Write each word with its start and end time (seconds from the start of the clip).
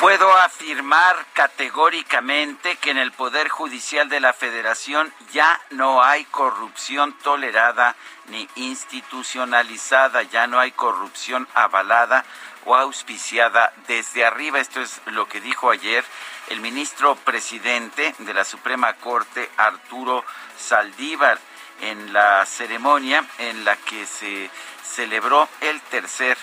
Puedo 0.00 0.30
afirmar 0.36 1.26
categóricamente 1.32 2.76
que 2.76 2.90
en 2.90 2.98
el 2.98 3.12
Poder 3.12 3.48
Judicial 3.48 4.10
de 4.10 4.20
la 4.20 4.34
Federación 4.34 5.10
ya 5.32 5.58
no 5.70 6.02
hay 6.02 6.26
corrupción 6.26 7.14
tolerada 7.22 7.96
ni 8.26 8.46
institucionalizada, 8.56 10.22
ya 10.22 10.46
no 10.46 10.60
hay 10.60 10.72
corrupción 10.72 11.48
avalada 11.54 12.26
o 12.66 12.74
auspiciada 12.74 13.72
desde 13.88 14.26
arriba. 14.26 14.60
Esto 14.60 14.82
es 14.82 15.00
lo 15.06 15.26
que 15.28 15.40
dijo 15.40 15.70
ayer 15.70 16.04
el 16.48 16.60
ministro 16.60 17.16
presidente 17.16 18.14
de 18.18 18.34
la 18.34 18.44
Suprema 18.44 18.92
Corte, 18.94 19.50
Arturo 19.56 20.24
Saldívar, 20.58 21.38
en 21.80 22.12
la 22.12 22.44
ceremonia 22.44 23.24
en 23.38 23.64
la 23.64 23.76
que 23.76 24.04
se 24.04 24.50
celebró 24.84 25.48
el 25.62 25.80
tercer 25.82 26.36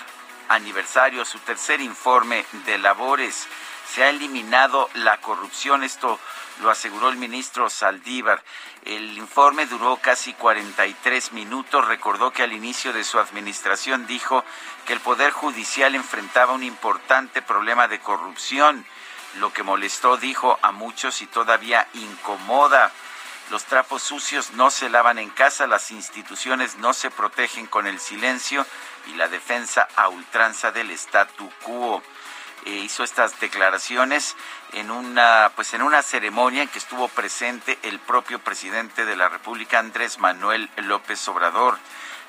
aniversario, 0.48 1.24
su 1.24 1.38
tercer 1.40 1.80
informe 1.80 2.44
de 2.66 2.78
labores. 2.78 3.46
Se 3.92 4.02
ha 4.02 4.08
eliminado 4.08 4.88
la 4.94 5.20
corrupción, 5.20 5.84
esto 5.84 6.18
lo 6.62 6.70
aseguró 6.70 7.08
el 7.08 7.16
ministro 7.16 7.68
Saldívar. 7.68 8.42
El 8.84 9.16
informe 9.18 9.66
duró 9.66 9.96
casi 9.96 10.34
43 10.34 11.32
minutos. 11.32 11.86
Recordó 11.86 12.32
que 12.32 12.42
al 12.42 12.52
inicio 12.52 12.92
de 12.92 13.04
su 13.04 13.18
administración 13.18 14.06
dijo 14.06 14.44
que 14.86 14.92
el 14.92 15.00
Poder 15.00 15.32
Judicial 15.32 15.94
enfrentaba 15.94 16.52
un 16.52 16.62
importante 16.62 17.42
problema 17.42 17.88
de 17.88 18.00
corrupción, 18.00 18.84
lo 19.38 19.52
que 19.52 19.62
molestó, 19.62 20.16
dijo, 20.16 20.58
a 20.62 20.70
muchos 20.70 21.22
y 21.22 21.26
todavía 21.26 21.88
incomoda. 21.94 22.92
Los 23.50 23.64
trapos 23.64 24.02
sucios 24.02 24.52
no 24.52 24.70
se 24.70 24.88
lavan 24.88 25.18
en 25.18 25.30
casa, 25.30 25.66
las 25.66 25.90
instituciones 25.90 26.76
no 26.76 26.94
se 26.94 27.10
protegen 27.10 27.66
con 27.66 27.86
el 27.86 28.00
silencio 28.00 28.64
y 29.06 29.14
la 29.14 29.28
defensa 29.28 29.88
a 29.96 30.08
ultranza 30.08 30.72
del 30.72 30.90
statu 30.92 31.50
quo. 31.62 32.02
Eh, 32.66 32.70
hizo 32.70 33.04
estas 33.04 33.38
declaraciones 33.40 34.36
en 34.72 34.90
una 34.90 35.52
pues 35.54 35.74
en 35.74 35.82
una 35.82 36.00
ceremonia 36.00 36.62
en 36.62 36.68
que 36.68 36.78
estuvo 36.78 37.08
presente 37.08 37.78
el 37.82 37.98
propio 37.98 38.38
presidente 38.38 39.04
de 39.04 39.16
la 39.16 39.28
República 39.28 39.78
Andrés 39.78 40.18
Manuel 40.18 40.70
López 40.78 41.28
Obrador. 41.28 41.78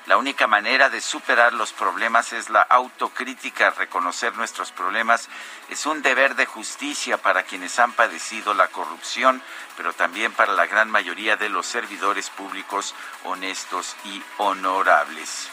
La 0.04 0.18
única 0.18 0.46
manera 0.46 0.88
de 0.88 1.00
superar 1.00 1.52
los 1.52 1.72
problemas 1.72 2.32
es 2.32 2.48
la 2.48 2.62
autocrítica, 2.62 3.70
reconocer 3.70 4.36
nuestros 4.36 4.70
problemas 4.70 5.28
es 5.68 5.84
un 5.84 6.00
deber 6.02 6.36
de 6.36 6.46
justicia 6.46 7.16
para 7.16 7.42
quienes 7.42 7.78
han 7.80 7.92
padecido 7.92 8.54
la 8.54 8.68
corrupción, 8.68 9.42
pero 9.76 9.94
también 9.94 10.32
para 10.32 10.52
la 10.52 10.66
gran 10.66 10.90
mayoría 10.90 11.36
de 11.36 11.48
los 11.48 11.66
servidores 11.66 12.30
públicos 12.30 12.94
honestos 13.24 13.96
y 14.04 14.22
honorables 14.36 15.50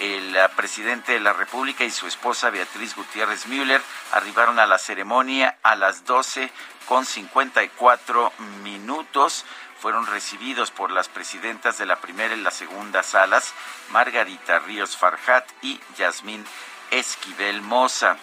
el 0.00 0.34
presidente 0.56 1.12
de 1.12 1.20
la 1.20 1.34
República 1.34 1.84
y 1.84 1.90
su 1.90 2.06
esposa 2.06 2.48
Beatriz 2.48 2.96
Gutiérrez 2.96 3.46
Müller 3.46 3.82
arribaron 4.12 4.58
a 4.58 4.66
la 4.66 4.78
ceremonia 4.78 5.58
a 5.62 5.76
las 5.76 6.06
12 6.06 6.50
con 6.86 7.04
54 7.04 8.32
minutos. 8.62 9.44
Fueron 9.78 10.06
recibidos 10.06 10.70
por 10.70 10.90
las 10.90 11.08
presidentas 11.08 11.76
de 11.76 11.84
la 11.84 12.00
primera 12.00 12.34
y 12.34 12.40
la 12.40 12.50
segunda 12.50 13.02
salas, 13.02 13.52
Margarita 13.90 14.58
Ríos 14.60 14.96
Farjat 14.96 15.46
y 15.62 15.78
Yasmín 15.98 16.44
Esquivel 16.90 17.60
Moza. 17.60 18.16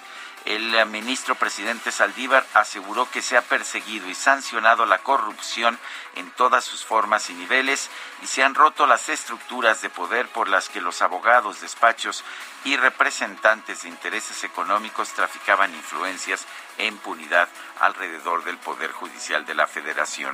El 0.48 0.86
ministro 0.86 1.36
presidente 1.36 1.92
Saldívar 1.92 2.46
aseguró 2.54 3.12
que 3.12 3.22
se 3.22 3.36
ha 3.36 3.42
perseguido 3.42 4.08
y 4.10 4.16
sancionado 4.16 4.86
la 4.86 5.00
corrupción 5.00 5.78
en 6.16 6.32
todas 6.32 6.64
sus 6.64 6.86
formas 6.86 7.30
y 7.30 7.34
niveles 7.34 7.90
y 8.24 8.28
se 8.28 8.44
han 8.44 8.56
roto 8.56 8.88
las 8.88 9.10
estructuras 9.10 9.82
de 9.82 9.90
poder 9.90 10.30
por 10.30 10.48
las 10.48 10.70
que 10.70 10.80
los 10.80 11.02
abogados, 11.02 11.60
despachos 11.60 12.24
y 12.64 12.78
representantes 12.78 13.84
de 13.84 13.90
intereses 13.90 14.42
económicos 14.46 15.10
traficaban 15.10 15.76
influencias 15.76 16.46
e 16.78 16.86
impunidad 16.86 17.50
alrededor 17.82 18.46
del 18.46 18.58
Poder 18.58 18.94
Judicial 18.94 19.46
de 19.46 19.54
la 19.54 19.68
Federación. 19.68 20.34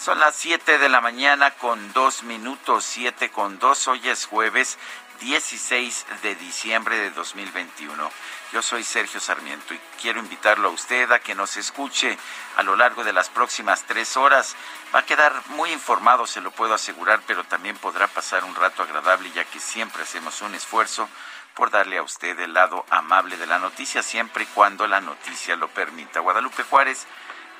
Son 0.00 0.18
las 0.20 0.36
7 0.36 0.78
de 0.78 0.88
la 0.88 1.02
mañana 1.02 1.50
con 1.50 1.92
dos 1.92 2.22
minutos, 2.22 2.82
7 2.84 3.30
con 3.30 3.58
dos. 3.58 3.88
Hoy 3.88 4.08
es 4.08 4.24
jueves 4.24 4.78
16 5.20 6.06
de 6.22 6.34
diciembre 6.34 6.96
de 6.96 7.10
2021. 7.10 8.10
Yo 8.54 8.62
soy 8.62 8.84
Sergio 8.84 9.18
Sarmiento 9.18 9.74
y 9.74 9.80
quiero 10.00 10.20
invitarlo 10.20 10.68
a 10.68 10.70
usted 10.70 11.10
a 11.10 11.18
que 11.18 11.34
nos 11.34 11.56
escuche 11.56 12.16
a 12.56 12.62
lo 12.62 12.76
largo 12.76 13.02
de 13.02 13.12
las 13.12 13.28
próximas 13.28 13.82
tres 13.82 14.16
horas. 14.16 14.54
Va 14.94 15.00
a 15.00 15.04
quedar 15.04 15.32
muy 15.48 15.72
informado, 15.72 16.24
se 16.24 16.40
lo 16.40 16.52
puedo 16.52 16.72
asegurar, 16.72 17.20
pero 17.26 17.42
también 17.42 17.76
podrá 17.76 18.06
pasar 18.06 18.44
un 18.44 18.54
rato 18.54 18.84
agradable 18.84 19.28
ya 19.32 19.44
que 19.44 19.58
siempre 19.58 20.04
hacemos 20.04 20.40
un 20.40 20.54
esfuerzo 20.54 21.08
por 21.54 21.72
darle 21.72 21.98
a 21.98 22.04
usted 22.04 22.38
el 22.38 22.54
lado 22.54 22.86
amable 22.90 23.36
de 23.38 23.48
la 23.48 23.58
noticia, 23.58 24.04
siempre 24.04 24.44
y 24.44 24.46
cuando 24.46 24.86
la 24.86 25.00
noticia 25.00 25.56
lo 25.56 25.66
permita. 25.66 26.20
Guadalupe 26.20 26.62
Juárez 26.62 27.08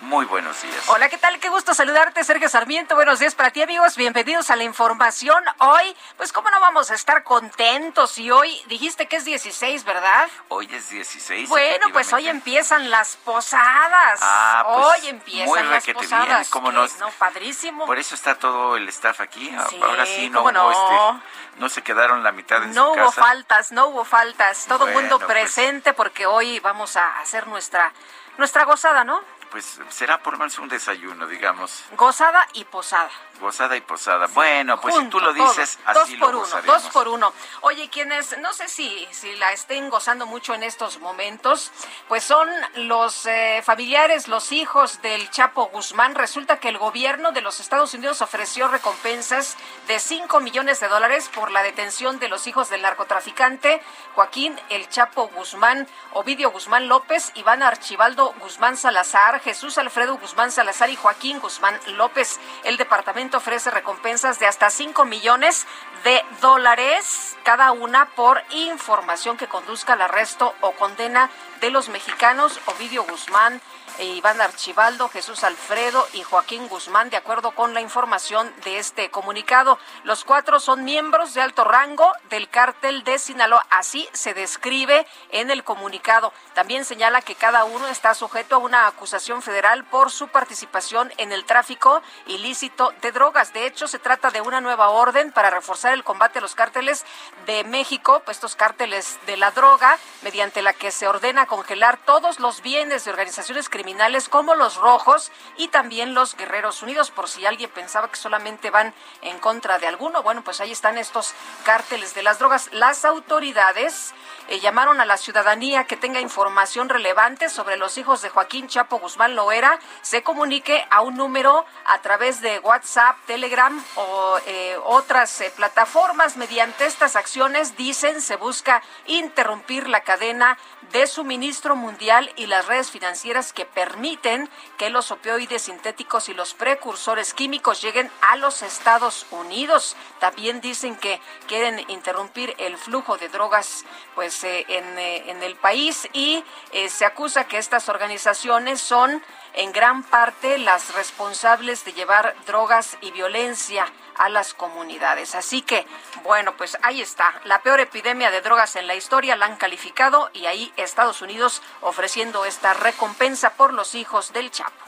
muy 0.04 0.26
buenos 0.26 0.60
días. 0.62 0.84
Hola, 0.88 1.08
¿qué 1.08 1.18
tal? 1.18 1.38
Qué 1.40 1.48
gusto 1.48 1.74
saludarte, 1.74 2.22
Sergio 2.24 2.48
Sarmiento. 2.48 2.94
Buenos 2.94 3.18
días 3.18 3.34
para 3.34 3.50
ti, 3.50 3.62
amigos. 3.62 3.96
Bienvenidos 3.96 4.50
a 4.50 4.56
la 4.56 4.64
información. 4.64 5.42
Hoy, 5.58 5.96
pues, 6.16 6.32
¿cómo 6.32 6.50
no 6.50 6.60
vamos 6.60 6.90
a 6.90 6.94
estar 6.94 7.24
contentos? 7.24 8.18
Y 8.18 8.30
hoy 8.30 8.62
dijiste 8.66 9.06
que 9.08 9.16
es 9.16 9.24
16, 9.24 9.84
¿verdad? 9.84 10.28
Hoy 10.48 10.68
es 10.72 10.90
16. 10.90 11.48
Bueno, 11.48 11.86
pues 11.92 12.12
hoy 12.12 12.28
empiezan 12.28 12.90
las 12.90 13.16
posadas. 13.16 14.20
Ah, 14.22 14.64
pues, 14.66 15.02
hoy 15.02 15.08
empiezan 15.08 15.70
las 15.70 15.86
posadas. 15.86 16.26
Bien, 16.26 16.44
¿cómo 16.50 16.70
no? 16.70 16.86
no? 16.86 17.10
Padrísimo. 17.18 17.86
Por 17.86 17.98
eso 17.98 18.14
está 18.14 18.34
todo 18.36 18.76
el 18.76 18.88
staff 18.90 19.20
aquí. 19.20 19.54
Sí, 19.70 19.80
Ahora 19.82 20.04
sí 20.06 20.28
no 20.28 20.42
¿cómo 20.44 20.50
hubo 20.50 20.52
no? 20.52 20.70
este, 21.18 21.60
no 21.60 21.68
se 21.68 21.82
quedaron 21.82 22.22
la 22.22 22.32
mitad 22.32 22.62
en 22.62 22.74
No 22.74 22.86
su 22.86 22.90
hubo 23.00 23.06
casa. 23.06 23.22
faltas, 23.22 23.72
no 23.72 23.86
hubo 23.86 24.04
faltas. 24.04 24.66
Todo 24.66 24.86
el 24.86 24.94
mundo 24.94 25.18
pues. 25.18 25.28
presente 25.30 25.92
porque 25.94 26.26
hoy 26.26 26.60
vamos 26.60 26.96
a 26.96 27.20
hacer 27.20 27.46
nuestra, 27.46 27.92
nuestra 28.36 28.64
gozada, 28.64 29.04
¿no? 29.04 29.22
Pues 29.54 29.78
será 29.90 30.20
por 30.20 30.36
menos 30.36 30.58
un 30.58 30.68
desayuno, 30.68 31.28
digamos. 31.28 31.84
Gozada 31.92 32.44
y 32.54 32.64
posada. 32.64 33.08
Gozada 33.38 33.76
y 33.76 33.80
posada. 33.82 34.26
bueno, 34.34 34.80
pues 34.80 34.96
si 34.96 35.04
tú 35.04 35.20
lo 35.20 35.32
todo. 35.32 35.48
dices, 35.48 35.78
dos 35.94 36.02
así 36.02 36.16
por 36.16 36.32
lo 36.32 36.38
uno, 36.38 36.40
gozaremos. 36.40 36.82
dos 36.82 36.92
por 36.92 37.06
uno. 37.06 37.32
Oye, 37.60 37.88
quienes 37.88 38.36
no 38.38 38.52
sé 38.52 38.66
si, 38.66 39.06
si 39.12 39.32
la 39.36 39.52
estén 39.52 39.90
gozando 39.90 40.26
mucho 40.26 40.54
en 40.54 40.64
estos 40.64 40.98
momentos, 40.98 41.70
pues 42.08 42.24
son 42.24 42.48
los 42.74 43.26
eh, 43.26 43.62
familiares, 43.64 44.26
los 44.26 44.50
hijos 44.50 45.00
del 45.02 45.30
Chapo 45.30 45.66
Guzmán. 45.66 46.16
Resulta 46.16 46.58
que 46.58 46.68
el 46.68 46.78
gobierno 46.78 47.30
de 47.30 47.40
los 47.40 47.60
Estados 47.60 47.94
Unidos 47.94 48.22
ofreció 48.22 48.66
recompensas 48.66 49.56
de 49.86 50.00
5 50.00 50.40
millones 50.40 50.80
de 50.80 50.88
dólares 50.88 51.30
por 51.32 51.52
la 51.52 51.62
detención 51.62 52.18
de 52.18 52.26
los 52.28 52.48
hijos 52.48 52.70
del 52.70 52.82
narcotraficante 52.82 53.80
Joaquín 54.16 54.60
El 54.68 54.88
Chapo 54.88 55.28
Guzmán, 55.28 55.86
Ovidio 56.12 56.50
Guzmán 56.50 56.88
López, 56.88 57.30
Iván 57.36 57.62
Archibaldo 57.62 58.34
Guzmán 58.40 58.76
Salazar, 58.76 59.43
Jesús 59.44 59.76
Alfredo 59.76 60.16
Guzmán 60.16 60.50
Salazar 60.50 60.88
y 60.88 60.96
Joaquín 60.96 61.38
Guzmán 61.38 61.78
López. 61.98 62.40
El 62.64 62.78
departamento 62.78 63.36
ofrece 63.36 63.70
recompensas 63.70 64.38
de 64.38 64.46
hasta 64.46 64.70
5 64.70 65.04
millones 65.04 65.66
de 66.02 66.24
dólares 66.40 67.36
cada 67.42 67.70
una 67.72 68.06
por 68.06 68.42
información 68.50 69.36
que 69.36 69.46
conduzca 69.46 69.92
al 69.92 70.00
arresto 70.00 70.54
o 70.62 70.72
condena 70.72 71.28
de 71.60 71.70
los 71.70 71.90
mexicanos 71.90 72.58
Ovidio 72.66 73.04
Guzmán, 73.04 73.60
Iván 74.00 74.40
Archibaldo, 74.40 75.08
Jesús 75.08 75.44
Alfredo 75.44 76.06
y 76.14 76.22
Joaquín 76.24 76.66
Guzmán, 76.66 77.10
de 77.10 77.16
acuerdo 77.16 77.52
con 77.52 77.74
la 77.74 77.80
información 77.80 78.52
de 78.64 78.78
este 78.78 79.08
comunicado. 79.10 79.78
Los 80.02 80.24
cuatro 80.24 80.58
son 80.58 80.84
miembros 80.84 81.32
de 81.32 81.42
alto 81.42 81.62
rango 81.62 82.10
del 82.28 82.48
cártel 82.48 83.04
de 83.04 83.18
Sinaloa. 83.20 83.64
Así 83.70 84.08
se 84.12 84.34
describe 84.34 85.06
en 85.30 85.50
el 85.50 85.62
comunicado. 85.62 86.32
También 86.54 86.84
señala 86.84 87.22
que 87.22 87.36
cada 87.36 87.64
uno 87.64 87.86
está 87.86 88.14
sujeto 88.14 88.56
a 88.56 88.58
una 88.58 88.88
acusación 88.88 89.42
federal 89.42 89.84
por 89.84 90.10
su 90.10 90.26
participación 90.26 91.12
en 91.16 91.30
el 91.30 91.44
tráfico 91.44 92.02
ilícito 92.26 92.92
de 93.00 93.12
drogas. 93.12 93.52
De 93.52 93.66
hecho, 93.66 93.86
se 93.86 94.00
trata 94.00 94.30
de 94.30 94.40
una 94.40 94.60
nueva 94.60 94.88
orden 94.88 95.30
para 95.30 95.50
reforzar 95.50 95.92
el 95.92 96.02
combate 96.02 96.40
a 96.40 96.42
los 96.42 96.56
cárteles 96.56 97.04
de 97.46 97.62
México, 97.62 98.22
pues 98.24 98.38
estos 98.38 98.56
cárteles 98.56 99.18
de 99.26 99.36
la 99.36 99.52
droga, 99.52 99.98
mediante 100.22 100.62
la 100.62 100.72
que 100.72 100.90
se 100.90 101.06
ordena 101.06 101.46
congelar 101.46 101.96
todos 101.98 102.40
los 102.40 102.60
bienes 102.60 103.04
de 103.04 103.10
organizaciones 103.12 103.68
criminales 103.68 103.83
como 104.30 104.54
los 104.54 104.76
rojos 104.76 105.30
y 105.56 105.68
también 105.68 106.14
los 106.14 106.36
guerreros 106.36 106.82
unidos, 106.82 107.10
por 107.10 107.28
si 107.28 107.46
alguien 107.46 107.70
pensaba 107.70 108.08
que 108.08 108.16
solamente 108.16 108.70
van 108.70 108.94
en 109.22 109.38
contra 109.38 109.78
de 109.78 109.86
alguno. 109.86 110.22
Bueno, 110.22 110.42
pues 110.42 110.60
ahí 110.60 110.72
están 110.72 110.98
estos 110.98 111.34
cárteles 111.64 112.14
de 112.14 112.22
las 112.22 112.38
drogas. 112.38 112.70
Las 112.72 113.04
autoridades 113.04 114.14
eh, 114.48 114.60
llamaron 114.60 115.00
a 115.00 115.04
la 115.04 115.16
ciudadanía 115.16 115.84
que 115.84 115.96
tenga 115.96 116.20
información 116.20 116.88
relevante 116.88 117.48
sobre 117.48 117.76
los 117.76 117.96
hijos 117.98 118.22
de 118.22 118.30
Joaquín 118.30 118.68
Chapo 118.68 118.98
Guzmán 118.98 119.34
Loera, 119.34 119.78
se 120.02 120.22
comunique 120.22 120.86
a 120.90 121.00
un 121.00 121.16
número 121.16 121.64
a 121.86 121.98
través 122.00 122.40
de 122.40 122.58
WhatsApp, 122.60 123.16
Telegram 123.26 123.82
o 123.96 124.38
eh, 124.46 124.76
otras 124.84 125.40
eh, 125.40 125.52
plataformas. 125.54 126.36
Mediante 126.36 126.86
estas 126.86 127.16
acciones, 127.16 127.76
dicen, 127.76 128.20
se 128.20 128.36
busca 128.36 128.82
interrumpir 129.06 129.88
la 129.88 130.00
cadena 130.00 130.58
de 130.92 131.06
suministro 131.06 131.76
mundial 131.76 132.30
y 132.36 132.46
las 132.46 132.66
redes 132.66 132.90
financieras 132.90 133.52
que 133.52 133.64
permiten 133.74 134.48
que 134.78 134.90
los 134.90 135.10
opioides 135.10 135.62
sintéticos 135.62 136.28
y 136.28 136.34
los 136.34 136.54
precursores 136.54 137.34
químicos 137.34 137.82
lleguen 137.82 138.10
a 138.20 138.36
los 138.36 138.62
Estados 138.62 139.26
Unidos. 139.30 139.96
También 140.20 140.60
dicen 140.60 140.96
que 140.96 141.20
quieren 141.46 141.84
interrumpir 141.90 142.54
el 142.58 142.76
flujo 142.78 143.18
de 143.18 143.28
drogas 143.28 143.84
pues 144.14 144.44
eh, 144.44 144.64
en, 144.68 144.98
eh, 144.98 145.30
en, 145.30 145.42
el 145.42 145.56
país 145.56 146.08
y 146.12 146.44
eh, 146.72 146.88
se 146.88 147.04
acusa 147.04 147.46
que 147.46 147.58
estas 147.58 147.88
organizaciones 147.88 148.80
son 148.80 149.22
en 149.54 149.72
gran 149.72 150.02
parte 150.02 150.58
las 150.58 150.94
responsables 150.94 151.84
de 151.84 151.92
llevar 151.92 152.34
drogas 152.46 152.96
y 153.00 153.10
violencia 153.10 153.86
a 154.16 154.28
las 154.28 154.54
comunidades. 154.54 155.34
Así 155.34 155.62
que, 155.62 155.86
bueno, 156.22 156.54
pues 156.56 156.78
ahí 156.82 157.00
está. 157.00 157.40
La 157.44 157.60
peor 157.62 157.80
epidemia 157.80 158.30
de 158.30 158.40
drogas 158.40 158.76
en 158.76 158.86
la 158.86 158.94
historia 158.94 159.36
la 159.36 159.46
han 159.46 159.56
calificado 159.56 160.30
y 160.32 160.46
ahí 160.46 160.72
Estados 160.76 161.22
Unidos 161.22 161.62
ofreciendo 161.80 162.44
esta 162.44 162.74
recompensa 162.74 163.54
por 163.54 163.72
los 163.72 163.94
hijos 163.94 164.32
del 164.32 164.50
Chapo. 164.50 164.84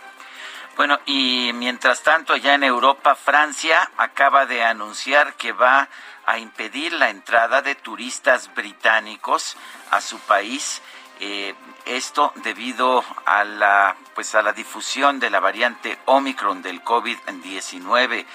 Bueno, 0.77 1.01
y 1.07 1.53
mientras 1.55 2.03
tanto, 2.03 2.35
allá 2.35 2.53
en 2.53 2.63
Europa, 2.63 3.15
Francia 3.15 3.91
acaba 3.97 4.45
de 4.45 4.63
anunciar 4.63 5.35
que 5.35 5.53
va 5.53 5.89
a 6.27 6.39
impedir 6.39 6.93
la 6.93 7.09
entrada 7.09 7.63
de 7.63 7.77
turistas 7.77 8.55
británicos 8.55 9.57
a 9.91 10.03
su 10.03 10.19
país. 10.21 10.83
Eh, 11.19 11.55
esto 11.87 12.33
debido 12.37 13.03
a 13.25 13.43
la 13.45 13.97
pues 14.15 14.35
a 14.35 14.43
la 14.43 14.53
difusión 14.53 15.19
de 15.19 15.31
la 15.31 15.41
variante 15.41 15.99
Omicron 16.05 16.61
del 16.61 16.83
COVID-19 16.83 18.27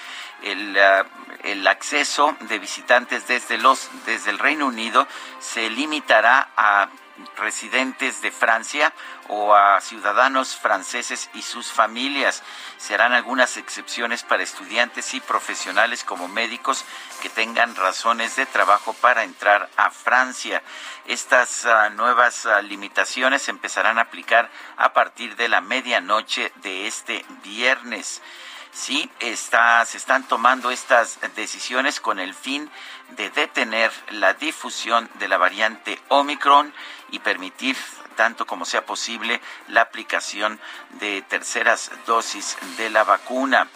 el, 0.42 1.66
acceso 1.66 2.36
de 2.40 2.58
visitantes 2.58 3.26
desde 3.26 3.58
los 3.58 3.88
desde 4.06 4.30
el 4.30 4.38
Reino 4.38 4.66
Unido 4.66 5.06
se 5.40 5.68
limitará 5.70 6.50
a 6.56 6.88
residentes 7.36 8.22
de 8.22 8.30
Francia 8.30 8.92
o 9.28 9.54
a 9.54 9.80
ciudadanos 9.80 10.56
franceses 10.56 11.30
y 11.34 11.42
sus 11.42 11.70
familias. 11.70 12.42
Serán 12.78 13.12
algunas 13.12 13.56
excepciones 13.56 14.22
para 14.22 14.42
estudiantes 14.42 15.14
y 15.14 15.20
profesionales 15.20 16.04
como 16.04 16.28
médicos 16.28 16.84
que 17.20 17.28
tengan 17.28 17.76
razones 17.76 18.36
de 18.36 18.46
trabajo 18.46 18.92
para 18.94 19.24
entrar 19.24 19.68
a 19.76 19.90
Francia. 19.90 20.62
Estas 21.06 21.64
uh, 21.64 21.92
nuevas 21.94 22.46
uh, 22.46 22.62
limitaciones 22.62 23.48
empezarán 23.48 23.98
a 23.98 24.02
aplicar 24.02 24.50
a 24.76 24.92
partir 24.92 25.36
de 25.36 25.48
la 25.48 25.60
medianoche 25.60 26.52
de 26.56 26.86
este 26.86 27.24
viernes 27.42 28.22
sí 28.72 29.10
se 29.20 29.96
están 29.96 30.26
tomando 30.26 30.70
estas 30.70 31.18
decisiones 31.36 32.00
con 32.00 32.18
el 32.18 32.34
fin 32.34 32.70
de 33.10 33.30
detener 33.30 33.92
la 34.10 34.34
difusión 34.34 35.08
de 35.18 35.28
la 35.28 35.36
variante 35.36 36.00
Omicron 36.08 36.72
y 37.10 37.18
permitir 37.18 37.76
tanto 38.16 38.46
como 38.46 38.64
sea 38.64 38.84
posible 38.84 39.40
la 39.68 39.82
aplicación 39.82 40.58
de 41.00 41.22
terceras 41.22 41.90
dosis 42.06 42.56
de 42.76 42.90
la 42.90 43.04
vacuna. 43.04 43.68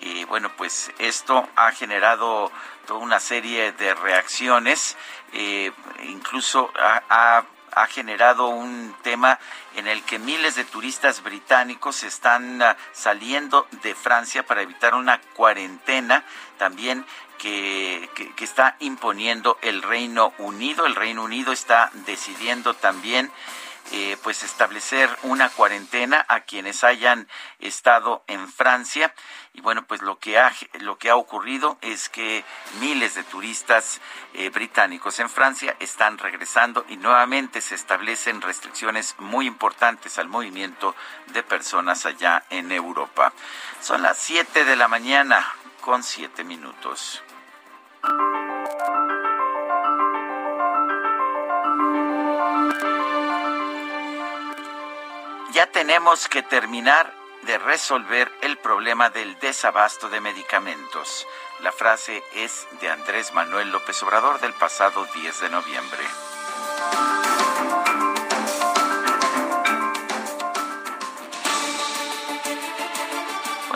Y 0.00 0.24
bueno, 0.24 0.50
pues 0.56 0.92
esto 0.98 1.48
ha 1.56 1.72
generado 1.72 2.52
toda 2.86 3.00
una 3.00 3.20
serie 3.20 3.72
de 3.72 3.94
reacciones, 3.94 4.96
eh, 5.32 5.72
incluso 6.02 6.70
ha 6.76 7.02
ha 7.08 7.44
generado 7.88 8.48
un 8.48 8.94
tema 9.02 9.38
en 9.76 9.86
el 9.86 10.02
que 10.02 10.18
miles 10.18 10.54
de 10.54 10.64
turistas 10.64 11.22
británicos 11.22 12.02
están 12.02 12.62
ah, 12.62 12.76
saliendo 12.92 13.66
de 13.82 13.94
Francia 13.94 14.44
para 14.46 14.62
evitar 14.62 14.94
una 14.94 15.20
cuarentena 15.34 16.24
también 16.58 17.04
que, 17.38 18.08
que, 18.14 18.44
está 18.44 18.76
imponiendo 18.80 19.58
el 19.60 19.82
Reino 19.82 20.32
Unido. 20.38 20.86
El 20.86 20.94
Reino 20.94 21.24
Unido 21.24 21.52
está 21.52 21.90
decidiendo 22.06 22.74
también 22.74 23.30
eh, 23.92 24.16
pues 24.22 24.42
establecer 24.42 25.10
una 25.22 25.50
cuarentena 25.50 26.24
a 26.28 26.40
quienes 26.40 26.84
hayan 26.84 27.28
estado 27.58 28.24
en 28.26 28.50
Francia. 28.50 29.14
Y 29.52 29.60
bueno 29.60 29.84
pues 29.86 30.02
lo 30.02 30.18
que 30.18 30.38
ha 30.38 30.52
lo 30.80 30.98
que 30.98 31.10
ha 31.10 31.16
ocurrido 31.16 31.78
es 31.80 32.08
que 32.08 32.44
miles 32.80 33.14
de 33.14 33.22
turistas 33.24 34.00
eh, 34.32 34.50
británicos 34.50 35.20
en 35.20 35.28
Francia 35.28 35.76
están 35.80 36.18
regresando 36.18 36.84
y 36.88 36.96
nuevamente 36.96 37.60
se 37.60 37.74
establecen 37.74 38.40
restricciones 38.40 39.14
muy 39.18 39.46
importantes 39.46 40.18
al 40.18 40.28
movimiento 40.28 40.94
de 41.28 41.42
personas 41.42 42.06
allá 42.06 42.44
en 42.50 42.72
Europa. 42.72 43.32
Son 43.80 44.02
las 44.02 44.18
7 44.18 44.64
de 44.64 44.76
la 44.76 44.88
mañana 44.88 45.46
con 45.80 46.02
7 46.02 46.42
minutos 46.44 47.22
ya 55.64 55.70
tenemos 55.72 56.28
que 56.28 56.42
terminar 56.42 57.14
de 57.42 57.56
resolver 57.56 58.30
el 58.42 58.58
problema 58.58 59.08
del 59.08 59.38
desabasto 59.38 60.10
de 60.10 60.20
medicamentos. 60.20 61.26
La 61.60 61.72
frase 61.72 62.22
es 62.34 62.66
de 62.80 62.90
Andrés 62.90 63.32
Manuel 63.32 63.70
López 63.70 64.02
Obrador 64.02 64.40
del 64.40 64.52
pasado 64.52 65.06
10 65.14 65.40
de 65.40 65.48
noviembre. 65.48 67.13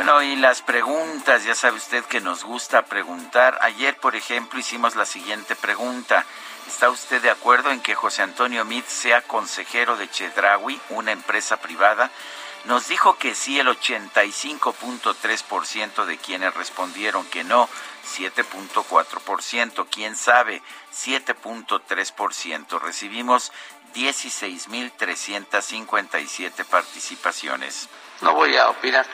Bueno, 0.08 0.22
y 0.22 0.36
las 0.36 0.62
preguntas, 0.62 1.44
ya 1.44 1.54
sabe 1.54 1.76
usted 1.76 2.02
que 2.02 2.22
nos 2.22 2.42
gusta 2.42 2.86
preguntar. 2.86 3.58
Ayer, 3.60 3.94
por 3.98 4.16
ejemplo, 4.16 4.58
hicimos 4.58 4.96
la 4.96 5.04
siguiente 5.04 5.54
pregunta. 5.54 6.24
¿Está 6.66 6.88
usted 6.88 7.20
de 7.20 7.28
acuerdo 7.28 7.72
en 7.72 7.82
que 7.82 7.94
José 7.94 8.22
Antonio 8.22 8.64
Mit 8.64 8.86
sea 8.86 9.20
consejero 9.20 9.98
de 9.98 10.08
Chedraui, 10.08 10.80
una 10.88 11.12
empresa 11.12 11.58
privada? 11.58 12.10
Nos 12.64 12.88
dijo 12.88 13.18
que 13.18 13.34
sí 13.34 13.60
el 13.60 13.66
85.3% 13.66 16.06
de 16.06 16.16
quienes 16.16 16.54
respondieron 16.54 17.26
que 17.26 17.44
no, 17.44 17.68
7.4%, 18.16 19.88
quién 19.90 20.16
sabe, 20.16 20.62
7.3%. 20.90 22.80
Recibimos 22.80 23.52
16.357 23.94 26.64
participaciones. 26.64 27.90
No 28.22 28.34
voy 28.34 28.56
a 28.56 28.70
opinar. 28.70 29.04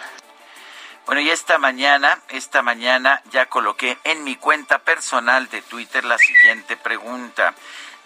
Bueno, 1.07 1.21
y 1.21 1.29
esta 1.29 1.59
mañana, 1.59 2.19
esta 2.31 2.63
mañana 2.63 3.23
ya 3.31 3.45
coloqué 3.47 3.99
en 4.05 4.25
mi 4.25 4.37
cuenta 4.37 4.79
personal 4.79 5.51
de 5.51 5.61
Twitter 5.61 6.03
la 6.03 6.17
siguiente 6.17 6.79
pregunta. 6.79 7.55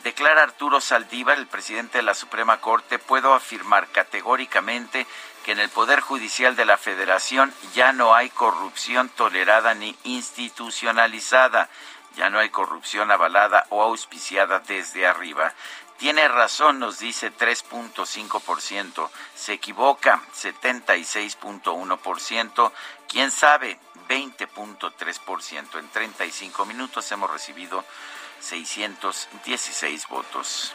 Declara 0.02 0.42
Arturo 0.42 0.80
Saldívar, 0.80 1.38
el 1.38 1.46
presidente 1.46 1.98
de 1.98 2.02
la 2.02 2.14
Suprema 2.14 2.60
Corte, 2.60 2.98
puedo 2.98 3.34
afirmar 3.34 3.86
categóricamente 3.92 5.06
que 5.44 5.52
en 5.52 5.60
el 5.60 5.68
Poder 5.68 6.00
Judicial 6.00 6.56
de 6.56 6.64
la 6.64 6.76
Federación 6.76 7.54
ya 7.72 7.92
no 7.92 8.16
hay 8.16 8.30
corrupción 8.30 9.08
tolerada 9.10 9.74
ni 9.74 9.96
institucionalizada, 10.02 11.68
ya 12.16 12.30
no 12.30 12.40
hay 12.40 12.50
corrupción 12.50 13.12
avalada 13.12 13.64
o 13.70 13.80
auspiciada 13.80 14.58
desde 14.58 15.06
arriba. 15.06 15.54
Tiene 15.98 16.28
razón, 16.28 16.78
nos 16.78 16.98
dice 16.98 17.32
3.5%. 17.32 19.08
Se 19.34 19.54
equivoca, 19.54 20.22
76.1%. 20.34 22.72
¿Quién 23.08 23.30
sabe? 23.30 23.80
20.3%. 24.08 25.78
En 25.78 25.88
35 25.88 26.66
minutos 26.66 27.10
hemos 27.12 27.30
recibido 27.30 27.82
616 28.40 30.08
votos. 30.08 30.74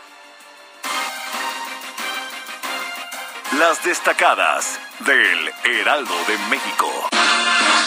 las 3.60 3.84
destacadas 3.84 4.80
del 5.00 5.53
Heraldo 5.63 6.13
de 6.27 6.38
México. 6.50 6.89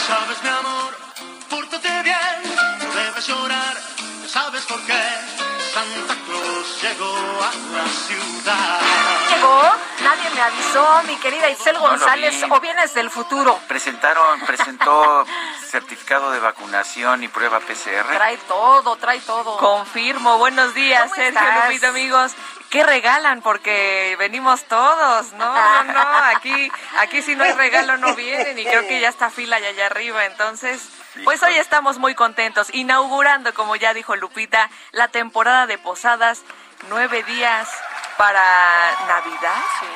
Sabes, 0.07 0.43
mi 0.43 0.49
amor, 0.49 0.97
pórtate 1.51 2.03
bien, 2.03 2.57
no 2.79 2.95
debes 2.95 3.27
llorar, 3.27 3.77
sabes 4.29 4.63
por 4.65 4.81
qué. 4.87 5.36
Santa 5.77 6.15
Claus 6.25 6.83
llegó 6.83 7.13
a 7.13 7.77
la 7.77 7.87
ciudad. 7.87 8.81
¿Llegó? 9.29 9.61
Nadie 10.03 10.31
me 10.35 10.41
avisó, 10.41 11.03
mi 11.07 11.17
querida 11.17 11.51
No 11.51 11.81
lo 11.81 11.89
González, 11.91 12.35
vi. 12.35 12.51
o 12.51 12.61
vienes 12.61 12.95
del 12.95 13.11
futuro. 13.11 13.61
Presentaron, 13.69 14.41
presentó 14.47 15.27
certificado 15.67 16.31
de 16.31 16.41
vacunación 16.41 17.23
y 17.23 17.29
prueba 17.29 17.61
PCR. 17.61 18.15
Trae 18.15 18.37
todo, 18.49 18.97
trae 18.97 19.21
todo. 19.21 19.57
Confirmo, 19.59 20.39
buenos 20.39 20.75
días, 20.75 21.03
¿Cómo 21.03 21.15
Sergio 21.17 21.41
estás? 21.41 21.67
Lupita, 21.67 21.89
amigos. 21.89 22.33
¿Qué 22.71 22.83
regalan? 22.83 23.43
Porque 23.43 24.17
venimos 24.19 24.65
todos, 24.65 25.33
no, 25.35 25.85
no, 25.85 25.85
no, 25.85 26.17
aquí, 26.35 26.71
aquí 26.99 27.23
si 27.23 27.37
no 27.37 27.45
hay 27.45 27.53
regalo 27.53 27.97
no 27.97 28.15
vienen 28.17 28.59
y 28.59 28.65
creo 28.65 28.83
que 28.89 29.01
ya 29.01 29.09
está 29.09 29.31
fila 29.31 29.57
allá, 29.57 29.69
allá 29.69 29.87
arriba, 29.87 30.25
entonces, 30.25 30.89
pues 31.23 31.43
hoy 31.45 31.55
estamos 31.55 31.99
muy 31.99 32.17
contentos, 32.17 32.69
inaugurando, 32.75 33.55
como 33.55 33.77
ya 33.77 33.95
dijo 33.95 34.17
Lupita, 34.17 34.69
la 34.91 35.09
temporada 35.09 35.67
de 35.69 35.79
posadas, 35.79 36.43
nueve 36.89 37.23
días 37.23 37.69
para 38.17 38.43
Navidad, 39.07 39.63
Sí. 39.81 39.87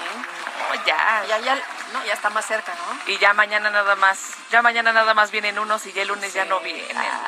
No, 0.61 0.85
ya, 0.87 1.25
Ya, 1.29 1.39
ya, 1.39 1.59
no, 1.93 2.05
ya 2.05 2.15
está 2.15 2.31
más 2.31 2.47
cerca, 2.47 2.75
¿no? 2.75 3.13
y 3.13 3.19
ya 3.19 3.33
mañana 3.35 3.71
nada 3.71 3.97
más, 3.97 4.19
ya 4.51 4.63
mañana 4.63 4.93
nada 4.93 5.15
más 5.15 5.31
vienen 5.31 5.59
unos 5.59 5.87
y 5.87 5.93
ya 5.93 6.03
el 6.03 6.09
lunes 6.09 6.33
ya 6.33 6.45
no 6.45 6.61
vienen. 6.61 6.85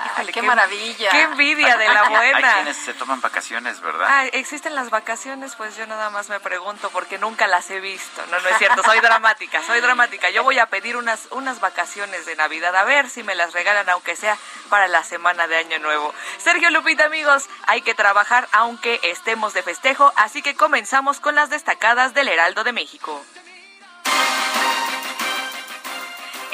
Híjole, 0.07 0.33
qué 0.33 0.43
maravilla. 0.43 1.11
Qué 1.11 1.23
envidia 1.23 1.77
de 1.77 1.89
la 1.89 2.03
Hay 2.03 2.09
buena. 2.11 2.55
quienes 2.55 2.77
se 2.77 2.95
toman 2.95 3.21
vacaciones, 3.21 3.81
¿verdad? 3.81 4.07
Ah, 4.09 4.27
¿existen 4.27 4.75
las 4.75 4.91
vacaciones? 4.91 5.55
Pues 5.57 5.77
yo 5.77 5.87
nada 5.87 6.11
más 6.11 6.29
me 6.29 6.41
pregunto 6.41 6.91
porque 6.91 7.19
nunca 7.19 7.47
las 7.47 7.71
he 7.71 7.81
visto. 7.81 8.25
No, 8.31 8.41
no 8.41 8.49
es 8.49 8.59
cierto, 8.59 8.83
soy 8.83 9.01
dramática, 9.01 9.63
soy 9.63 9.81
dramática. 9.81 10.31
Yo 10.31 10.43
voy 10.43 10.59
a 10.59 10.67
pedir 10.67 10.97
unas, 10.97 11.29
unas 11.31 11.61
vacaciones 11.61 12.27
de 12.27 12.37
Navidad, 12.37 12.75
a 12.77 12.85
ver 12.85 13.09
si 13.09 13.23
me 13.23 13.35
las 13.35 13.53
regalan, 13.53 13.89
aunque 13.91 14.17
sea 14.17 14.37
para 14.69 14.89
la 14.89 15.05
semana 15.05 15.47
de 15.47 15.57
Año 15.57 15.79
Nuevo. 15.79 16.15
Sergio 16.39 16.71
Lupita, 16.71 17.05
amigos, 17.05 17.49
hay 17.67 17.83
que 17.83 17.95
trabajar 17.95 18.49
aunque 18.53 19.01
estemos 19.03 19.55
de 19.55 19.63
festejo, 19.63 20.13
así 20.17 20.43
que 20.43 20.55
comenzamos 20.55 21.21
con 21.21 21.35
las 21.35 21.51
destacadas 21.51 22.15
del 22.15 22.29
Heraldo 22.29 22.65
de 22.65 22.73
México. 22.73 23.25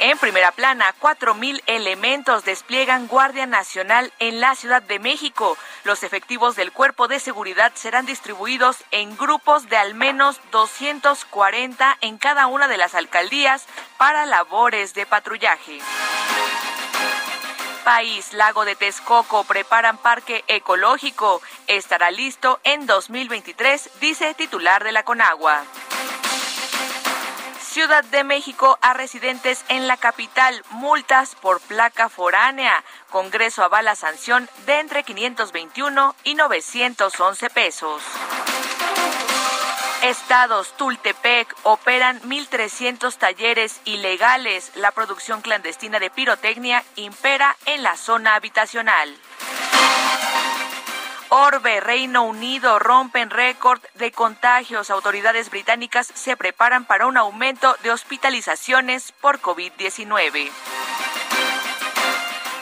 En 0.01 0.17
primera 0.17 0.51
plana, 0.53 0.95
4.000 1.01 1.61
elementos 1.67 2.45
despliegan 2.45 3.07
Guardia 3.07 3.45
Nacional 3.45 4.13
en 4.19 4.39
la 4.39 4.55
Ciudad 4.55 4.81
de 4.81 4.97
México. 4.97 5.57
Los 5.83 6.03
efectivos 6.03 6.55
del 6.55 6.71
Cuerpo 6.71 7.09
de 7.09 7.19
Seguridad 7.19 7.73
serán 7.75 8.05
distribuidos 8.05 8.77
en 8.91 9.17
grupos 9.17 9.67
de 9.67 9.75
al 9.75 9.95
menos 9.95 10.39
240 10.51 11.97
en 11.99 12.17
cada 12.17 12.47
una 12.47 12.69
de 12.69 12.77
las 12.77 12.95
alcaldías 12.95 13.65
para 13.97 14.25
labores 14.25 14.93
de 14.93 15.05
patrullaje. 15.05 15.79
País, 17.83 18.31
Lago 18.31 18.63
de 18.63 18.77
Texcoco, 18.77 19.43
preparan 19.43 19.97
parque 19.97 20.45
ecológico. 20.47 21.41
Estará 21.67 22.09
listo 22.09 22.61
en 22.63 22.85
2023, 22.85 23.99
dice 23.99 24.33
titular 24.33 24.83
de 24.85 24.93
la 24.93 25.03
Conagua. 25.03 25.65
Ciudad 27.79 28.03
de 28.03 28.25
México 28.25 28.77
a 28.81 28.93
residentes 28.93 29.63
en 29.69 29.87
la 29.87 29.95
capital, 29.95 30.65
multas 30.69 31.35
por 31.35 31.61
placa 31.61 32.09
foránea. 32.09 32.83
Congreso 33.09 33.63
avala 33.63 33.95
sanción 33.95 34.49
de 34.65 34.81
entre 34.81 35.05
521 35.05 36.13
y 36.25 36.35
911 36.35 37.49
pesos. 37.51 38.03
Estados 40.03 40.75
Tultepec 40.75 41.55
operan 41.63 42.21
1.300 42.23 43.15
talleres 43.15 43.79
ilegales. 43.85 44.73
La 44.75 44.91
producción 44.91 45.39
clandestina 45.39 46.01
de 46.01 46.09
pirotecnia 46.09 46.83
impera 46.97 47.55
en 47.65 47.81
la 47.81 47.95
zona 47.95 48.35
habitacional. 48.35 49.15
Orbe, 51.29 51.79
Reino 51.79 52.23
Unido 52.23 52.79
rompen 52.79 53.29
récord 53.29 53.81
de 53.93 54.11
contagios. 54.11 54.89
Autoridades 54.89 55.51
británicas 55.51 56.11
se 56.13 56.35
preparan 56.35 56.85
para 56.85 57.05
un 57.05 57.17
aumento 57.17 57.75
de 57.83 57.91
hospitalizaciones 57.91 59.11
por 59.11 59.39
COVID-19. 59.39 60.49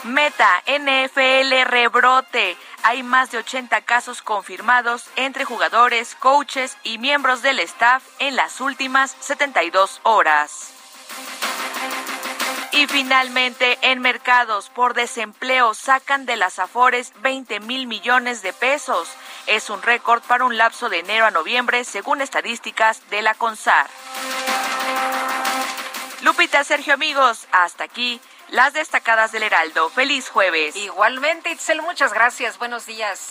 Meta, 0.04 0.62
NFL 0.66 1.64
rebrote. 1.64 2.56
Hay 2.82 3.02
más 3.02 3.30
de 3.30 3.38
80 3.38 3.80
casos 3.82 4.22
confirmados 4.22 5.08
entre 5.16 5.44
jugadores, 5.44 6.14
coaches 6.14 6.76
y 6.82 6.98
miembros 6.98 7.42
del 7.42 7.60
staff 7.60 8.02
en 8.18 8.36
las 8.36 8.60
últimas 8.60 9.16
72 9.20 10.00
horas. 10.04 10.74
Y 12.78 12.86
finalmente, 12.86 13.76
en 13.82 13.98
mercados 13.98 14.70
por 14.70 14.94
desempleo 14.94 15.74
sacan 15.74 16.26
de 16.26 16.36
las 16.36 16.60
Afores 16.60 17.12
20 17.22 17.58
mil 17.58 17.88
millones 17.88 18.40
de 18.40 18.52
pesos. 18.52 19.08
Es 19.48 19.68
un 19.68 19.82
récord 19.82 20.22
para 20.22 20.44
un 20.44 20.56
lapso 20.56 20.88
de 20.88 21.00
enero 21.00 21.26
a 21.26 21.32
noviembre, 21.32 21.82
según 21.82 22.20
estadísticas 22.20 23.02
de 23.10 23.22
la 23.22 23.34
CONSAR. 23.34 23.88
Lupita, 26.22 26.62
Sergio, 26.62 26.94
amigos, 26.94 27.48
hasta 27.50 27.82
aquí 27.82 28.20
las 28.50 28.74
destacadas 28.74 29.32
del 29.32 29.42
Heraldo. 29.42 29.90
Feliz 29.90 30.28
jueves. 30.28 30.76
Igualmente, 30.76 31.50
Itzel, 31.50 31.82
muchas 31.82 32.12
gracias. 32.12 32.58
Buenos 32.58 32.86
días. 32.86 33.30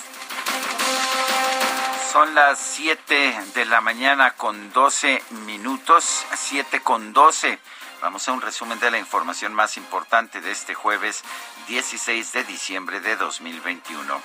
Son 2.11 2.35
las 2.35 2.59
7 2.59 3.39
de 3.55 3.65
la 3.65 3.79
mañana 3.79 4.31
con 4.31 4.73
12 4.73 5.23
minutos, 5.45 6.25
7 6.35 6.81
con 6.81 7.13
12. 7.13 7.59
Vamos 8.01 8.27
a 8.27 8.31
un 8.31 8.41
resumen 8.41 8.79
de 8.79 8.91
la 8.91 8.99
información 8.99 9.53
más 9.55 9.75
importante 9.75 10.39
de 10.39 10.51
este 10.51 10.75
jueves 10.75 11.23
16 11.67 12.31
de 12.31 12.43
diciembre 12.43 12.99
de 12.99 13.15
2021. 13.15 14.21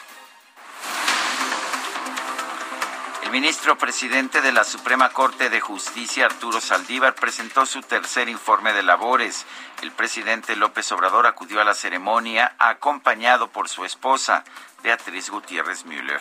El 3.22 3.30
ministro 3.30 3.78
presidente 3.78 4.42
de 4.42 4.52
la 4.52 4.64
Suprema 4.64 5.08
Corte 5.08 5.48
de 5.48 5.60
Justicia, 5.60 6.26
Arturo 6.26 6.60
Saldívar, 6.60 7.14
presentó 7.14 7.64
su 7.64 7.80
tercer 7.80 8.28
informe 8.28 8.74
de 8.74 8.82
labores. 8.82 9.46
El 9.80 9.90
presidente 9.90 10.54
López 10.54 10.92
Obrador 10.92 11.26
acudió 11.26 11.62
a 11.62 11.64
la 11.64 11.74
ceremonia 11.74 12.54
acompañado 12.58 13.50
por 13.50 13.70
su 13.70 13.86
esposa, 13.86 14.44
Beatriz 14.82 15.30
Gutiérrez 15.30 15.86
Müller. 15.86 16.20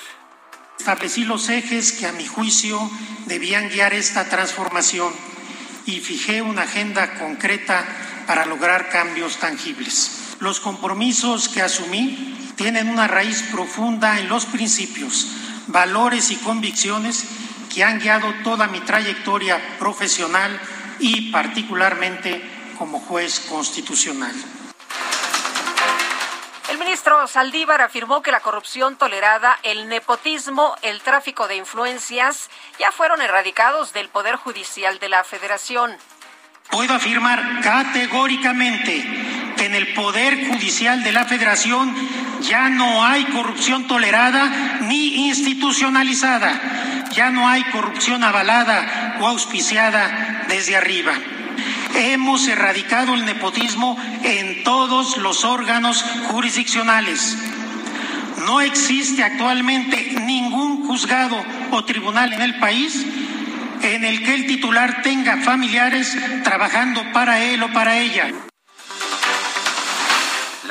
Establecí 0.79 1.25
los 1.25 1.49
ejes 1.49 1.91
que 1.91 2.07
a 2.07 2.13
mi 2.13 2.25
juicio 2.25 2.79
debían 3.25 3.67
guiar 3.67 3.93
esta 3.93 4.29
transformación 4.29 5.13
y 5.85 5.99
fijé 5.99 6.41
una 6.41 6.63
agenda 6.63 7.15
concreta 7.15 7.85
para 8.27 8.45
lograr 8.45 8.89
cambios 8.89 9.37
tangibles. 9.37 10.35
Los 10.39 10.59
compromisos 10.59 11.49
que 11.49 11.61
asumí 11.61 12.51
tienen 12.55 12.89
una 12.89 13.07
raíz 13.07 13.43
profunda 13.51 14.19
en 14.19 14.29
los 14.29 14.45
principios, 14.45 15.27
valores 15.67 16.31
y 16.31 16.35
convicciones 16.37 17.25
que 17.73 17.83
han 17.83 17.99
guiado 17.99 18.33
toda 18.43 18.67
mi 18.67 18.79
trayectoria 18.81 19.77
profesional 19.79 20.59
y 20.99 21.31
particularmente 21.31 22.41
como 22.77 22.99
juez 22.99 23.39
constitucional. 23.41 24.33
El 26.71 26.77
ministro 26.77 27.27
Saldívar 27.27 27.81
afirmó 27.81 28.21
que 28.21 28.31
la 28.31 28.39
corrupción 28.39 28.95
tolerada, 28.95 29.59
el 29.63 29.89
nepotismo, 29.89 30.73
el 30.81 31.01
tráfico 31.01 31.49
de 31.49 31.57
influencias 31.57 32.49
ya 32.79 32.93
fueron 32.93 33.21
erradicados 33.21 33.91
del 33.91 34.07
Poder 34.07 34.37
Judicial 34.37 34.97
de 34.97 35.09
la 35.09 35.25
Federación. 35.25 35.97
Puedo 36.69 36.93
afirmar 36.93 37.59
categóricamente 37.61 39.03
en 39.61 39.75
el 39.75 39.93
Poder 39.93 40.47
Judicial 40.47 41.03
de 41.03 41.11
la 41.11 41.25
Federación 41.25 41.95
ya 42.41 42.69
no 42.69 43.03
hay 43.05 43.25
corrupción 43.25 43.87
tolerada 43.87 44.79
ni 44.81 45.27
institucionalizada. 45.27 47.07
Ya 47.13 47.29
no 47.29 47.47
hay 47.47 47.63
corrupción 47.65 48.23
avalada 48.23 49.17
o 49.19 49.27
auspiciada 49.27 50.45
desde 50.47 50.75
arriba. 50.75 51.13
Hemos 51.95 52.47
erradicado 52.47 53.13
el 53.13 53.25
nepotismo 53.25 53.97
en 54.23 54.63
todos 54.63 55.17
los 55.17 55.43
órganos 55.43 56.03
jurisdiccionales. 56.29 57.37
No 58.45 58.61
existe 58.61 59.23
actualmente 59.23 60.15
ningún 60.21 60.87
juzgado 60.87 61.37
o 61.71 61.83
tribunal 61.85 62.33
en 62.33 62.41
el 62.41 62.57
país 62.59 63.05
en 63.83 64.05
el 64.05 64.23
que 64.23 64.33
el 64.33 64.47
titular 64.47 65.01
tenga 65.03 65.37
familiares 65.37 66.17
trabajando 66.43 67.03
para 67.13 67.43
él 67.43 67.61
o 67.63 67.71
para 67.73 67.99
ella. 67.99 68.50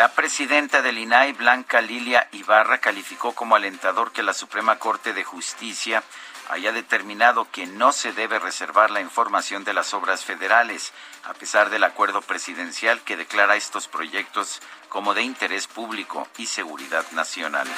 La 0.00 0.09
presidenta 0.09 0.80
del 0.80 0.97
INAI, 0.97 1.35
Blanca 1.35 1.83
Lilia 1.83 2.26
Ibarra, 2.33 2.78
calificó 2.78 3.35
como 3.35 3.54
alentador 3.54 4.12
que 4.12 4.23
la 4.23 4.33
Suprema 4.33 4.78
Corte 4.78 5.12
de 5.12 5.25
Justicia 5.25 6.02
haya 6.49 6.73
determinado 6.73 7.47
que 7.52 7.66
no 7.66 7.92
se 7.92 8.14
debe 8.14 8.38
reservar 8.38 8.90
la 8.90 9.02
información 9.02 9.62
de 9.62 9.75
las 9.75 9.92
obras 9.92 10.25
federales, 10.25 10.95
a 11.25 11.35
pesar 11.35 11.69
del 11.69 11.85
acuerdo 11.85 12.23
presidencial 12.23 13.02
que 13.02 13.19
declara 13.19 13.57
estos 13.57 13.88
proyectos 13.88 14.62
como 14.88 15.12
de 15.12 15.21
interés 15.21 15.66
público 15.66 16.26
y 16.38 16.47
seguridad 16.47 17.04
nacional. 17.12 17.69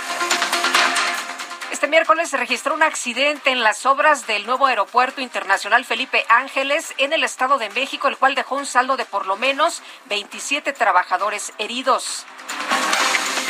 Este 1.72 1.88
miércoles 1.88 2.28
se 2.28 2.36
registró 2.36 2.74
un 2.74 2.82
accidente 2.82 3.50
en 3.50 3.62
las 3.62 3.86
obras 3.86 4.26
del 4.26 4.44
nuevo 4.44 4.66
aeropuerto 4.66 5.22
internacional 5.22 5.86
Felipe 5.86 6.26
Ángeles 6.28 6.92
en 6.98 7.14
el 7.14 7.24
Estado 7.24 7.56
de 7.56 7.70
México, 7.70 8.08
el 8.08 8.18
cual 8.18 8.34
dejó 8.34 8.56
un 8.56 8.66
saldo 8.66 8.98
de 8.98 9.06
por 9.06 9.26
lo 9.26 9.38
menos 9.38 9.82
27 10.10 10.74
trabajadores 10.74 11.54
heridos. 11.56 12.26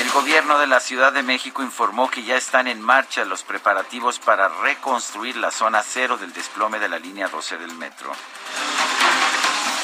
El 0.00 0.08
gobierno 0.12 0.60
de 0.60 0.68
la 0.68 0.78
Ciudad 0.78 1.12
de 1.12 1.24
México 1.24 1.64
informó 1.64 2.08
que 2.08 2.22
ya 2.22 2.36
están 2.36 2.68
en 2.68 2.80
marcha 2.80 3.24
los 3.24 3.42
preparativos 3.42 4.20
para 4.20 4.48
reconstruir 4.48 5.36
la 5.36 5.50
zona 5.50 5.82
cero 5.82 6.16
del 6.16 6.32
desplome 6.32 6.78
de 6.78 6.88
la 6.88 7.00
línea 7.00 7.26
12 7.26 7.58
del 7.58 7.74
metro. 7.74 8.12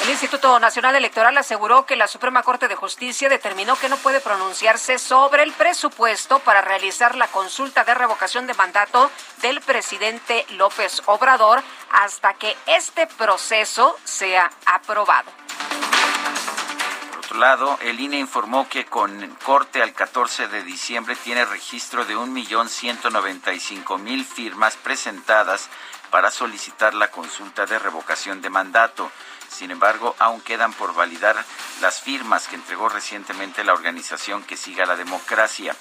El 0.01 0.09
Instituto 0.11 0.57
Nacional 0.59 0.95
Electoral 0.95 1.37
aseguró 1.37 1.85
que 1.85 1.97
la 1.97 2.07
Suprema 2.07 2.41
Corte 2.41 2.69
de 2.69 2.75
Justicia 2.75 3.27
determinó 3.27 3.75
que 3.75 3.89
no 3.89 3.97
puede 3.97 4.21
pronunciarse 4.21 4.97
sobre 4.97 5.43
el 5.43 5.51
presupuesto 5.51 6.39
para 6.39 6.61
realizar 6.61 7.15
la 7.15 7.27
consulta 7.27 7.83
de 7.83 7.93
revocación 7.93 8.47
de 8.47 8.53
mandato 8.53 9.11
del 9.41 9.59
presidente 9.61 10.45
López 10.51 11.01
Obrador 11.05 11.61
hasta 11.91 12.33
que 12.35 12.55
este 12.65 13.07
proceso 13.07 13.97
sea 14.05 14.49
aprobado. 14.65 15.29
Por 17.11 17.19
otro 17.19 17.37
lado, 17.37 17.77
el 17.81 17.99
INE 17.99 18.17
informó 18.17 18.69
que 18.69 18.85
con 18.85 19.35
corte 19.45 19.83
al 19.83 19.93
14 19.93 20.47
de 20.47 20.63
diciembre 20.63 21.17
tiene 21.17 21.43
registro 21.45 22.05
de 22.05 22.15
1.195.000 22.15 24.25
firmas 24.25 24.77
presentadas 24.77 25.69
para 26.09 26.31
solicitar 26.31 26.95
la 26.95 27.11
consulta 27.11 27.65
de 27.65 27.77
revocación 27.77 28.41
de 28.41 28.49
mandato. 28.49 29.11
Sin 29.49 29.71
embargo, 29.71 30.15
aún 30.19 30.41
quedan 30.41 30.73
por 30.73 30.93
validar 30.93 31.43
las 31.81 31.99
firmas 31.99 32.47
que 32.47 32.55
entregó 32.55 32.89
recientemente 32.89 33.63
la 33.63 33.73
organización 33.73 34.43
que 34.43 34.55
siga 34.55 34.85
la 34.85 34.95
democracia. 34.95 35.75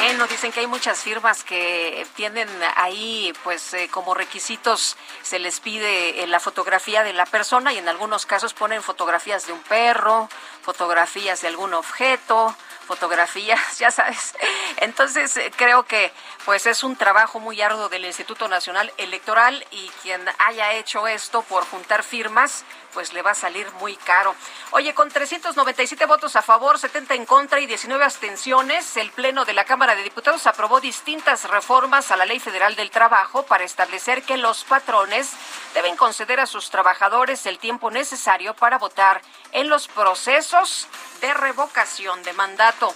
Bueno, 0.00 0.26
dicen 0.28 0.52
que 0.52 0.60
hay 0.60 0.66
muchas 0.66 1.00
firmas 1.00 1.42
que 1.42 2.06
tienen 2.14 2.48
ahí, 2.76 3.32
pues, 3.42 3.74
eh, 3.74 3.88
como 3.90 4.14
requisitos 4.14 4.96
se 5.22 5.38
les 5.38 5.58
pide 5.58 6.22
eh, 6.22 6.26
la 6.28 6.38
fotografía 6.38 7.02
de 7.02 7.12
la 7.12 7.26
persona 7.26 7.72
y 7.72 7.78
en 7.78 7.88
algunos 7.88 8.24
casos 8.24 8.54
ponen 8.54 8.82
fotografías 8.82 9.46
de 9.46 9.52
un 9.52 9.60
perro, 9.60 10.28
fotografías 10.62 11.42
de 11.42 11.48
algún 11.48 11.74
objeto, 11.74 12.54
fotografías, 12.88 13.60
ya 13.78 13.90
sabes. 13.90 14.34
Entonces 14.78 15.36
eh, 15.36 15.52
creo 15.54 15.84
que 15.84 16.10
pues 16.44 16.66
es 16.66 16.82
un 16.82 16.96
trabajo 16.96 17.38
muy 17.38 17.60
arduo 17.60 17.88
del 17.88 18.06
Instituto 18.06 18.48
Nacional 18.48 18.90
Electoral 18.96 19.64
y 19.70 19.88
quien 20.02 20.22
haya 20.38 20.72
hecho 20.72 21.06
esto 21.06 21.42
por 21.42 21.64
juntar 21.66 22.02
firmas, 22.02 22.64
pues 22.98 23.12
le 23.12 23.22
va 23.22 23.30
a 23.30 23.34
salir 23.36 23.70
muy 23.74 23.94
caro. 23.94 24.34
Oye, 24.72 24.92
con 24.92 25.08
397 25.08 26.04
votos 26.06 26.34
a 26.34 26.42
favor, 26.42 26.80
70 26.80 27.14
en 27.14 27.26
contra 27.26 27.60
y 27.60 27.66
19 27.66 28.04
abstenciones, 28.04 28.96
el 28.96 29.12
Pleno 29.12 29.44
de 29.44 29.52
la 29.52 29.64
Cámara 29.64 29.94
de 29.94 30.02
Diputados 30.02 30.48
aprobó 30.48 30.80
distintas 30.80 31.48
reformas 31.48 32.10
a 32.10 32.16
la 32.16 32.26
Ley 32.26 32.40
Federal 32.40 32.74
del 32.74 32.90
Trabajo 32.90 33.44
para 33.44 33.62
establecer 33.62 34.24
que 34.24 34.36
los 34.36 34.64
patrones 34.64 35.30
deben 35.74 35.94
conceder 35.94 36.40
a 36.40 36.46
sus 36.46 36.70
trabajadores 36.70 37.46
el 37.46 37.60
tiempo 37.60 37.92
necesario 37.92 38.52
para 38.54 38.78
votar 38.78 39.22
en 39.52 39.68
los 39.68 39.86
procesos 39.86 40.88
de 41.20 41.32
revocación 41.34 42.24
de 42.24 42.32
mandato. 42.32 42.92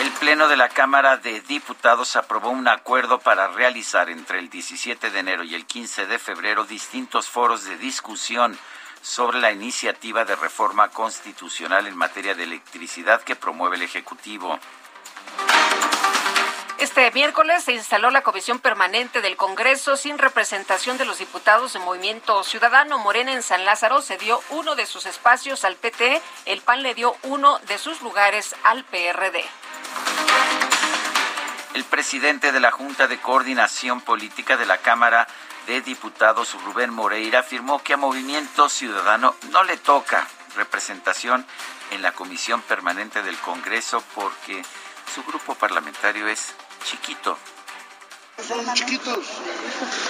El 0.00 0.12
Pleno 0.12 0.48
de 0.48 0.56
la 0.56 0.70
Cámara 0.70 1.18
de 1.18 1.42
Diputados 1.42 2.16
aprobó 2.16 2.48
un 2.48 2.66
acuerdo 2.68 3.18
para 3.18 3.48
realizar 3.48 4.08
entre 4.08 4.38
el 4.38 4.48
17 4.48 5.10
de 5.10 5.18
enero 5.18 5.44
y 5.44 5.54
el 5.54 5.66
15 5.66 6.06
de 6.06 6.18
febrero 6.18 6.64
distintos 6.64 7.28
foros 7.28 7.64
de 7.64 7.76
discusión 7.76 8.58
sobre 9.02 9.40
la 9.40 9.52
iniciativa 9.52 10.24
de 10.24 10.36
reforma 10.36 10.88
constitucional 10.88 11.86
en 11.86 11.98
materia 11.98 12.34
de 12.34 12.44
electricidad 12.44 13.20
que 13.20 13.36
promueve 13.36 13.76
el 13.76 13.82
Ejecutivo. 13.82 14.58
Este 16.78 17.10
miércoles 17.10 17.62
se 17.62 17.72
instaló 17.72 18.10
la 18.10 18.22
Comisión 18.22 18.58
Permanente 18.58 19.20
del 19.20 19.36
Congreso 19.36 19.98
sin 19.98 20.16
representación 20.16 20.96
de 20.96 21.04
los 21.04 21.18
diputados 21.18 21.74
de 21.74 21.78
Movimiento 21.78 22.42
Ciudadano. 22.42 22.98
Morena 22.98 23.34
en 23.34 23.42
San 23.42 23.66
Lázaro 23.66 24.00
se 24.00 24.16
dio 24.16 24.40
uno 24.48 24.76
de 24.76 24.86
sus 24.86 25.04
espacios 25.04 25.66
al 25.66 25.76
PT, 25.76 26.22
el 26.46 26.62
PAN 26.62 26.82
le 26.82 26.94
dio 26.94 27.14
uno 27.24 27.58
de 27.68 27.76
sus 27.76 28.00
lugares 28.00 28.56
al 28.64 28.82
PRD. 28.84 29.44
El 31.74 31.84
presidente 31.84 32.50
de 32.50 32.58
la 32.58 32.72
Junta 32.72 33.06
de 33.06 33.20
Coordinación 33.20 34.00
Política 34.00 34.56
de 34.56 34.66
la 34.66 34.78
Cámara 34.78 35.28
de 35.68 35.80
Diputados, 35.80 36.56
Rubén 36.64 36.90
Moreira, 36.90 37.40
afirmó 37.40 37.82
que 37.82 37.92
a 37.92 37.96
Movimiento 37.96 38.68
Ciudadano 38.68 39.36
no 39.50 39.62
le 39.62 39.76
toca 39.76 40.26
representación 40.56 41.46
en 41.92 42.02
la 42.02 42.12
Comisión 42.12 42.60
Permanente 42.62 43.22
del 43.22 43.38
Congreso 43.38 44.02
porque 44.16 44.62
su 45.14 45.22
grupo 45.22 45.54
parlamentario 45.54 46.26
es 46.28 46.54
chiquito. 46.84 47.38
Son 48.46 48.74
chiquitos, 48.74 49.18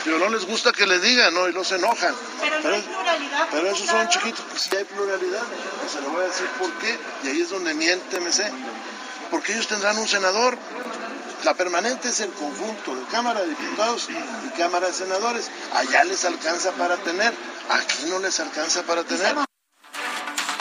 pero 0.04 0.18
no 0.18 0.28
les 0.28 0.46
gusta 0.46 0.72
que 0.72 0.86
les 0.86 1.02
digan, 1.02 1.34
¿no? 1.34 1.48
Y 1.48 1.52
no 1.52 1.64
se 1.64 1.76
enojan. 1.76 2.14
Pero, 2.40 2.74
hay 2.74 2.82
pluralidad. 2.82 3.48
Pero 3.50 3.66
esos 3.66 3.86
son 3.86 4.08
chiquitos, 4.08 4.44
pues 4.48 4.62
sí 4.62 4.76
hay 4.76 4.84
pluralidad. 4.84 5.42
Y 5.84 5.88
se 5.88 6.00
lo 6.00 6.10
voy 6.10 6.24
a 6.24 6.28
decir 6.28 6.46
por 6.58 6.72
qué. 6.74 6.98
Y 7.24 7.28
ahí 7.28 7.40
es 7.40 7.50
donde 7.50 7.74
miente 7.74 8.20
MC. 8.20 8.50
Porque 9.30 9.52
ellos 9.52 9.66
tendrán 9.66 9.98
un 9.98 10.06
senador. 10.06 10.56
La 11.44 11.54
permanente 11.54 12.08
es 12.08 12.20
el 12.20 12.30
conjunto 12.32 12.94
de 12.94 13.04
Cámara 13.06 13.40
de 13.40 13.48
Diputados 13.48 14.08
y 14.10 14.58
Cámara 14.58 14.88
de 14.88 14.92
Senadores. 14.92 15.50
Allá 15.74 16.04
les 16.04 16.24
alcanza 16.24 16.72
para 16.72 16.96
tener, 16.98 17.32
aquí 17.70 18.04
no 18.08 18.18
les 18.18 18.38
alcanza 18.40 18.82
para 18.82 19.04
tener. 19.04 19.36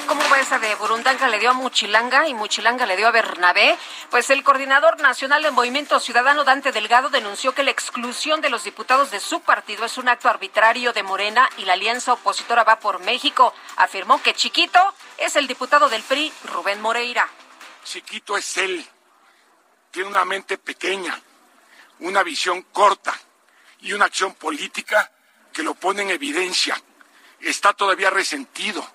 ¿Cómo 0.07 0.21
va 0.31 0.39
esa 0.39 0.57
de 0.57 0.73
Burundanga 0.75 1.27
le 1.27 1.37
dio 1.37 1.51
a 1.51 1.53
Muchilanga 1.53 2.27
y 2.27 2.33
Muchilanga 2.33 2.85
le 2.85 2.95
dio 2.95 3.07
a 3.07 3.11
Bernabé? 3.11 3.77
Pues 4.09 4.29
el 4.29 4.43
coordinador 4.43 4.99
nacional 5.01 5.43
del 5.43 5.51
Movimiento 5.51 5.99
Ciudadano, 5.99 6.45
Dante 6.45 6.71
Delgado, 6.71 7.09
denunció 7.09 7.53
que 7.53 7.63
la 7.63 7.71
exclusión 7.71 8.39
de 8.41 8.49
los 8.49 8.63
diputados 8.63 9.11
de 9.11 9.19
su 9.19 9.41
partido 9.41 9.85
es 9.85 9.97
un 9.97 10.07
acto 10.07 10.29
arbitrario 10.29 10.93
de 10.93 11.03
Morena 11.03 11.47
y 11.57 11.65
la 11.65 11.73
alianza 11.73 12.13
opositora 12.13 12.63
va 12.63 12.79
por 12.79 12.99
México. 13.01 13.53
Afirmó 13.75 14.21
que 14.23 14.33
Chiquito 14.33 14.79
es 15.17 15.35
el 15.35 15.45
diputado 15.45 15.89
del 15.89 16.03
PRI, 16.03 16.31
Rubén 16.45 16.81
Moreira. 16.81 17.29
Chiquito 17.83 18.37
es 18.37 18.57
él. 18.57 18.87
Tiene 19.91 20.09
una 20.09 20.25
mente 20.25 20.57
pequeña, 20.57 21.19
una 21.99 22.23
visión 22.23 22.63
corta 22.71 23.13
y 23.81 23.93
una 23.93 24.05
acción 24.05 24.33
política 24.35 25.11
que 25.51 25.63
lo 25.63 25.73
pone 25.73 26.03
en 26.03 26.11
evidencia. 26.11 26.81
Está 27.39 27.73
todavía 27.73 28.09
resentido 28.09 28.87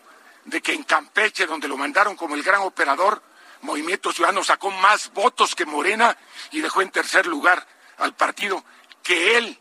de 0.45 0.61
que 0.61 0.73
en 0.73 0.85
Campeche, 0.85 1.47
donde 1.47 1.69
lo 1.69 1.77
mandaron 1.77 2.17
como 2.17 2.35
el 2.35 2.43
gran 2.43 2.61
operador, 2.61 3.23
Movimiento 3.63 4.13
Ciudadano 4.13 4.45
sacó 4.45 4.71
más 4.71 5.13
votos 5.13 5.55
que 5.55 5.65
Morena 5.65 6.17
y 6.51 6.61
dejó 6.61 6.83
en 6.83 6.91
tercer 6.91 7.27
lugar 7.27 7.67
al 7.99 8.15
partido 8.15 8.63
que 9.03 9.39
él 9.39 9.59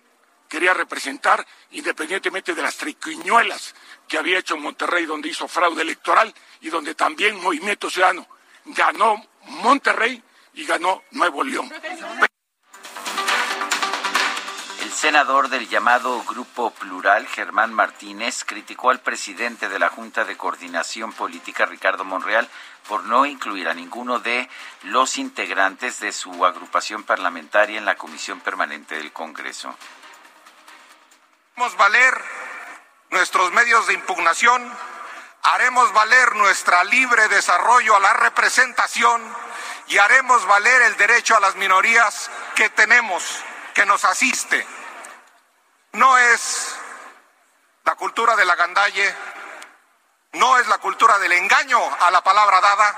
quería 0.50 0.74
representar, 0.74 1.46
independientemente 1.72 2.54
de 2.54 2.62
las 2.62 2.78
triquiñuelas 2.78 3.74
que 4.08 4.18
había 4.18 4.38
hecho 4.38 4.56
en 4.56 4.62
Monterrey, 4.62 5.06
donde 5.06 5.30
hizo 5.30 5.48
fraude 5.48 5.82
electoral 5.82 6.34
y 6.62 6.70
donde 6.70 6.96
también 6.96 7.42
Movimiento 7.42 7.90
Ciudadano 7.90 8.28
ganó 8.66 9.26
Monterrey 9.46 10.22
y 10.54 10.66
ganó 10.66 11.04
Nuevo 11.12 11.44
León. 11.44 11.72
El 14.82 14.92
senador 14.92 15.50
del 15.50 15.68
llamado 15.68 16.24
Grupo 16.24 16.72
Plural, 16.72 17.28
Germán 17.28 17.74
Martínez, 17.74 18.44
criticó 18.46 18.90
al 18.90 19.02
presidente 19.02 19.68
de 19.68 19.80
la 19.80 19.90
Junta 19.90 20.24
de 20.24 20.38
Coordinación 20.38 21.12
Política, 21.14 21.66
Ricardo 21.66 22.06
Monreal, 22.06 22.48
por 22.88 23.04
no 23.04 23.26
incluir 23.26 23.68
a 23.68 23.74
ninguno 23.74 24.20
de 24.20 24.50
los 24.84 25.18
integrantes 25.18 26.00
de 26.00 26.12
su 26.12 26.46
agrupación 26.46 27.04
parlamentaria 27.04 27.78
en 27.78 27.86
la 27.86 27.96
Comisión 27.96 28.40
Permanente 28.42 28.96
del 28.96 29.12
Congreso. 29.12 29.76
Haremos 31.56 31.78
valer 31.78 32.14
nuestros 33.10 33.52
medios 33.52 33.88
de 33.88 33.94
impugnación, 33.94 34.72
haremos 35.44 35.92
valer 35.94 36.36
nuestra 36.36 36.84
libre 36.84 37.28
desarrollo 37.28 37.96
a 37.96 38.00
la 38.00 38.14
representación 38.14 39.22
y 39.88 39.98
haremos 39.98 40.46
valer 40.46 40.82
el 40.84 40.98
derecho 40.98 41.36
a 41.36 41.40
las 41.40 41.56
minorías 41.56 42.30
que 42.56 42.70
tenemos, 42.70 43.24
que 43.74 43.86
nos 43.86 44.06
asiste. 44.06 44.66
No 45.94 46.18
es 46.18 46.76
la 47.84 47.96
cultura 47.96 48.36
de 48.36 48.46
la 48.46 48.56
gandalle, 48.56 49.16
no 50.34 50.58
es 50.58 50.68
la 50.68 50.78
cultura 50.80 51.18
del 51.20 51.34
engaño 51.34 51.80
a 52.00 52.12
la 52.12 52.24
palabra 52.24 52.62
dada. 52.62 52.96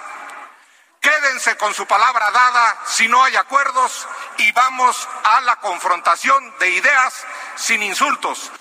Quédense 1.01 1.57
con 1.57 1.73
su 1.73 1.85
palabra 1.85 2.31
dada 2.31 2.77
si 2.85 3.07
no 3.07 3.23
hay 3.23 3.35
acuerdos 3.35 4.07
y 4.37 4.51
vamos 4.53 5.07
a 5.23 5.41
la 5.41 5.57
confrontación 5.57 6.57
de 6.59 6.69
ideas 6.69 7.25
sin 7.55 7.83
insultos. 7.83 8.51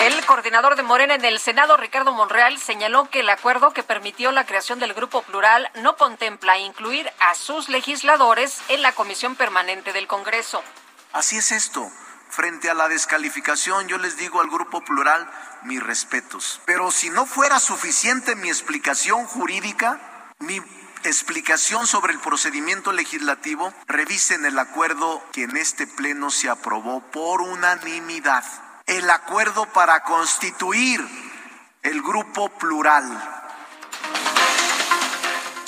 El 0.00 0.24
coordinador 0.26 0.76
de 0.76 0.84
Morena 0.84 1.16
en 1.16 1.24
el 1.24 1.40
Senado, 1.40 1.76
Ricardo 1.76 2.12
Monreal, 2.12 2.56
señaló 2.58 3.10
que 3.10 3.20
el 3.20 3.30
acuerdo 3.30 3.72
que 3.72 3.82
permitió 3.82 4.30
la 4.30 4.46
creación 4.46 4.78
del 4.78 4.94
Grupo 4.94 5.22
Plural 5.22 5.68
no 5.82 5.96
contempla 5.96 6.56
incluir 6.56 7.10
a 7.18 7.34
sus 7.34 7.68
legisladores 7.68 8.60
en 8.68 8.82
la 8.82 8.92
Comisión 8.92 9.34
Permanente 9.34 9.92
del 9.92 10.06
Congreso. 10.06 10.62
Así 11.12 11.36
es 11.36 11.50
esto. 11.50 11.90
Frente 12.30 12.70
a 12.70 12.74
la 12.74 12.86
descalificación, 12.86 13.88
yo 13.88 13.98
les 13.98 14.16
digo 14.16 14.40
al 14.40 14.50
Grupo 14.50 14.84
Plural 14.84 15.28
mis 15.64 15.82
respetos. 15.82 16.60
Pero 16.64 16.92
si 16.92 17.10
no 17.10 17.26
fuera 17.26 17.58
suficiente 17.58 18.36
mi 18.36 18.48
explicación 18.48 19.26
jurídica, 19.26 19.98
mi 20.38 20.62
explicación 21.02 21.88
sobre 21.88 22.12
el 22.12 22.20
procedimiento 22.20 22.92
legislativo, 22.92 23.74
revisen 23.88 24.44
el 24.44 24.60
acuerdo 24.60 25.24
que 25.32 25.42
en 25.42 25.56
este 25.56 25.88
Pleno 25.88 26.30
se 26.30 26.48
aprobó 26.48 27.00
por 27.10 27.40
unanimidad. 27.40 28.44
El 28.88 29.10
acuerdo 29.10 29.66
para 29.66 30.02
constituir 30.02 31.00
el 31.82 32.02
grupo 32.02 32.48
plural. 32.48 33.04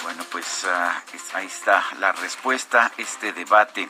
Bueno, 0.02 0.24
pues 0.32 0.64
ah, 0.64 1.02
ahí 1.34 1.46
está 1.46 1.84
la 1.98 2.12
respuesta 2.12 2.86
a 2.86 2.92
este 2.96 3.34
debate. 3.34 3.86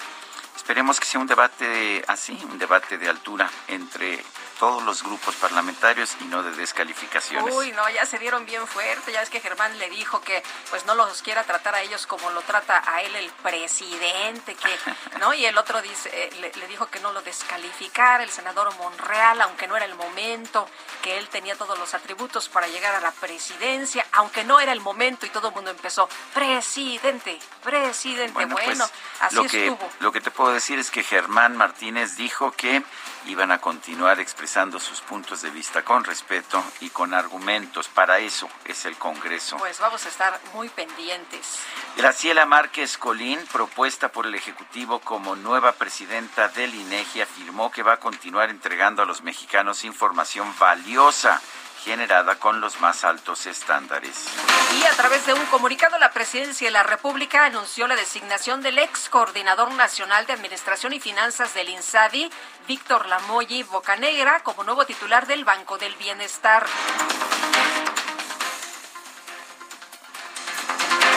Esperemos 0.57 0.99
que 0.99 1.07
sea 1.07 1.21
un 1.21 1.29
debate 1.29 2.05
así, 2.09 2.39
un 2.51 2.59
debate 2.59 2.99
de 2.99 3.09
altura 3.09 3.49
entre 3.69 4.23
todos 4.61 4.83
los 4.83 5.03
grupos 5.03 5.35
parlamentarios 5.37 6.15
y 6.21 6.25
no 6.25 6.43
de 6.43 6.53
descalificaciones. 6.53 7.53
Uy, 7.55 7.73
no, 7.73 7.89
ya 7.89 8.05
se 8.05 8.19
dieron 8.19 8.45
bien 8.45 8.67
fuerte. 8.67 9.11
Ya 9.11 9.23
es 9.23 9.31
que 9.31 9.41
Germán 9.41 9.79
le 9.79 9.89
dijo 9.89 10.21
que 10.21 10.43
pues 10.69 10.85
no 10.85 10.95
los 10.95 11.23
quiera 11.23 11.45
tratar 11.45 11.75
a 11.75 11.81
ellos 11.81 12.07
como 12.07 12.29
lo 12.31 12.43
trata 12.43 12.83
a 12.87 13.01
él 13.01 13.17
el 13.17 13.31
presidente, 13.43 14.55
que, 14.55 15.19
¿no? 15.19 15.33
Y 15.33 15.47
el 15.47 15.57
otro 15.57 15.81
dice, 15.81 16.11
eh, 16.13 16.31
le, 16.43 16.53
le, 16.53 16.67
dijo 16.69 16.87
que 16.89 17.01
no 17.01 17.11
lo 17.13 17.23
descalificara, 17.23 18.23
el 18.23 18.29
senador 18.29 18.73
Monreal, 18.77 19.41
aunque 19.41 19.67
no 19.67 19.79
era 19.79 19.87
el 19.87 19.95
momento, 19.95 20.69
que 21.01 21.17
él 21.17 21.29
tenía 21.31 21.57
todos 21.57 21.79
los 21.79 21.95
atributos 21.95 22.51
para 22.51 22.69
llegar 22.69 22.95
a 22.95 23.01
la 23.01 23.13
presidencia, 23.13 24.05
aunque 24.13 24.45
no 24.45 24.61
era 24.61 24.73
el 24.73 24.81
momento 24.83 25.25
y 25.25 25.31
todo 25.31 25.49
el 25.49 25.55
mundo 25.55 25.71
empezó, 25.71 26.07
presidente, 26.35 27.39
presidente. 27.65 28.35
Bueno, 28.35 28.57
pues, 28.57 28.79
así 29.21 29.37
lo 29.37 29.45
que, 29.45 29.69
estuvo. 29.69 29.91
Lo 30.01 30.13
que 30.13 30.21
te 30.21 30.31
puedo 30.31 30.53
decir 30.53 30.79
es 30.79 30.91
que 30.91 31.03
Germán 31.03 31.57
Martínez 31.57 32.17
dijo 32.17 32.53
que 32.53 32.83
iban 33.27 33.53
a 33.53 33.59
continuar 33.59 34.21
expresando 34.21 34.81
sus 34.81 35.01
puntos 35.01 35.43
de 35.43 35.51
vista 35.51 35.83
con 35.83 36.05
respeto 36.05 36.63
y 36.81 36.91
con 36.91 37.15
argumentos. 37.15 37.89
Para 37.89 38.19
eso 38.19 38.49
es 38.65 38.85
el 38.85 38.97
Congreso. 38.97 39.57
Pues 39.59 39.79
vamos 39.79 40.05
a 40.07 40.09
estar 40.09 40.41
muy 40.55 40.69
pendientes. 40.69 41.59
Graciela 41.97 42.47
Márquez 42.47 42.99
Colín, 42.99 43.39
propuesta 43.53 44.11
por 44.11 44.27
el 44.27 44.35
Ejecutivo 44.35 45.01
como 45.01 45.37
nueva 45.37 45.73
presidenta 45.73 46.49
del 46.49 46.75
INEGI, 46.75 47.23
afirmó 47.23 47.71
que 47.71 47.83
va 47.83 47.95
a 47.95 48.01
continuar 48.01 48.51
entregando 48.51 49.03
a 49.03 49.07
los 49.07 49.23
mexicanos 49.23 49.85
información 49.85 50.53
valiosa 50.59 51.41
generada 51.85 52.37
con 52.37 52.61
los 52.61 52.81
más 52.81 53.05
altos 53.05 53.47
estándares. 53.47 54.27
Y 54.79 54.85
a 54.85 54.93
través 54.93 55.27
de 55.27 55.35
un 55.35 55.45
comunicado, 55.47 55.99
la 55.99 56.13
Presidencia 56.13 56.69
de 56.69 56.73
la 56.73 56.83
República 56.83 57.45
anunció 57.45 57.87
la 57.87 57.97
designación 57.97 58.63
del 58.63 58.79
ex 58.79 59.09
coordinador 59.09 59.73
nacional 59.73 60.27
de 60.27 60.35
Administración 60.35 60.93
y 60.93 61.01
Finanzas 61.01 61.55
del 61.55 61.69
INSABI, 61.69 62.31
Víctor 62.69 63.07
Lamoyi 63.07 63.63
Bocanegra, 63.65 64.41
como 64.41 64.65
nuevo 64.65 64.85
titular 64.85 65.27
del 65.27 65.45
Banco 65.45 65.79
del 65.79 65.95
Bienestar. 65.97 66.67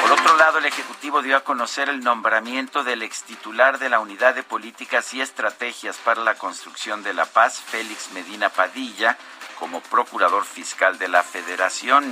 Por 0.02 0.12
otro 0.12 0.36
lado, 0.36 0.58
el 0.58 0.66
Ejecutivo 0.66 1.22
dio 1.22 1.38
a 1.38 1.46
conocer 1.46 1.88
el 1.88 2.02
nombramiento 2.02 2.84
del 2.84 3.04
ex 3.04 3.24
titular 3.24 3.80
de 3.80 3.88
la 3.88 4.00
Unidad 4.00 4.36
de 4.36 4.44
Políticas 4.44 5.14
y 5.14 5.22
Estrategias 5.22 5.96
para 5.98 6.22
la 6.24 6.36
Construcción 6.36 7.04
de 7.04 7.14
la 7.14 7.26
Paz, 7.26 7.62
Félix 7.66 8.12
Medina 8.12 8.50
Padilla, 8.50 9.18
como 9.64 9.80
procurador 9.80 10.44
fiscal 10.44 11.00
de 11.00 11.08
la 11.08 11.24
Federación. 11.24 12.04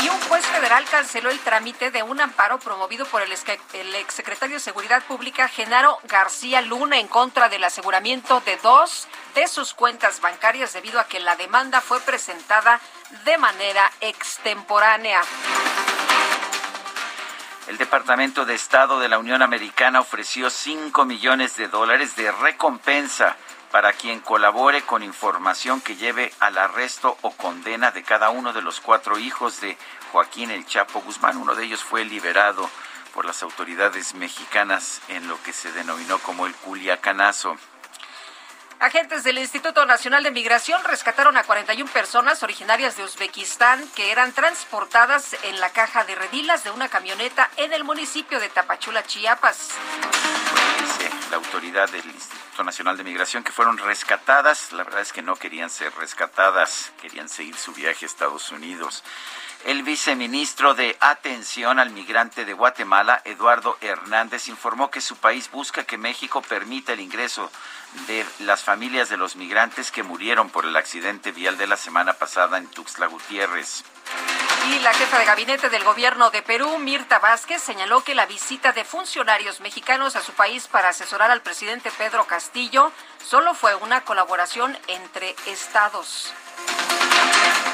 Y 0.00 0.08
un 0.08 0.20
juez 0.28 0.46
federal 0.46 0.84
canceló 0.88 1.28
el 1.28 1.40
trámite 1.40 1.90
de 1.90 2.04
un 2.04 2.20
amparo 2.20 2.60
promovido 2.60 3.04
por 3.06 3.20
el, 3.20 3.32
el 3.32 3.94
exsecretario 3.96 4.54
de 4.54 4.60
Seguridad 4.60 5.02
Pública, 5.02 5.48
Genaro 5.48 5.98
García 6.04 6.60
Luna, 6.60 7.00
en 7.00 7.08
contra 7.08 7.48
del 7.48 7.64
aseguramiento 7.64 8.40
de 8.42 8.56
dos 8.58 9.08
de 9.34 9.48
sus 9.48 9.74
cuentas 9.74 10.20
bancarias 10.20 10.72
debido 10.72 11.00
a 11.00 11.08
que 11.08 11.18
la 11.18 11.34
demanda 11.34 11.80
fue 11.80 11.98
presentada 11.98 12.80
de 13.24 13.36
manera 13.36 13.90
extemporánea. 14.00 15.22
El 17.66 17.76
Departamento 17.76 18.44
de 18.44 18.54
Estado 18.54 19.00
de 19.00 19.08
la 19.08 19.18
Unión 19.18 19.42
Americana 19.42 19.98
ofreció 19.98 20.48
5 20.48 21.04
millones 21.06 21.56
de 21.56 21.66
dólares 21.66 22.14
de 22.14 22.30
recompensa 22.30 23.36
para 23.70 23.92
quien 23.92 24.20
colabore 24.20 24.82
con 24.82 25.02
información 25.02 25.80
que 25.80 25.96
lleve 25.96 26.32
al 26.40 26.58
arresto 26.58 27.16
o 27.22 27.30
condena 27.32 27.90
de 27.90 28.02
cada 28.02 28.30
uno 28.30 28.52
de 28.52 28.62
los 28.62 28.80
cuatro 28.80 29.18
hijos 29.18 29.60
de 29.60 29.76
Joaquín 30.12 30.50
El 30.50 30.66
Chapo 30.66 31.00
Guzmán. 31.00 31.36
Uno 31.36 31.54
de 31.54 31.64
ellos 31.64 31.82
fue 31.82 32.04
liberado 32.04 32.68
por 33.14 33.24
las 33.24 33.42
autoridades 33.42 34.14
mexicanas 34.14 35.00
en 35.08 35.28
lo 35.28 35.40
que 35.42 35.52
se 35.52 35.72
denominó 35.72 36.18
como 36.18 36.46
el 36.46 36.54
Culiacanazo. 36.54 37.56
Agentes 38.80 39.24
del 39.24 39.36
Instituto 39.36 39.84
Nacional 39.84 40.22
de 40.22 40.30
Migración 40.30 40.82
rescataron 40.84 41.36
a 41.36 41.42
41 41.42 41.92
personas 41.92 42.42
originarias 42.42 42.96
de 42.96 43.04
Uzbekistán 43.04 43.86
que 43.94 44.10
eran 44.10 44.32
transportadas 44.32 45.36
en 45.42 45.60
la 45.60 45.68
caja 45.68 46.04
de 46.04 46.14
redilas 46.14 46.64
de 46.64 46.70
una 46.70 46.88
camioneta 46.88 47.50
en 47.58 47.74
el 47.74 47.84
municipio 47.84 48.40
de 48.40 48.48
Tapachula, 48.48 49.04
Chiapas. 49.04 49.72
La 51.30 51.36
autoridad 51.36 51.88
del 51.90 52.04
Instituto 52.04 52.64
Nacional 52.64 52.96
de 52.96 53.04
Migración 53.04 53.44
que 53.44 53.52
fueron 53.52 53.78
rescatadas. 53.78 54.72
La 54.72 54.84
verdad 54.84 55.00
es 55.00 55.12
que 55.12 55.22
no 55.22 55.36
querían 55.36 55.70
ser 55.70 55.94
rescatadas, 55.94 56.92
querían 57.00 57.28
seguir 57.28 57.56
su 57.56 57.72
viaje 57.72 58.04
a 58.04 58.08
Estados 58.08 58.50
Unidos. 58.50 59.04
El 59.64 59.82
viceministro 59.82 60.74
de 60.74 60.96
Atención 61.00 61.78
al 61.78 61.90
Migrante 61.90 62.44
de 62.44 62.54
Guatemala, 62.54 63.20
Eduardo 63.24 63.76
Hernández, 63.80 64.48
informó 64.48 64.90
que 64.90 65.00
su 65.00 65.16
país 65.16 65.50
busca 65.50 65.84
que 65.84 65.98
México 65.98 66.40
permita 66.42 66.94
el 66.94 67.00
ingreso 67.00 67.50
de 68.06 68.24
las 68.40 68.62
familias 68.62 69.08
de 69.08 69.16
los 69.16 69.36
migrantes 69.36 69.90
que 69.90 70.02
murieron 70.02 70.48
por 70.48 70.64
el 70.64 70.76
accidente 70.76 71.32
vial 71.32 71.58
de 71.58 71.66
la 71.66 71.76
semana 71.76 72.14
pasada 72.14 72.56
en 72.58 72.68
Tuxtla 72.68 73.06
Gutiérrez. 73.06 73.84
Y 74.68 74.78
la 74.80 74.92
jefa 74.92 75.18
de 75.18 75.24
gabinete 75.24 75.70
del 75.70 75.84
gobierno 75.84 76.30
de 76.30 76.42
Perú, 76.42 76.78
Mirta 76.78 77.18
Vázquez, 77.18 77.62
señaló 77.62 78.04
que 78.04 78.14
la 78.14 78.26
visita 78.26 78.72
de 78.72 78.84
funcionarios 78.84 79.60
mexicanos 79.60 80.16
a 80.16 80.22
su 80.22 80.32
país 80.32 80.68
para 80.68 80.90
asesorar 80.90 81.30
al 81.30 81.40
presidente 81.40 81.90
Pedro 81.96 82.24
Castillo 82.26 82.92
solo 83.24 83.54
fue 83.54 83.74
una 83.74 84.02
colaboración 84.02 84.78
entre 84.86 85.34
estados. 85.46 86.32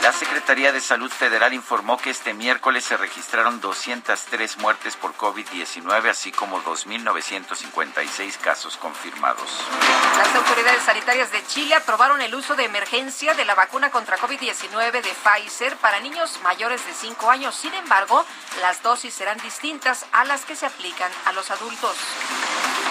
La 0.02 0.12
Secretaría 0.12 0.70
de 0.70 0.80
Salud 0.80 1.10
Federal 1.10 1.52
informó 1.52 1.96
que 1.96 2.10
este 2.10 2.32
miércoles 2.32 2.84
se 2.84 2.96
registraron 2.96 3.60
203 3.60 4.58
muertes 4.58 4.94
por 4.94 5.16
COVID-19, 5.16 6.08
así 6.08 6.30
como 6.30 6.62
2.956 6.62 8.38
casos 8.38 8.76
confirmados. 8.76 9.50
Las 10.16 10.32
autoridades 10.36 10.82
sanitarias 10.84 11.32
de 11.32 11.44
Chile 11.46 11.74
aprobaron 11.74 12.20
el 12.22 12.34
uso 12.36 12.54
de 12.54 12.64
emergencia 12.64 13.34
de 13.34 13.44
la 13.44 13.56
vacuna 13.56 13.90
contra 13.90 14.16
COVID-19 14.18 14.92
de 14.92 15.12
Pfizer 15.24 15.76
para 15.78 15.98
niños 15.98 16.38
mayores 16.44 16.75
de 16.84 16.92
5 16.92 17.30
años. 17.30 17.54
Sin 17.54 17.72
embargo, 17.74 18.24
las 18.60 18.82
dosis 18.82 19.14
serán 19.14 19.38
distintas 19.38 20.04
a 20.12 20.24
las 20.24 20.44
que 20.44 20.56
se 20.56 20.66
aplican 20.66 21.10
a 21.24 21.32
los 21.32 21.50
adultos. 21.50 21.96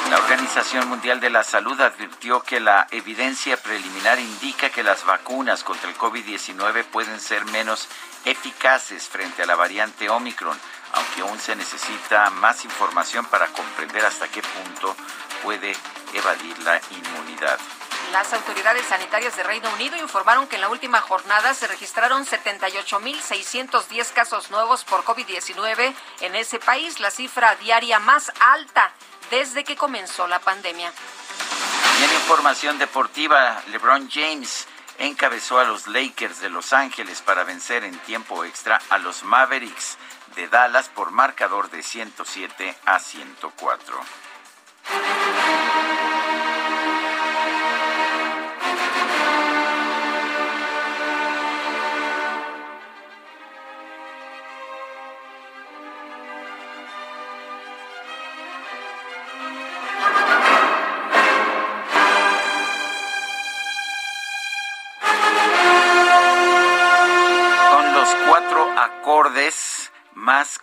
La 0.09 0.17
Organización 0.17 0.87
Mundial 0.87 1.19
de 1.19 1.31
la 1.31 1.43
Salud 1.43 1.79
advirtió 1.81 2.41
que 2.41 2.59
la 2.59 2.87
evidencia 2.91 3.57
preliminar 3.57 4.19
indica 4.19 4.69
que 4.69 4.83
las 4.83 5.03
vacunas 5.03 5.63
contra 5.63 5.89
el 5.89 5.97
COVID-19 5.97 6.85
pueden 6.85 7.19
ser 7.19 7.43
menos 7.45 7.87
eficaces 8.23 9.07
frente 9.07 9.41
a 9.41 9.45
la 9.47 9.55
variante 9.55 10.09
Omicron, 10.09 10.57
aunque 10.93 11.21
aún 11.21 11.39
se 11.39 11.55
necesita 11.55 12.29
más 12.29 12.65
información 12.65 13.25
para 13.25 13.47
comprender 13.47 14.05
hasta 14.05 14.27
qué 14.27 14.41
punto 14.41 14.95
puede 15.41 15.75
evadir 16.13 16.57
la 16.59 16.79
inmunidad. 16.91 17.59
Las 18.15 18.31
autoridades 18.31 18.85
sanitarias 18.85 19.35
de 19.35 19.43
Reino 19.43 19.69
Unido 19.73 19.97
informaron 19.97 20.47
que 20.47 20.55
en 20.55 20.61
la 20.61 20.69
última 20.69 21.01
jornada 21.01 21.53
se 21.53 21.67
registraron 21.67 22.25
78.610 22.25 24.13
casos 24.13 24.49
nuevos 24.51 24.85
por 24.85 25.03
COVID-19 25.03 25.93
en 26.21 26.35
ese 26.35 26.57
país, 26.59 27.01
la 27.01 27.11
cifra 27.11 27.57
diaria 27.57 27.99
más 27.99 28.31
alta 28.39 28.93
desde 29.29 29.65
que 29.65 29.75
comenzó 29.75 30.27
la 30.27 30.39
pandemia. 30.39 30.93
Y 31.99 32.03
en 32.05 32.13
información 32.13 32.77
deportiva, 32.77 33.61
LeBron 33.67 34.09
James 34.09 34.65
encabezó 34.97 35.59
a 35.59 35.65
los 35.65 35.85
Lakers 35.87 36.39
de 36.39 36.49
Los 36.49 36.71
Ángeles 36.71 37.21
para 37.21 37.43
vencer 37.43 37.83
en 37.83 37.99
tiempo 37.99 38.45
extra 38.45 38.79
a 38.91 38.97
los 38.97 39.23
Mavericks 39.23 39.97
de 40.37 40.47
Dallas 40.47 40.87
por 40.87 41.11
marcador 41.11 41.69
de 41.69 41.83
107 41.83 42.77
a 42.85 42.97
104. 42.97 43.99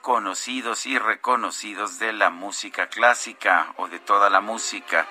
Conocidos 0.01 0.87
y 0.87 0.99
reconocidos 0.99 1.99
de 1.99 2.13
la 2.13 2.31
música 2.31 2.89
clásica 2.89 3.73
o 3.77 3.89
de 3.89 3.99
toda 3.99 4.31
la 4.31 4.41
música. 4.41 5.07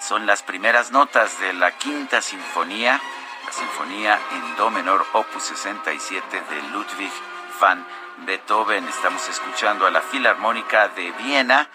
Son 0.00 0.26
las 0.26 0.42
primeras 0.42 0.90
notas 0.90 1.38
de 1.40 1.52
la 1.52 1.72
quinta 1.72 2.20
sinfonía, 2.20 3.00
la 3.46 3.52
sinfonía 3.52 4.18
en 4.32 4.56
do 4.56 4.70
menor 4.70 5.06
opus 5.12 5.44
67 5.44 6.42
de 6.50 6.62
Ludwig 6.72 7.12
van 7.60 7.86
Beethoven. 8.26 8.86
Estamos 8.88 9.28
escuchando 9.28 9.86
a 9.86 9.90
la 9.90 10.00
Filarmónica 10.00 10.88
de 10.88 11.12
Viena 11.12 11.68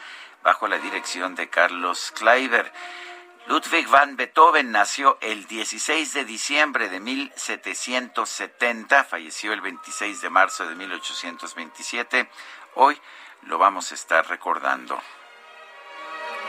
bajo 0.43 0.67
la 0.67 0.77
dirección 0.77 1.35
de 1.35 1.49
Carlos 1.49 2.11
Kleiber. 2.17 2.71
Ludwig 3.49 3.87
van 3.87 4.15
Beethoven 4.15 4.71
nació 4.71 5.17
el 5.21 5.47
16 5.47 6.13
de 6.13 6.23
diciembre 6.23 6.87
de 6.87 6.99
1770, 6.99 9.05
falleció 9.05 9.53
el 9.53 9.61
26 9.61 10.21
de 10.21 10.29
marzo 10.29 10.67
de 10.67 10.75
1827. 10.75 12.29
Hoy 12.75 13.01
lo 13.47 13.57
vamos 13.57 13.91
a 13.91 13.95
estar 13.95 14.27
recordando. 14.27 15.01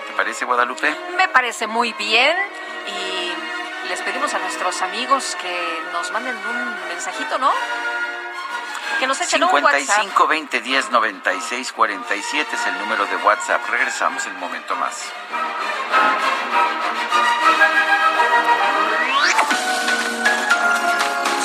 ¿Te 0.09 0.13
parece, 0.13 0.45
Guadalupe? 0.45 0.95
Me 1.17 1.29
parece 1.29 1.67
muy 1.67 1.95
bien 1.95 2.37
y 2.87 3.33
les 3.89 4.03
pedimos 4.03 4.35
a 4.35 4.39
nuestros 4.39 4.83
amigos 4.83 5.39
que 5.41 5.81
nos 5.93 6.11
manden 6.11 6.37
un 6.37 6.89
mensajito, 6.89 7.39
¿no? 7.39 7.51
Que 8.99 9.07
nos 9.07 9.19
echen 9.23 9.43
un 9.43 9.55
WhatsApp. 9.55 10.03
55 10.03 10.27
20 10.27 10.61
10 10.61 10.91
96 10.91 11.73
47 11.73 12.57
es 12.57 12.67
el 12.67 12.79
número 12.79 13.07
de 13.07 13.17
WhatsApp. 13.17 13.67
Regresamos 13.71 14.27
en 14.27 14.33
un 14.33 14.41
momento 14.41 14.77
más. 14.77 15.11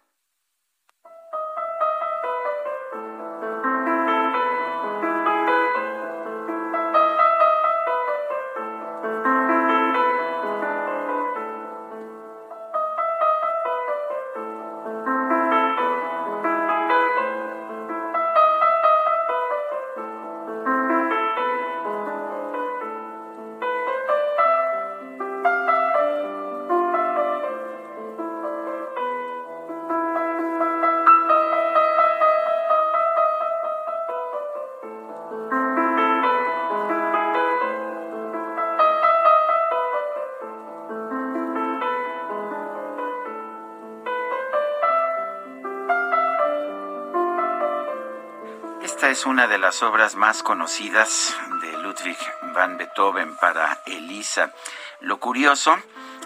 es 49.17 49.25
una 49.25 49.47
de 49.47 49.57
las 49.57 49.81
obras 49.81 50.15
más 50.15 50.43
conocidas 50.43 51.35
de 51.59 51.75
Ludwig 51.79 52.19
van 52.53 52.77
Beethoven 52.77 53.35
para 53.37 53.81
Elisa. 53.87 54.53
Lo 54.99 55.19
curioso 55.19 55.75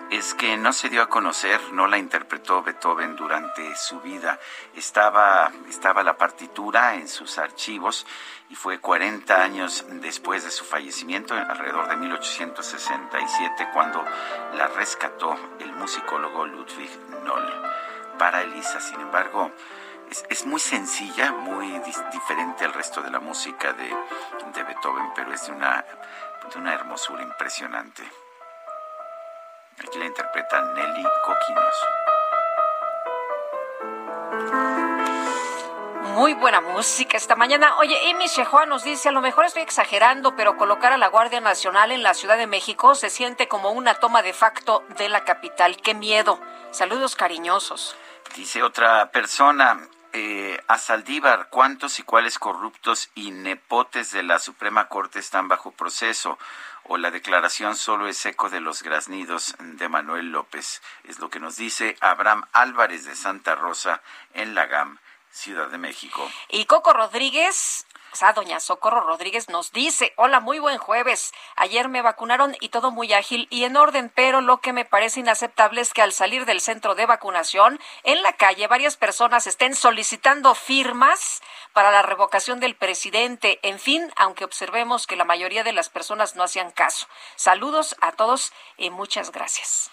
es 0.10 0.34
que 0.34 0.58
no 0.58 0.74
se 0.74 0.90
dio 0.90 1.02
a 1.02 1.08
conocer, 1.08 1.62
no 1.72 1.88
la 1.88 1.98
interpretó 1.98 2.62
Beethoven 2.62 3.16
durante 3.16 3.78
su 3.78 4.02
vida. 4.02 4.42
Estaba, 4.76 5.54
estaba 5.70 6.04
la 6.04 6.18
partitura 6.18 6.96
en 6.96 7.08
sus 7.08 7.38
archivos 7.38 8.06
y 8.50 8.56
fue 8.56 8.82
40 8.82 9.42
años 9.42 9.86
después 10.02 10.44
de 10.44 10.52
su 10.52 10.66
fallecimiento, 10.66 11.34
alrededor 11.34 11.88
de 11.88 11.96
1867, 11.96 13.70
cuando 13.74 14.04
la 14.56 14.68
rescató 14.68 15.38
el 15.62 15.72
musicólogo 15.72 16.46
Ludwig 16.46 16.92
Noll 17.24 17.54
para 18.20 18.42
Elisa. 18.42 18.82
Sin 18.82 19.00
embargo, 19.00 19.54
es, 20.12 20.26
es 20.30 20.46
muy 20.46 20.60
sencilla, 20.60 21.32
muy 21.32 21.80
diferente 22.12 22.66
al 22.66 22.74
resto 22.74 23.02
de 23.02 23.10
la 23.10 23.20
música 23.20 23.74
de, 23.74 23.88
de 24.54 24.64
Beethoven, 24.64 25.12
pero 25.16 25.34
es 25.34 25.48
de 25.48 25.54
una, 25.54 25.86
de 26.52 26.60
una 26.60 26.74
hermosura 26.74 27.24
impresionante. 27.24 28.04
Aquí 29.80 29.98
la 29.98 30.06
interpreta 30.06 30.62
Nelly 30.74 31.08
Coquinos. 31.26 31.76
Muy 36.14 36.34
buena 36.34 36.60
música 36.60 37.16
esta 37.16 37.38
mañana. 37.38 37.78
Oye, 37.78 38.12
Amy 38.12 38.28
Shehua 38.28 38.66
nos 38.66 38.84
dice, 38.84 39.10
a 39.10 39.12
lo 39.14 39.22
mejor 39.22 39.46
estoy 39.46 39.64
exagerando, 39.64 40.36
pero 40.36 40.58
colocar 40.58 40.92
a 40.92 40.98
la 40.98 41.08
Guardia 41.08 41.40
Nacional 41.40 41.92
en 41.92 42.04
la 42.04 42.14
Ciudad 42.14 42.38
de 42.38 42.48
México 42.48 42.96
se 42.96 43.10
siente 43.10 43.48
como 43.48 43.72
una 43.72 43.96
toma 43.96 44.22
de 44.22 44.34
facto 44.34 44.84
de 44.98 45.08
la 45.08 45.24
capital. 45.24 45.78
¡Qué 45.78 45.94
miedo! 45.94 46.40
Saludos 46.72 47.16
cariñosos. 47.16 47.96
Dice 48.36 48.62
otra 48.62 49.10
persona, 49.12 49.80
eh, 50.14 50.62
a 50.68 50.78
Saldívar, 50.78 51.50
¿cuántos 51.50 52.00
y 52.00 52.04
cuáles 52.04 52.40
corruptos 52.40 53.10
y 53.16 53.32
nepotes 53.32 54.12
de 54.12 54.24
la 54.24 54.40
Suprema 54.40 54.88
Corte 54.88 55.20
están 55.20 55.48
bajo 55.48 55.72
proceso? 55.72 56.38
O 56.84 56.98
la 56.98 57.12
declaración 57.12 57.76
solo 57.76 58.08
es 58.08 58.26
eco 58.26 58.50
de 58.50 58.60
los 58.60 58.84
graznidos 58.84 59.56
de 59.60 59.88
Manuel 59.88 60.32
López. 60.32 60.82
Es 61.04 61.20
lo 61.20 61.30
que 61.30 61.40
nos 61.40 61.56
dice 61.56 61.96
Abraham 62.02 62.44
Álvarez 62.52 63.06
de 63.06 63.16
Santa 63.16 63.56
Rosa 63.56 64.02
en 64.34 64.56
la 64.56 64.66
GAM, 64.66 64.98
Ciudad 65.32 65.70
de 65.70 65.78
México. 65.78 66.30
Y 66.50 66.66
Coco 66.66 66.92
Rodríguez, 66.94 67.86
doña 68.36 68.60
Socorro 68.60 69.02
Rodríguez 69.02 69.50
nos 69.50 69.72
dice, 69.72 70.14
hola, 70.16 70.40
muy 70.40 70.60
buen 70.60 70.78
jueves. 70.78 71.34
Ayer 71.56 71.90
me 71.90 72.02
vacunaron 72.02 72.56
y 72.60 72.70
todo 72.70 72.92
muy 72.92 73.14
ágil 73.14 73.48
y 73.50 73.64
en 73.64 73.78
orden, 73.78 74.12
pero 74.14 74.42
lo 74.42 74.62
que 74.62 74.74
me 74.74 74.86
parece 74.86 75.22
inaceptable 75.22 75.82
es 75.82 75.94
que 75.94 76.02
al 76.02 76.14
salir 76.14 76.46
del 76.46 76.62
centro 76.62 76.94
de 76.96 77.06
vacunación, 77.06 77.80
en 78.04 78.22
la 78.22 78.34
calle 78.34 78.68
varias 78.68 78.98
personas 78.98 79.48
estén 79.48 79.76
solicitando 79.76 80.54
firmas 80.56 81.42
para 81.74 81.92
la 81.92 82.02
revocación 82.02 82.60
del 82.60 82.76
presidente. 82.76 83.60
En 83.64 83.80
fin, 83.80 84.12
aunque 84.16 84.46
observemos 84.46 85.08
que 85.08 85.16
la 85.16 85.26
mayoría 85.26 85.64
de 85.64 85.74
las 85.74 85.90
personas 85.90 86.36
no 86.36 86.44
hacían 86.44 86.72
caso. 86.72 87.08
Saludos 87.36 87.96
a 88.02 88.12
todos 88.12 88.54
y 88.78 88.90
muchas 88.90 89.32
gracias. 89.32 89.90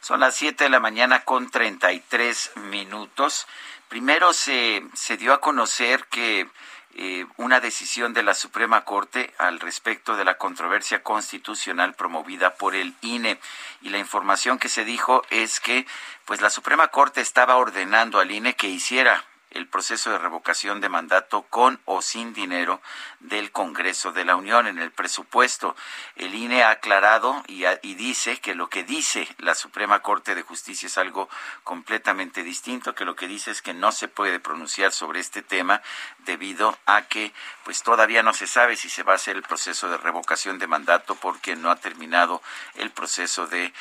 Son 0.00 0.18
las 0.18 0.34
7 0.34 0.64
de 0.64 0.70
la 0.70 0.80
mañana 0.80 1.24
con 1.24 1.48
33 1.48 2.56
minutos. 2.56 3.46
Primero 3.88 4.32
se, 4.32 4.82
se 4.94 5.16
dio 5.16 5.32
a 5.32 5.40
conocer 5.40 6.06
que 6.06 6.48
eh, 6.94 7.26
una 7.36 7.60
decisión 7.60 8.12
de 8.12 8.22
la 8.22 8.34
Suprema 8.34 8.84
Corte 8.84 9.32
al 9.38 9.60
respecto 9.60 10.16
de 10.16 10.24
la 10.24 10.36
controversia 10.38 11.02
constitucional 11.02 11.94
promovida 11.94 12.54
por 12.54 12.74
el 12.74 12.94
INE. 13.00 13.38
Y 13.80 13.88
la 13.88 13.98
información 13.98 14.58
que 14.58 14.68
se 14.68 14.84
dijo 14.84 15.22
es 15.30 15.60
que 15.60 15.86
pues 16.24 16.40
la 16.40 16.50
Suprema 16.50 16.88
Corte 16.88 17.20
estaba 17.20 17.56
ordenando 17.56 18.20
al 18.20 18.30
INE 18.30 18.54
que 18.54 18.68
hiciera 18.68 19.24
el 19.54 19.68
proceso 19.68 20.10
de 20.10 20.18
revocación 20.18 20.80
de 20.80 20.88
mandato 20.88 21.42
con 21.42 21.80
o 21.84 22.02
sin 22.02 22.34
dinero 22.34 22.80
del 23.20 23.52
Congreso 23.52 24.12
de 24.12 24.24
la 24.24 24.36
Unión 24.36 24.66
en 24.66 24.78
el 24.78 24.90
presupuesto. 24.90 25.76
El 26.16 26.34
INE 26.34 26.62
ha 26.62 26.70
aclarado 26.70 27.42
y, 27.46 27.64
y 27.82 27.94
dice 27.94 28.38
que 28.38 28.54
lo 28.54 28.68
que 28.68 28.84
dice 28.84 29.28
la 29.38 29.54
Suprema 29.54 30.00
Corte 30.00 30.34
de 30.34 30.42
Justicia 30.42 30.86
es 30.86 30.98
algo 30.98 31.28
completamente 31.64 32.42
distinto, 32.42 32.94
que 32.94 33.04
lo 33.04 33.16
que 33.16 33.28
dice 33.28 33.50
es 33.50 33.62
que 33.62 33.74
no 33.74 33.92
se 33.92 34.08
puede 34.08 34.40
pronunciar 34.40 34.92
sobre 34.92 35.20
este 35.20 35.42
tema 35.42 35.82
debido 36.18 36.78
a 36.86 37.02
que 37.02 37.32
pues 37.64 37.82
todavía 37.82 38.22
no 38.22 38.32
se 38.32 38.46
sabe 38.46 38.76
si 38.76 38.88
se 38.88 39.02
va 39.02 39.12
a 39.12 39.16
hacer 39.16 39.36
el 39.36 39.42
proceso 39.42 39.88
de 39.88 39.96
revocación 39.96 40.58
de 40.58 40.66
mandato 40.66 41.14
porque 41.16 41.56
no 41.56 41.70
ha 41.70 41.76
terminado 41.76 42.42
el 42.74 42.90
proceso 42.90 43.46
de, 43.46 43.72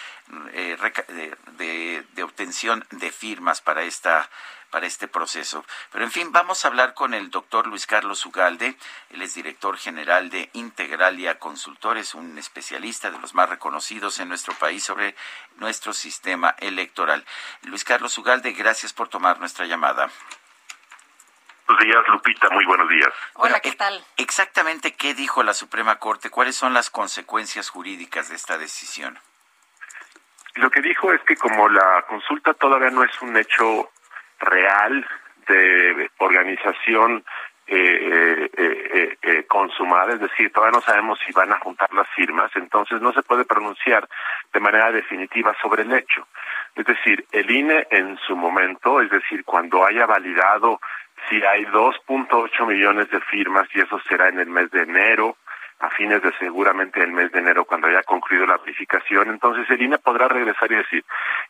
eh, 0.54 2.04
obtención 2.24 2.86
de 2.92 3.12
firmas 3.12 3.62
para 3.62 3.84
esta 3.84 4.30
para 4.72 4.88
este 4.88 5.08
proceso. 5.08 5.64
Pero 5.92 6.04
en 6.04 6.12
fin, 6.12 6.32
vamos 6.32 6.66
a 6.66 6.70
hablar 6.70 6.96
con 6.96 7.14
el 7.14 7.30
doctor 7.30 7.68
Luis 7.68 7.86
Carlos 7.86 8.26
Ugalde, 8.26 8.76
él 9.12 9.22
es 9.22 9.36
director 9.36 9.78
general 9.78 10.30
de 10.30 10.50
Integralia 10.54 11.38
Consultores, 11.38 12.16
un 12.16 12.38
especialista 12.38 13.12
de 13.12 13.20
los 13.20 13.36
más 13.36 13.50
reconocidos 13.50 14.20
en 14.20 14.30
nuestro 14.30 14.54
país 14.56 14.84
sobre 14.84 15.16
nuestro 15.58 15.94
sistema 15.94 16.56
electoral. 16.60 17.24
Luis 17.64 17.84
Carlos 17.84 18.18
Ugalde, 18.18 18.54
gracias 18.54 18.94
por 18.94 19.10
tomar 19.10 19.40
nuestra 19.40 19.66
llamada. 19.66 20.10
Buenos 21.68 21.86
días, 21.86 22.08
Lupita. 22.08 22.50
Muy 22.50 22.66
buenos 22.66 22.90
días. 22.90 23.10
Hola, 23.34 23.60
¿qué 23.60 23.72
tal? 23.74 24.04
Exactamente 24.18 24.94
qué 24.94 25.14
dijo 25.14 25.44
la 25.44 25.54
Suprema 25.54 26.00
Corte, 26.00 26.30
cuáles 26.30 26.56
son 26.56 26.74
las 26.74 26.90
consecuencias 26.90 27.70
jurídicas 27.70 28.30
de 28.30 28.36
esta 28.36 28.58
decisión. 28.58 29.20
Lo 30.56 30.70
que 30.70 30.82
dijo 30.82 31.14
es 31.14 31.22
que 31.24 31.38
como 31.38 31.70
la 31.70 32.04
consulta 32.10 32.54
todavía 32.54 32.90
no 32.90 33.04
es 33.04 33.22
un 33.22 33.38
hecho 33.38 33.90
real 34.42 35.06
de 35.48 36.10
organización 36.18 37.24
eh, 37.68 38.50
eh, 38.58 39.18
eh, 39.22 39.44
consumada, 39.48 40.14
es 40.14 40.20
decir, 40.20 40.52
todavía 40.52 40.78
no 40.78 40.82
sabemos 40.84 41.18
si 41.26 41.32
van 41.32 41.54
a 41.54 41.60
juntar 41.60 41.94
las 41.94 42.08
firmas, 42.10 42.52
entonces 42.56 43.02
no 43.02 43.14
se 43.14 43.22
puede 43.24 43.46
pronunciar 43.46 44.10
de 44.52 44.60
manera 44.60 44.92
definitiva 44.92 45.56
sobre 45.62 45.84
el 45.84 45.94
hecho. 45.94 46.28
Es 46.76 46.86
decir, 46.86 47.26
el 47.32 47.50
INE 47.50 47.88
en 47.92 48.18
su 48.18 48.36
momento, 48.36 49.00
es 49.00 49.10
decir, 49.10 49.46
cuando 49.46 49.86
haya 49.86 50.06
validado 50.06 50.82
si 51.30 51.42
hay 51.44 51.66
2.8 51.66 52.68
millones 52.68 53.10
de 53.10 53.22
firmas 53.22 53.68
y 53.74 53.80
eso 53.80 54.00
será 54.10 54.28
en 54.28 54.40
el 54.40 54.50
mes 54.50 54.70
de 54.72 54.82
enero, 54.82 55.38
a 55.82 55.90
fines 55.90 56.22
de 56.22 56.32
seguramente 56.38 57.02
el 57.02 57.12
mes 57.12 57.32
de 57.32 57.40
enero 57.40 57.66
cuando 57.66 57.88
haya 57.88 58.04
concluido 58.04 58.46
la 58.46 58.58
verificación, 58.58 59.30
entonces 59.30 59.70
el 59.70 59.82
INE 59.82 59.98
podrá 59.98 60.28
regresar 60.28 60.72
y 60.72 60.76
decir, 60.76 61.04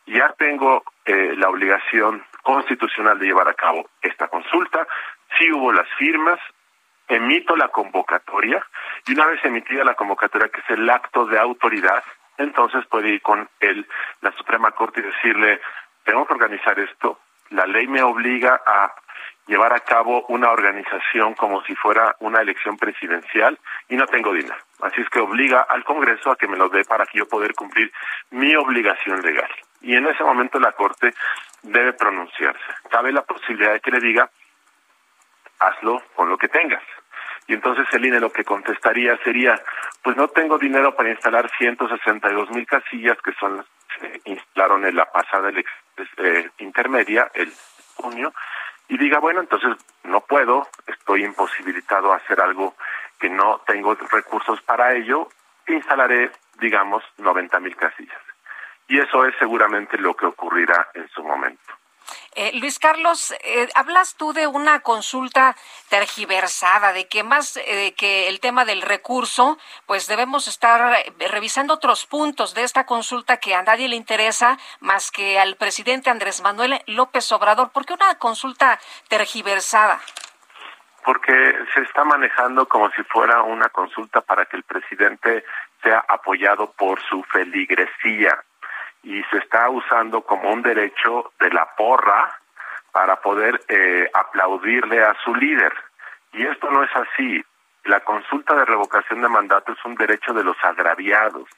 ya 0.06 0.34
tengo 0.38 0.84
eh, 1.04 1.34
la 1.36 1.50
obligación 1.50 2.24
constitucional 2.42 3.18
de 3.18 3.26
llevar 3.26 3.48
a 3.48 3.54
cabo 3.54 3.88
esta 4.00 4.28
consulta, 4.28 4.86
si 5.38 5.52
hubo 5.52 5.72
las 5.72 5.88
firmas, 5.98 6.40
emito 7.08 7.56
la 7.56 7.68
convocatoria 7.68 8.66
y 9.06 9.12
una 9.12 9.26
vez 9.26 9.44
emitida 9.44 9.84
la 9.84 9.94
convocatoria, 9.94 10.48
que 10.48 10.60
es 10.60 10.70
el 10.70 10.88
acto 10.88 11.26
de 11.26 11.38
autoridad, 11.38 12.02
entonces 12.38 12.86
puede 12.86 13.10
ir 13.10 13.22
con 13.22 13.48
el, 13.60 13.86
la 14.22 14.32
Suprema 14.32 14.70
Corte 14.72 15.00
y 15.00 15.04
decirle, 15.04 15.60
tengo 16.04 16.26
que 16.26 16.32
organizar 16.32 16.78
esto, 16.78 17.20
la 17.50 17.66
ley 17.66 17.86
me 17.86 18.02
obliga 18.02 18.60
a 18.66 18.94
llevar 19.46 19.72
a 19.72 19.80
cabo 19.80 20.24
una 20.28 20.50
organización 20.50 21.34
como 21.34 21.62
si 21.64 21.74
fuera 21.74 22.14
una 22.20 22.40
elección 22.40 22.76
presidencial 22.76 23.58
y 23.88 23.96
no 23.96 24.06
tengo 24.06 24.32
dinero. 24.32 24.56
Así 24.80 25.00
es 25.00 25.08
que 25.08 25.20
obliga 25.20 25.66
al 25.68 25.84
Congreso 25.84 26.30
a 26.30 26.36
que 26.36 26.48
me 26.48 26.56
lo 26.56 26.68
dé 26.68 26.84
para 26.84 27.06
que 27.06 27.18
yo 27.18 27.28
poder 27.28 27.54
cumplir 27.54 27.92
mi 28.30 28.54
obligación 28.54 29.20
legal. 29.22 29.50
Y 29.80 29.96
en 29.96 30.06
ese 30.06 30.22
momento 30.22 30.60
la 30.60 30.72
Corte 30.72 31.12
debe 31.62 31.92
pronunciarse. 31.92 32.62
Cabe 32.90 33.12
la 33.12 33.22
posibilidad 33.22 33.72
de 33.72 33.80
que 33.80 33.90
le 33.90 34.00
diga, 34.00 34.30
hazlo 35.58 36.02
con 36.14 36.28
lo 36.28 36.38
que 36.38 36.48
tengas. 36.48 36.82
Y 37.46 37.54
entonces 37.54 37.86
el 37.92 38.04
INE 38.04 38.20
lo 38.20 38.32
que 38.32 38.44
contestaría 38.44 39.16
sería, 39.18 39.60
pues 40.02 40.16
no 40.16 40.28
tengo 40.28 40.58
dinero 40.58 40.94
para 40.94 41.10
instalar 41.10 41.50
162 41.58 42.50
mil 42.50 42.66
casillas 42.66 43.18
que 43.22 43.32
son 43.34 43.56
las 43.58 43.66
que 44.00 44.08
se 44.08 44.30
instalaron 44.30 44.86
en 44.86 44.96
la 44.96 45.10
pasada 45.10 45.50
eh, 45.50 46.50
intermedia, 46.58 47.30
el 47.34 47.52
junio, 47.96 48.32
y 48.92 48.98
diga, 48.98 49.20
bueno, 49.20 49.40
entonces 49.40 49.70
no 50.04 50.20
puedo, 50.20 50.68
estoy 50.86 51.24
imposibilitado 51.24 52.12
a 52.12 52.16
hacer 52.16 52.38
algo 52.42 52.74
que 53.18 53.30
no 53.30 53.62
tengo 53.66 53.94
recursos 53.94 54.60
para 54.60 54.94
ello, 54.94 55.30
instalaré, 55.66 56.30
digamos, 56.60 57.02
90 57.16 57.58
mil 57.60 57.74
casillas. 57.74 58.20
Y 58.88 58.98
eso 58.98 59.24
es 59.24 59.34
seguramente 59.38 59.96
lo 59.96 60.14
que 60.14 60.26
ocurrirá 60.26 60.90
en 60.92 61.08
su 61.08 61.22
momento. 61.22 61.72
Eh, 62.34 62.52
Luis 62.54 62.78
Carlos, 62.78 63.34
eh, 63.44 63.68
hablas 63.74 64.16
tú 64.16 64.32
de 64.32 64.46
una 64.46 64.80
consulta 64.80 65.56
tergiversada, 65.88 66.92
de 66.92 67.08
que 67.08 67.22
más 67.22 67.56
eh, 67.56 67.94
que 67.96 68.28
el 68.28 68.40
tema 68.40 68.64
del 68.64 68.82
recurso, 68.82 69.58
pues 69.86 70.06
debemos 70.06 70.48
estar 70.48 71.04
revisando 71.18 71.74
otros 71.74 72.06
puntos 72.06 72.54
de 72.54 72.62
esta 72.62 72.86
consulta 72.86 73.36
que 73.38 73.54
a 73.54 73.62
nadie 73.62 73.88
le 73.88 73.96
interesa 73.96 74.58
más 74.80 75.10
que 75.10 75.38
al 75.38 75.56
presidente 75.56 76.10
Andrés 76.10 76.42
Manuel 76.42 76.82
López 76.86 77.30
Obrador. 77.32 77.70
¿Por 77.70 77.86
qué 77.86 77.94
una 77.94 78.14
consulta 78.16 78.78
tergiversada? 79.08 80.00
Porque 81.04 81.32
se 81.74 81.80
está 81.80 82.04
manejando 82.04 82.66
como 82.66 82.90
si 82.90 83.02
fuera 83.04 83.42
una 83.42 83.68
consulta 83.68 84.20
para 84.20 84.46
que 84.46 84.56
el 84.56 84.62
presidente 84.62 85.44
sea 85.82 86.04
apoyado 86.08 86.72
por 86.72 87.02
su 87.02 87.22
feligresía 87.24 88.42
y 89.02 89.22
se 89.24 89.38
está 89.38 89.68
usando 89.68 90.22
como 90.22 90.50
un 90.50 90.62
derecho 90.62 91.32
de 91.40 91.50
la 91.50 91.66
porra 91.76 92.38
para 92.92 93.16
poder 93.16 93.60
eh, 93.68 94.08
aplaudirle 94.12 95.02
a 95.02 95.14
su 95.24 95.34
líder. 95.34 95.72
Y 96.32 96.46
esto 96.46 96.70
no 96.70 96.84
es 96.84 96.90
así. 96.94 97.44
La 97.84 98.00
consulta 98.00 98.54
de 98.54 98.64
revocación 98.64 99.22
de 99.22 99.28
mandato 99.28 99.72
es 99.72 99.84
un 99.84 99.96
derecho 99.96 100.32
de 100.32 100.44
los 100.44 100.56
agraviados, 100.62 101.48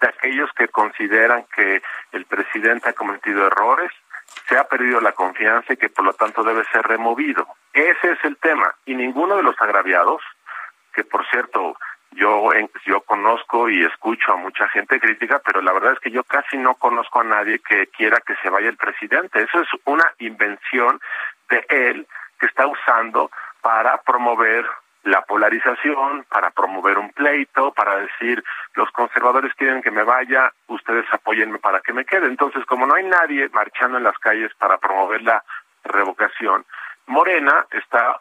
de 0.00 0.08
aquellos 0.08 0.50
que 0.54 0.68
consideran 0.68 1.44
que 1.54 1.82
el 2.12 2.24
presidente 2.24 2.88
ha 2.88 2.94
cometido 2.94 3.46
errores, 3.46 3.92
se 4.48 4.58
ha 4.58 4.64
perdido 4.64 5.00
la 5.00 5.12
confianza 5.12 5.72
y 5.72 5.76
que 5.76 5.88
por 5.88 6.04
lo 6.04 6.14
tanto 6.14 6.42
debe 6.42 6.64
ser 6.72 6.82
removido. 6.82 7.46
Ese 7.72 8.12
es 8.12 8.18
el 8.24 8.36
tema. 8.38 8.74
Y 8.86 8.94
ninguno 8.94 9.36
de 9.36 9.44
los 9.44 9.60
agraviados, 9.60 10.20
que 10.92 11.04
por 11.04 11.24
cierto 11.28 11.76
yo, 12.12 12.50
yo 12.86 13.00
conozco 13.02 13.68
y 13.68 13.84
escucho 13.84 14.32
a 14.32 14.36
mucha 14.36 14.68
gente 14.68 14.98
crítica, 14.98 15.40
pero 15.44 15.60
la 15.60 15.72
verdad 15.72 15.92
es 15.92 16.00
que 16.00 16.10
yo 16.10 16.24
casi 16.24 16.56
no 16.56 16.74
conozco 16.74 17.20
a 17.20 17.24
nadie 17.24 17.60
que 17.60 17.86
quiera 17.88 18.20
que 18.26 18.34
se 18.42 18.50
vaya 18.50 18.68
el 18.68 18.76
presidente. 18.76 19.42
Eso 19.42 19.60
es 19.60 19.68
una 19.84 20.04
invención 20.18 21.00
de 21.48 21.64
él 21.68 22.06
que 22.38 22.46
está 22.46 22.66
usando 22.66 23.30
para 23.60 23.98
promover 24.02 24.66
la 25.04 25.22
polarización, 25.22 26.24
para 26.28 26.50
promover 26.50 26.98
un 26.98 27.10
pleito, 27.12 27.72
para 27.72 27.96
decir 27.96 28.42
los 28.74 28.90
conservadores 28.90 29.54
quieren 29.54 29.82
que 29.82 29.90
me 29.90 30.02
vaya, 30.02 30.52
ustedes 30.66 31.06
apóyenme 31.12 31.58
para 31.58 31.80
que 31.80 31.92
me 31.92 32.04
quede. 32.04 32.26
Entonces, 32.26 32.64
como 32.66 32.86
no 32.86 32.94
hay 32.94 33.04
nadie 33.04 33.48
marchando 33.50 33.98
en 33.98 34.04
las 34.04 34.18
calles 34.18 34.52
para 34.58 34.78
promover 34.78 35.22
la 35.22 35.42
revocación, 35.84 36.64
Morena 37.06 37.66
está 37.70 38.20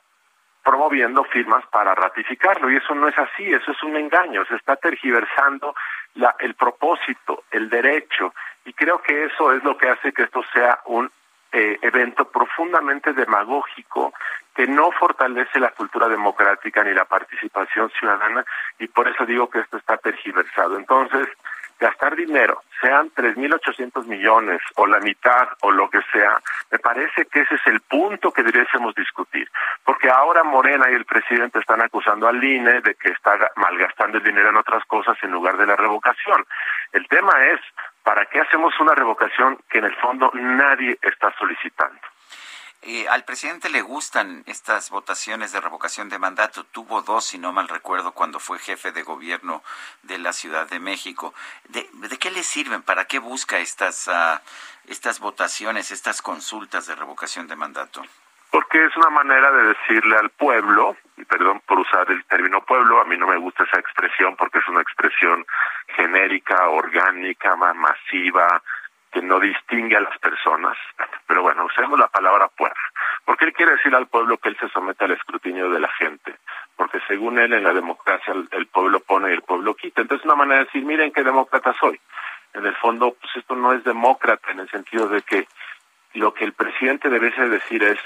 promoviendo 0.68 1.24
firmas 1.24 1.66
para 1.68 1.96
ratificarlo. 1.96 2.70
Y 2.70 2.76
eso 2.76 2.94
no 2.94 3.08
es 3.08 3.18
así, 3.18 3.46
eso 3.46 3.72
es 3.72 3.82
un 3.84 3.96
engaño, 3.96 4.44
se 4.44 4.56
está 4.56 4.76
tergiversando 4.76 5.74
la, 6.16 6.36
el 6.40 6.56
propósito, 6.56 7.46
el 7.52 7.70
derecho. 7.70 8.34
Y 8.66 8.74
creo 8.74 9.02
que 9.02 9.24
eso 9.24 9.54
es 9.54 9.64
lo 9.64 9.78
que 9.78 9.88
hace 9.88 10.12
que 10.12 10.24
esto 10.24 10.44
sea 10.52 10.82
un 10.88 11.10
eh, 11.54 11.80
evento 11.82 12.30
profundamente 12.30 13.14
demagógico 13.14 14.14
que 14.54 14.68
no 14.68 14.92
fortalece 14.92 15.58
la 15.58 15.72
cultura 15.72 16.10
democrática 16.10 16.84
ni 16.84 16.94
la 16.94 17.06
participación 17.06 17.90
ciudadana. 17.92 18.44
Y 18.78 18.90
por 18.90 19.08
eso 19.08 19.26
digo 19.26 19.50
que 19.50 19.60
esto 19.60 19.78
está 19.78 19.96
tergiversado. 19.96 20.76
Entonces, 20.76 21.30
gastar 21.80 22.16
dinero, 22.16 22.62
sean 22.82 23.12
3.800 23.12 24.06
millones 24.06 24.62
o 24.76 24.88
la 24.88 25.00
mitad 25.00 25.50
o 25.62 25.72
lo 25.72 25.90
que 25.90 26.00
sea, 26.12 26.40
me 26.72 26.80
parece 26.80 27.26
que 27.26 27.42
ese 27.42 27.56
es 27.56 27.68
el 27.68 27.82
punto 27.82 28.32
que 28.32 28.44
debiésemos 28.44 28.94
discutir. 28.96 29.50
Porque 29.84 30.10
ahora 30.10 30.44
Morena 30.44 30.90
y 30.90 30.94
el 30.94 31.06
presidente 31.06 31.60
están 31.60 31.82
acusando 31.82 32.28
al 32.28 32.44
INE 32.44 32.82
de 32.82 32.96
que 32.96 33.10
está 33.10 33.38
malgastando 33.56 34.18
el 34.18 34.24
dinero 34.24 34.50
en 34.50 34.58
otras 34.58 34.84
cosas 34.86 35.18
en 35.22 35.32
lugar 35.32 35.58
de 35.58 35.68
la 35.68 35.76
revocación. 35.76 36.46
El 36.92 37.08
tema 37.08 37.34
es, 37.48 37.60
¿para 38.04 38.26
qué 38.26 38.42
hacemos 38.42 38.74
una 38.80 38.94
revocación 38.94 39.58
que 39.70 39.80
en 39.80 39.86
el 39.86 39.96
fondo 39.96 40.32
nadie 40.34 40.98
está 41.02 41.34
solicitando? 41.38 42.00
Eh, 42.90 43.06
al 43.10 43.26
presidente 43.26 43.70
le 43.70 43.82
gustan 43.82 44.44
estas 44.46 44.90
votaciones 44.92 45.52
de 45.52 45.60
revocación 45.60 46.08
de 46.08 46.20
mandato. 46.20 46.64
Tuvo 46.64 47.02
dos, 47.02 47.26
si 47.26 47.38
no 47.38 47.52
mal 47.52 47.68
recuerdo, 47.68 48.14
cuando 48.14 48.40
fue 48.40 48.60
jefe 48.60 48.94
de 48.94 49.04
gobierno 49.04 49.62
de 50.04 50.18
la 50.18 50.32
Ciudad 50.32 50.70
de 50.70 50.80
México. 50.80 51.34
¿De, 51.68 51.86
qué 52.18 52.32
le 52.32 52.44
sirven? 52.44 52.82
¿Para 52.82 53.04
qué 53.04 53.20
busca 53.20 53.58
estas, 53.58 54.08
uh, 54.08 54.40
estas 54.88 55.20
votaciones, 55.20 55.92
estas 55.92 56.22
consultas 56.22 56.88
de 56.88 56.96
revocación 56.96 57.50
de 57.50 57.58
mandato? 57.58 58.04
Porque 58.52 58.86
es 58.86 58.96
una 58.96 59.10
manera 59.10 59.52
de 59.52 59.64
decirle 59.64 60.16
al 60.16 60.30
pueblo, 60.30 60.96
y 61.18 61.26
perdón 61.26 61.62
por 61.68 61.80
usar 61.80 62.10
el 62.10 62.24
término 62.24 62.64
pueblo, 62.64 63.02
a 63.02 63.04
mí 63.04 63.18
no 63.18 63.28
me 63.28 63.38
gusta 63.38 63.66
esa 63.66 63.82
expresión 63.82 64.38
porque 64.38 64.60
es 64.60 64.68
una 64.70 64.80
expresión 64.80 65.46
genérica, 65.90 66.70
orgánica, 66.70 67.54
masiva, 67.58 68.64
que 69.12 69.22
no 69.22 69.40
distingue 69.40 69.96
a 69.98 70.02
las 70.02 70.18
personas, 70.20 70.78
pero 71.26 71.42
bueno, 71.42 71.66
usemos 71.66 71.98
la 72.00 72.08
palabra 72.08 72.48
pueblo, 72.50 72.76
porque 73.26 73.46
él 73.46 73.54
quiere 73.54 73.74
decir 73.74 73.94
al 73.96 74.08
pueblo 74.08 74.38
que 74.38 74.50
él 74.50 74.58
se 74.60 74.70
somete 74.70 75.06
al 75.06 75.12
escrutinio 75.12 75.70
de 75.70 75.80
la 75.80 75.90
gente, 75.90 76.36
porque 76.76 77.00
según 77.08 77.40
él 77.40 77.54
en 77.54 77.64
la 77.64 77.74
democracia 77.74 78.34
el, 78.52 78.68
pueblo 78.68 79.00
pone 79.00 79.30
y 79.30 79.34
el 79.34 79.42
pueblo 79.42 79.76
quita. 79.76 80.02
Entonces 80.02 80.26
una 80.26 80.36
manera 80.36 80.60
de 80.60 80.66
decir, 80.66 80.86
miren 80.86 81.12
qué 81.12 81.24
demócrata 81.24 81.74
soy. 81.80 82.00
En 82.54 82.66
el 82.66 82.76
fondo, 82.76 83.16
pues 83.20 83.36
esto 83.36 83.56
no 83.56 83.74
es 83.74 83.84
demócrata 83.84 84.52
en 84.52 84.60
el 84.60 84.70
sentido 84.70 85.08
de 85.08 85.22
que 85.22 85.48
lo 86.14 86.34
que 86.34 86.46
el 86.46 86.54
presidente 86.54 87.10
debe 87.10 87.32
decir 87.50 87.84
es, 87.84 88.00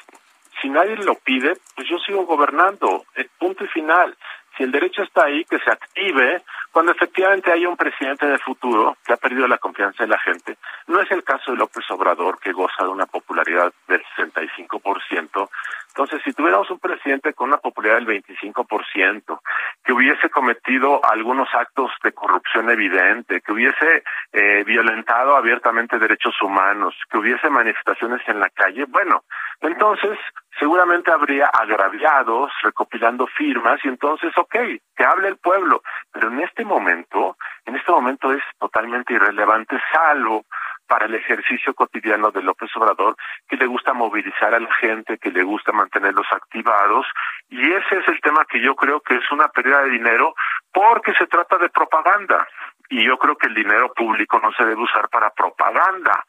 si 0.61 0.69
nadie 0.69 0.95
lo 0.97 1.15
pide, 1.15 1.53
pues 1.75 1.87
yo 1.87 1.97
sigo 1.99 2.25
gobernando, 2.25 3.05
punto 3.39 3.63
y 3.63 3.67
final 3.67 4.15
si 4.61 4.65
el 4.65 4.71
derecho 4.71 5.01
está 5.01 5.25
ahí, 5.25 5.43
que 5.45 5.57
se 5.57 5.71
active 5.71 6.43
cuando 6.71 6.91
efectivamente 6.91 7.51
haya 7.51 7.67
un 7.67 7.75
presidente 7.75 8.27
de 8.27 8.37
futuro 8.37 8.95
que 9.03 9.11
ha 9.11 9.17
perdido 9.17 9.47
la 9.47 9.57
confianza 9.57 10.03
de 10.03 10.09
la 10.09 10.19
gente. 10.19 10.57
No 10.87 11.01
es 11.01 11.09
el 11.11 11.23
caso 11.23 11.51
de 11.51 11.57
López 11.57 11.83
Obrador, 11.89 12.39
que 12.39 12.51
goza 12.51 12.83
de 12.83 12.89
una 12.89 13.07
popularidad 13.07 13.73
del 13.87 14.03
65%. 14.15 15.49
Entonces, 15.87 16.21
si 16.23 16.31
tuviéramos 16.31 16.69
un 16.69 16.79
presidente 16.79 17.33
con 17.33 17.49
una 17.49 17.57
popularidad 17.57 18.05
del 18.05 18.23
25%, 18.23 19.39
que 19.83 19.93
hubiese 19.93 20.29
cometido 20.29 21.01
algunos 21.03 21.49
actos 21.53 21.91
de 22.03 22.13
corrupción 22.13 22.69
evidente, 22.69 23.41
que 23.41 23.51
hubiese 23.51 24.03
eh, 24.31 24.63
violentado 24.63 25.35
abiertamente 25.35 25.99
derechos 25.99 26.39
humanos, 26.41 26.95
que 27.09 27.17
hubiese 27.17 27.49
manifestaciones 27.49 28.21
en 28.27 28.39
la 28.39 28.49
calle, 28.49 28.85
bueno, 28.87 29.23
entonces 29.59 30.17
seguramente 30.57 31.11
habría 31.11 31.47
agraviados 31.47 32.51
recopilando 32.63 33.27
firmas 33.27 33.79
y 33.83 33.87
entonces, 33.87 34.31
ok, 34.37 34.50
que 34.51 35.03
hable 35.03 35.29
el 35.29 35.37
pueblo. 35.37 35.81
Pero 36.11 36.27
en 36.27 36.41
este 36.41 36.65
momento, 36.65 37.37
en 37.65 37.75
este 37.75 37.91
momento 37.91 38.31
es 38.33 38.43
totalmente 38.59 39.13
irrelevante, 39.13 39.79
salvo 39.91 40.45
para 40.91 41.05
el 41.05 41.15
ejercicio 41.15 41.73
cotidiano 41.73 42.31
de 42.31 42.43
López 42.43 42.69
Obrador, 42.75 43.15
que 43.47 43.55
le 43.55 43.65
gusta 43.65 43.93
movilizar 43.93 44.53
a 44.53 44.59
la 44.59 44.73
gente, 44.73 45.17
que 45.17 45.31
le 45.31 45.41
gusta 45.41 45.71
mantenerlos 45.71 46.27
activados, 46.31 47.07
y 47.49 47.61
ese 47.71 47.99
es 47.99 48.07
el 48.09 48.19
tema 48.19 48.43
que 48.43 48.59
yo 48.59 48.75
creo 48.75 48.99
que 48.99 49.15
es 49.15 49.31
una 49.31 49.47
pérdida 49.47 49.83
de 49.83 49.89
dinero 49.89 50.35
porque 50.73 51.13
se 51.13 51.27
trata 51.27 51.57
de 51.57 51.69
propaganda. 51.69 52.45
Y 52.89 53.05
yo 53.05 53.17
creo 53.17 53.37
que 53.37 53.47
el 53.47 53.53
dinero 53.53 53.93
público 53.93 54.37
no 54.43 54.51
se 54.51 54.65
debe 54.65 54.81
usar 54.81 55.07
para 55.07 55.29
propaganda. 55.29 56.25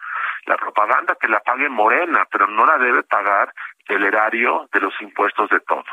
La 0.46 0.56
propaganda 0.56 1.16
que 1.20 1.26
la 1.26 1.40
pague 1.40 1.68
Morena, 1.68 2.24
pero 2.30 2.46
no 2.46 2.64
la 2.64 2.78
debe 2.78 3.02
pagar 3.02 3.52
el 3.86 4.04
erario 4.04 4.68
de 4.72 4.80
los 4.80 4.94
impuestos 5.00 5.50
de 5.50 5.58
todos. 5.60 5.86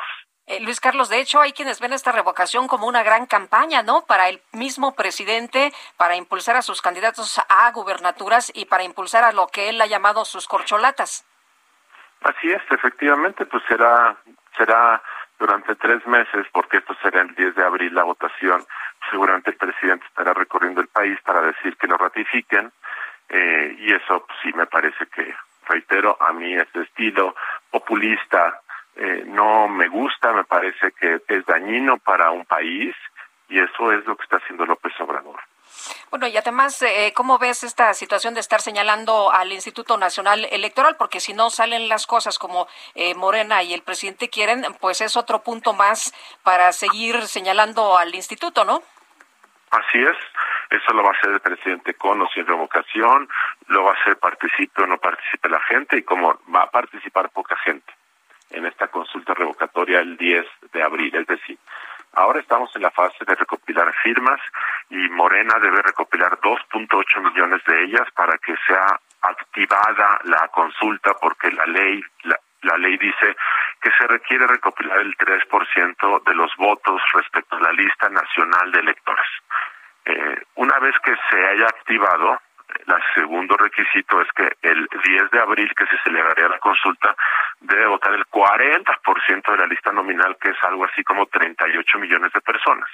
Eh, 0.50 0.60
Luis 0.62 0.80
Carlos, 0.80 1.10
de 1.10 1.20
hecho, 1.20 1.40
hay 1.40 1.54
quienes 1.54 1.80
ven 1.80 1.94
esta 1.94 2.12
revocación 2.12 2.68
como 2.68 2.88
una 2.88 3.04
gran 3.04 3.28
campaña, 3.28 3.84
¿no? 3.84 4.02
Para 4.08 4.30
el 4.30 4.42
mismo 4.52 4.96
presidente, 4.96 5.72
para 5.96 6.16
impulsar 6.16 6.56
a 6.56 6.64
sus 6.64 6.82
candidatos 6.82 7.40
a 7.48 7.72
gubernaturas 7.72 8.52
y 8.56 8.66
para 8.66 8.84
impulsar 8.84 9.24
a 9.24 9.32
lo 9.32 9.46
que 9.46 9.70
él 9.70 9.80
ha 9.80 9.86
llamado 9.86 10.26
sus 10.26 10.48
corcholatas. 10.48 11.24
Así 12.24 12.52
es, 12.52 12.64
efectivamente, 12.72 13.46
pues 13.46 13.62
será, 13.68 14.18
será 14.58 15.04
durante 15.38 15.76
tres 15.76 16.06
meses, 16.08 16.48
porque 16.52 16.78
esto 16.78 16.96
será 17.04 17.22
el 17.22 17.36
10 17.36 17.54
de 17.54 17.64
abril 17.64 17.94
la 17.94 18.04
votación. 18.04 18.66
Seguramente 19.12 19.52
el 19.52 19.58
presidente 19.58 20.08
estará 20.08 20.34
recorriendo 20.34 20.82
el 20.82 20.88
país 20.88 21.20
para 21.22 21.44
decir 21.44 21.78
que 21.78 21.86
lo 21.86 21.96
ratifiquen, 21.96 22.72
eh, 23.30 23.76
y 23.78 23.94
eso 23.94 24.26
pues, 24.26 24.40
sí 24.42 24.52
me 24.54 24.66
parece 24.66 25.06
que, 25.14 25.32
reitero, 25.68 26.18
a 26.20 26.34
mí 26.34 26.56
este 26.56 26.82
estilo 26.82 27.36
populista, 27.70 28.62
eh, 28.96 29.24
no 29.26 29.68
me 29.68 29.88
gusta, 29.88 30.34
me 30.34 30.44
parece 30.44 30.92
que 30.92 31.22
es 31.28 31.46
dañino 31.46 31.98
para 31.98 32.32
un 32.32 32.46
país 32.46 32.96
y 33.48 33.60
eso 33.60 33.92
es 33.92 34.06
lo 34.06 34.16
que 34.16 34.24
está 34.24 34.38
haciendo 34.38 34.66
López 34.66 34.94
Obrador. 35.00 35.40
Bueno, 36.10 36.28
y 36.28 36.36
además, 36.36 36.82
eh, 36.82 37.14
¿cómo 37.16 37.38
ves 37.38 37.64
esta 37.64 37.94
situación 37.94 38.34
de 38.34 38.40
estar 38.40 38.62
señalando 38.62 39.32
al 39.32 39.52
Instituto 39.52 39.98
Nacional 39.98 40.48
Electoral? 40.52 40.96
Porque 40.98 41.20
si 41.20 41.34
no 41.34 41.50
salen 41.50 41.88
las 41.88 42.08
cosas 42.08 42.40
como 42.40 42.68
eh, 42.96 43.16
Morena 43.16 43.64
y 43.64 43.74
el 43.74 43.84
presidente 43.84 44.30
quieren, 44.30 44.66
pues 44.80 45.02
es 45.02 45.16
otro 45.16 45.44
punto 45.44 45.74
más 45.74 46.14
para 46.44 46.72
seguir 46.72 47.22
señalando 47.24 47.98
al 47.98 48.14
instituto, 48.16 48.66
¿no? 48.66 48.82
Así 49.72 50.00
es, 50.00 50.18
eso 50.72 50.94
lo 50.94 51.04
va 51.04 51.10
a 51.10 51.14
hacer 51.14 51.30
el 51.30 51.40
presidente 51.42 51.94
con 51.94 52.20
o 52.22 52.28
sin 52.30 52.46
revocación, 52.46 53.30
lo 53.68 53.84
va 53.84 53.92
a 53.92 54.02
hacer 54.02 54.18
participe 54.18 54.82
o 54.82 54.88
no 54.88 54.98
participe 54.98 55.48
la 55.48 55.62
gente 55.62 55.98
y 55.98 56.02
como 56.02 56.40
va 56.54 56.64
a 56.64 56.72
participar 56.72 57.30
poca 57.30 57.56
gente 57.58 57.94
en 58.52 58.66
esta 58.66 58.88
consulta 58.88 59.34
revocatoria 59.34 60.00
el 60.00 60.18
10 60.18 60.46
de 60.72 60.84
abril. 60.84 61.16
Es 61.16 61.28
decir, 61.28 61.58
ahora 62.14 62.40
estamos 62.40 62.76
en 62.76 62.82
la 62.82 62.92
fase 62.92 63.24
de 63.26 63.36
recopilar 63.36 63.94
firmas 64.04 64.40
y 64.90 64.98
Morena 65.10 65.60
debe 65.62 65.82
recopilar 65.82 66.40
2.8 66.40 67.22
millones 67.22 67.64
de 67.66 67.84
ellas 67.84 68.08
para 68.16 68.38
que 68.38 68.56
sea 68.68 69.00
activada 69.22 70.20
la 70.24 70.48
consulta 70.50 71.14
porque 71.22 71.52
la 71.52 71.66
ley 71.66 72.02
la, 72.24 72.78
ley 72.78 72.98
dice 72.98 73.36
que 73.82 73.92
se 73.98 74.08
requiere 74.08 74.46
recopilar 74.48 75.00
el 75.00 75.16
3% 75.18 76.24
de 76.24 76.36
los 76.36 76.56
votos 76.58 77.02
respecto 77.14 77.56
a 77.56 77.62
la 77.62 77.72
lista 77.72 78.10
nacional 78.10 78.72
de 78.72 78.80
electores. 78.80 79.28
Eh, 80.06 80.44
una 80.56 80.78
vez 80.80 80.96
que 81.04 81.16
se 81.30 81.46
haya 81.48 81.66
activado, 81.66 82.42
el 82.88 83.14
segundo 83.14 83.56
requisito 83.58 84.22
es 84.22 84.32
que 84.34 84.52
el 84.62 84.88
10 85.04 85.32
de 85.32 85.40
abril 85.40 85.74
que 85.76 85.86
se 85.86 85.98
celebraría 86.04 86.48
la 86.48 86.60
consulta 86.60 87.16
debe 87.60 87.88
votar 87.88 88.14
el 88.14 88.26
40% 88.26 89.52
de 89.52 89.58
la 89.58 89.68
lista 89.68 89.92
nominal, 89.92 90.38
que 90.42 90.50
es 90.50 90.64
algo 90.64 90.86
así 90.86 91.04
como 91.04 91.26
38 91.28 92.00
millones 92.00 92.32
de 92.34 92.42
personas. 92.42 92.90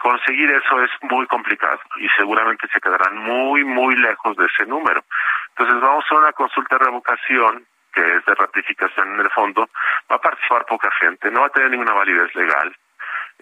Conseguir 0.00 0.50
eso 0.50 0.82
es 0.82 0.90
muy 1.02 1.26
complicado 1.26 1.80
y 1.96 2.08
seguramente 2.16 2.66
se 2.72 2.80
quedarán 2.80 3.16
muy, 3.18 3.64
muy 3.64 3.94
lejos 3.96 4.36
de 4.36 4.46
ese 4.46 4.66
número. 4.66 5.04
Entonces 5.50 5.80
vamos 5.80 6.04
a 6.10 6.14
una 6.14 6.32
consulta 6.32 6.76
de 6.76 6.84
revocación 6.84 7.66
que 7.92 8.16
es 8.16 8.24
de 8.24 8.34
ratificación 8.34 9.14
en 9.14 9.20
el 9.20 9.30
fondo, 9.30 9.68
va 10.10 10.16
a 10.16 10.20
participar 10.20 10.64
poca 10.64 10.90
gente, 10.92 11.30
no 11.30 11.42
va 11.42 11.48
a 11.48 11.50
tener 11.50 11.70
ninguna 11.70 11.92
validez 11.92 12.34
legal, 12.34 12.74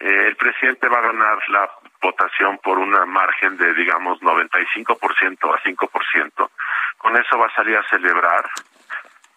eh, 0.01 0.27
el 0.27 0.35
presidente 0.35 0.87
va 0.87 0.97
a 0.97 1.11
ganar 1.13 1.37
la 1.49 1.69
votación 2.01 2.57
por 2.57 2.79
una 2.79 3.05
margen 3.05 3.55
de, 3.57 3.73
digamos, 3.73 4.19
95% 4.21 5.53
a 5.53 5.61
5%. 5.61 6.49
Con 6.97 7.17
eso 7.17 7.37
va 7.37 7.45
a 7.45 7.55
salir 7.55 7.77
a 7.77 7.87
celebrar, 7.87 8.49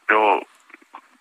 pero 0.06 0.40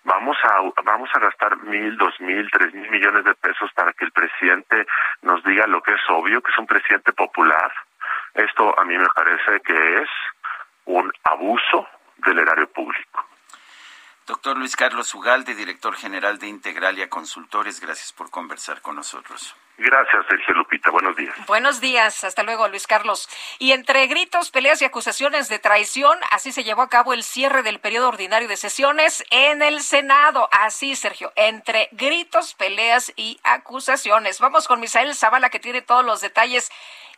vamos 0.04 0.36
a 0.44 0.82
vamos 0.82 1.10
a 1.14 1.18
gastar 1.18 1.56
mil, 1.58 1.96
dos 1.96 2.18
mil, 2.20 2.50
tres 2.50 2.72
mil 2.72 2.90
millones 2.90 3.24
de 3.24 3.34
pesos 3.34 3.70
para 3.74 3.92
que 3.92 4.06
el 4.06 4.12
presidente 4.12 4.86
nos 5.22 5.44
diga 5.44 5.66
lo 5.66 5.82
que 5.82 5.92
es 5.92 6.02
obvio, 6.08 6.40
que 6.40 6.50
es 6.50 6.58
un 6.58 6.66
presidente 6.66 7.12
popular. 7.12 7.70
Esto 8.34 8.78
a 8.78 8.84
mí 8.84 8.96
me 8.96 9.08
parece 9.14 9.60
que 9.60 10.02
es 10.02 10.08
un 10.86 11.12
abuso 11.24 11.86
del 12.16 12.38
erario 12.38 12.68
público. 12.68 13.26
Doctor 14.26 14.56
Luis 14.56 14.74
Carlos 14.74 15.14
Ugalde, 15.14 15.54
director 15.54 15.94
general 15.96 16.38
de 16.38 16.48
Integralia 16.48 17.10
Consultores, 17.10 17.78
gracias 17.80 18.10
por 18.12 18.30
conversar 18.30 18.80
con 18.80 18.96
nosotros. 18.96 19.54
Gracias, 19.76 20.24
Sergio 20.28 20.54
Lupita. 20.54 20.90
Buenos 20.90 21.16
días. 21.16 21.34
Buenos 21.46 21.80
días. 21.80 22.24
Hasta 22.24 22.42
luego, 22.42 22.68
Luis 22.68 22.86
Carlos. 22.86 23.28
Y 23.58 23.72
entre 23.72 24.06
gritos, 24.06 24.50
peleas 24.50 24.80
y 24.80 24.84
acusaciones 24.84 25.48
de 25.48 25.58
traición, 25.58 26.16
así 26.30 26.52
se 26.52 26.64
llevó 26.64 26.82
a 26.82 26.88
cabo 26.88 27.12
el 27.12 27.22
cierre 27.22 27.62
del 27.62 27.80
periodo 27.80 28.08
ordinario 28.08 28.48
de 28.48 28.56
sesiones 28.56 29.24
en 29.30 29.62
el 29.62 29.82
Senado. 29.82 30.48
Así, 30.52 30.94
Sergio, 30.96 31.32
entre 31.36 31.88
gritos, 31.92 32.54
peleas 32.54 33.12
y 33.16 33.40
acusaciones. 33.42 34.38
Vamos 34.40 34.68
con 34.68 34.80
Misael 34.80 35.14
Zavala, 35.14 35.50
que 35.50 35.60
tiene 35.60 35.82
todos 35.82 36.04
los 36.04 36.20
detalles. 36.20 36.70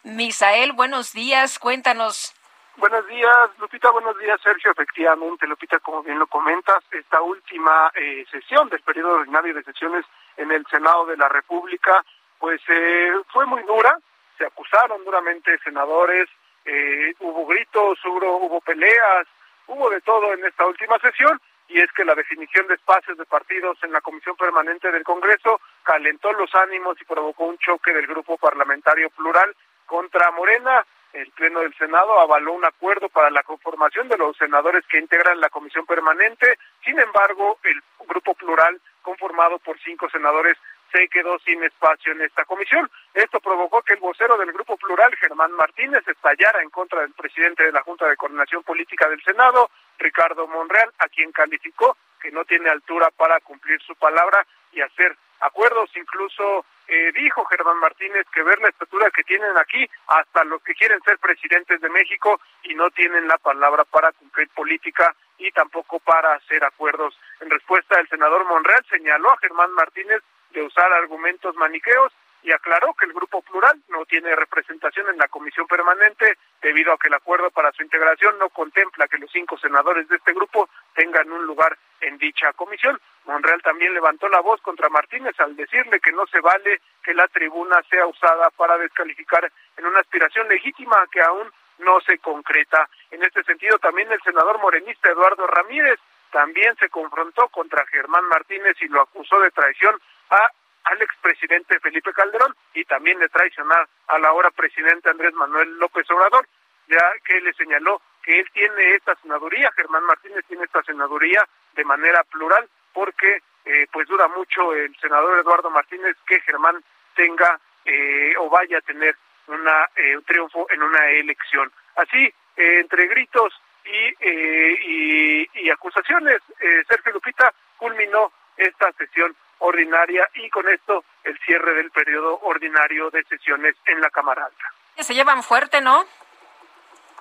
Misael, 0.02 0.72
buenos 0.72 1.12
días. 1.12 1.58
Cuéntanos. 1.58 2.35
Buenos 2.78 3.06
días, 3.06 3.50
Lupita. 3.58 3.90
Buenos 3.90 4.18
días, 4.18 4.38
Sergio. 4.42 4.70
Efectivamente, 4.70 5.46
Lupita, 5.46 5.78
como 5.78 6.02
bien 6.02 6.18
lo 6.18 6.26
comentas, 6.26 6.84
esta 6.90 7.22
última 7.22 7.90
eh, 7.94 8.26
sesión 8.30 8.68
del 8.68 8.82
periodo 8.82 9.14
ordinario 9.14 9.54
de 9.54 9.62
sesiones 9.62 10.04
en 10.36 10.50
el 10.52 10.66
Senado 10.66 11.06
de 11.06 11.16
la 11.16 11.26
República, 11.26 12.04
pues 12.38 12.60
eh, 12.68 13.12
fue 13.32 13.46
muy 13.46 13.62
dura. 13.62 13.98
Se 14.36 14.44
acusaron 14.44 15.02
duramente 15.06 15.56
senadores, 15.64 16.28
eh, 16.66 17.14
hubo 17.20 17.46
gritos, 17.46 17.98
hubo, 18.04 18.36
hubo 18.44 18.60
peleas, 18.60 19.26
hubo 19.68 19.88
de 19.88 20.02
todo 20.02 20.34
en 20.34 20.44
esta 20.44 20.66
última 20.66 20.98
sesión. 20.98 21.40
Y 21.68 21.78
es 21.80 21.90
que 21.92 22.04
la 22.04 22.14
definición 22.14 22.66
de 22.66 22.74
espacios 22.74 23.16
de 23.16 23.24
partidos 23.24 23.78
en 23.84 23.92
la 23.92 24.02
Comisión 24.02 24.36
Permanente 24.36 24.92
del 24.92 25.02
Congreso 25.02 25.62
calentó 25.82 26.30
los 26.34 26.54
ánimos 26.54 27.00
y 27.00 27.06
provocó 27.06 27.44
un 27.44 27.56
choque 27.56 27.94
del 27.94 28.06
grupo 28.06 28.36
parlamentario 28.36 29.08
plural 29.08 29.56
contra 29.86 30.30
Morena 30.32 30.84
el 31.16 31.30
Pleno 31.30 31.60
del 31.60 31.74
Senado 31.74 32.20
avaló 32.20 32.52
un 32.52 32.64
acuerdo 32.64 33.08
para 33.08 33.30
la 33.30 33.42
conformación 33.42 34.06
de 34.08 34.18
los 34.18 34.36
senadores 34.36 34.84
que 34.86 34.98
integran 34.98 35.40
la 35.40 35.48
comisión 35.48 35.86
permanente. 35.86 36.58
Sin 36.84 36.98
embargo, 36.98 37.58
el 37.62 37.82
grupo 38.06 38.34
plural, 38.34 38.80
conformado 39.00 39.58
por 39.58 39.78
cinco 39.80 40.10
senadores, 40.10 40.58
se 40.92 41.08
quedó 41.08 41.38
sin 41.38 41.62
espacio 41.64 42.12
en 42.12 42.20
esta 42.20 42.44
comisión. 42.44 42.90
Esto 43.14 43.40
provocó 43.40 43.82
que 43.82 43.94
el 43.94 44.00
vocero 44.00 44.36
del 44.36 44.52
grupo 44.52 44.76
plural, 44.76 45.14
Germán 45.16 45.52
Martínez, 45.52 46.06
estallara 46.06 46.62
en 46.62 46.70
contra 46.70 47.00
del 47.00 47.12
presidente 47.12 47.64
de 47.64 47.72
la 47.72 47.82
Junta 47.82 48.06
de 48.06 48.16
Coordinación 48.16 48.62
Política 48.62 49.08
del 49.08 49.22
Senado, 49.22 49.70
Ricardo 49.98 50.46
Monreal, 50.46 50.92
a 50.98 51.08
quien 51.08 51.32
calificó 51.32 51.96
que 52.20 52.30
no 52.30 52.44
tiene 52.44 52.68
altura 52.68 53.10
para 53.16 53.40
cumplir 53.40 53.80
su 53.80 53.96
palabra 53.96 54.46
y 54.72 54.82
hacer 54.82 55.16
acuerdos. 55.40 55.90
Incluso 55.96 56.66
eh, 56.88 57.12
dijo 57.12 57.44
Germán 57.46 57.78
Martínez 57.78 58.26
que 58.32 58.42
ver 58.42 58.58
la 58.60 58.68
estatura 58.68 59.10
que 59.10 59.24
tienen 59.24 59.56
aquí, 59.58 59.88
hasta 60.08 60.44
los 60.44 60.62
que 60.62 60.74
quieren 60.74 61.00
ser 61.02 61.18
presidentes 61.18 61.80
de 61.80 61.88
México 61.88 62.40
y 62.62 62.74
no 62.74 62.90
tienen 62.90 63.26
la 63.26 63.38
palabra 63.38 63.84
para 63.84 64.12
cumplir 64.12 64.48
política 64.50 65.14
y 65.38 65.50
tampoco 65.52 65.98
para 66.00 66.34
hacer 66.34 66.64
acuerdos. 66.64 67.18
En 67.40 67.50
respuesta, 67.50 67.98
el 68.00 68.08
senador 68.08 68.44
Monreal 68.46 68.84
señaló 68.88 69.30
a 69.32 69.38
Germán 69.38 69.72
Martínez 69.72 70.22
de 70.50 70.62
usar 70.62 70.92
argumentos 70.92 71.54
maniqueos 71.56 72.12
y 72.42 72.52
aclaró 72.52 72.94
que 72.94 73.06
el 73.06 73.12
Grupo 73.12 73.42
Plural 73.42 73.82
no 73.88 74.04
tiene 74.06 74.34
representación 74.36 75.08
en 75.08 75.18
la 75.18 75.28
comisión 75.28 75.66
permanente 75.66 76.38
debido 76.62 76.92
a 76.92 76.98
que 76.98 77.08
el 77.08 77.14
acuerdo 77.14 77.50
para 77.50 77.72
su 77.72 77.82
integración 77.82 78.38
no 78.38 78.48
contempla 78.50 79.08
que 79.08 79.18
los 79.18 79.30
cinco 79.30 79.58
senadores 79.58 80.08
de 80.08 80.16
este 80.16 80.32
grupo 80.32 80.68
tengan 80.94 81.30
un 81.30 81.44
lugar 81.44 81.76
en 82.00 82.18
dicha 82.18 82.52
comisión. 82.52 83.00
Monreal 83.24 83.62
también 83.62 83.94
levantó 83.94 84.28
la 84.28 84.40
voz 84.40 84.60
contra 84.60 84.88
Martínez 84.88 85.38
al 85.40 85.56
decirle 85.56 86.00
que 86.00 86.12
no 86.12 86.26
se 86.26 86.40
vale 86.40 86.80
que 87.02 87.14
la 87.14 87.26
tribuna 87.28 87.82
sea 87.90 88.06
usada 88.06 88.50
para 88.50 88.78
descalificar 88.78 89.50
en 89.76 89.86
una 89.86 90.00
aspiración 90.00 90.48
legítima 90.48 90.96
que 91.10 91.20
aún 91.22 91.50
no 91.78 92.00
se 92.00 92.18
concreta. 92.18 92.88
En 93.10 93.22
este 93.22 93.42
sentido, 93.44 93.78
también 93.78 94.10
el 94.12 94.20
senador 94.22 94.58
morenista 94.60 95.10
Eduardo 95.10 95.46
Ramírez 95.46 95.98
también 96.30 96.76
se 96.76 96.88
confrontó 96.88 97.48
contra 97.48 97.86
Germán 97.86 98.24
Martínez 98.28 98.76
y 98.80 98.88
lo 98.88 99.02
acusó 99.02 99.40
de 99.40 99.50
traición 99.50 100.00
a 100.30 100.50
al 100.86 101.02
expresidente 101.02 101.80
Felipe 101.80 102.12
Calderón 102.12 102.54
y 102.74 102.84
también 102.84 103.18
de 103.18 103.28
traicionar 103.28 103.88
al 104.08 104.24
ahora 104.24 104.50
presidente 104.50 105.10
Andrés 105.10 105.34
Manuel 105.34 105.78
López 105.78 106.08
Obrador, 106.10 106.46
ya 106.88 107.12
que 107.24 107.40
le 107.40 107.52
señaló 107.54 108.00
que 108.22 108.38
él 108.38 108.48
tiene 108.52 108.94
esta 108.94 109.14
senaduría, 109.16 109.72
Germán 109.76 110.04
Martínez 110.04 110.44
tiene 110.46 110.64
esta 110.64 110.82
senaduría 110.84 111.44
de 111.74 111.84
manera 111.84 112.22
plural, 112.24 112.68
porque 112.92 113.42
eh, 113.64 113.86
pues 113.92 114.06
duda 114.06 114.28
mucho 114.28 114.74
el 114.74 114.96
senador 115.00 115.40
Eduardo 115.40 115.70
Martínez 115.70 116.16
que 116.26 116.40
Germán 116.40 116.82
tenga 117.14 117.58
eh, 117.84 118.34
o 118.38 118.48
vaya 118.48 118.78
a 118.78 118.82
tener 118.82 119.16
una, 119.48 119.88
eh, 119.96 120.16
un 120.16 120.22
triunfo 120.22 120.66
en 120.70 120.82
una 120.82 121.10
elección. 121.10 121.70
Así, 121.96 122.32
entre 122.56 123.06
gritos 123.08 123.60
y, 123.84 124.24
y, 124.24 125.50
y 125.54 125.70
acusaciones, 125.70 126.40
Sergio 126.88 127.12
Lupita 127.12 127.52
culminó 127.76 128.32
esta 128.56 128.90
sesión 128.92 129.36
ordinaria 129.58 130.28
y 130.34 130.48
con 130.50 130.68
esto 130.68 131.04
el 131.24 131.38
cierre 131.40 131.74
del 131.74 131.90
periodo 131.90 132.38
ordinario 132.42 133.10
de 133.10 133.24
sesiones 133.24 133.74
en 133.86 134.00
la 134.00 134.10
Cámara 134.10 134.44
Alta. 134.44 134.72
Se 135.02 135.14
llevan 135.14 135.42
fuerte, 135.42 135.80
¿no? 135.80 136.04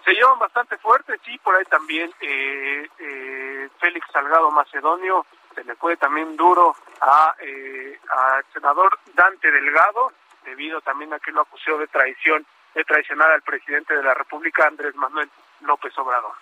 Se 0.04 0.14
llevan 0.14 0.38
bastante 0.38 0.78
fuerte, 0.78 1.20
sí, 1.26 1.38
por 1.40 1.56
ahí 1.56 1.66
también 1.66 2.14
eh, 2.22 2.88
eh, 3.00 3.70
Félix 3.80 4.06
Salgado 4.12 4.52
Macedonio 4.52 5.26
se 5.56 5.64
le 5.64 5.76
fue 5.76 5.98
también 5.98 6.36
duro 6.36 6.76
a 7.02 7.34
eh, 7.40 8.00
al 8.10 8.46
senador 8.54 9.00
Dante 9.14 9.50
Delgado, 9.50 10.12
debido 10.44 10.82
también 10.82 11.14
a 11.14 11.20
que 11.20 11.32
lo 11.32 11.42
acusó 11.42 11.78
de 11.78 11.88
traición, 11.88 12.46
de 12.76 12.84
traicionar 12.84 13.32
al 13.32 13.42
presidente 13.42 13.96
de 13.96 14.04
la 14.04 14.14
República, 14.14 14.68
Andrés 14.68 14.94
Manuel 14.96 15.30
López 15.62 15.98
Obrador. 15.98 16.34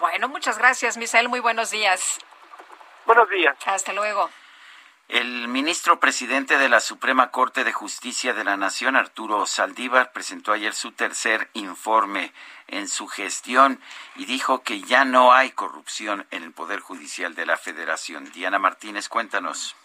Bueno, 0.00 0.28
muchas 0.28 0.58
gracias, 0.58 0.96
Misael, 0.96 1.28
muy 1.28 1.40
buenos 1.40 1.70
días. 1.70 2.18
Buenos 3.04 3.28
días. 3.28 3.56
Hasta 3.66 3.92
luego. 3.92 4.30
El 5.08 5.48
ministro 5.48 6.00
presidente 6.00 6.56
de 6.56 6.70
la 6.70 6.80
Suprema 6.80 7.30
Corte 7.30 7.62
de 7.62 7.72
Justicia 7.72 8.32
de 8.32 8.42
la 8.42 8.56
Nación, 8.56 8.96
Arturo 8.96 9.44
Saldívar, 9.44 10.12
presentó 10.12 10.52
ayer 10.52 10.74
su 10.74 10.92
tercer 10.92 11.50
informe 11.52 12.32
en 12.68 12.88
su 12.88 13.06
gestión 13.06 13.80
y 14.16 14.24
dijo 14.24 14.62
que 14.62 14.80
ya 14.80 15.04
no 15.04 15.34
hay 15.34 15.50
corrupción 15.50 16.26
en 16.30 16.42
el 16.42 16.52
Poder 16.52 16.80
Judicial 16.80 17.34
de 17.34 17.44
la 17.44 17.58
Federación. 17.58 18.32
Diana 18.32 18.58
Martínez, 18.58 19.10
cuéntanos. 19.10 19.76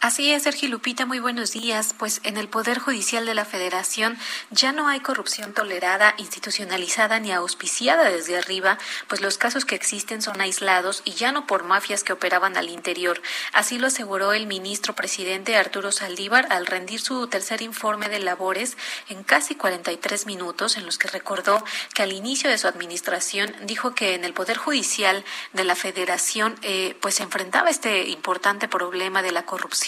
Así 0.00 0.32
es, 0.32 0.44
Sergio 0.44 0.68
Lupita, 0.68 1.06
muy 1.06 1.18
buenos 1.18 1.50
días. 1.50 1.92
Pues 1.98 2.20
en 2.22 2.36
el 2.36 2.46
Poder 2.46 2.78
Judicial 2.78 3.26
de 3.26 3.34
la 3.34 3.44
Federación 3.44 4.16
ya 4.52 4.70
no 4.70 4.86
hay 4.86 5.00
corrupción 5.00 5.54
tolerada, 5.54 6.14
institucionalizada 6.18 7.18
ni 7.18 7.32
auspiciada 7.32 8.08
desde 8.08 8.38
arriba, 8.38 8.78
pues 9.08 9.20
los 9.20 9.38
casos 9.38 9.64
que 9.64 9.74
existen 9.74 10.22
son 10.22 10.40
aislados 10.40 11.02
y 11.04 11.14
ya 11.14 11.32
no 11.32 11.48
por 11.48 11.64
mafias 11.64 12.04
que 12.04 12.12
operaban 12.12 12.56
al 12.56 12.68
interior. 12.68 13.20
Así 13.52 13.76
lo 13.76 13.88
aseguró 13.88 14.32
el 14.34 14.46
ministro 14.46 14.94
presidente 14.94 15.56
Arturo 15.56 15.90
Saldívar 15.90 16.46
al 16.50 16.66
rendir 16.66 17.00
su 17.00 17.26
tercer 17.26 17.60
informe 17.60 18.08
de 18.08 18.20
labores 18.20 18.76
en 19.08 19.24
casi 19.24 19.56
43 19.56 20.26
minutos, 20.26 20.76
en 20.76 20.86
los 20.86 20.96
que 20.96 21.08
recordó 21.08 21.64
que 21.92 22.04
al 22.04 22.12
inicio 22.12 22.48
de 22.48 22.58
su 22.58 22.68
administración 22.68 23.52
dijo 23.62 23.96
que 23.96 24.14
en 24.14 24.22
el 24.22 24.32
Poder 24.32 24.58
Judicial 24.58 25.24
de 25.54 25.64
la 25.64 25.74
Federación 25.74 26.54
eh, 26.62 26.96
pues 27.00 27.16
se 27.16 27.24
enfrentaba 27.24 27.68
este 27.68 28.06
importante 28.06 28.68
problema 28.68 29.22
de 29.22 29.32
la 29.32 29.44
corrupción 29.44 29.87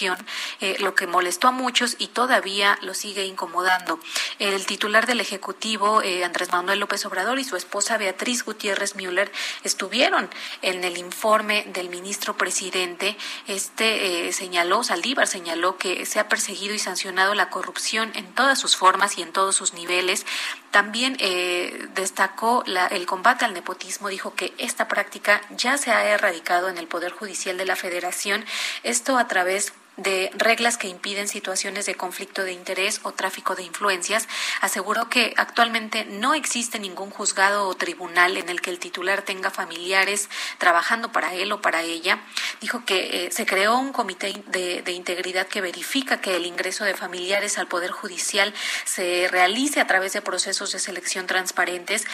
eh, 0.59 0.77
lo 0.79 0.95
que 0.95 1.07
molestó 1.07 1.49
a 1.49 1.51
muchos 1.51 1.95
y 1.99 2.07
todavía 2.07 2.77
lo 2.81 2.93
sigue 2.93 3.25
incomodando. 3.25 3.99
El 4.39 4.65
titular 4.65 5.05
del 5.05 5.19
Ejecutivo, 5.19 6.01
eh, 6.01 6.23
Andrés 6.23 6.51
Manuel 6.51 6.79
López 6.79 7.05
Obrador, 7.05 7.39
y 7.39 7.43
su 7.43 7.55
esposa 7.55 7.97
Beatriz 7.97 8.43
Gutiérrez 8.43 8.95
Müller 8.95 9.31
estuvieron 9.63 10.29
en 10.61 10.83
el 10.83 10.97
informe 10.97 11.65
del 11.73 11.89
ministro 11.89 12.35
presidente. 12.37 13.17
Este 13.47 14.27
eh, 14.27 14.33
señaló, 14.33 14.83
Saldívar 14.83 15.27
señaló 15.27 15.77
que 15.77 16.05
se 16.05 16.19
ha 16.19 16.29
perseguido 16.29 16.73
y 16.73 16.79
sancionado 16.79 17.35
la 17.35 17.49
corrupción 17.49 18.11
en 18.15 18.33
todas 18.33 18.59
sus 18.59 18.75
formas 18.75 19.17
y 19.17 19.21
en 19.21 19.31
todos 19.31 19.55
sus 19.55 19.73
niveles. 19.73 20.25
También 20.71 21.17
destacó 21.93 22.63
el 22.65 23.05
combate 23.05 23.45
al 23.45 23.53
nepotismo, 23.53 24.09
dijo 24.09 24.35
que 24.35 24.53
esta 24.57 24.87
práctica 24.87 25.41
ya 25.51 25.77
se 25.77 25.91
ha 25.91 26.05
erradicado 26.05 26.69
en 26.69 26.77
el 26.77 26.87
Poder 26.87 27.11
Judicial 27.11 27.57
de 27.57 27.65
la 27.65 27.75
Federación, 27.75 28.45
esto 28.83 29.17
a 29.17 29.27
través 29.27 29.73
de 29.97 30.31
reglas 30.35 30.77
que 30.77 30.87
impiden 30.87 31.27
situaciones 31.27 31.85
de 31.85 31.95
conflicto 31.95 32.43
de 32.43 32.53
interés 32.53 33.01
o 33.03 33.11
tráfico 33.11 33.55
de 33.55 33.63
influencias, 33.63 34.27
aseguró 34.61 35.09
que 35.09 35.33
actualmente 35.35 36.05
no 36.05 36.33
existe 36.33 36.79
ningún 36.79 37.09
juzgado 37.09 37.67
o 37.67 37.75
tribunal 37.75 38.37
en 38.37 38.49
el 38.49 38.61
que 38.61 38.69
el 38.69 38.79
titular 38.79 39.21
tenga 39.21 39.51
familiares 39.51 40.29
trabajando 40.57 41.11
para 41.11 41.33
él 41.33 41.51
o 41.51 41.61
para 41.61 41.81
ella. 41.81 42.19
Dijo 42.61 42.85
que 42.85 43.25
eh, 43.25 43.31
se 43.31 43.45
creó 43.45 43.77
un 43.77 43.91
comité 43.91 44.33
de 44.47 44.91
integridad 44.91 45.47
que 45.47 45.61
verifica 45.61 46.21
que 46.21 46.37
el 46.37 46.45
ingreso 46.45 46.85
de 46.85 46.95
familiares 46.95 47.57
al 47.57 47.67
Poder 47.67 47.91
Judicial 47.91 48.53
se 48.85 49.27
realice 49.29 49.81
a 49.81 49.87
través 49.87 50.13
de 50.13 50.21
procesos 50.21 50.60
de 50.69 50.79
selección 50.79 51.25
transparentes 51.25 52.05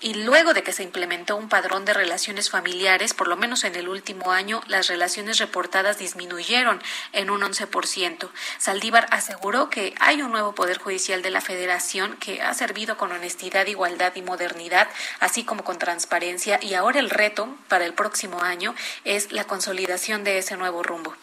y 0.00 0.14
luego 0.14 0.52
de 0.52 0.62
que 0.62 0.72
se 0.72 0.82
implementó 0.82 1.36
un 1.36 1.48
padrón 1.48 1.84
de 1.84 1.94
relaciones 1.94 2.50
familiares, 2.50 3.14
por 3.14 3.28
lo 3.28 3.36
menos 3.36 3.64
en 3.64 3.74
el 3.74 3.88
último 3.88 4.30
año, 4.30 4.60
las 4.68 4.88
relaciones 4.88 5.38
reportadas 5.38 5.98
disminuyeron 5.98 6.82
en 7.12 7.30
un 7.30 7.40
11%. 7.40 8.28
Saldívar 8.58 9.06
aseguró 9.10 9.70
que 9.70 9.94
hay 9.98 10.20
un 10.20 10.32
nuevo 10.32 10.54
Poder 10.54 10.78
Judicial 10.78 11.22
de 11.22 11.30
la 11.30 11.40
Federación 11.40 12.16
que 12.18 12.42
ha 12.42 12.52
servido 12.54 12.96
con 12.98 13.10
honestidad, 13.10 13.66
igualdad 13.66 14.14
y 14.14 14.22
modernidad, 14.22 14.88
así 15.18 15.44
como 15.44 15.64
con 15.64 15.78
transparencia, 15.78 16.60
y 16.62 16.74
ahora 16.74 17.00
el 17.00 17.10
reto 17.10 17.48
para 17.68 17.86
el 17.86 17.94
próximo 17.94 18.42
año 18.42 18.74
es 19.04 19.32
la 19.32 19.44
consolidación 19.44 20.24
de 20.24 20.38
ese 20.38 20.56
nuevo 20.56 20.82
rumbo. 20.82 21.14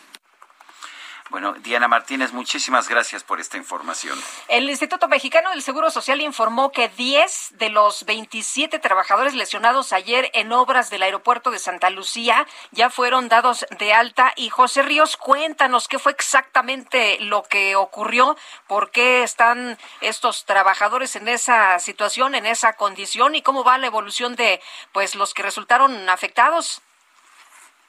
Bueno, 1.33 1.53
Diana 1.53 1.87
Martínez, 1.87 2.31
muchísimas 2.31 2.87
gracias 2.87 3.23
por 3.23 3.39
esta 3.39 3.57
información. 3.57 4.19
El 4.49 4.69
Instituto 4.69 5.07
Mexicano 5.07 5.49
del 5.49 5.63
Seguro 5.63 5.89
Social 5.89 6.21
informó 6.21 6.71
que 6.71 6.89
10 6.89 7.55
de 7.57 7.71
los 7.71 8.05
27 8.05 8.77
trabajadores 8.77 9.33
lesionados 9.33 9.93
ayer 9.93 10.29
en 10.35 10.51
obras 10.51 10.91
del 10.91 11.01
aeropuerto 11.01 11.49
de 11.49 11.57
Santa 11.57 11.89
Lucía 11.89 12.45
ya 12.69 12.91
fueron 12.91 13.29
dados 13.29 13.65
de 13.79 13.93
alta. 13.93 14.31
Y 14.35 14.49
José 14.49 14.83
Ríos, 14.83 15.17
cuéntanos 15.17 15.87
qué 15.87 15.97
fue 15.97 16.11
exactamente 16.11 17.17
lo 17.21 17.41
que 17.41 17.75
ocurrió, 17.75 18.37
por 18.67 18.91
qué 18.91 19.23
están 19.23 19.79
estos 20.01 20.45
trabajadores 20.45 21.15
en 21.15 21.27
esa 21.27 21.79
situación, 21.79 22.35
en 22.35 22.45
esa 22.45 22.73
condición 22.73 23.33
y 23.33 23.41
cómo 23.41 23.63
va 23.63 23.79
la 23.79 23.87
evolución 23.87 24.35
de 24.35 24.61
pues 24.91 25.15
los 25.15 25.33
que 25.33 25.41
resultaron 25.41 26.09
afectados. 26.09 26.83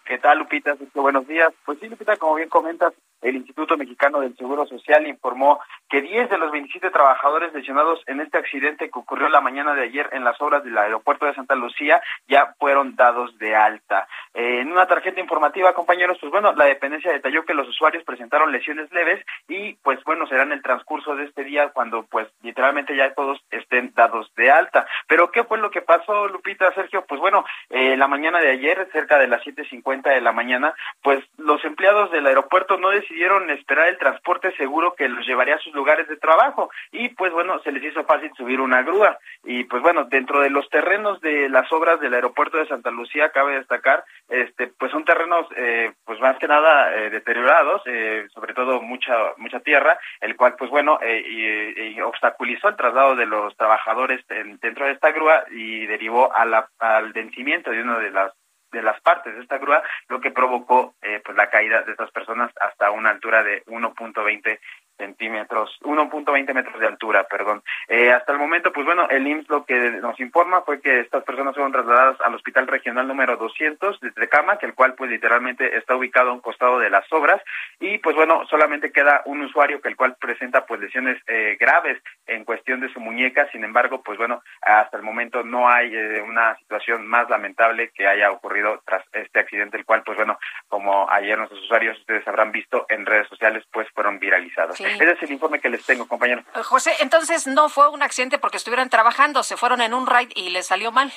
¿Qué 0.06 0.16
tal, 0.16 0.38
Lupita? 0.38 0.76
Buenos 0.94 1.26
días. 1.26 1.52
Pues 1.66 1.78
sí, 1.78 1.88
Lupita, 1.88 2.16
como 2.16 2.36
bien 2.36 2.48
comentas, 2.48 2.94
el 3.24 3.36
Instituto 3.36 3.76
Mexicano 3.76 4.20
del 4.20 4.36
Seguro 4.36 4.66
Social 4.66 5.06
informó 5.06 5.58
que 5.94 6.02
10 6.02 6.28
de 6.28 6.38
los 6.38 6.50
27 6.50 6.90
trabajadores 6.90 7.54
lesionados 7.54 8.02
en 8.08 8.20
este 8.20 8.36
accidente 8.36 8.90
que 8.90 8.98
ocurrió 8.98 9.28
la 9.28 9.40
mañana 9.40 9.76
de 9.76 9.84
ayer 9.84 10.08
en 10.10 10.24
las 10.24 10.40
obras 10.40 10.64
del 10.64 10.76
aeropuerto 10.76 11.24
de 11.24 11.34
Santa 11.34 11.54
Lucía 11.54 12.02
ya 12.26 12.52
fueron 12.58 12.96
dados 12.96 13.38
de 13.38 13.54
alta. 13.54 14.08
Eh, 14.34 14.58
en 14.62 14.72
una 14.72 14.88
tarjeta 14.88 15.20
informativa, 15.20 15.72
compañeros, 15.72 16.18
pues 16.20 16.32
bueno, 16.32 16.52
la 16.54 16.64
dependencia 16.64 17.12
detalló 17.12 17.44
que 17.44 17.54
los 17.54 17.68
usuarios 17.68 18.02
presentaron 18.02 18.50
lesiones 18.50 18.90
leves 18.90 19.24
y 19.46 19.74
pues 19.84 20.02
bueno, 20.02 20.26
será 20.26 20.42
en 20.42 20.50
el 20.50 20.62
transcurso 20.62 21.14
de 21.14 21.26
este 21.26 21.44
día 21.44 21.68
cuando 21.68 22.02
pues 22.06 22.26
literalmente 22.42 22.96
ya 22.96 23.14
todos 23.14 23.40
estén 23.52 23.92
dados 23.94 24.34
de 24.34 24.50
alta. 24.50 24.88
Pero 25.06 25.30
¿qué 25.30 25.44
fue 25.44 25.58
lo 25.58 25.70
que 25.70 25.80
pasó, 25.80 26.26
Lupita, 26.26 26.74
Sergio? 26.74 27.04
Pues 27.06 27.20
bueno, 27.20 27.44
eh, 27.70 27.96
la 27.96 28.08
mañana 28.08 28.40
de 28.40 28.50
ayer, 28.50 28.88
cerca 28.90 29.16
de 29.16 29.28
las 29.28 29.44
7.50 29.44 30.12
de 30.12 30.20
la 30.20 30.32
mañana, 30.32 30.74
pues 31.04 31.24
los 31.38 31.64
empleados 31.64 32.10
del 32.10 32.26
aeropuerto 32.26 32.78
no 32.78 32.90
decidieron 32.90 33.48
esperar 33.50 33.86
el 33.86 33.98
transporte 33.98 34.50
seguro 34.56 34.96
que 34.96 35.08
los 35.08 35.24
llevaría 35.24 35.54
a 35.54 35.58
sus 35.58 35.72
lugares 35.72 35.83
de 35.84 36.16
trabajo. 36.16 36.70
Y 36.92 37.10
pues 37.10 37.32
bueno, 37.32 37.60
se 37.60 37.72
les 37.72 37.84
hizo 37.84 38.04
fácil 38.04 38.30
subir 38.36 38.60
una 38.60 38.82
grúa. 38.82 39.18
Y 39.44 39.64
pues 39.64 39.82
bueno, 39.82 40.04
dentro 40.04 40.40
de 40.40 40.50
los 40.50 40.68
terrenos 40.70 41.20
de 41.20 41.48
las 41.48 41.70
obras 41.72 42.00
del 42.00 42.14
aeropuerto 42.14 42.58
de 42.58 42.66
Santa 42.66 42.90
Lucía 42.90 43.30
cabe 43.30 43.56
destacar 43.56 44.04
este 44.28 44.68
pues 44.68 44.90
son 44.90 45.04
terrenos 45.04 45.46
eh, 45.56 45.92
pues 46.04 46.18
más 46.20 46.38
que 46.38 46.48
nada 46.48 46.94
eh, 46.94 47.10
deteriorados, 47.10 47.82
eh, 47.86 48.26
sobre 48.32 48.54
todo 48.54 48.80
mucha 48.80 49.14
mucha 49.36 49.60
tierra, 49.60 49.98
el 50.20 50.36
cual 50.36 50.56
pues 50.58 50.70
bueno 50.70 50.98
y, 51.04 52.00
obstaculizó 52.00 52.68
el 52.68 52.76
traslado 52.76 53.16
de 53.16 53.26
los 53.26 53.56
trabajadores 53.56 54.24
dentro 54.26 54.86
de 54.86 54.92
esta 54.92 55.12
grúa 55.12 55.44
y 55.50 55.86
derivó 55.86 56.34
a 56.34 56.44
la, 56.44 56.68
al 56.78 57.12
vencimiento 57.12 57.70
de 57.70 57.82
una 57.82 57.98
de 57.98 58.10
las 58.10 58.32
de 58.74 58.82
las 58.82 59.00
partes 59.00 59.34
de 59.34 59.40
esta 59.40 59.58
grúa, 59.58 59.82
lo 60.08 60.20
que 60.20 60.30
provocó 60.30 60.94
eh, 61.00 61.22
pues 61.24 61.36
la 61.36 61.48
caída 61.48 61.82
de 61.82 61.92
estas 61.92 62.10
personas 62.10 62.50
hasta 62.60 62.90
una 62.90 63.10
altura 63.10 63.42
de 63.42 63.64
1.20 63.66 64.58
centímetros, 64.96 65.78
1.20 65.82 66.54
metros 66.54 66.78
de 66.80 66.86
altura, 66.86 67.24
perdón. 67.24 67.62
Eh, 67.88 68.10
hasta 68.10 68.32
el 68.32 68.38
momento, 68.38 68.72
pues 68.72 68.86
bueno, 68.86 69.08
el 69.08 69.26
IMSS 69.26 69.48
lo 69.48 69.64
que 69.64 69.74
nos 70.00 70.18
informa 70.20 70.62
fue 70.62 70.80
que 70.80 71.00
estas 71.00 71.24
personas 71.24 71.54
fueron 71.54 71.72
trasladadas 71.72 72.20
al 72.20 72.34
Hospital 72.34 72.66
Regional 72.66 73.06
número 73.06 73.36
200 73.36 74.00
de 74.00 74.12
Tecama, 74.12 74.58
que 74.58 74.66
el 74.66 74.74
cual 74.74 74.94
pues 74.94 75.10
literalmente 75.10 75.76
está 75.76 75.96
ubicado 75.96 76.30
a 76.30 76.32
un 76.32 76.40
costado 76.40 76.78
de 76.78 76.90
las 76.90 77.10
obras 77.12 77.40
y 77.80 77.98
pues 77.98 78.16
bueno, 78.16 78.46
solamente 78.48 78.92
queda 78.92 79.22
un 79.26 79.42
usuario 79.42 79.80
que 79.80 79.88
el 79.88 79.96
cual 79.96 80.16
presenta 80.20 80.66
pues 80.66 80.80
lesiones 80.80 81.20
eh, 81.26 81.56
graves 81.58 82.00
en 82.26 82.44
cuestión 82.44 82.80
de 82.80 82.92
su 82.92 83.00
muñeca, 83.00 83.48
sin 83.50 83.64
embargo, 83.64 84.02
pues 84.02 84.18
bueno, 84.18 84.42
hasta 84.62 84.96
el 84.96 85.02
momento 85.02 85.42
no 85.42 85.68
hay 85.68 85.94
eh, 85.94 86.22
una 86.22 86.56
situación 86.56 87.06
más 87.06 87.28
lamentable 87.28 87.90
que 87.90 88.06
haya 88.06 88.30
ocurrido 88.30 88.82
tras 88.84 89.04
este 89.12 89.40
accidente, 89.40 89.76
el 89.76 89.84
cual 89.84 90.02
pues 90.04 90.16
bueno, 90.16 90.38
como 90.68 91.10
ayer 91.10 91.36
nuestros 91.36 91.62
usuarios 91.62 91.98
ustedes 91.98 92.26
habrán 92.26 92.52
visto 92.52 92.86
en 92.88 93.06
redes 93.06 93.28
sociales, 93.28 93.64
pues 93.72 93.88
fueron 93.90 94.18
viralizados. 94.18 94.76
Ese 94.86 95.10
es 95.10 95.22
el 95.22 95.32
informe 95.32 95.60
que 95.60 95.68
les 95.68 95.84
tengo, 95.84 96.06
compañero. 96.06 96.42
Eh, 96.54 96.62
José, 96.62 96.92
entonces 97.00 97.46
no 97.46 97.68
fue 97.68 97.88
un 97.88 98.02
accidente 98.02 98.38
porque 98.38 98.56
estuvieran 98.56 98.90
trabajando, 98.90 99.42
se 99.42 99.56
fueron 99.56 99.80
en 99.80 99.94
un 99.94 100.06
ride 100.06 100.32
y 100.34 100.50
les 100.50 100.66
salió 100.66 100.92
mal. 100.92 101.12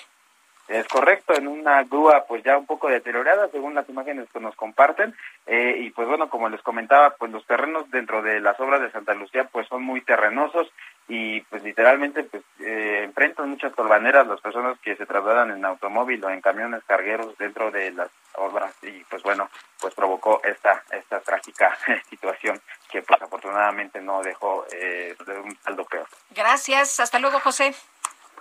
Es 0.67 0.87
correcto, 0.87 1.33
en 1.33 1.47
una 1.47 1.83
grúa 1.83 2.25
pues 2.27 2.43
ya 2.43 2.57
un 2.57 2.65
poco 2.65 2.89
deteriorada 2.89 3.47
según 3.49 3.73
las 3.73 3.87
imágenes 3.87 4.27
que 4.33 4.39
nos 4.39 4.55
comparten 4.55 5.15
eh, 5.45 5.77
y 5.79 5.91
pues 5.91 6.07
bueno, 6.07 6.29
como 6.29 6.49
les 6.49 6.61
comentaba, 6.61 7.11
pues 7.11 7.31
los 7.31 7.45
terrenos 7.45 7.89
dentro 7.89 8.21
de 8.21 8.41
las 8.41 8.59
obras 8.59 8.81
de 8.81 8.91
Santa 8.91 9.13
Lucía 9.13 9.47
pues 9.51 9.67
son 9.67 9.83
muy 9.83 10.01
terrenosos 10.01 10.69
y 11.07 11.39
pues 11.41 11.63
literalmente 11.63 12.23
pues 12.23 12.43
eh, 12.59 13.03
enfrentan 13.05 13.49
muchas 13.49 13.73
tolvaneras 13.75 14.27
las 14.27 14.41
personas 14.41 14.77
que 14.79 14.97
se 14.97 15.05
trasladan 15.05 15.51
en 15.51 15.63
automóvil 15.63 16.23
o 16.25 16.29
en 16.29 16.41
camiones 16.41 16.83
cargueros 16.85 17.37
dentro 17.37 17.71
de 17.71 17.91
las 17.91 18.09
obras 18.35 18.73
y 18.81 19.03
pues 19.05 19.23
bueno, 19.23 19.49
pues 19.79 19.93
provocó 19.95 20.41
esta 20.43 20.83
esta 20.91 21.21
trágica 21.21 21.77
situación 22.09 22.59
que 22.91 23.01
pues 23.01 23.21
afortunadamente 23.21 24.01
no 24.01 24.21
dejó 24.21 24.65
eh, 24.73 25.15
un 25.45 25.55
saldo 25.63 25.85
peor. 25.85 26.07
Gracias, 26.31 26.99
hasta 26.99 27.19
luego 27.19 27.39
José. 27.39 27.73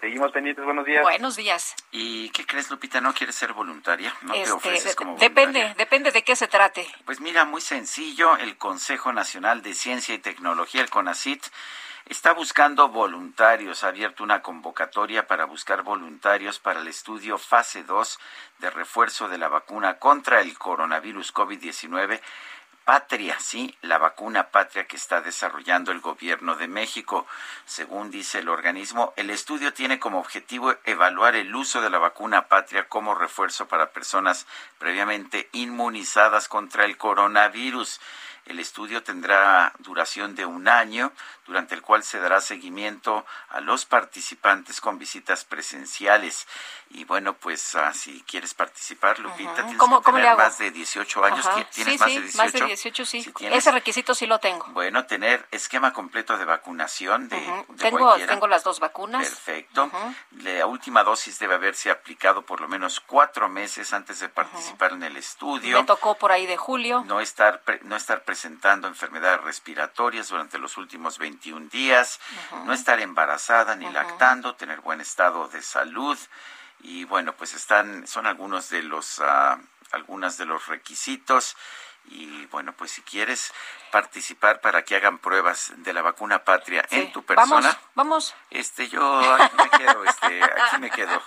Seguimos 0.01 0.31
pendientes, 0.31 0.65
buenos 0.65 0.85
días. 0.85 1.03
Buenos 1.03 1.37
días. 1.37 1.75
¿Y 1.91 2.29
qué 2.31 2.45
crees, 2.45 2.71
Lupita? 2.71 3.01
¿No 3.01 3.15
quieres 3.15 3.35
ser 3.35 3.53
voluntaria? 3.55 4.15
¿No 4.23 4.35
te 4.35 4.43
Este, 4.43 4.53
ofreces 4.53 4.95
como 4.95 5.17
depende, 5.17 5.75
depende 5.79 6.11
de 6.11 6.23
qué 6.23 6.37
se 6.37 6.49
trate. 6.49 6.87
Pues 7.05 7.21
mira, 7.21 7.45
muy 7.45 7.61
sencillo, 7.61 8.37
el 8.37 8.59
Consejo 8.59 9.13
Nacional 9.13 9.63
de 9.63 9.75
Ciencia 9.75 10.15
y 10.15 10.19
Tecnología, 10.19 10.83
el 10.83 10.91
CONACIT, 10.91 11.43
está 12.05 12.33
buscando 12.35 12.89
voluntarios, 12.89 13.85
ha 13.85 13.89
abierto 13.89 14.23
una 14.23 14.43
convocatoria 14.43 15.27
para 15.27 15.47
buscar 15.47 15.83
voluntarios 15.83 16.59
para 16.59 16.81
el 16.81 16.89
estudio 16.89 17.39
fase 17.39 17.83
2 17.83 18.19
de 18.59 18.71
refuerzo 18.71 19.29
de 19.29 19.39
la 19.39 19.49
vacuna 19.49 19.99
contra 19.99 20.41
el 20.41 20.57
coronavirus 20.59 21.33
COVID-19. 21.33 22.21
Patria, 22.87 23.37
sí, 23.41 23.77
la 23.83 23.99
vacuna 23.99 24.51
patria 24.53 24.87
que 24.87 24.95
está 24.95 25.21
desarrollando 25.21 25.91
el 25.91 25.99
gobierno 25.99 26.55
de 26.55 26.69
México. 26.69 27.27
Según 27.65 28.13
dice 28.13 28.39
el 28.39 28.49
organismo, 28.49 29.13
el 29.17 29.31
estudio 29.31 29.75
tiene 29.75 29.99
como 29.99 30.21
objetivo 30.21 30.73
evaluar 30.85 31.35
el 31.35 31.53
uso 31.53 31.83
de 31.83 31.91
la 31.91 31.99
vacuna 31.99 32.47
patria 32.47 32.89
como 32.89 33.17
refuerzo 33.17 33.67
para 33.67 33.91
personas 33.91 34.47
previamente 34.79 35.49
inmunizadas 35.51 36.47
contra 36.47 36.85
el 36.85 36.97
coronavirus. 36.97 38.01
El 38.45 38.61
estudio 38.61 39.03
tendrá 39.03 39.73
duración 39.81 40.37
de 40.37 40.47
un 40.47 40.69
año, 40.69 41.11
durante 41.47 41.75
el 41.75 41.83
cual 41.83 42.03
se 42.03 42.19
dará 42.19 42.41
seguimiento 42.41 43.25
a 43.51 43.61
los 43.61 43.85
participantes 43.85 44.81
con 44.81 44.99
visitas 44.99 45.45
presenciales. 45.45 46.47
Y 46.91 47.05
bueno, 47.05 47.35
pues 47.35 47.75
ah, 47.75 47.93
si 47.93 48.23
quieres 48.23 48.55
participar, 48.55 49.19
Lupita, 49.19 49.55
tienes 49.55 49.77
¿Cómo- 49.77 49.99
que 50.01 50.05
cómo 50.05 50.19
le 50.19 50.25
tener 50.25 50.39
más 50.39 50.59
de 50.59 50.71
18 50.71 51.25
años. 51.25 51.45
Ajá. 51.47 51.57
¿Ti- 51.57 51.67
¿Tienes 51.75 51.95
sí, 51.95 51.99
más, 51.99 52.09
sí, 52.09 52.15
de 52.17 52.21
18? 52.23 52.39
más 52.45 52.53
de 52.53 52.61
18, 52.67 53.05
sí. 53.07 53.23
Si 53.23 53.33
tienes- 53.33 53.59
Ese 53.59 53.73
requisito 53.73 54.15
sí 54.15 54.27
lo 54.27 54.39
tengo. 54.39 54.67
Bueno, 54.69 55.05
tener 55.07 55.47
esquema 55.51 55.93
completo 55.93 56.37
de 56.39 56.45
vacunación 56.45 57.29
de, 57.29 57.37
de 57.41 57.65
Tengo, 57.79 57.99
cualquiera. 57.99 58.33
tengo 58.33 58.47
las 58.47 58.63
dos 58.65 58.79
vacunas. 58.81 59.27
Perfecto. 59.29 59.91
La 60.43 60.67
última 60.67 61.03
dosis 61.03 61.39
debe 61.39 61.55
haberse 61.55 61.91
aplicado 61.91 62.43
por 62.43 62.61
lo 62.61 62.69
menos 62.69 63.01
cuatro 63.01 63.49
meses 63.49 63.93
antes 63.93 64.21
de 64.21 64.29
participar 64.29 64.93
en 64.93 65.03
el 65.03 65.17
estudio. 65.17 65.81
Me 65.81 65.87
tocó 65.87 66.17
por 66.17 66.31
ahí 66.33 66.47
de 66.47 66.57
julio. 66.57 67.03
No 67.07 67.21
estar, 67.21 67.63
pre- 67.63 67.81
no 67.83 67.97
estar 67.97 68.23
presentando 68.25 68.87
enfermedades 68.89 69.41
respiratorias 69.43 70.29
durante 70.29 70.59
los 70.59 70.77
últimos 70.77 71.19
21 71.37 71.69
días, 71.69 72.19
no 72.65 72.73
estar 72.73 72.99
embarazada 73.01 73.77
ni 73.77 73.89
lactando, 73.91 74.55
tener 74.55 74.81
buen 74.81 75.01
estado 75.01 75.49
de 75.49 75.63
salud. 75.63 76.19
Y 76.81 77.05
bueno, 77.05 77.35
pues 77.35 77.55
están 77.55 78.07
son 78.07 78.27
algunos 78.27 78.71
de 78.71 78.83
los 78.83 79.21
ah, 79.21 79.59
algunas 79.93 80.37
de 80.39 80.47
los 80.47 80.67
requisitos 80.67 81.57
y 82.09 82.47
bueno, 82.47 82.73
pues 82.73 82.91
si 82.93 83.03
quieres 83.03 83.53
participar 83.91 84.61
para 84.61 84.83
que 84.85 84.97
hagan 84.97 85.19
pruebas 85.19 85.73
de 85.77 85.93
la 85.93 86.03
vacuna 86.03 86.45
patria 86.45 86.85
en 86.91 87.13
tu 87.13 87.23
persona, 87.25 87.47
Vamos, 87.49 87.77
vamos. 87.95 88.35
este 88.51 88.89
yo 88.89 89.35
aquí 89.35 89.57
me 89.57 89.71
quedo, 89.71 90.05
este 90.05 90.43
aquí 90.45 90.79
me 90.81 90.91
quedo. 90.91 91.23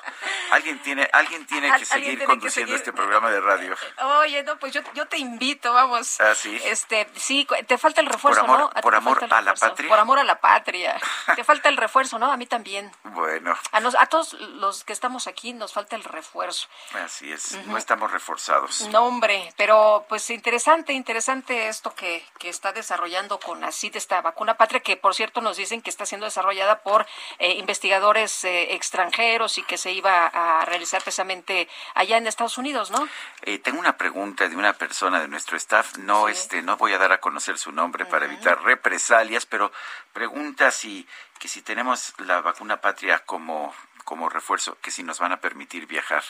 Alguien 0.52 0.80
tiene 0.84 1.10
alguien 1.14 1.46
tiene 1.48 1.68
que 1.68 1.74
alguien 1.74 1.86
seguir 1.88 2.06
tiene 2.10 2.20
que 2.22 2.26
conduciendo 2.28 2.68
seguir. 2.68 2.76
este 2.76 2.94
programa 2.94 3.30
de 3.32 3.40
radio. 3.40 3.76
Oye, 4.20 4.44
no, 4.44 4.58
pues 4.60 4.74
yo, 4.74 4.82
yo 4.94 5.08
te 5.08 5.18
invito, 5.18 5.74
vamos. 5.74 6.20
Ah, 6.20 6.36
sí. 6.36 6.60
Este, 6.66 7.10
sí, 7.16 7.48
te 7.68 7.78
falta 7.78 8.02
el 8.02 8.08
refuerzo, 8.08 8.42
amor- 8.42 8.70
por 8.82 8.94
amor 8.96 9.20
falta 9.20 9.40
el 9.40 9.48
a 9.48 9.52
la 9.52 9.54
patria. 9.56 9.90
Por 9.90 10.00
amor 10.00 10.20
a 10.20 10.24
la 10.24 10.40
patria. 10.40 11.00
te 11.36 11.44
falta 11.44 11.70
el 11.70 11.78
refuerzo, 11.78 12.20
¿no? 12.20 12.32
A 12.32 12.38
mí 12.38 12.46
también. 12.46 12.92
Bueno, 13.04 13.56
A, 13.72 13.80
nos- 13.80 13.96
a 13.96 14.06
todos 14.08 14.34
los 14.34 14.84
que 14.84 14.94
estamos 14.94 15.28
aquí 15.28 15.54
nos 15.54 15.74
falta 15.74 15.96
el 15.96 16.04
refuerzo. 16.04 16.68
así 17.04 17.32
es, 17.32 17.54
no 17.68 17.78
estamos 17.78 18.12
reforzados. 18.12 18.82
No, 18.90 19.06
hombre, 19.06 19.54
pero 19.58 20.06
pues 20.10 20.30
interesante, 20.30 20.69
interesante 20.90 21.68
esto 21.68 21.94
que, 21.96 22.24
que 22.38 22.50
está 22.50 22.72
desarrollando 22.72 23.40
con 23.40 23.64
ACID, 23.64 23.96
esta 23.96 24.22
vacuna 24.22 24.56
patria, 24.56 24.80
que 24.82 24.98
por 24.98 25.16
cierto 25.16 25.42
nos 25.42 25.58
dicen 25.58 25.82
que 25.82 25.90
está 25.90 26.06
siendo 26.06 26.26
desarrollada 26.26 26.82
por 26.82 27.06
eh, 27.40 27.54
investigadores 27.54 28.44
eh, 28.44 28.74
extranjeros 28.74 29.58
y 29.58 29.64
que 29.64 29.78
se 29.78 29.92
iba 29.92 30.28
a 30.28 30.66
realizar 30.66 31.02
precisamente 31.02 31.68
allá 31.96 32.18
en 32.18 32.28
Estados 32.28 32.58
Unidos, 32.58 32.92
¿no? 32.92 33.08
Eh, 33.42 33.60
tengo 33.60 33.80
una 33.80 33.98
pregunta 33.98 34.48
de 34.48 34.56
una 34.56 34.74
persona 34.74 35.20
de 35.20 35.28
nuestro 35.28 35.58
staff. 35.58 35.98
No, 35.98 36.28
este, 36.28 36.62
no 36.62 36.78
voy 36.78 36.94
a 36.94 36.98
dar 36.98 37.12
a 37.12 37.20
conocer 37.20 37.58
su 37.58 37.72
nombre 37.72 38.06
para 38.06 38.26
evitar 38.26 38.62
represalias, 38.64 39.46
pero 39.46 39.72
pregunta 40.14 40.72
si 40.72 41.08
que 41.40 41.48
si 41.48 41.62
tenemos 41.62 42.14
la 42.20 42.42
vacuna 42.42 42.82
patria 42.82 43.20
como 43.20 43.74
como 44.10 44.28
refuerzo, 44.28 44.76
que 44.82 44.90
si 44.90 45.04
nos 45.04 45.20
van 45.20 45.32
a 45.34 45.38
permitir 45.40 45.86
viajar 45.86 46.24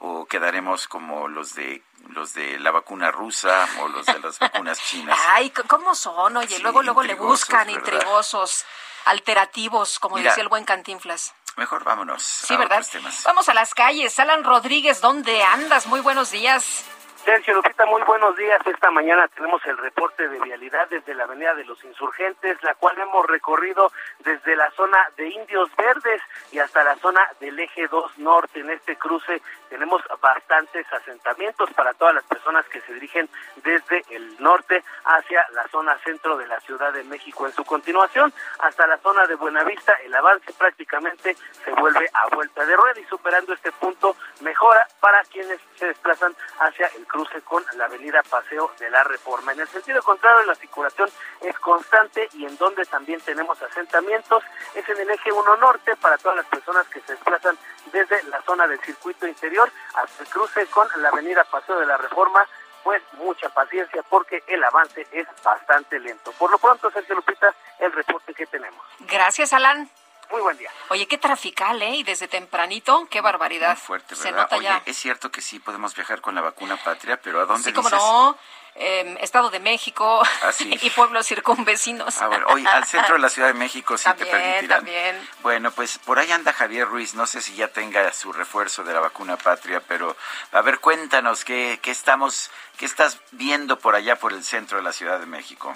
o 0.00 0.26
quedaremos 0.26 0.88
como 0.88 1.28
los 1.28 1.54
de 1.54 1.80
los 2.08 2.34
de 2.34 2.58
la 2.58 2.72
vacuna 2.72 3.12
rusa 3.12 3.68
o 3.80 3.86
los 3.86 4.04
de 4.04 4.18
las 4.18 4.40
vacunas 4.40 4.80
chinas. 4.90 5.16
Ay, 5.28 5.50
¿cómo 5.68 5.94
son? 5.94 6.36
Oye, 6.36 6.56
Sí, 6.56 6.62
luego, 6.62 6.82
luego 6.82 7.04
le 7.04 7.14
buscan 7.14 7.68
¿verdad? 7.68 7.78
intrigosos, 7.78 8.64
alterativos, 9.04 10.00
como 10.00 10.16
Mira, 10.16 10.30
decía 10.30 10.42
el 10.42 10.48
buen 10.48 10.64
Cantinflas. 10.64 11.32
Mejor 11.56 11.84
vámonos. 11.84 12.20
Sí, 12.24 12.54
a 12.54 12.58
¿verdad? 12.58 12.78
otros 12.78 12.90
temas. 12.90 13.22
Vamos 13.22 13.48
a 13.48 13.54
las 13.54 13.72
calles. 13.74 14.18
Alan 14.18 14.42
Rodríguez, 14.42 15.00
¿dónde 15.00 15.44
andas? 15.44 15.86
Muy 15.86 16.00
buenos 16.00 16.32
días. 16.32 16.82
Sergio 17.24 17.54
Lupita, 17.54 17.86
muy 17.86 18.02
buenos 18.02 18.36
días. 18.36 18.60
Esta 18.66 18.90
mañana 18.90 19.26
tenemos 19.28 19.64
el 19.64 19.78
reporte 19.78 20.28
de 20.28 20.38
vialidad 20.40 20.86
desde 20.90 21.14
la 21.14 21.24
Avenida 21.24 21.54
de 21.54 21.64
los 21.64 21.82
Insurgentes, 21.82 22.62
la 22.62 22.74
cual 22.74 22.98
hemos 22.98 23.26
recorrido 23.26 23.90
desde 24.18 24.54
la 24.54 24.70
zona 24.72 24.98
de 25.16 25.30
Indios 25.30 25.70
Verdes 25.74 26.20
y 26.52 26.58
hasta 26.58 26.84
la 26.84 26.96
zona 26.96 27.20
del 27.40 27.58
Eje 27.58 27.88
2 27.88 28.18
Norte. 28.18 28.60
En 28.60 28.68
este 28.68 28.96
cruce 28.96 29.40
tenemos 29.70 30.02
bastantes 30.20 30.86
asentamientos 30.92 31.72
para 31.72 31.94
todas 31.94 32.14
las 32.14 32.24
personas 32.24 32.66
que 32.66 32.82
se 32.82 32.92
dirigen 32.92 33.26
desde 33.64 34.04
el 34.10 34.36
norte 34.38 34.84
hacia 35.06 35.46
la 35.54 35.66
zona 35.68 35.96
centro 36.04 36.36
de 36.36 36.46
la 36.46 36.60
Ciudad 36.60 36.92
de 36.92 37.04
México. 37.04 37.46
En 37.46 37.52
su 37.54 37.64
continuación, 37.64 38.34
hasta 38.58 38.86
la 38.86 38.98
zona 38.98 39.26
de 39.26 39.36
Buenavista, 39.36 39.94
el 40.04 40.14
avance 40.14 40.52
prácticamente 40.52 41.34
se 41.64 41.70
vuelve 41.72 42.06
a 42.12 42.34
vuelta 42.34 42.66
de 42.66 42.76
rueda 42.76 43.00
y 43.00 43.04
superando 43.04 43.54
este 43.54 43.72
punto 43.72 44.14
mejora 44.42 44.86
para 45.00 45.22
quienes 45.24 45.58
se 45.76 45.86
desplazan 45.86 46.36
hacia 46.60 46.86
el 46.98 47.06
cruce 47.14 47.42
con 47.42 47.62
la 47.76 47.84
avenida 47.84 48.24
Paseo 48.28 48.72
de 48.76 48.90
la 48.90 49.04
Reforma. 49.04 49.52
En 49.52 49.60
el 49.60 49.68
sentido 49.68 50.02
contrario, 50.02 50.44
la 50.46 50.54
circulación 50.56 51.08
es 51.42 51.56
constante 51.60 52.28
y 52.32 52.44
en 52.44 52.56
donde 52.56 52.84
también 52.86 53.20
tenemos 53.20 53.62
asentamientos 53.62 54.42
es 54.74 54.88
en 54.88 54.98
el 54.98 55.10
eje 55.10 55.30
1 55.30 55.56
norte 55.58 55.94
para 55.94 56.18
todas 56.18 56.38
las 56.38 56.46
personas 56.46 56.88
que 56.88 57.00
se 57.02 57.12
desplazan 57.12 57.56
desde 57.92 58.20
la 58.24 58.42
zona 58.42 58.66
del 58.66 58.80
circuito 58.80 59.28
interior 59.28 59.70
hasta 59.94 60.24
el 60.24 60.28
cruce 60.28 60.66
con 60.66 60.88
la 60.96 61.10
avenida 61.10 61.44
Paseo 61.44 61.78
de 61.78 61.86
la 61.86 61.96
Reforma 61.98 62.44
pues 62.82 63.00
mucha 63.12 63.48
paciencia 63.48 64.02
porque 64.10 64.42
el 64.48 64.64
avance 64.64 65.06
es 65.12 65.28
bastante 65.44 66.00
lento. 66.00 66.32
Por 66.32 66.50
lo 66.50 66.58
pronto, 66.58 66.90
Sergio 66.90 67.14
Lupita, 67.14 67.54
el 67.78 67.92
reporte 67.92 68.34
que 68.34 68.46
tenemos. 68.46 68.84
Gracias, 68.98 69.52
Alan. 69.52 69.88
Muy 70.30 70.40
buen 70.40 70.56
día. 70.58 70.70
Oye, 70.88 71.06
qué 71.06 71.18
trafical, 71.18 71.80
¿eh? 71.82 71.96
Y 71.96 72.02
desde 72.02 72.28
tempranito, 72.28 73.06
qué 73.10 73.20
barbaridad. 73.20 73.76
Fuerte, 73.76 74.14
Se 74.16 74.24
¿verdad? 74.30 74.42
nota 74.42 74.56
Oye, 74.56 74.64
ya. 74.64 74.82
es 74.84 74.96
cierto 74.96 75.30
que 75.30 75.40
sí 75.40 75.58
podemos 75.60 75.94
viajar 75.94 76.20
con 76.20 76.34
la 76.34 76.40
vacuna 76.40 76.76
patria, 76.76 77.18
pero 77.20 77.40
¿a 77.40 77.44
dónde 77.46 77.64
Sí, 77.70 77.72
como 77.72 77.88
dices? 77.88 78.02
no. 78.02 78.36
Eh, 78.76 79.16
Estado 79.20 79.50
de 79.50 79.60
México 79.60 80.20
Ah, 80.42 80.50
sí. 80.50 80.68
y 80.82 80.90
pueblos 80.90 81.24
circunvecinos. 81.28 82.20
Ah, 82.20 82.26
bueno, 82.26 82.46
hoy 82.48 82.66
al 82.66 82.84
centro 82.84 83.14
de 83.14 83.20
la 83.20 83.28
Ciudad 83.28 83.46
de 83.48 83.54
México 83.54 83.96
sí 83.96 84.02
te 84.02 84.24
También, 84.24 84.30
permitirán. 84.42 84.78
también. 84.78 85.28
Bueno, 85.42 85.70
pues 85.70 85.98
por 85.98 86.18
ahí 86.18 86.32
anda 86.32 86.52
Javier 86.52 86.88
Ruiz, 86.88 87.14
no 87.14 87.26
sé 87.28 87.40
si 87.40 87.54
ya 87.54 87.68
tenga 87.68 88.12
su 88.12 88.32
refuerzo 88.32 88.82
de 88.82 88.92
la 88.92 88.98
vacuna 88.98 89.36
patria, 89.36 89.80
pero 89.86 90.16
a 90.50 90.60
ver, 90.62 90.80
cuéntanos 90.80 91.44
qué, 91.44 91.78
qué 91.82 91.92
estamos, 91.92 92.50
qué 92.76 92.86
estás 92.86 93.20
viendo 93.30 93.78
por 93.78 93.94
allá 93.94 94.16
por 94.16 94.32
el 94.32 94.42
centro 94.42 94.78
de 94.78 94.82
la 94.82 94.92
Ciudad 94.92 95.20
de 95.20 95.26
México. 95.26 95.72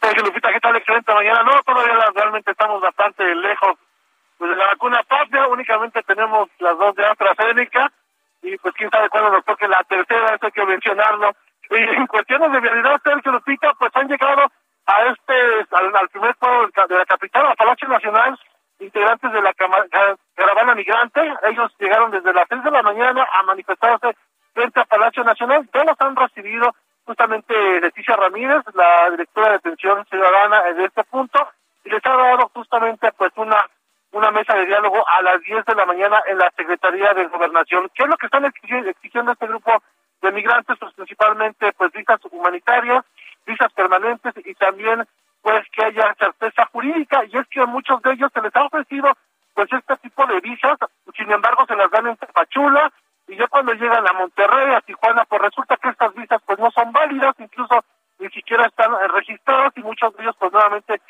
Sergio 0.00 0.22
Lupita, 0.22 0.52
¿qué 0.52 0.60
tal? 0.60 0.76
Excelente 0.76 1.12
mañana. 1.12 1.42
No, 1.42 1.60
todavía 1.64 1.94
realmente 2.14 2.52
estamos 2.52 2.80
bastante 2.80 3.24
lejos 3.34 3.76
pues, 4.38 4.50
de 4.50 4.56
la 4.56 4.66
vacuna 4.66 5.02
patria. 5.02 5.48
Únicamente 5.48 6.02
tenemos 6.02 6.48
las 6.58 6.78
dos 6.78 6.94
de 6.94 7.06
AstraZeneca 7.06 7.90
y 8.42 8.56
pues 8.58 8.74
quién 8.74 8.90
sabe 8.90 9.08
cuándo 9.08 9.30
nos 9.30 9.44
toque 9.44 9.66
la 9.66 9.82
tercera, 9.88 10.34
eso 10.34 10.46
hay 10.46 10.52
que 10.52 10.64
mencionarlo. 10.64 11.32
Y 11.70 11.76
en 11.76 12.06
cuestiones 12.06 12.52
de 12.52 12.60
realidad, 12.60 13.00
Sergio 13.02 13.32
Lupita, 13.32 13.72
pues 13.74 13.90
han 13.96 14.08
llegado 14.08 14.46
a 14.86 15.02
este, 15.06 15.66
al, 15.72 16.08
primer 16.10 16.34
pueblo 16.36 16.68
de 16.88 16.96
la 16.96 17.04
capital, 17.06 17.46
a 17.46 17.54
Palacio 17.54 17.88
Nacional, 17.88 18.38
integrantes 18.78 19.32
de 19.32 19.42
la 19.42 19.52
caravana 19.54 20.74
migrante. 20.74 21.20
Ellos 21.44 21.72
llegaron 21.80 22.12
desde 22.12 22.32
las 22.32 22.44
seis 22.48 22.62
de 22.62 22.70
la 22.70 22.82
mañana 22.82 23.26
a 23.32 23.42
manifestarse 23.42 24.16
frente 24.54 24.80
a 24.80 24.84
Palacio 24.84 25.24
Nacional. 25.24 25.68
Ya 25.74 25.84
los 25.84 26.00
han 26.00 26.14
recibido 26.14 26.72
justamente 27.04 27.80
Leticia 27.80 28.16
Ramírez, 28.16 28.62
la 28.74 29.10
directora 29.10 29.50
de 29.50 29.54
atención 29.56 30.04
ciudadana 30.06 30.68
en 30.68 30.80
este 30.80 31.02
punto, 31.04 31.48
y 31.84 31.90
les 31.90 32.04
ha 32.04 32.16
dado 32.16 32.50
justamente 32.54 33.10
pues 33.12 33.32
una 33.36 33.64
una 34.12 34.30
mesa 34.30 34.54
de 34.54 34.66
diálogo 34.66 35.04
a 35.08 35.22
las 35.22 35.40
10 35.42 35.64
de 35.64 35.74
la 35.74 35.86
mañana 35.86 36.22
en 36.26 36.38
la 36.38 36.50
Secretaría 36.56 37.12
de 37.14 37.26
Gobernación. 37.26 37.90
¿Qué 37.94 38.04
es 38.04 38.08
lo 38.08 38.16
que 38.16 38.26
están 38.26 38.44
exigiendo, 38.44 39.32
este 39.32 39.46
grupo 39.46 39.82
de 40.22 40.32
migrantes? 40.32 40.76
Pues 40.78 40.92
principalmente 40.94 41.72
pues 41.72 41.92
visas 41.92 42.20
humanitarias, 42.30 43.04
visas 43.46 43.72
permanentes 43.72 44.32
y 44.44 44.54
también 44.54 45.04
pues 45.42 45.64
que 45.70 45.84
haya 45.84 46.14
certeza 46.18 46.66
jurídica 46.72 47.24
y 47.24 47.36
es 47.36 47.46
que 47.48 47.60
a 47.60 47.66
muchos 47.66 48.02
de 48.02 48.12
ellos 48.12 48.30
se 48.32 48.42
les 48.42 48.54
ha 48.56 48.64
ofrecido 48.64 49.12
pues 49.54 49.72
este 49.72 49.96
tipo 49.98 50.26
de 50.26 50.40
visas, 50.40 50.76
sin 51.16 51.30
embargo 51.30 51.64
se 51.66 51.76
las 51.76 51.90
dan 51.90 52.06
en 52.08 52.16
Tapachula 52.16 52.92
y 53.28 53.36
ya 53.36 53.46
cuando 53.48 53.72
llegan 53.72 54.06
a 54.06 54.12
Monterrey, 54.12 54.74
a 54.74 54.80
Tijuana, 54.82 55.24
pues 55.24 55.42
resulta 55.42 55.76
que 55.76 55.88
estas 55.88 56.14
visas 56.14 56.40
pues 56.44 56.58
no 56.58 56.70
son 56.70 56.92
válidas, 56.92 57.34
incluso 57.38 57.84
ni 58.18 58.28
siquiera 58.30 58.66
están 58.66 58.92
registradas 59.14 59.72
y 59.76 59.80
muchos 59.82 60.14
de 60.16 60.22
ellos 60.22 60.36
pues 60.38 60.52
nuevamente 60.52 61.00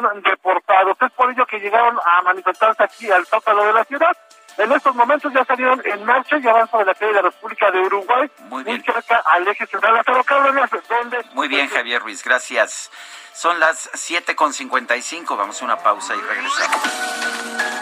son 0.00 0.22
deportados. 0.22 0.96
Es 1.00 1.12
por 1.12 1.30
ello 1.30 1.46
que 1.46 1.58
llegaron 1.58 1.98
a 2.04 2.22
manifestarse 2.22 2.82
aquí 2.82 3.10
al 3.10 3.26
Zócalo 3.26 3.64
de 3.64 3.72
la 3.72 3.84
ciudad. 3.84 4.16
En 4.58 4.70
estos 4.70 4.94
momentos 4.94 5.32
ya 5.32 5.44
salieron 5.44 5.80
en 5.84 6.04
marcha 6.04 6.36
y 6.38 6.46
avanzan 6.46 6.80
de 6.80 6.86
la 6.86 6.94
calle 6.94 7.06
de 7.06 7.14
la 7.14 7.22
República 7.22 7.70
de 7.70 7.80
Uruguay, 7.80 8.30
muy, 8.50 8.62
bien. 8.64 8.84
cerca 8.84 9.22
al 9.24 9.48
eje 9.48 9.66
central 9.66 9.94
Lázaro 9.94 10.22
Cárdenas, 10.24 10.70
donde... 10.88 11.24
Muy 11.32 11.48
bien, 11.48 11.68
Javier 11.68 12.02
Ruiz, 12.02 12.22
gracias. 12.22 12.90
Son 13.32 13.58
las 13.58 13.90
7.55, 13.92 15.36
vamos 15.36 15.62
a 15.62 15.64
una 15.64 15.78
pausa 15.78 16.14
y 16.14 16.20
regresamos. 16.20 17.81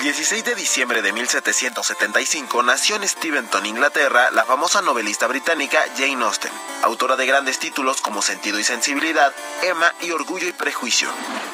El 0.00 0.04
16 0.04 0.44
de 0.46 0.54
diciembre 0.54 1.02
de 1.02 1.12
1775 1.12 2.62
nació 2.62 2.96
en 2.96 3.06
Steventon, 3.06 3.66
Inglaterra, 3.66 4.30
la 4.30 4.46
famosa 4.46 4.80
novelista 4.80 5.26
británica 5.26 5.78
Jane 5.94 6.24
Austen, 6.24 6.50
autora 6.84 7.16
de 7.16 7.26
grandes 7.26 7.58
títulos 7.58 8.00
como 8.00 8.22
Sentido 8.22 8.58
y 8.58 8.64
Sensibilidad, 8.64 9.30
Emma 9.62 9.92
y 10.00 10.12
Orgullo 10.12 10.48
y 10.48 10.52
Prejuicio. 10.52 11.10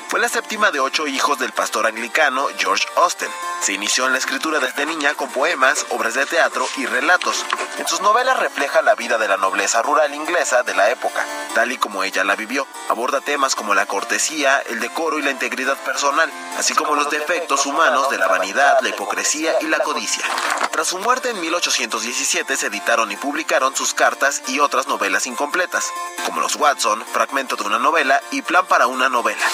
Fue 0.08 0.20
la 0.20 0.28
séptima 0.28 0.70
de 0.70 0.78
ocho 0.78 1.08
hijos 1.08 1.40
del 1.40 1.50
pastor 1.50 1.88
anglicano 1.88 2.46
George 2.56 2.86
Austen. 2.94 3.28
Se 3.60 3.72
inició 3.72 4.06
en 4.06 4.12
la 4.12 4.18
escritura 4.18 4.60
desde 4.60 4.86
niña 4.86 5.14
con 5.14 5.28
poemas, 5.30 5.84
obras 5.90 6.14
de 6.14 6.24
teatro 6.26 6.68
y 6.76 6.86
relatos. 6.86 7.44
En 7.78 7.88
sus 7.88 8.00
novelas 8.00 8.38
refleja 8.38 8.80
la 8.82 8.94
vida 8.94 9.18
de 9.18 9.26
la 9.26 9.38
nobleza 9.38 9.82
rural 9.82 10.14
inglesa 10.14 10.62
de 10.62 10.74
la 10.74 10.90
época, 10.90 11.26
tal 11.54 11.72
y 11.72 11.78
como 11.78 12.04
ella 12.04 12.22
la 12.22 12.36
vivió. 12.36 12.68
Aborda 12.88 13.20
temas 13.20 13.56
como 13.56 13.74
la 13.74 13.86
cortesía, 13.86 14.62
el 14.68 14.78
decoro 14.78 15.18
y 15.18 15.22
la 15.22 15.32
integridad 15.32 15.76
personal, 15.78 16.30
así 16.56 16.74
como 16.74 16.94
los 16.94 17.10
defectos 17.10 17.66
humanos 17.66 18.08
de 18.08 18.18
la 18.18 18.28
vanidad, 18.38 18.78
la 18.82 18.90
hipocresía 18.90 19.54
y 19.60 19.66
la 19.66 19.78
codicia. 19.78 20.24
Tras 20.70 20.88
su 20.88 20.98
muerte 20.98 21.30
en 21.30 21.40
1817 21.40 22.56
se 22.56 22.66
editaron 22.66 23.10
y 23.10 23.16
publicaron 23.16 23.74
sus 23.74 23.94
cartas 23.94 24.42
y 24.48 24.60
otras 24.60 24.86
novelas 24.88 25.26
incompletas, 25.26 25.90
como 26.26 26.40
Los 26.40 26.56
Watson, 26.56 27.02
Fragmento 27.12 27.56
de 27.56 27.64
una 27.64 27.78
novela 27.78 28.20
y 28.32 28.42
Plan 28.42 28.66
para 28.66 28.86
una 28.86 29.08
novela. 29.08 29.44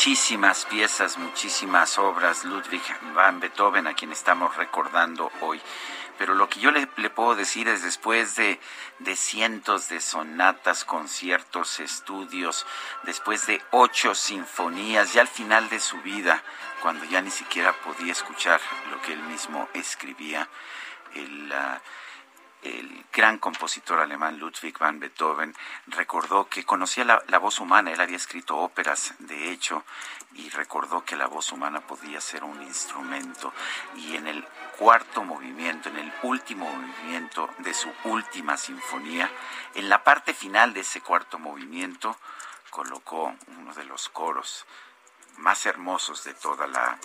Muchísimas 0.00 0.64
piezas, 0.64 1.18
muchísimas 1.18 1.98
obras, 1.98 2.46
Ludwig 2.46 2.80
van 3.14 3.38
Beethoven, 3.38 3.86
a 3.86 3.92
quien 3.92 4.12
estamos 4.12 4.56
recordando 4.56 5.30
hoy. 5.42 5.60
Pero 6.16 6.32
lo 6.32 6.48
que 6.48 6.58
yo 6.58 6.70
le, 6.70 6.86
puedo 6.86 7.34
decir 7.34 7.68
es 7.68 7.82
después 7.82 8.34
de, 8.34 8.58
de, 9.00 9.14
cientos 9.14 9.90
de 9.90 10.00
sonatas, 10.00 10.86
conciertos, 10.86 11.80
estudios, 11.80 12.64
después 13.02 13.46
de 13.46 13.60
ocho 13.72 14.14
sinfonías, 14.14 15.12
ya 15.12 15.20
al 15.20 15.28
final 15.28 15.68
de 15.68 15.80
su 15.80 15.98
vida, 15.98 16.42
cuando 16.80 17.04
ya 17.04 17.20
ni 17.20 17.30
siquiera 17.30 17.74
podía 17.84 18.12
escuchar 18.12 18.58
lo 18.90 19.02
que 19.02 19.12
él 19.12 19.22
mismo 19.24 19.68
escribía, 19.74 20.48
el... 21.14 21.52
Uh, 21.52 21.78
el 22.62 23.06
gran 23.12 23.38
compositor 23.38 24.00
alemán 24.00 24.38
Ludwig 24.38 24.78
van 24.78 25.00
Beethoven 25.00 25.54
recordó 25.86 26.48
que 26.48 26.64
conocía 26.64 27.04
la, 27.04 27.38
voz 27.38 27.58
humana, 27.58 27.90
él 27.90 28.00
había 28.00 28.16
escrito 28.16 28.56
óperas 28.56 29.14
de 29.18 29.50
hecho 29.50 29.84
y 30.34 30.48
recordó 30.50 31.04
que 31.04 31.16
la 31.16 31.26
voz 31.26 31.52
humana 31.52 31.80
podía 31.80 32.20
ser 32.20 32.44
un 32.44 32.62
instrumento. 32.62 33.52
Y 33.96 34.16
en 34.16 34.26
el 34.26 34.46
cuarto 34.78 35.24
movimiento, 35.24 35.88
en 35.88 35.96
el 35.96 36.12
último 36.22 36.70
movimiento 36.70 37.48
de 37.58 37.74
su 37.74 37.90
última 38.04 38.56
sinfonía, 38.56 39.30
en 39.74 39.88
la 39.88 40.04
parte 40.04 40.34
final 40.34 40.72
de 40.72 40.80
ese 40.80 41.00
cuarto 41.00 41.38
movimiento 41.38 42.16
colocó 42.70 43.34
uno 43.58 43.74
de 43.74 43.84
los 43.84 44.08
coros 44.08 44.64
más 45.38 45.66
hermosos 45.66 46.24
de 46.24 46.34
toda 46.34 46.66
la 46.66 46.98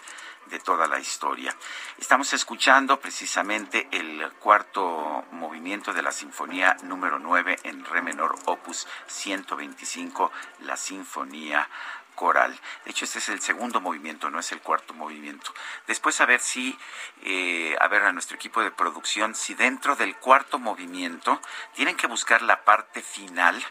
de 0.48 0.60
toda 0.60 0.88
la 0.88 1.00
historia. 1.00 1.56
Estamos 1.98 2.32
escuchando 2.34 3.00
precisamente 3.00 3.88
el 3.92 4.32
cuarto 4.34 5.26
movimiento 5.32 5.94
de 5.94 6.04
la 6.04 6.12
Sinfonía 6.12 6.78
número 6.84 7.20
9 7.20 7.60
en 7.64 7.84
Re 7.84 8.02
menor, 8.02 8.36
opus 8.46 8.88
125, 9.08 10.32
la 10.60 10.78
Sinfonía 10.78 11.68
coral. 12.16 12.58
De 12.86 12.92
hecho, 12.92 13.06
este 13.06 13.20
es 13.20 13.30
el 13.30 13.42
segundo 13.42 13.82
movimiento, 13.82 14.30
no 14.30 14.40
es 14.40 14.52
el 14.52 14.62
cuarto 14.62 14.94
movimiento. 14.94 15.54
Después 15.86 16.20
a 16.22 16.26
ver 16.26 16.40
si, 16.40 16.78
eh, 17.24 17.76
a 17.80 17.88
ver 17.88 18.04
a 18.04 18.14
nuestro 18.14 18.36
equipo 18.36 18.62
de 18.62 18.72
producción, 18.72 19.36
si 19.36 19.54
dentro 19.54 19.96
del 19.96 20.16
cuarto 20.16 20.58
movimiento 20.58 21.42
tienen 21.74 21.98
que 21.98 22.08
buscar 22.08 22.42
la 22.42 22.64
parte 22.64 23.02
final 23.02 23.64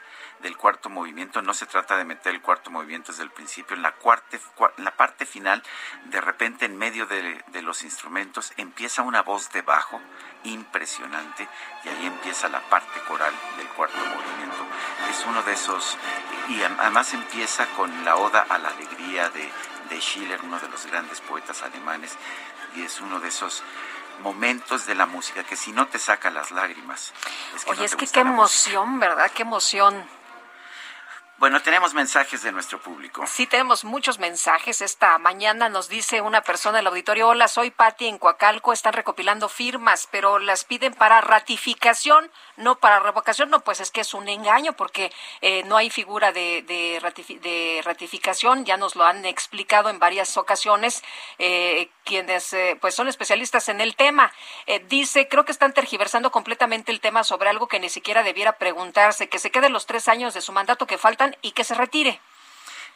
del 0.44 0.56
cuarto 0.58 0.90
movimiento. 0.90 1.42
No 1.42 1.54
se 1.54 1.66
trata 1.66 1.96
de 1.96 2.04
meter 2.04 2.34
el 2.34 2.42
cuarto 2.42 2.70
movimiento 2.70 3.10
desde 3.10 3.24
el 3.24 3.30
principio. 3.30 3.74
En 3.74 3.82
la, 3.82 3.92
cuarte, 3.92 4.38
la 4.76 4.92
parte 4.94 5.26
final, 5.26 5.62
de 6.04 6.20
repente 6.20 6.66
en 6.66 6.76
medio 6.76 7.06
de, 7.06 7.42
de 7.48 7.62
los 7.62 7.82
instrumentos, 7.82 8.52
empieza 8.58 9.02
una 9.02 9.22
voz 9.22 9.50
de 9.50 9.62
bajo 9.62 10.00
impresionante 10.44 11.48
y 11.84 11.88
ahí 11.88 12.06
empieza 12.06 12.48
la 12.48 12.60
parte 12.60 13.00
coral 13.08 13.32
del 13.56 13.66
cuarto 13.68 13.96
movimiento. 13.96 14.66
Es 15.10 15.24
uno 15.26 15.42
de 15.42 15.54
esos, 15.54 15.96
y 16.48 16.62
además 16.62 17.14
empieza 17.14 17.66
con 17.76 18.04
la 18.04 18.16
oda 18.16 18.46
a 18.48 18.58
la 18.58 18.68
alegría 18.68 19.30
de, 19.30 19.50
de 19.88 20.00
Schiller, 20.00 20.40
uno 20.42 20.58
de 20.60 20.68
los 20.68 20.84
grandes 20.86 21.20
poetas 21.22 21.62
alemanes, 21.62 22.16
y 22.76 22.82
es 22.82 23.00
uno 23.00 23.18
de 23.18 23.28
esos 23.28 23.62
momentos 24.20 24.86
de 24.86 24.94
la 24.94 25.06
música 25.06 25.42
que 25.44 25.56
si 25.56 25.72
no 25.72 25.86
te 25.88 25.98
saca 25.98 26.30
las 26.30 26.50
lágrimas. 26.50 27.12
Es 27.56 27.64
que 27.64 27.70
Oye, 27.70 27.80
no 27.80 27.86
es 27.86 27.96
que 27.96 28.06
qué 28.06 28.22
música. 28.24 28.70
emoción, 28.70 29.00
¿verdad? 29.00 29.30
Qué 29.34 29.42
emoción. 29.42 30.06
Bueno, 31.36 31.60
tenemos 31.60 31.94
mensajes 31.94 32.42
de 32.42 32.52
nuestro 32.52 32.80
público. 32.80 33.26
Sí, 33.26 33.46
tenemos 33.46 33.84
muchos 33.84 34.18
mensajes. 34.18 34.80
Esta 34.80 35.18
mañana 35.18 35.68
nos 35.68 35.88
dice 35.88 36.20
una 36.20 36.42
persona 36.42 36.78
del 36.78 36.86
auditorio, 36.86 37.28
hola, 37.28 37.48
soy 37.48 37.70
Patti 37.70 38.06
en 38.06 38.18
Coacalco, 38.18 38.72
están 38.72 38.92
recopilando 38.92 39.48
firmas, 39.48 40.08
pero 40.10 40.38
las 40.38 40.64
piden 40.64 40.94
para 40.94 41.20
ratificación, 41.20 42.30
no 42.56 42.78
para 42.78 43.00
revocación. 43.00 43.50
No, 43.50 43.60
pues 43.60 43.80
es 43.80 43.90
que 43.90 44.00
es 44.00 44.14
un 44.14 44.28
engaño 44.28 44.74
porque 44.74 45.12
eh, 45.40 45.64
no 45.64 45.76
hay 45.76 45.90
figura 45.90 46.30
de, 46.32 46.62
de, 46.62 47.00
ratifi- 47.02 47.40
de 47.40 47.82
ratificación, 47.84 48.64
ya 48.64 48.76
nos 48.76 48.94
lo 48.94 49.04
han 49.04 49.24
explicado 49.26 49.90
en 49.90 49.98
varias 49.98 50.36
ocasiones 50.36 51.02
eh, 51.38 51.90
quienes 52.04 52.52
eh, 52.52 52.78
pues 52.80 52.94
son 52.94 53.08
especialistas 53.08 53.68
en 53.68 53.80
el 53.80 53.96
tema. 53.96 54.32
Eh, 54.66 54.84
dice, 54.88 55.26
creo 55.28 55.44
que 55.44 55.52
están 55.52 55.72
tergiversando 55.72 56.30
completamente 56.30 56.92
el 56.92 57.00
tema 57.00 57.24
sobre 57.24 57.50
algo 57.50 57.66
que 57.66 57.80
ni 57.80 57.88
siquiera 57.88 58.22
debiera 58.22 58.56
preguntarse, 58.56 59.28
que 59.28 59.38
se 59.40 59.50
quede 59.50 59.68
los 59.68 59.86
tres 59.86 60.06
años 60.08 60.32
de 60.32 60.40
su 60.40 60.52
mandato 60.52 60.86
que 60.86 60.96
y 61.42 61.52
que 61.52 61.64
se 61.64 61.74
retire. 61.74 62.20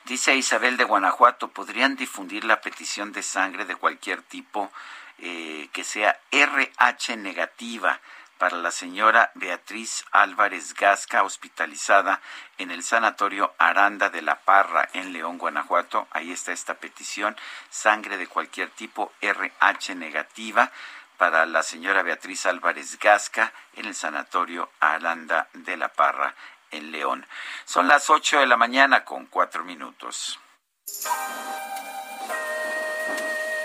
Dice 0.04 0.34
Isabel 0.34 0.76
de 0.76 0.84
Guanajuato, 0.84 1.48
¿podrían 1.48 1.96
difundir 1.96 2.44
la 2.44 2.60
petición 2.60 3.12
de 3.12 3.22
sangre 3.22 3.66
de 3.66 3.76
cualquier 3.76 4.22
tipo 4.22 4.70
eh, 5.18 5.68
que 5.72 5.84
sea 5.84 6.18
RH 6.30 7.16
negativa 7.16 8.00
para 8.38 8.56
la 8.56 8.70
señora 8.70 9.32
Beatriz 9.34 10.04
Álvarez 10.12 10.72
Gasca, 10.74 11.24
hospitalizada 11.24 12.22
en 12.56 12.70
el 12.70 12.82
Sanatorio 12.84 13.52
Aranda 13.58 14.08
de 14.08 14.22
la 14.22 14.36
Parra 14.36 14.88
en 14.94 15.12
León, 15.12 15.36
Guanajuato? 15.38 16.06
Ahí 16.12 16.32
está 16.32 16.52
esta 16.52 16.74
petición, 16.74 17.36
sangre 17.68 18.16
de 18.16 18.28
cualquier 18.28 18.70
tipo 18.70 19.12
RH 19.20 19.94
negativa 19.96 20.70
para 21.18 21.44
la 21.46 21.64
señora 21.64 22.02
Beatriz 22.02 22.46
Álvarez 22.46 22.96
Gasca 22.98 23.52
en 23.74 23.86
el 23.86 23.94
Sanatorio 23.94 24.70
Aranda 24.80 25.48
de 25.52 25.76
la 25.76 25.88
Parra 25.88 26.34
en 26.70 26.92
León. 26.92 27.26
Son 27.64 27.88
las 27.88 28.10
8 28.10 28.40
de 28.40 28.46
la 28.46 28.56
mañana 28.56 29.04
con 29.04 29.26
cuatro 29.26 29.64
minutos. 29.64 30.38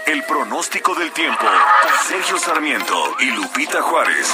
El 0.05 0.23
pronóstico 0.25 0.93
del 0.95 1.11
tiempo. 1.11 1.45
Sergio 2.03 2.37
Sarmiento 2.37 3.15
y 3.19 3.31
Lupita 3.31 3.81
Juárez. 3.81 4.33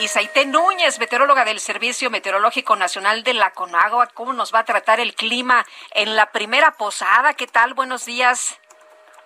Isaite 0.00 0.46
Núñez, 0.46 1.00
meteoróloga 1.00 1.44
del 1.44 1.58
Servicio 1.58 2.08
Meteorológico 2.08 2.76
Nacional 2.76 3.24
de 3.24 3.34
la 3.34 3.50
Conagua, 3.50 4.06
¿cómo 4.14 4.32
nos 4.32 4.54
va 4.54 4.60
a 4.60 4.64
tratar 4.64 5.00
el 5.00 5.14
clima 5.14 5.66
en 5.90 6.14
la 6.14 6.30
primera 6.30 6.72
posada? 6.72 7.34
¿Qué 7.34 7.48
tal? 7.48 7.74
Buenos 7.74 8.04
días. 8.04 8.60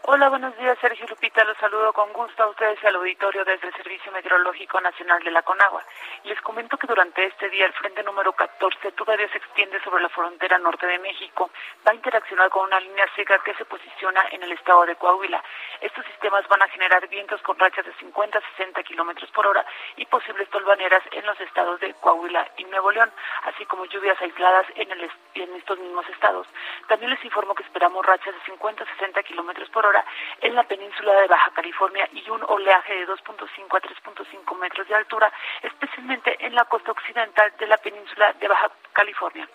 Hola, 0.04 0.28
buenos 0.30 0.56
días, 0.58 0.76
Sergio 0.80 1.06
Lupita. 1.08 1.44
Los 1.44 1.56
saludo 1.58 1.92
con 1.92 2.12
gusto 2.12 2.42
a 2.42 2.48
ustedes 2.48 2.76
y 2.82 2.86
al 2.88 2.96
auditorio 2.96 3.44
desde 3.44 3.68
el 3.68 3.74
Servicio 3.74 4.10
Meteorológico 4.10 4.80
Nacional 4.80 5.22
de 5.22 5.30
la 5.30 5.42
Conagua. 5.42 5.84
Les 6.24 6.40
comento 6.40 6.76
que 6.76 6.88
durante 6.88 7.24
este 7.24 7.48
día 7.50 7.66
el 7.66 7.72
frente 7.72 8.02
número 8.02 8.32
14 8.32 8.90
todavía 8.92 9.28
se 9.28 9.38
extiende 9.38 9.80
sobre 9.84 10.02
la 10.02 10.08
frontera 10.08 10.58
norte 10.58 10.88
de 10.88 10.98
México. 10.98 11.52
Va 11.86 11.92
a 11.92 11.94
interaccionar 11.94 12.50
con 12.50 12.64
una 12.64 12.80
línea 12.80 13.06
seca 13.14 13.38
que 13.44 13.54
se 13.54 13.64
posiciona 13.64 14.24
en 14.32 14.42
el 14.42 14.50
estado 14.50 14.84
de 14.86 14.96
Coahuila. 14.96 15.40
Estos 15.80 16.04
sistemas 16.06 16.48
van 16.48 16.62
a 16.62 16.68
generar 16.68 17.06
vientos 17.06 17.40
con 17.42 17.56
rachas 17.56 17.86
de 17.86 17.94
50 17.94 18.38
a 18.38 18.42
60 18.56 18.82
kilómetros 18.82 19.30
por 19.30 19.46
hora 19.46 19.64
y 19.96 20.04
posibles 20.06 20.50
tolvaneras 20.50 21.04
en 21.12 21.24
los 21.24 21.40
estados 21.40 21.78
de 21.78 21.94
Coahuila 21.94 22.50
y 22.56 22.64
Nuevo 22.64 22.90
León, 22.90 23.12
así 23.44 23.64
como 23.66 23.84
lluvias 23.84 24.20
aisladas 24.20 24.66
en, 24.74 24.90
el, 24.90 25.08
en 25.34 25.54
estos 25.54 25.78
mismos 25.78 26.08
estados. 26.08 26.48
También 26.88 27.12
les 27.12 27.24
informo 27.24 27.54
que 27.54 27.62
esperamos 27.62 28.04
rachas 28.04 28.34
de 28.34 28.40
50 28.46 28.82
a 28.82 28.86
60 28.98 29.22
kilómetros 29.22 29.70
por 29.70 29.86
hora 29.86 29.91
en 30.40 30.54
la 30.54 30.62
península 30.64 31.12
de 31.20 31.28
Baja 31.28 31.50
California 31.54 32.08
y 32.12 32.28
un 32.30 32.42
oleaje 32.48 32.94
de 32.94 33.06
2.5 33.06 33.76
a 33.76 33.80
3.5 33.80 34.58
metros 34.58 34.88
de 34.88 34.94
altura, 34.94 35.32
especialmente 35.62 36.36
en 36.44 36.54
la 36.54 36.64
costa 36.64 36.92
occidental 36.92 37.52
de 37.58 37.66
la 37.66 37.76
península 37.78 38.32
de 38.34 38.48
Baja 38.48 38.70
California. 38.92 39.48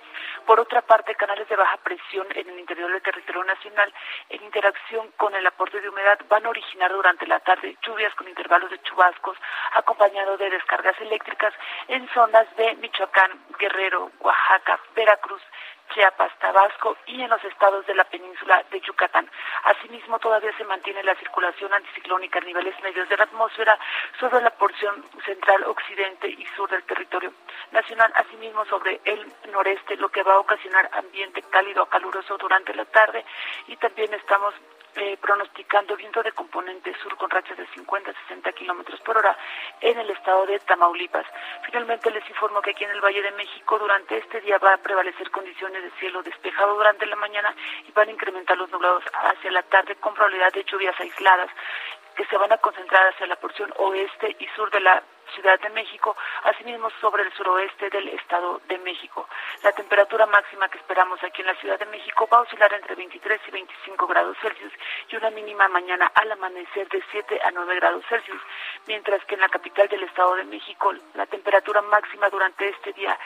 Por 0.46 0.60
otra 0.60 0.82
parte, 0.82 1.16
canales 1.16 1.48
de 1.50 1.56
baja 1.56 1.78
presión 1.78 2.26
en 2.34 2.50
el 2.50 2.60
interior 2.60 2.90
del 2.92 3.02
territorio 3.02 3.44
nacional, 3.44 3.94
en 4.30 4.44
interacción 4.44 5.12
con 5.18 5.36
el 5.36 5.46
aporte 5.46 5.82
de 5.82 5.90
humedad, 5.90 6.18
van 6.30 6.46
a 6.46 6.50
originar 6.50 6.92
durante 6.92 7.28
la 7.28 7.40
tarde 7.42 7.76
lluvias 7.86 8.16
con 8.16 8.28
intervalos 8.28 8.72
de 8.72 8.82
chubascos, 8.84 9.38
acompañado 9.74 10.38
de 10.38 10.50
descargas 10.50 11.00
eléctricas 11.02 11.54
en 11.90 12.08
zonas 12.14 12.48
de 12.56 12.76
Michoacán, 12.76 13.32
Guerrero, 13.60 14.12
Oaxaca, 14.20 14.80
Veracruz, 14.96 15.42
Chiapas, 15.94 16.32
Tabasco 16.40 16.98
y 17.06 17.22
en 17.22 17.30
los 17.30 17.44
estados 17.44 17.86
de 17.86 17.96
la 17.96 18.04
península 18.06 18.64
de 18.72 18.80
Yucatán. 18.82 19.30
Asimismo, 19.64 20.20
todavía 20.20 20.56
se 20.58 20.64
mantiene 20.66 21.04
la 21.04 21.16
circulación 21.16 21.74
anticiclónica 21.74 22.40
a 22.40 22.44
niveles 22.44 22.76
medios 22.84 23.08
de 23.10 23.18
la 23.18 23.24
atmósfera 23.24 23.78
sobre 24.20 24.42
la 24.42 24.52
porción 24.52 25.04
central, 25.26 25.64
occidente 25.64 26.28
y 26.28 26.46
sur 26.56 26.70
del 26.70 26.84
territorio 26.84 27.34
nacional, 27.72 28.12
asimismo 28.16 28.66
sobre 28.66 29.02
el 29.06 29.26
noreste, 29.52 29.98
lo 29.98 30.10
que 30.10 30.24
va 30.24 30.34
a 30.34 30.40
ocasionar 30.40 30.90
ambiente 30.94 31.42
cálido 31.44 31.84
a 31.84 31.90
caluroso 31.90 32.38
durante 32.38 32.74
la 32.74 32.86
tarde 32.86 33.24
y 33.68 33.76
también 33.78 34.14
estamos 34.14 34.54
eh, 34.98 35.18
pronosticando 35.22 35.96
viento 35.96 36.24
de 36.24 36.32
componente 36.32 36.94
sur 37.02 37.16
con 37.18 37.30
rachas 37.30 37.58
de 37.58 37.68
50 37.68 38.10
a 38.10 38.14
60 38.28 38.52
kilómetros 38.54 39.00
por 39.02 39.18
hora 39.18 39.38
en 39.80 40.00
el 40.00 40.10
estado 40.10 40.46
de 40.48 40.60
Tamaulipas. 40.60 41.26
Finalmente 41.66 42.10
les 42.10 42.28
informo 42.30 42.62
que 42.62 42.72
aquí 42.72 42.84
en 42.84 42.92
el 42.92 43.02
Valle 43.02 43.22
de 43.22 43.32
México 43.32 43.78
durante 43.78 44.18
este 44.18 44.42
día 44.42 44.58
va 44.58 44.74
a 44.74 44.78
prevalecer 44.78 45.30
condiciones 45.30 45.84
de 45.84 45.92
cielo 46.00 46.24
despejado 46.24 46.76
durante 46.76 47.06
la 47.06 47.16
mañana 47.16 47.56
y 47.88 47.92
van 47.92 48.10
a 48.10 48.12
incrementar 48.12 48.58
los 48.58 48.72
nublados 48.72 49.04
hacia 49.14 49.52
la 49.52 49.64
tarde 49.64 49.96
con 49.98 50.14
probabilidad 50.16 50.52
de 50.52 50.64
lluvias 50.64 51.00
aisladas 51.00 51.50
que 52.16 52.26
se 52.26 52.38
van 52.38 52.52
a 52.52 52.58
concentrar 52.58 53.14
hacia 53.14 53.28
la 53.28 53.36
porción 53.36 53.72
oeste 53.78 54.36
y 54.40 54.48
sur 54.56 54.72
de 54.72 54.80
la 54.80 55.04
Ciudad 55.34 55.60
de 55.60 55.70
México, 55.70 56.16
asimismo 56.44 56.90
sobre 57.02 57.24
el 57.24 57.34
suroeste 57.34 57.90
del 57.90 58.08
Estado 58.10 58.62
de 58.68 58.78
México. 58.80 59.28
La 59.64 59.72
temperatura 59.72 60.26
máxima 60.26 60.70
que 60.70 60.78
esperamos 60.78 61.24
aquí 61.24 61.42
en 61.42 61.48
la 61.48 61.56
Ciudad 61.56 61.80
de 61.80 61.86
México 61.86 62.28
va 62.32 62.40
a 62.40 62.42
oscilar 62.42 62.72
entre 62.74 62.96
23 62.96 63.42
y 63.48 63.52
25 63.52 64.08
grados 64.08 64.38
Celsius 64.42 64.74
y 65.10 65.16
una 65.16 65.30
mínima 65.32 65.68
mañana 65.68 66.12
al 66.16 66.32
amanecer 66.32 66.88
de 66.90 67.04
7 67.12 67.40
a 67.44 67.52
9 67.52 67.76
grados 67.76 68.06
Celsius, 68.08 68.42
mientras 68.88 69.24
que 69.26 69.36
en 69.36 69.42
la 69.42 69.50
capital 69.50 69.88
del 69.88 70.04
Estado 70.04 70.36
de 70.36 70.46
México 70.46 70.94
la 71.14 71.26
temperatura 71.26 71.82
máxima 71.82 72.30
durante 72.30 72.70
este 72.70 72.94
día 72.94 73.18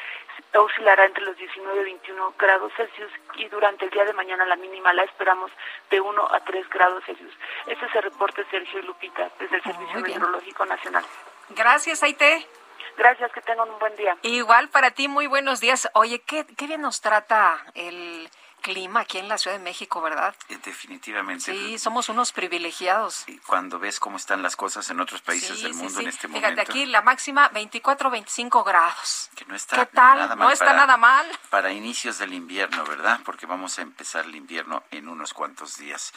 oscilará 0.53 1.05
entre 1.05 1.23
los 1.23 1.37
19 1.37 1.81
y 1.81 1.83
21 1.83 2.33
grados 2.37 2.71
Celsius 2.75 3.11
y 3.35 3.47
durante 3.47 3.85
el 3.85 3.91
día 3.91 4.05
de 4.05 4.13
mañana 4.13 4.45
la 4.45 4.55
mínima 4.55 4.93
la 4.93 5.03
esperamos 5.03 5.51
de 5.89 6.01
1 6.01 6.27
a 6.31 6.39
3 6.41 6.69
grados 6.69 7.03
Celsius. 7.05 7.33
Este 7.67 7.85
es 7.85 7.95
el 7.95 8.03
reporte 8.03 8.45
Sergio 8.49 8.79
y 8.79 8.83
Lupita 8.83 9.29
desde 9.39 9.57
el 9.57 9.63
Servicio 9.63 9.93
Muy 9.93 10.03
bien. 10.03 10.19
Meteorológico 10.19 10.65
Nacional. 10.65 11.03
Gracias, 11.55 12.03
Aite. 12.03 12.47
Gracias, 12.97 13.31
que 13.31 13.41
tengan 13.41 13.69
un 13.69 13.79
buen 13.79 13.95
día. 13.95 14.17
Igual 14.21 14.69
para 14.69 14.91
ti, 14.91 15.07
muy 15.07 15.27
buenos 15.27 15.59
días. 15.59 15.89
Oye, 15.93 16.21
qué, 16.21 16.45
qué 16.57 16.67
bien 16.67 16.81
nos 16.81 17.01
trata 17.01 17.65
el 17.73 18.29
clima 18.61 19.01
aquí 19.01 19.17
en 19.17 19.27
la 19.27 19.37
Ciudad 19.37 19.57
de 19.57 19.63
México, 19.63 20.01
¿verdad? 20.01 20.33
Eh, 20.49 20.57
Definitivamente. 20.63 21.51
Sí, 21.51 21.77
somos 21.79 22.07
unos 22.09 22.31
privilegiados. 22.31 23.25
Cuando 23.45 23.79
ves 23.79 23.99
cómo 23.99 24.17
están 24.17 24.41
las 24.41 24.55
cosas 24.55 24.89
en 24.89 24.99
otros 25.01 25.21
países 25.21 25.57
Sí, 25.57 25.63
del 25.63 25.73
mundo 25.73 25.95
sí. 25.99 26.03
en 26.03 26.09
este 26.09 26.27
Fíjate, 26.27 26.41
momento. 26.51 26.61
aquí 26.71 26.85
la 26.85 27.01
máxima 27.01 27.49
24, 27.49 28.09
25 28.09 28.63
grados. 28.63 29.29
que 29.35 29.45
no 29.45 29.55
está 29.55 29.77
¿Qué 29.77 29.85
tal? 29.95 30.19
nada 30.19 30.35
no 30.35 30.43
mal 30.43 30.53
está 30.53 30.65
para- 30.65 30.77
nada 30.77 30.97
mal. 30.97 31.25
Para 31.49 31.71
inicios 31.71 32.19
del 32.19 32.33
invierno, 32.33 32.83
¿verdad? 32.85 33.19
Porque 33.25 33.45
vamos 33.45 33.79
a 33.79 33.81
empezar 33.81 34.25
el 34.25 34.35
invierno 34.35 34.83
en 34.91 35.09
unos 35.09 35.33
cuantos 35.33 35.77
días. 35.77 36.13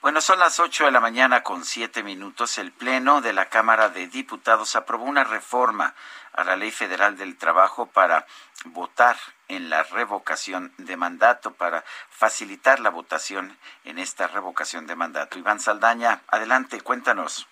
Bueno, 0.00 0.20
son 0.20 0.38
las 0.38 0.60
8 0.60 0.84
de 0.84 0.92
la 0.92 1.00
mañana 1.00 1.42
con 1.42 1.64
7 1.64 2.02
minutos. 2.02 2.58
El 2.58 2.70
Pleno 2.72 3.20
de 3.20 3.32
la 3.32 3.48
Cámara 3.48 3.88
de 3.88 4.06
Diputados 4.06 4.76
aprobó 4.76 5.04
una 5.04 5.24
reforma 5.24 5.94
a 6.38 6.44
la 6.44 6.54
Ley 6.54 6.70
Federal 6.70 7.16
del 7.16 7.36
Trabajo 7.36 7.86
para 7.86 8.24
votar 8.66 9.16
en 9.48 9.68
la 9.68 9.82
revocación 9.82 10.72
de 10.78 10.96
mandato, 10.96 11.52
para 11.54 11.82
facilitar 12.10 12.78
la 12.78 12.90
votación 12.90 13.58
en 13.84 13.98
esta 13.98 14.28
revocación 14.28 14.86
de 14.86 14.94
mandato. 14.94 15.36
Iván 15.36 15.58
Saldaña, 15.58 16.20
adelante, 16.28 16.80
cuéntanos. 16.80 17.48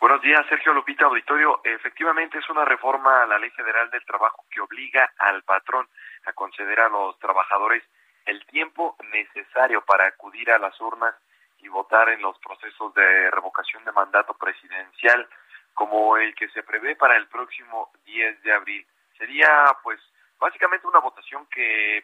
Buenos 0.00 0.22
días, 0.22 0.46
Sergio 0.48 0.72
Lupita 0.72 1.04
Auditorio. 1.04 1.60
Efectivamente, 1.62 2.38
es 2.38 2.48
una 2.48 2.64
reforma 2.64 3.22
a 3.22 3.26
la 3.26 3.38
Ley 3.38 3.50
Federal 3.50 3.90
del 3.90 4.04
Trabajo 4.06 4.46
que 4.50 4.62
obliga 4.62 5.12
al 5.18 5.42
patrón 5.42 5.86
a 6.24 6.32
conceder 6.32 6.80
a 6.80 6.88
los 6.88 7.18
trabajadores 7.18 7.82
el 8.24 8.44
tiempo 8.46 8.96
necesario 9.12 9.82
para 9.82 10.06
acudir 10.06 10.50
a 10.50 10.58
las 10.58 10.80
urnas 10.80 11.14
y 11.58 11.68
votar 11.68 12.08
en 12.08 12.22
los 12.22 12.38
procesos 12.38 12.94
de 12.94 13.30
revocación 13.30 13.84
de 13.84 13.92
mandato 13.92 14.32
presidencial, 14.34 15.28
como 15.76 16.16
el 16.16 16.34
que 16.34 16.48
se 16.48 16.62
prevé 16.62 16.96
para 16.96 17.16
el 17.18 17.26
próximo 17.28 17.92
10 18.06 18.42
de 18.42 18.52
abril. 18.52 18.86
Sería, 19.18 19.76
pues, 19.82 20.00
básicamente 20.40 20.86
una 20.86 21.00
votación 21.00 21.46
que 21.46 22.02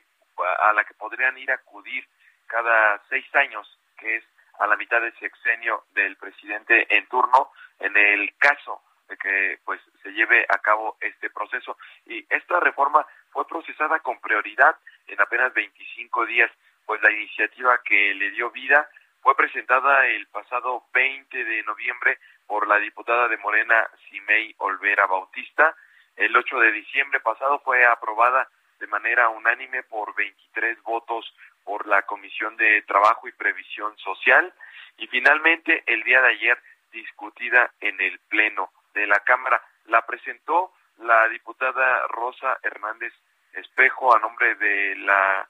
a 0.60 0.72
la 0.74 0.84
que 0.84 0.92
podrían 0.92 1.36
ir 1.38 1.50
a 1.50 1.54
acudir 1.54 2.06
cada 2.46 3.00
seis 3.08 3.24
años, 3.34 3.66
que 3.96 4.16
es 4.16 4.24
a 4.58 4.66
la 4.66 4.76
mitad 4.76 5.00
del 5.00 5.18
sexenio 5.18 5.84
del 5.94 6.16
presidente 6.16 6.86
en 6.94 7.06
turno, 7.06 7.50
en 7.80 7.96
el 7.96 8.34
caso 8.36 8.82
de 9.08 9.16
que 9.16 9.58
pues 9.64 9.80
se 10.02 10.12
lleve 10.12 10.44
a 10.50 10.58
cabo 10.58 10.98
este 11.00 11.30
proceso. 11.30 11.78
Y 12.04 12.26
esta 12.28 12.60
reforma 12.60 13.06
fue 13.30 13.48
procesada 13.48 14.00
con 14.00 14.20
prioridad 14.20 14.76
en 15.06 15.18
apenas 15.18 15.54
25 15.54 16.26
días, 16.26 16.50
pues 16.84 17.00
la 17.00 17.10
iniciativa 17.10 17.80
que 17.82 18.14
le 18.14 18.32
dio 18.32 18.50
vida 18.50 18.86
fue 19.22 19.34
presentada 19.34 20.06
el 20.08 20.26
pasado 20.26 20.84
20 20.92 21.44
de 21.44 21.62
noviembre 21.62 22.18
por 22.47 22.68
la 22.68 22.78
diputada 22.78 23.28
de 23.28 23.36
Morena, 23.38 23.88
Simei 24.09 24.55
Olvera 24.59 25.07
Bautista. 25.07 25.74
El 26.16 26.36
8 26.36 26.59
de 26.61 26.72
diciembre 26.72 27.20
pasado 27.20 27.61
fue 27.61 27.84
aprobada 27.84 28.49
de 28.78 28.86
manera 28.86 29.28
unánime 29.28 29.82
por 29.84 30.14
23 30.14 30.82
votos 30.82 31.34
por 31.64 31.86
la 31.86 32.03
Comisión 32.03 32.57
de 32.57 32.82
Trabajo 32.82 33.28
y 33.28 33.32
Previsión 33.32 33.97
Social 33.99 34.53
y 34.99 35.07
finalmente 35.07 35.84
el 35.86 36.03
día 36.03 36.20
de 36.20 36.28
ayer 36.28 36.59
discutida 36.93 37.70
en 37.80 38.01
el 38.01 38.18
Pleno 38.28 38.70
de 38.95 39.07
la 39.07 39.20
Cámara. 39.20 39.62
La 39.86 40.05
presentó 40.05 40.72
la 40.99 41.28
diputada 41.28 42.07
Rosa 42.09 42.59
Hernández 42.62 43.12
Espejo 43.55 44.14
a 44.14 44.18
nombre 44.18 44.55
de 44.57 44.97
la 44.97 45.49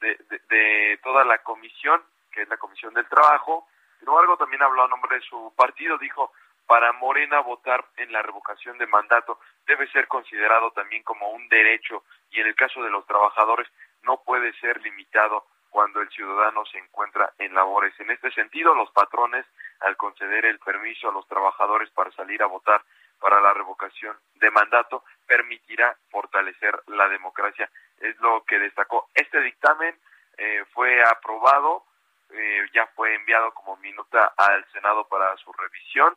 de, 0.00 0.18
de, 0.48 0.98
toda 1.02 1.24
la 1.24 1.38
comisión, 1.38 2.02
que 2.32 2.42
es 2.42 2.48
la 2.48 2.56
Comisión 2.56 2.92
del 2.94 3.06
Trabajo. 3.06 3.68
Sin 4.02 4.08
embargo, 4.08 4.36
también 4.36 4.60
habló 4.62 4.82
a 4.82 4.88
nombre 4.88 5.14
de 5.14 5.22
su 5.22 5.54
partido, 5.56 5.96
dijo, 5.96 6.32
para 6.66 6.92
Morena 6.94 7.38
votar 7.38 7.84
en 7.98 8.10
la 8.10 8.20
revocación 8.20 8.76
de 8.78 8.88
mandato 8.88 9.38
debe 9.64 9.86
ser 9.92 10.08
considerado 10.08 10.72
también 10.72 11.04
como 11.04 11.30
un 11.30 11.48
derecho 11.48 12.02
y 12.32 12.40
en 12.40 12.48
el 12.48 12.56
caso 12.56 12.82
de 12.82 12.90
los 12.90 13.06
trabajadores 13.06 13.68
no 14.02 14.20
puede 14.24 14.52
ser 14.54 14.80
limitado 14.82 15.46
cuando 15.70 16.00
el 16.00 16.10
ciudadano 16.10 16.66
se 16.66 16.78
encuentra 16.78 17.32
en 17.38 17.54
labores. 17.54 17.94
En 18.00 18.10
este 18.10 18.32
sentido, 18.32 18.74
los 18.74 18.90
patrones, 18.90 19.46
al 19.80 19.96
conceder 19.96 20.46
el 20.46 20.58
permiso 20.58 21.08
a 21.08 21.12
los 21.12 21.28
trabajadores 21.28 21.88
para 21.90 22.10
salir 22.10 22.42
a 22.42 22.46
votar 22.46 22.82
para 23.20 23.40
la 23.40 23.54
revocación 23.54 24.16
de 24.34 24.50
mandato, 24.50 25.04
permitirá 25.28 25.96
fortalecer 26.10 26.76
la 26.88 27.08
democracia. 27.08 27.70
Es 28.00 28.18
lo 28.18 28.42
que 28.44 28.58
destacó. 28.58 29.06
Este 29.14 29.40
dictamen 29.40 29.96
eh, 30.38 30.64
fue 30.72 31.00
aprobado, 31.04 31.84
eh, 32.32 32.66
ya 32.72 32.86
fue 32.94 33.14
enviado 33.14 33.52
como 33.52 33.76
minuta 33.76 34.32
al 34.36 34.64
Senado 34.72 35.06
para 35.08 35.36
su 35.38 35.52
revisión. 35.52 36.16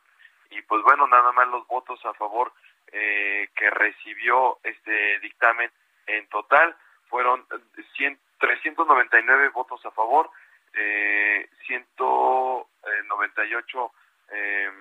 Y 0.50 0.62
pues 0.62 0.84
bueno, 0.84 1.08
nada 1.08 1.32
más 1.32 1.48
los 1.48 1.66
votos 1.68 2.06
a 2.06 2.14
favor 2.14 2.54
eh, 2.92 3.50
que 3.56 3.70
recibió 3.70 4.60
este 4.64 5.20
dictamen 5.20 5.72
en 6.08 6.28
total 6.28 6.76
fueron 7.10 7.46
100, 7.98 8.20
399 8.40 9.50
votos 9.50 9.86
a 9.86 9.92
favor, 9.92 10.32
eh, 10.74 11.50
198 11.66 13.92
eh, 14.32 14.72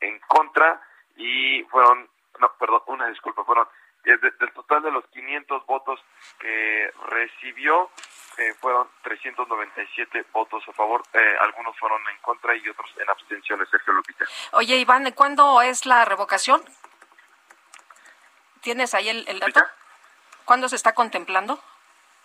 en 0.00 0.18
contra 0.20 0.80
y 1.16 1.64
fueron, 1.64 2.08
no, 2.38 2.52
perdón, 2.58 2.82
una 2.86 3.08
disculpa, 3.08 3.44
fueron 3.44 3.66
del 4.04 4.52
total 4.52 4.82
de 4.82 4.90
los 4.90 5.04
500 5.08 5.66
votos 5.66 6.00
que 6.38 6.92
recibió, 7.08 7.90
eh, 8.38 8.54
fueron 8.60 8.88
397 9.02 10.26
votos 10.32 10.62
a 10.68 10.72
favor, 10.72 11.02
eh, 11.12 11.36
algunos 11.40 11.78
fueron 11.78 12.00
en 12.08 12.18
contra 12.18 12.54
y 12.56 12.68
otros 12.68 12.90
en 12.98 13.08
abstenciones, 13.10 13.68
Sergio 13.68 13.92
Lupita. 13.92 14.24
Oye, 14.52 14.76
Iván, 14.76 15.10
¿cuándo 15.12 15.60
es 15.62 15.86
la 15.86 16.04
revocación? 16.04 16.62
¿Tienes 18.60 18.94
ahí 18.94 19.08
el, 19.08 19.26
el 19.28 19.40
dato? 19.40 19.60
¿Cuándo 20.44 20.68
se 20.68 20.76
está 20.76 20.94
contemplando? 20.94 21.62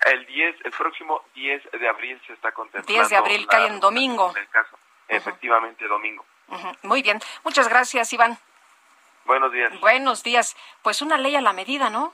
El 0.05 0.25
10, 0.25 0.65
el 0.65 0.71
próximo 0.71 1.23
10 1.33 1.71
de 1.71 1.87
abril 1.89 2.21
se 2.27 2.33
está 2.33 2.51
contemplando. 2.51 2.93
10 2.93 3.09
de 3.09 3.15
abril 3.15 3.47
cae 3.47 3.67
en 3.67 3.79
domingo. 3.79 4.31
En 4.31 4.43
el 4.43 4.49
caso, 4.49 4.77
efectivamente, 5.07 5.87
domingo. 5.87 6.25
Muy 6.83 7.01
bien. 7.01 7.19
Muchas 7.43 7.67
gracias, 7.67 8.13
Iván. 8.13 8.37
Buenos 9.25 9.51
días. 9.51 9.79
Buenos 9.79 10.23
días. 10.23 10.55
Pues 10.83 11.01
una 11.01 11.17
ley 11.17 11.35
a 11.35 11.41
la 11.41 11.53
medida, 11.53 11.89
¿no? 11.89 12.13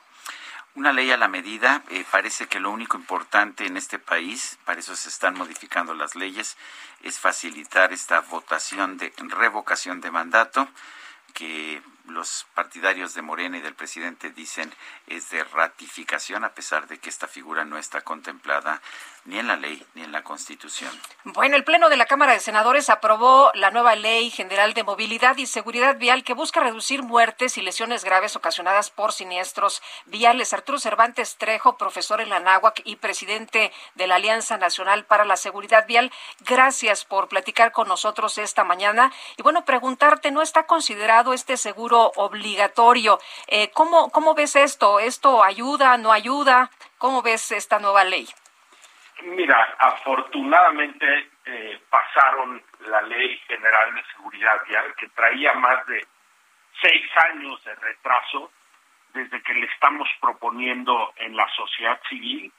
Una 0.76 0.94
ley 0.94 1.12
a 1.12 1.18
la 1.18 1.28
medida. 1.28 1.84
Eh, 1.90 2.06
parece 2.10 2.48
que 2.48 2.62
lo 2.62 2.72
único 2.72 2.98
importante 2.98 3.66
en 3.66 3.76
este 3.76 4.00
país, 4.00 4.58
para 4.64 4.80
eso 4.80 4.96
se 4.96 5.10
están 5.10 5.34
modificando 5.34 5.94
las 5.94 6.16
leyes, 6.16 6.58
es 7.04 7.20
facilitar 7.20 7.92
esta 7.92 8.22
votación 8.22 8.98
de 8.98 9.12
revocación 9.18 10.00
de 10.00 10.12
mandato 10.12 10.70
que 11.34 11.82
los 12.08 12.46
partidarios 12.54 13.14
de 13.14 13.22
Morena 13.22 13.58
y 13.58 13.62
del 13.62 13.76
presidente 13.76 14.32
dicen 14.32 14.74
es 15.08 15.30
de 15.30 15.44
ratificación, 15.44 16.44
a 16.44 16.54
pesar 16.54 16.88
de 16.88 17.00
que 17.00 17.10
esta 17.10 17.28
figura 17.28 17.66
no 17.66 17.78
está 17.78 18.02
contemplada 18.02 18.82
ni 19.26 19.40
en 19.40 19.48
la 19.48 19.56
ley 19.56 19.86
ni 19.94 20.04
en 20.04 20.12
la 20.12 20.24
Constitución. 20.24 20.92
Bueno, 21.24 21.56
el 21.56 21.64
Pleno 21.64 21.90
de 21.90 21.98
la 21.98 22.06
Cámara 22.06 22.34
de 22.34 22.40
Senadores 22.40 22.90
aprobó 22.90 23.52
la 23.54 23.72
nueva 23.72 23.96
Ley 23.96 24.30
General 24.32 24.74
de 24.74 24.84
Movilidad 24.84 25.38
y 25.38 25.46
Seguridad 25.46 25.98
Vial 25.98 26.24
que 26.24 26.34
busca 26.34 26.60
reducir 26.60 27.04
muertes 27.04 27.58
y 27.58 27.62
lesiones 27.62 28.04
graves 28.04 28.36
ocasionadas 28.36 28.90
por 28.90 29.14
siniestros 29.14 29.82
viales. 30.06 30.54
Arturo 30.54 30.80
Cervantes 30.80 31.38
Trejo, 31.38 31.78
profesor 31.78 32.22
en 32.22 32.30
la 32.30 32.40
NAHUAC 32.40 32.82
y 32.86 32.96
presidente 32.96 33.72
de 33.96 34.08
la 34.08 34.16
Alianza 34.16 34.58
Nacional 34.58 35.06
para 35.06 35.26
la 35.26 35.38
Seguridad 35.38 35.86
Vial, 35.88 36.12
gracias 36.40 37.06
por 37.06 37.28
platicar 37.28 37.72
con 37.72 37.88
nosotros 37.88 38.38
esta 38.38 38.64
mañana. 38.64 39.12
Y 39.38 39.44
bueno, 39.44 39.66
preguntarte, 39.66 40.32
¿no 40.32 40.42
está 40.42 40.66
considerado 40.66 41.34
este 41.34 41.58
seguro 41.58 42.12
obligatorio? 42.16 43.20
Eh, 43.48 43.70
¿cómo, 43.72 44.10
¿Cómo 44.10 44.34
ves 44.34 44.56
esto? 44.56 45.00
¿Esto 45.00 45.44
ayuda, 45.44 45.98
no 45.98 46.12
ayuda? 46.12 46.72
¿Cómo 46.98 47.22
ves 47.22 47.52
esta 47.52 47.80
nueva 47.80 48.04
ley? 48.04 48.28
Mira, 49.24 49.76
afortunadamente 49.78 51.30
eh, 51.46 51.80
pasaron 51.90 52.62
la 52.88 53.02
Ley 53.04 53.38
General 53.48 53.94
de 53.94 54.04
Seguridad 54.16 54.58
Vial, 54.68 54.96
que 54.96 55.10
traía 55.10 55.54
más 55.54 55.86
de 55.86 56.06
seis 56.82 57.06
años 57.30 57.64
de 57.64 57.76
retraso 57.76 58.52
desde 59.14 59.42
que 59.44 59.54
le 59.54 59.68
estamos 59.68 60.10
proponiendo 60.20 61.14
en 61.18 61.36
la 61.36 61.48
sociedad 61.50 62.00
civil, 62.10 62.52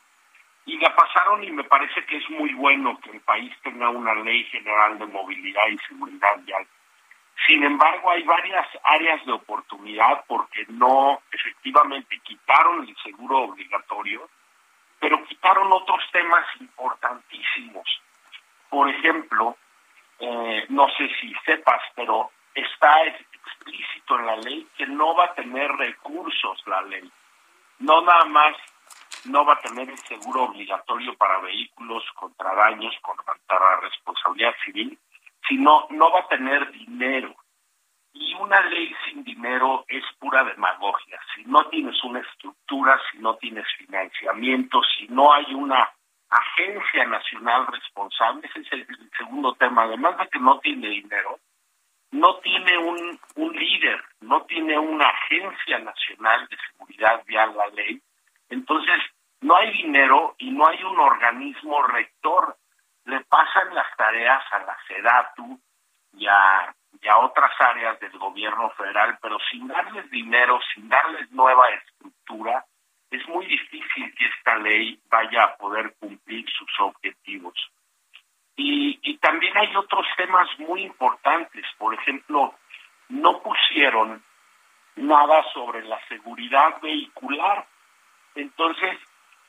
y 0.64 0.78
la 0.78 0.94
pasaron 0.94 1.42
y 1.42 1.50
me 1.50 1.64
parece 1.64 2.04
que 2.04 2.18
es 2.18 2.30
muy 2.30 2.52
bueno 2.54 2.98
que 3.00 3.10
el 3.10 3.20
país 3.20 3.52
tenga 3.62 3.88
una 3.88 4.14
Ley 4.14 4.44
General 4.44 4.98
de 4.98 5.06
Movilidad 5.06 5.66
y 5.68 5.78
Seguridad 5.78 6.38
Vial. 6.44 6.66
Sin 7.46 7.64
embargo, 7.64 8.10
hay 8.10 8.22
varias 8.22 8.68
áreas 8.84 9.24
de 9.26 9.32
oportunidad 9.32 10.24
porque 10.28 10.64
no 10.68 11.20
efectivamente 11.32 12.20
quitaron 12.20 12.86
el 12.86 12.96
seguro 12.98 13.38
obligatorio, 13.38 14.28
pero 15.03 15.24
quitaron 15.24 15.72
otros 15.72 16.00
temas 16.12 16.46
importantísimos. 16.61 17.84
Por 18.70 18.88
ejemplo, 18.88 19.57
eh, 20.20 20.64
no 20.68 20.86
sé 20.96 21.11
si 21.20 21.34
sepas, 21.44 21.82
pero 21.96 22.30
está 22.55 23.03
explícito 23.07 24.20
en 24.20 24.26
la 24.26 24.36
ley 24.36 24.64
que 24.76 24.86
no 24.86 25.16
va 25.16 25.24
a 25.24 25.34
tener 25.34 25.72
recursos 25.72 26.62
la 26.66 26.82
ley. 26.82 27.11
No 27.80 28.00
nada 28.03 28.26
más 28.26 28.55
no 29.24 29.44
va 29.44 29.55
a 29.55 29.61
tener 29.61 29.90
el 29.90 29.98
seguro 29.98 30.44
obligatorio 30.44 31.16
para 31.16 31.38
vehículos 31.38 32.05
contra 32.14 32.55
daños 32.55 32.94
contra 33.03 33.34
responsabilidad 33.80 34.55
civil, 34.64 34.96
sino 35.48 35.88
no 35.90 36.12
va 36.12 36.20
a 36.20 36.28
tener 36.28 36.70
dinero. 36.70 37.34
Y 38.14 38.34
una 38.34 38.60
ley 38.60 38.94
sin 39.04 39.24
dinero 39.24 39.84
es 39.88 40.04
pura 40.18 40.44
demagogia. 40.44 41.18
Si 41.34 41.44
no 41.44 41.64
tienes 41.68 42.02
una 42.04 42.20
estructura, 42.20 43.00
si 43.10 43.18
no 43.18 43.36
tienes 43.36 43.66
financiamiento, 43.78 44.80
si 44.98 45.08
no 45.08 45.32
hay 45.32 45.54
una 45.54 45.90
agencia 46.28 47.04
nacional 47.06 47.66
responsable, 47.66 48.48
ese 48.48 48.60
es 48.60 48.72
el 48.72 49.10
segundo 49.16 49.54
tema, 49.54 49.82
además 49.82 50.18
de 50.18 50.28
que 50.28 50.38
no 50.38 50.58
tiene 50.60 50.88
dinero, 50.88 51.38
no 52.10 52.36
tiene 52.36 52.78
un, 52.78 53.20
un 53.36 53.52
líder, 53.56 54.02
no 54.20 54.42
tiene 54.44 54.78
una 54.78 55.06
agencia 55.08 55.78
nacional 55.78 56.46
de 56.48 56.56
seguridad 56.70 57.22
vial 57.26 57.56
la 57.56 57.68
ley, 57.68 58.00
entonces 58.48 59.00
no 59.42 59.56
hay 59.56 59.72
dinero 59.72 60.34
y 60.38 60.50
no 60.50 60.66
hay 60.66 60.82
un 60.84 60.98
organismo 61.00 61.82
rector. 61.82 62.56
Le 63.04 63.20
pasan 63.24 63.74
las 63.74 63.86
tareas 63.96 64.42
a 64.52 64.58
la 64.60 64.76
SEDATU 64.86 65.60
y 66.14 66.26
a 66.26 66.74
y 67.03 67.09
a 67.09 67.18
otras 67.18 67.50
áreas 67.61 67.98
del 68.00 68.16
gobierno 68.18 68.70
federal, 68.70 69.18
pero 69.20 69.36
sin 69.50 69.66
darles 69.66 70.09
dinero, 70.11 70.61
sin 70.72 70.88
darles 70.88 71.30
nueva 71.32 71.68
estructura, 71.70 72.64
es 73.11 73.26
muy 73.28 73.44
difícil 73.46 74.14
que 74.14 74.26
esta 74.26 74.57
ley 74.57 74.98
vaya 75.11 75.44
a 75.44 75.57
poder 75.57 75.94
cumplir 75.98 76.48
sus 76.50 76.70
objetivos. 76.80 77.55
Y, 78.57 79.00
y 79.03 79.18
también 79.18 79.57
hay 79.57 79.74
otros 79.74 80.07
temas 80.16 80.48
muy 80.59 80.82
importantes. 80.82 81.64
Por 81.76 81.94
ejemplo, 81.94 82.55
no 83.09 83.42
pusieron 83.42 84.22
nada 84.96 85.44
sobre 85.53 85.82
la 85.82 86.00
seguridad 86.07 86.80
vehicular. 86.80 87.66
Entonces, 88.34 88.98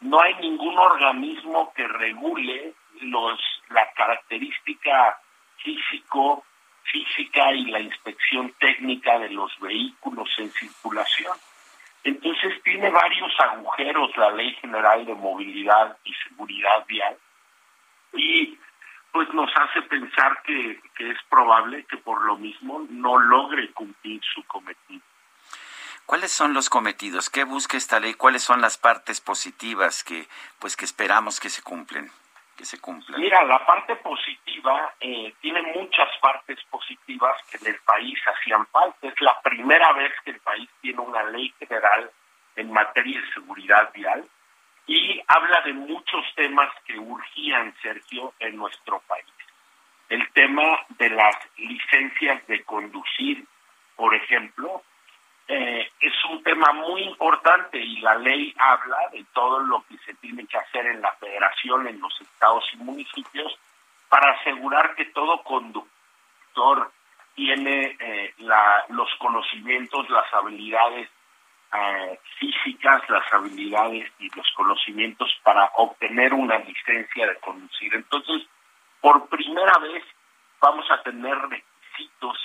no 0.01 0.19
hay 0.19 0.35
ningún 0.35 0.77
organismo 0.77 1.71
que 1.73 1.87
regule 1.87 2.73
los 3.01 3.39
la 3.69 3.91
característica 3.93 5.19
físico 5.57 6.43
física 6.83 7.51
y 7.53 7.65
la 7.65 7.79
inspección 7.79 8.53
técnica 8.59 9.19
de 9.19 9.29
los 9.29 9.51
vehículos 9.59 10.29
en 10.37 10.51
circulación. 10.51 11.37
Entonces 12.03 12.61
tiene 12.63 12.89
varios 12.89 13.31
agujeros 13.39 14.15
la 14.17 14.31
Ley 14.31 14.53
General 14.55 15.05
de 15.05 15.15
Movilidad 15.15 15.97
y 16.03 16.13
Seguridad 16.27 16.85
Vial 16.87 17.17
y 18.13 18.57
pues 19.11 19.31
nos 19.33 19.49
hace 19.55 19.81
pensar 19.83 20.41
que, 20.43 20.71
es 20.71 21.17
probable 21.29 21.85
que 21.85 21.97
por 21.97 22.23
lo 22.23 22.37
mismo 22.37 22.85
no 22.89 23.19
logre 23.19 23.71
cumplir 23.71 24.21
su 24.33 24.43
cometido. 24.45 25.03
¿Cuáles 26.05 26.31
son 26.31 26.53
los 26.53 26.69
cometidos? 26.69 27.29
¿Qué 27.29 27.43
busca 27.43 27.77
esta 27.77 27.99
ley? 27.99 28.13
¿Cuáles 28.15 28.43
son 28.43 28.59
las 28.59 28.77
partes 28.77 29.21
positivas 29.21 30.03
que 30.03 30.27
pues 30.59 30.75
que 30.75 30.85
esperamos 30.85 31.39
que 31.39 31.49
se 31.49 31.61
cumplen? 31.61 32.11
Que 32.55 32.65
se 32.65 32.79
cumpla? 32.79 33.17
Mira, 33.17 33.43
la 33.43 33.65
parte 33.65 33.95
positiva 33.97 34.93
eh, 34.99 35.33
tiene 35.41 35.61
muchas 35.73 36.09
partes 36.21 36.59
positivas 36.69 37.35
que 37.49 37.57
en 37.57 37.73
el 37.73 37.79
país 37.81 38.19
hacían 38.25 38.65
falta. 38.67 39.07
Es 39.07 39.19
la 39.21 39.39
primera 39.41 39.91
vez 39.93 40.11
que 40.23 40.31
el 40.31 40.39
país 40.39 40.69
tiene 40.81 40.99
una 40.99 41.23
ley 41.23 41.49
federal 41.59 42.11
en 42.55 42.71
materia 42.71 43.19
de 43.19 43.33
seguridad 43.33 43.91
vial 43.93 44.25
y 44.85 45.21
habla 45.27 45.61
de 45.61 45.73
muchos 45.73 46.25
temas 46.35 46.69
que 46.85 46.99
urgían, 46.99 47.73
Sergio, 47.81 48.33
en 48.39 48.57
nuestro 48.57 48.99
país. 49.07 49.25
El 50.09 50.29
tema 50.33 50.85
de 50.89 51.09
las 51.09 51.35
licencias 51.57 52.45
de 52.47 52.63
conducir, 52.63 53.45
por 53.95 54.13
ejemplo, 54.13 54.83
eh, 55.47 55.89
es 55.99 56.13
un 56.29 56.41
tema 56.43 56.71
muy 56.71 57.03
importante 57.03 57.77
y 57.77 57.97
la 57.99 58.15
ley 58.15 58.53
habla 58.57 58.97
de 59.11 59.25
todo 59.33 59.59
lo 59.59 59.83
que 59.87 59.97
se 60.05 60.13
tiene 60.15 60.45
que 60.47 60.57
hacer 60.57 60.85
en 60.85 61.01
la 61.01 61.11
federación, 61.13 61.87
en 61.87 61.99
los 61.99 62.13
estados 62.21 62.63
y 62.73 62.77
municipios, 62.77 63.57
para 64.07 64.31
asegurar 64.33 64.95
que 64.95 65.05
todo 65.05 65.43
conductor 65.43 66.91
tiene 67.35 67.97
eh, 67.99 68.33
la, 68.37 68.85
los 68.89 69.09
conocimientos, 69.19 70.09
las 70.09 70.31
habilidades 70.33 71.09
eh, 71.73 72.19
físicas, 72.39 73.01
las 73.09 73.33
habilidades 73.33 74.11
y 74.19 74.29
los 74.35 74.49
conocimientos 74.55 75.29
para 75.43 75.65
obtener 75.75 76.33
una 76.33 76.59
licencia 76.59 77.27
de 77.27 77.35
conducir. 77.37 77.93
Entonces, 77.95 78.47
por 79.01 79.27
primera 79.27 79.77
vez 79.79 80.03
vamos 80.61 80.85
a 80.91 81.01
tener 81.01 81.37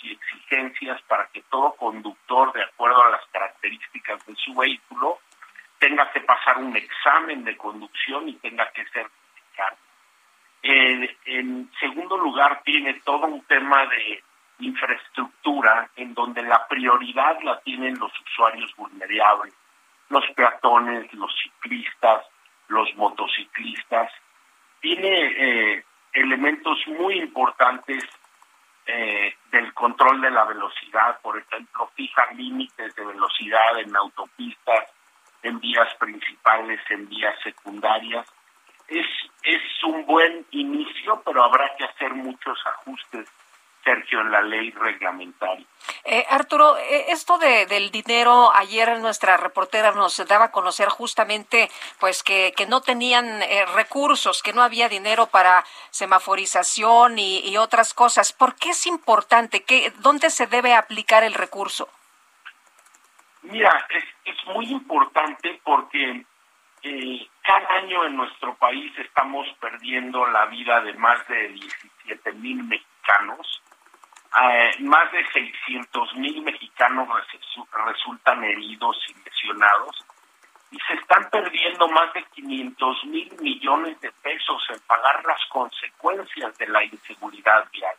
y 0.02 0.12
exigencias 0.12 1.00
para 1.02 1.26
que 1.28 1.42
todo 1.50 1.74
conductor, 1.74 2.52
de 2.52 2.62
acuerdo 2.62 3.02
a 3.02 3.10
las 3.10 3.26
características 3.32 4.24
de 4.26 4.34
su 4.36 4.54
vehículo, 4.54 5.18
tenga 5.78 6.10
que 6.12 6.20
pasar 6.20 6.58
un 6.58 6.76
examen 6.76 7.44
de 7.44 7.56
conducción 7.56 8.28
y 8.28 8.34
tenga 8.34 8.70
que 8.72 8.84
certificar. 8.86 9.76
en 10.62 11.70
segundo 11.78 12.18
lugar, 12.18 12.62
tiene 12.64 12.94
todo 13.04 13.26
un 13.26 13.42
tema 13.44 13.86
de 13.86 14.22
infraestructura 14.60 15.88
en 15.96 16.14
donde 16.14 16.42
la 16.42 16.66
prioridad 16.66 17.40
la 17.42 17.60
tienen 17.60 17.98
los 17.98 18.12
usuarios 18.20 18.74
vulnerables, 18.76 19.54
los 20.08 20.24
peatones, 20.34 21.12
los 21.14 21.32
ciclistas, 21.40 22.24
los 22.68 22.94
motociclistas. 22.96 24.10
Tiene 24.80 25.76
eh, 25.76 25.84
elementos 26.12 26.78
muy 26.88 27.18
importantes 27.18 28.04
eh, 28.88 29.34
del 29.52 29.74
control 29.74 30.22
de 30.22 30.30
la 30.30 30.44
velocidad, 30.44 31.20
por 31.20 31.38
ejemplo, 31.38 31.90
fija 31.94 32.32
límites 32.32 32.94
de 32.94 33.04
velocidad 33.04 33.78
en 33.78 33.94
autopistas, 33.94 34.88
en 35.42 35.60
vías 35.60 35.94
principales, 35.96 36.80
en 36.88 37.06
vías 37.06 37.38
secundarias. 37.42 38.26
Es, 38.88 39.06
es 39.42 39.62
un 39.84 40.06
buen 40.06 40.46
inicio, 40.52 41.22
pero 41.22 41.44
habrá 41.44 41.70
que 41.76 41.84
hacer 41.84 42.14
muchos 42.14 42.58
ajustes 42.66 43.28
Sergio, 43.88 44.20
en 44.20 44.30
la 44.30 44.42
ley 44.42 44.70
reglamentaria. 44.70 45.64
Eh, 46.04 46.26
Arturo, 46.28 46.76
eh, 46.76 47.06
esto 47.08 47.38
de, 47.38 47.64
del 47.64 47.90
dinero, 47.90 48.52
ayer 48.54 48.98
nuestra 48.98 49.38
reportera 49.38 49.92
nos 49.92 50.22
daba 50.26 50.46
a 50.46 50.50
conocer 50.50 50.88
justamente 50.88 51.70
pues 51.98 52.22
que, 52.22 52.52
que 52.54 52.66
no 52.66 52.82
tenían 52.82 53.42
eh, 53.42 53.64
recursos, 53.74 54.42
que 54.42 54.52
no 54.52 54.62
había 54.62 54.90
dinero 54.90 55.28
para 55.28 55.64
semaforización 55.90 57.18
y, 57.18 57.38
y, 57.48 57.56
otras 57.56 57.94
cosas. 57.94 58.34
¿Por 58.34 58.56
qué 58.56 58.70
es 58.70 58.86
importante? 58.86 59.64
¿Qué, 59.64 59.90
¿Dónde 60.00 60.28
se 60.28 60.46
debe 60.46 60.74
aplicar 60.74 61.24
el 61.24 61.32
recurso? 61.32 61.88
Mira, 63.42 63.86
es, 63.88 64.04
es 64.26 64.36
muy 64.48 64.66
importante 64.66 65.62
porque 65.64 66.26
eh, 66.82 67.26
cada 67.42 67.68
año 67.78 68.04
en 68.04 68.16
nuestro 68.16 68.54
país 68.56 68.92
estamos 68.98 69.46
perdiendo 69.60 70.26
la 70.26 70.44
vida 70.46 70.82
de 70.82 70.92
más 70.92 71.26
de 71.28 71.48
17 71.48 72.32
mil 72.34 72.62
mexicanos 72.64 73.62
eh, 74.36 74.70
más 74.80 75.10
de 75.10 75.24
600 75.32 76.14
mil 76.16 76.42
mexicanos 76.42 77.08
resultan 77.86 78.44
heridos 78.44 78.96
y 79.08 79.14
lesionados 79.24 80.04
y 80.70 80.78
se 80.80 80.94
están 80.94 81.30
perdiendo 81.30 81.88
más 81.88 82.12
de 82.12 82.22
500 82.24 83.04
mil 83.06 83.32
millones 83.40 83.98
de 84.00 84.12
pesos 84.12 84.62
en 84.70 84.80
pagar 84.80 85.24
las 85.24 85.40
consecuencias 85.48 86.56
de 86.58 86.68
la 86.68 86.84
inseguridad 86.84 87.66
vial. 87.72 87.96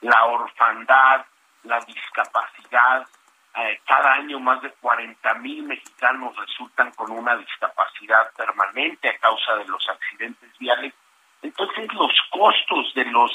La 0.00 0.24
orfandad, 0.24 1.26
la 1.64 1.78
discapacidad, 1.80 3.06
eh, 3.54 3.80
cada 3.86 4.14
año 4.14 4.40
más 4.40 4.62
de 4.62 4.70
40 4.70 5.34
mil 5.34 5.64
mexicanos 5.64 6.34
resultan 6.36 6.90
con 6.92 7.10
una 7.10 7.36
discapacidad 7.36 8.32
permanente 8.34 9.10
a 9.10 9.18
causa 9.18 9.56
de 9.56 9.66
los 9.66 9.86
accidentes 9.90 10.58
viales. 10.58 10.94
Entonces 11.42 11.92
los 11.92 12.12
costos 12.30 12.94
de 12.94 13.04
los 13.04 13.30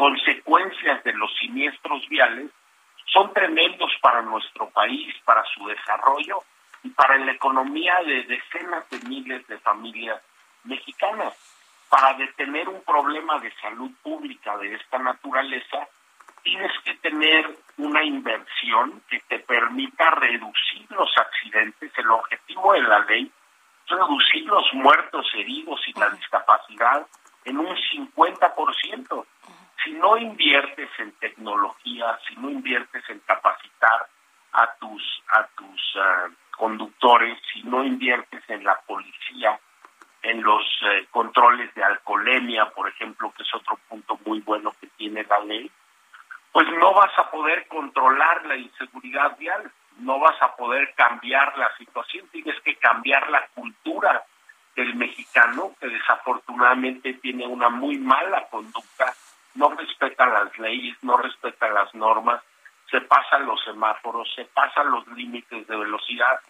consecuencias 0.00 1.04
de 1.04 1.12
los 1.12 1.30
siniestros 1.36 2.08
viales 2.08 2.50
son 3.04 3.34
tremendos 3.34 3.92
para 4.00 4.22
nuestro 4.22 4.70
país, 4.70 5.14
para 5.26 5.44
su 5.44 5.66
desarrollo 5.66 6.38
y 6.82 6.88
para 6.88 7.18
la 7.18 7.32
economía 7.32 8.00
de 8.06 8.22
decenas 8.22 8.88
de 8.88 8.98
miles 9.00 9.46
de 9.46 9.58
familias 9.58 10.22
mexicanas. 10.64 11.34
Para 11.90 12.14
detener 12.14 12.66
un 12.70 12.82
problema 12.82 13.40
de 13.40 13.52
salud 13.60 13.90
pública 14.02 14.56
de 14.56 14.74
esta 14.74 14.98
naturaleza, 15.00 15.86
tienes 16.42 16.72
que 16.82 16.94
tener 16.94 17.58
una 17.76 18.02
inversión 18.02 19.02
que 19.06 19.20
te 19.28 19.40
permita 19.40 20.12
reducir 20.12 20.86
los 20.88 21.10
accidentes. 21.18 21.92
El 21.98 22.10
objetivo 22.10 22.72
de 22.72 22.80
la 22.80 23.00
ley 23.00 23.30
es 23.84 23.90
reducir 23.90 24.46
los 24.46 24.64
muertos, 24.72 25.26
heridos 25.34 25.78
y 25.88 25.92
la 26.00 26.08
discapacidad 26.08 27.06
en 27.44 27.58
un 27.58 27.76
50% 27.76 29.26
si 29.84 29.92
no 29.92 30.16
inviertes 30.16 30.88
en 30.98 31.12
tecnología, 31.12 32.18
si 32.28 32.36
no 32.36 32.50
inviertes 32.50 33.02
en 33.08 33.20
capacitar 33.20 34.06
a 34.52 34.74
tus 34.74 35.22
a 35.32 35.46
tus 35.56 35.96
ah, 35.96 36.28
conductores, 36.56 37.38
si 37.52 37.62
no 37.62 37.84
inviertes 37.84 38.42
en 38.48 38.64
la 38.64 38.78
policía, 38.80 39.58
en 40.22 40.42
los 40.42 40.62
eh, 40.82 41.06
controles 41.10 41.74
de 41.74 41.82
alcoholemia, 41.82 42.66
por 42.70 42.88
ejemplo, 42.88 43.32
que 43.36 43.42
es 43.42 43.54
otro 43.54 43.78
punto 43.88 44.18
muy 44.26 44.40
bueno 44.40 44.74
que 44.80 44.88
tiene 44.88 45.24
la 45.24 45.38
ley, 45.40 45.70
pues 46.52 46.66
no 46.78 46.92
vas 46.92 47.16
a 47.18 47.30
poder 47.30 47.66
controlar 47.68 48.44
la 48.44 48.56
inseguridad 48.56 49.38
vial, 49.38 49.70
no 49.98 50.18
vas 50.18 50.40
a 50.42 50.54
poder 50.56 50.92
cambiar 50.94 51.56
la 51.56 51.74
situación, 51.76 52.26
tienes 52.28 52.60
que 52.62 52.74
cambiar 52.76 53.30
la 53.30 53.46
cultura 53.54 54.24
del 54.76 54.94
mexicano, 54.96 55.72
que 55.80 55.88
desafortunadamente 55.88 57.14
tiene 57.14 57.46
una 57.46 57.68
muy 57.68 57.98
mala 57.98 58.46
conducta 58.48 59.14
no 59.60 59.68
respeta 59.76 60.26
las 60.26 60.58
leyes, 60.58 60.96
no 61.02 61.18
respeta 61.18 61.68
las 61.68 61.94
normas, 61.94 62.42
se 62.90 63.02
pasan 63.02 63.44
los 63.46 63.62
semáforos, 63.62 64.26
se 64.34 64.46
pasan 64.46 64.90
los 64.90 65.06
límites 65.08 65.66
de 65.66 65.76
velocidad. 65.76 66.40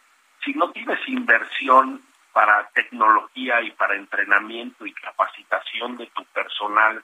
Si 0.44 0.52
no 0.54 0.70
tienes 0.70 1.00
inversión 1.08 2.02
para 2.32 2.68
tecnología 2.68 3.60
y 3.62 3.72
para 3.72 3.96
entrenamiento 3.96 4.86
y 4.86 4.94
capacitación 4.94 5.96
de 5.96 6.06
tu 6.06 6.24
personal 6.26 7.02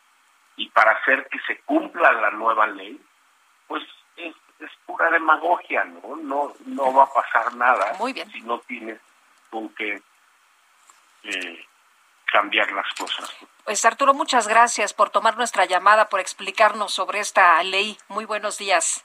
y 0.57 0.69
para 0.69 0.93
hacer 0.93 1.27
que 1.29 1.41
se 1.41 1.59
cumpla 1.63 2.13
la 2.13 2.31
nueva 2.31 2.69
ley, 2.69 2.99
pues 3.67 3.83
es, 4.17 4.35
es 4.61 4.71
pura 4.87 5.11
demagogia, 5.11 5.85
¿no? 5.85 6.17
No 6.17 6.55
no 6.67 6.95
va 6.95 7.03
a 7.03 7.13
pasar 7.13 7.53
nada 7.57 7.95
Muy 7.99 8.13
bien. 8.13 8.31
si 8.31 8.41
no 8.43 8.61
tienes 8.61 9.01
con 9.51 9.69
qué 9.71 10.01
eh, 11.25 11.67
cambiar 12.37 12.71
las 12.73 12.93
cosas. 12.99 13.33
Pues 13.65 13.85
Arturo, 13.85 14.13
muchas 14.13 14.47
gracias 14.47 14.93
por 14.93 15.09
tomar 15.09 15.37
nuestra 15.37 15.65
llamada, 15.65 16.09
por 16.11 16.21
explicarnos 16.21 16.93
sobre 16.93 17.21
esta 17.21 17.63
ley. 17.63 17.97
Muy 18.09 18.27
buenos 18.27 18.59
días. 18.59 19.03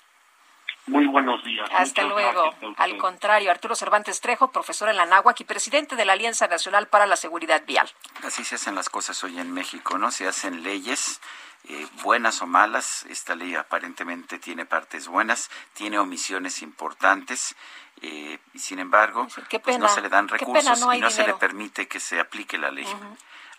Muy 0.88 1.06
buenos 1.08 1.42
días. 1.46 1.70
Hasta 1.74 2.04
luego. 2.04 2.54
Al 2.76 2.98
contrario, 2.98 3.50
Arturo 3.50 3.76
Cervantes 3.76 4.20
Trejo, 4.20 4.52
profesor 4.52 4.90
en 4.90 4.98
la 4.98 5.06
NAHUAC 5.06 5.42
y 5.42 5.44
presidente 5.46 5.96
de 5.96 6.04
la 6.04 6.14
Alianza 6.14 6.48
Nacional 6.48 6.88
para 6.88 7.06
la 7.06 7.16
Seguridad 7.16 7.64
Vial. 7.66 7.90
Así 8.24 8.44
se 8.44 8.56
hacen 8.56 8.76
las 8.76 8.90
cosas 8.90 9.24
hoy 9.24 9.40
en 9.40 9.54
México, 9.54 9.98
¿no? 9.98 10.12
Se 10.12 10.28
hacen 10.28 10.64
leyes. 10.64 11.22
Eh, 11.70 11.88
buenas 12.02 12.42
o 12.42 12.48
malas, 12.48 13.06
esta 13.08 13.36
ley 13.36 13.54
aparentemente 13.54 14.40
tiene 14.40 14.66
partes 14.66 15.08
buenas, 15.08 15.52
tiene 15.74 16.00
omisiones 16.00 16.64
importantes 16.64 17.56
eh, 18.02 18.40
y 18.54 18.60
sin 18.60 18.80
embargo 18.80 19.28
pues 19.64 19.78
no 19.80 19.88
se 19.88 20.02
le 20.02 20.10
dan 20.10 20.28
recursos 20.28 20.80
y 20.94 21.00
no 21.00 21.10
se 21.10 21.26
le 21.26 21.34
permite 21.36 21.88
que 21.88 22.00
se 22.00 22.20
aplique 22.20 22.58
la 22.58 22.72
ley. 22.72 22.88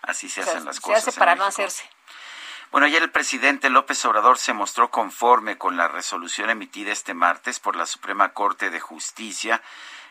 Así 0.01 0.29
se 0.29 0.41
hacen 0.41 0.65
las 0.65 0.79
cosas. 0.79 1.03
Se 1.03 1.09
hace 1.09 1.19
para 1.19 1.35
no 1.35 1.45
hacerse. 1.45 1.89
Bueno, 2.71 2.87
ayer 2.87 3.03
el 3.03 3.11
presidente 3.11 3.69
López 3.69 4.03
Obrador 4.03 4.39
se 4.39 4.51
mostró 4.51 4.89
conforme 4.89 5.57
con 5.57 5.77
la 5.77 5.87
resolución 5.87 6.49
emitida 6.49 6.91
este 6.91 7.13
martes 7.13 7.59
por 7.59 7.75
la 7.75 7.85
Suprema 7.85 8.33
Corte 8.33 8.69
de 8.71 8.79
Justicia 8.79 9.61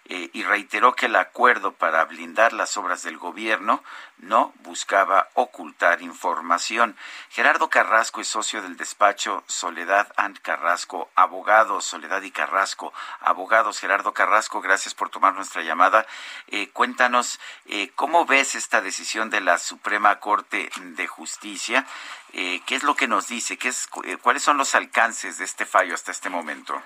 eh, 0.06 0.30
y 0.32 0.42
reiteró 0.42 0.94
que 0.94 1.06
el 1.06 1.14
acuerdo 1.14 1.72
para 1.72 2.04
blindar 2.04 2.52
las 2.52 2.76
obras 2.76 3.02
del 3.02 3.18
gobierno 3.18 3.84
no 4.18 4.52
buscaba 4.60 5.28
ocultar 5.34 6.02
información. 6.02 6.96
Gerardo 7.30 7.70
Carrasco 7.70 8.20
es 8.20 8.26
socio 8.26 8.62
del 8.62 8.76
despacho 8.76 9.44
Soledad 9.46 10.12
and 10.16 10.40
Carrasco, 10.40 11.08
abogados, 11.14 11.84
Soledad 11.84 12.20
y 12.22 12.32
Carrasco, 12.32 12.92
abogados. 13.20 13.78
Gerardo 13.78 14.12
Carrasco, 14.12 14.60
gracias 14.60 14.94
por 14.94 15.08
tomar 15.08 15.34
nuestra 15.34 15.62
llamada. 15.62 16.04
Eh, 16.48 16.70
cuéntanos, 16.70 17.38
eh, 17.66 17.92
¿cómo 17.94 18.26
ves 18.26 18.56
esta 18.56 18.80
decisión 18.80 19.30
de 19.30 19.40
la 19.40 19.58
Suprema 19.58 20.18
Corte 20.18 20.68
de 20.80 21.06
Justicia? 21.06 21.86
¿Qué 22.32 22.62
es 22.66 22.82
lo 22.82 22.96
que 22.96 23.08
nos 23.08 23.28
dice? 23.28 23.58
¿Qué 23.58 23.68
es, 23.68 23.88
¿Cuáles 24.22 24.42
son 24.42 24.56
los 24.56 24.74
alcances 24.74 25.36
de 25.36 25.44
este 25.44 25.66
fallo 25.66 25.94
hasta 25.94 26.12
este 26.12 26.30
momento? 26.30 26.82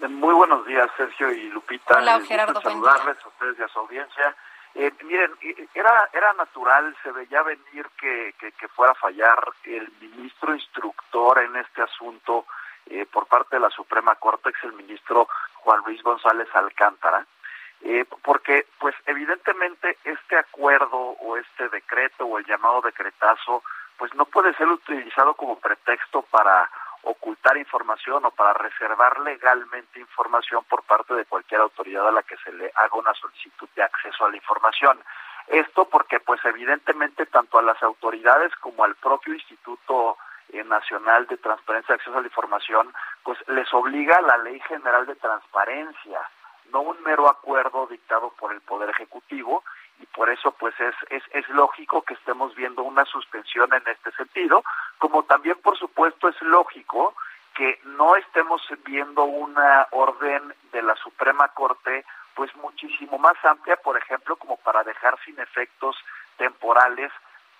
Muy 0.00 0.34
buenos 0.34 0.66
días, 0.66 0.90
Sergio 0.96 1.32
y 1.32 1.48
Lupita. 1.50 1.98
Hola, 1.98 2.20
Gerardo. 2.20 2.60
Saludarles 2.60 3.16
a 3.24 3.28
ustedes 3.28 3.58
y 3.58 3.62
a 3.62 3.68
su 3.68 3.78
audiencia. 3.78 4.36
Eh, 4.74 4.92
miren, 5.04 5.30
era, 5.72 6.08
era 6.12 6.32
natural, 6.32 6.96
se 7.02 7.12
veía 7.12 7.42
venir 7.42 7.88
que, 7.96 8.34
que, 8.38 8.68
fuera 8.68 8.92
a 8.92 8.96
fallar 8.96 9.38
el 9.62 9.88
ministro 10.00 10.52
instructor 10.52 11.38
en 11.38 11.54
este 11.56 11.82
asunto 11.82 12.46
eh, 12.86 13.06
por 13.06 13.26
parte 13.26 13.56
de 13.56 13.60
la 13.60 13.70
Suprema 13.70 14.16
Corte, 14.16 14.50
que 14.50 14.58
es 14.58 14.64
el 14.64 14.72
ministro 14.72 15.28
Juan 15.54 15.80
Luis 15.86 16.02
González 16.02 16.48
Alcántara, 16.54 17.24
eh, 17.82 18.04
porque 18.22 18.66
pues 18.80 18.96
evidentemente 19.06 19.98
este 20.04 20.36
acuerdo 20.36 20.96
o 20.96 21.36
este 21.36 21.68
decreto 21.68 22.26
o 22.26 22.38
el 22.38 22.44
llamado 22.44 22.80
decretazo 22.80 23.62
pues 23.96 24.12
no 24.14 24.24
puede 24.24 24.54
ser 24.54 24.66
utilizado 24.66 25.34
como 25.34 25.58
pretexto 25.60 26.22
para 26.22 26.68
ocultar 27.04 27.56
información 27.56 28.24
o 28.24 28.30
para 28.30 28.54
reservar 28.54 29.20
legalmente 29.20 30.00
información 30.00 30.64
por 30.64 30.82
parte 30.84 31.14
de 31.14 31.24
cualquier 31.24 31.60
autoridad 31.60 32.08
a 32.08 32.12
la 32.12 32.22
que 32.22 32.36
se 32.38 32.52
le 32.52 32.70
haga 32.74 32.96
una 32.96 33.14
solicitud 33.14 33.68
de 33.76 33.82
acceso 33.82 34.24
a 34.24 34.30
la 34.30 34.36
información. 34.36 34.98
Esto 35.48 35.86
porque 35.88 36.20
pues 36.20 36.40
evidentemente 36.44 37.26
tanto 37.26 37.58
a 37.58 37.62
las 37.62 37.82
autoridades 37.82 38.54
como 38.56 38.84
al 38.84 38.94
propio 38.96 39.34
Instituto 39.34 40.16
eh, 40.50 40.64
Nacional 40.64 41.26
de 41.26 41.36
Transparencia 41.36 41.92
y 41.92 41.96
Acceso 41.96 42.16
a 42.16 42.20
la 42.20 42.26
Información 42.26 42.92
pues 43.22 43.38
les 43.48 43.72
obliga 43.74 44.20
la 44.22 44.38
Ley 44.38 44.60
General 44.60 45.06
de 45.06 45.16
Transparencia, 45.16 46.20
no 46.72 46.80
un 46.80 47.02
mero 47.02 47.28
acuerdo 47.28 47.86
dictado 47.86 48.30
por 48.38 48.52
el 48.52 48.60
Poder 48.62 48.90
Ejecutivo 48.90 49.62
y 50.00 50.06
por 50.06 50.30
eso 50.30 50.52
pues 50.52 50.74
es, 50.80 50.94
es, 51.10 51.22
es 51.32 51.48
lógico 51.48 52.02
que 52.02 52.14
estemos 52.14 52.54
viendo 52.54 52.82
una 52.82 53.04
suspensión 53.04 53.72
en 53.72 53.82
este 53.86 54.10
sentido, 54.12 54.62
como 54.98 55.24
también 55.24 55.56
por 55.62 55.78
supuesto 55.78 56.28
es 56.28 56.40
lógico 56.42 57.14
que 57.54 57.80
no 57.84 58.16
estemos 58.16 58.62
viendo 58.84 59.24
una 59.24 59.86
orden 59.92 60.54
de 60.72 60.82
la 60.82 60.96
Suprema 60.96 61.48
Corte 61.48 62.04
pues 62.34 62.54
muchísimo 62.56 63.16
más 63.18 63.36
amplia, 63.44 63.76
por 63.76 63.96
ejemplo, 63.96 64.36
como 64.36 64.56
para 64.56 64.82
dejar 64.82 65.16
sin 65.24 65.38
efectos 65.38 65.96
temporales 66.36 67.12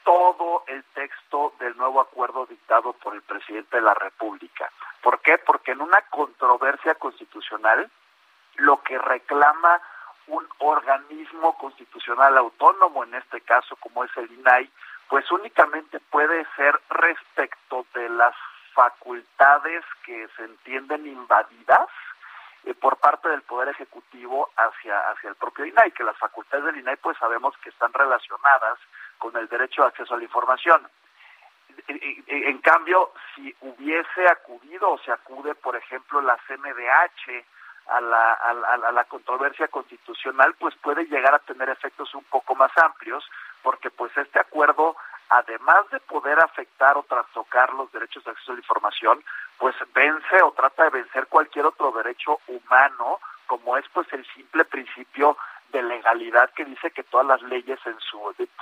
todo 0.04 0.64
el 0.66 0.82
texto 0.94 1.54
del 1.60 1.76
nuevo 1.76 2.00
acuerdo 2.00 2.44
dictado 2.46 2.92
por 2.92 3.14
el 3.14 3.22
presidente 3.22 3.76
de 3.76 3.82
la 3.82 3.94
República. 3.94 4.70
¿Por 5.00 5.20
qué? 5.20 5.38
Porque 5.38 5.72
en 5.72 5.80
una 5.80 6.02
controversia 6.10 6.94
constitucional 6.96 7.90
lo 8.56 8.82
que 8.82 8.98
reclama 8.98 9.80
un 10.26 10.46
organismo 10.58 11.56
constitucional 11.58 12.36
autónomo, 12.38 13.04
en 13.04 13.14
este 13.14 13.40
caso 13.42 13.76
como 13.76 14.04
es 14.04 14.10
el 14.16 14.30
INAI, 14.32 14.70
pues 15.08 15.30
únicamente 15.30 16.00
puede 16.00 16.46
ser 16.56 16.80
respecto 16.88 17.86
de 17.94 18.08
las 18.08 18.34
facultades 18.74 19.84
que 20.04 20.28
se 20.36 20.44
entienden 20.44 21.06
invadidas 21.06 21.88
eh, 22.64 22.74
por 22.74 22.96
parte 22.96 23.28
del 23.28 23.42
Poder 23.42 23.68
Ejecutivo 23.68 24.50
hacia, 24.56 25.10
hacia 25.10 25.30
el 25.30 25.36
propio 25.36 25.66
INAI, 25.66 25.92
que 25.92 26.04
las 26.04 26.16
facultades 26.16 26.64
del 26.64 26.78
INAI 26.78 26.96
pues 26.96 27.16
sabemos 27.18 27.54
que 27.58 27.68
están 27.68 27.92
relacionadas 27.92 28.78
con 29.18 29.36
el 29.36 29.48
derecho 29.48 29.82
de 29.82 29.88
acceso 29.88 30.14
a 30.14 30.16
la 30.16 30.24
información. 30.24 30.88
En 31.86 32.58
cambio, 32.58 33.12
si 33.34 33.54
hubiese 33.60 34.26
acudido 34.28 34.92
o 34.92 34.98
se 34.98 35.12
acude, 35.12 35.54
por 35.54 35.76
ejemplo, 35.76 36.20
la 36.20 36.38
CNDH 36.46 37.44
a 37.88 38.00
la, 38.00 38.32
a, 38.32 38.92
la, 38.92 39.04
controversia 39.04 39.68
constitucional, 39.68 40.54
pues 40.58 40.74
puede 40.76 41.04
llegar 41.04 41.34
a 41.34 41.38
tener 41.40 41.68
efectos 41.68 42.14
un 42.14 42.24
poco 42.24 42.54
más 42.54 42.70
amplios, 42.78 43.24
porque 43.62 43.90
pues 43.90 44.16
este 44.16 44.38
acuerdo, 44.38 44.96
además 45.28 45.88
de 45.90 46.00
poder 46.00 46.38
afectar 46.38 46.96
o 46.96 47.02
trastocar 47.02 47.72
los 47.74 47.92
derechos 47.92 48.24
de 48.24 48.30
acceso 48.30 48.52
a 48.52 48.54
la 48.54 48.60
información, 48.60 49.24
pues 49.58 49.74
vence 49.94 50.42
o 50.42 50.52
trata 50.52 50.84
de 50.84 50.90
vencer 50.90 51.26
cualquier 51.26 51.66
otro 51.66 51.92
derecho 51.92 52.38
humano, 52.48 53.20
como 53.46 53.76
es 53.76 53.84
pues 53.92 54.10
el 54.12 54.26
simple 54.34 54.64
principio 54.64 55.36
de 55.70 55.82
legalidad 55.82 56.50
que 56.54 56.64
dice 56.64 56.90
que 56.90 57.02
todas 57.02 57.26
las 57.26 57.42
leyes 57.42 57.78
en 57.84 57.98
su, 58.00 58.18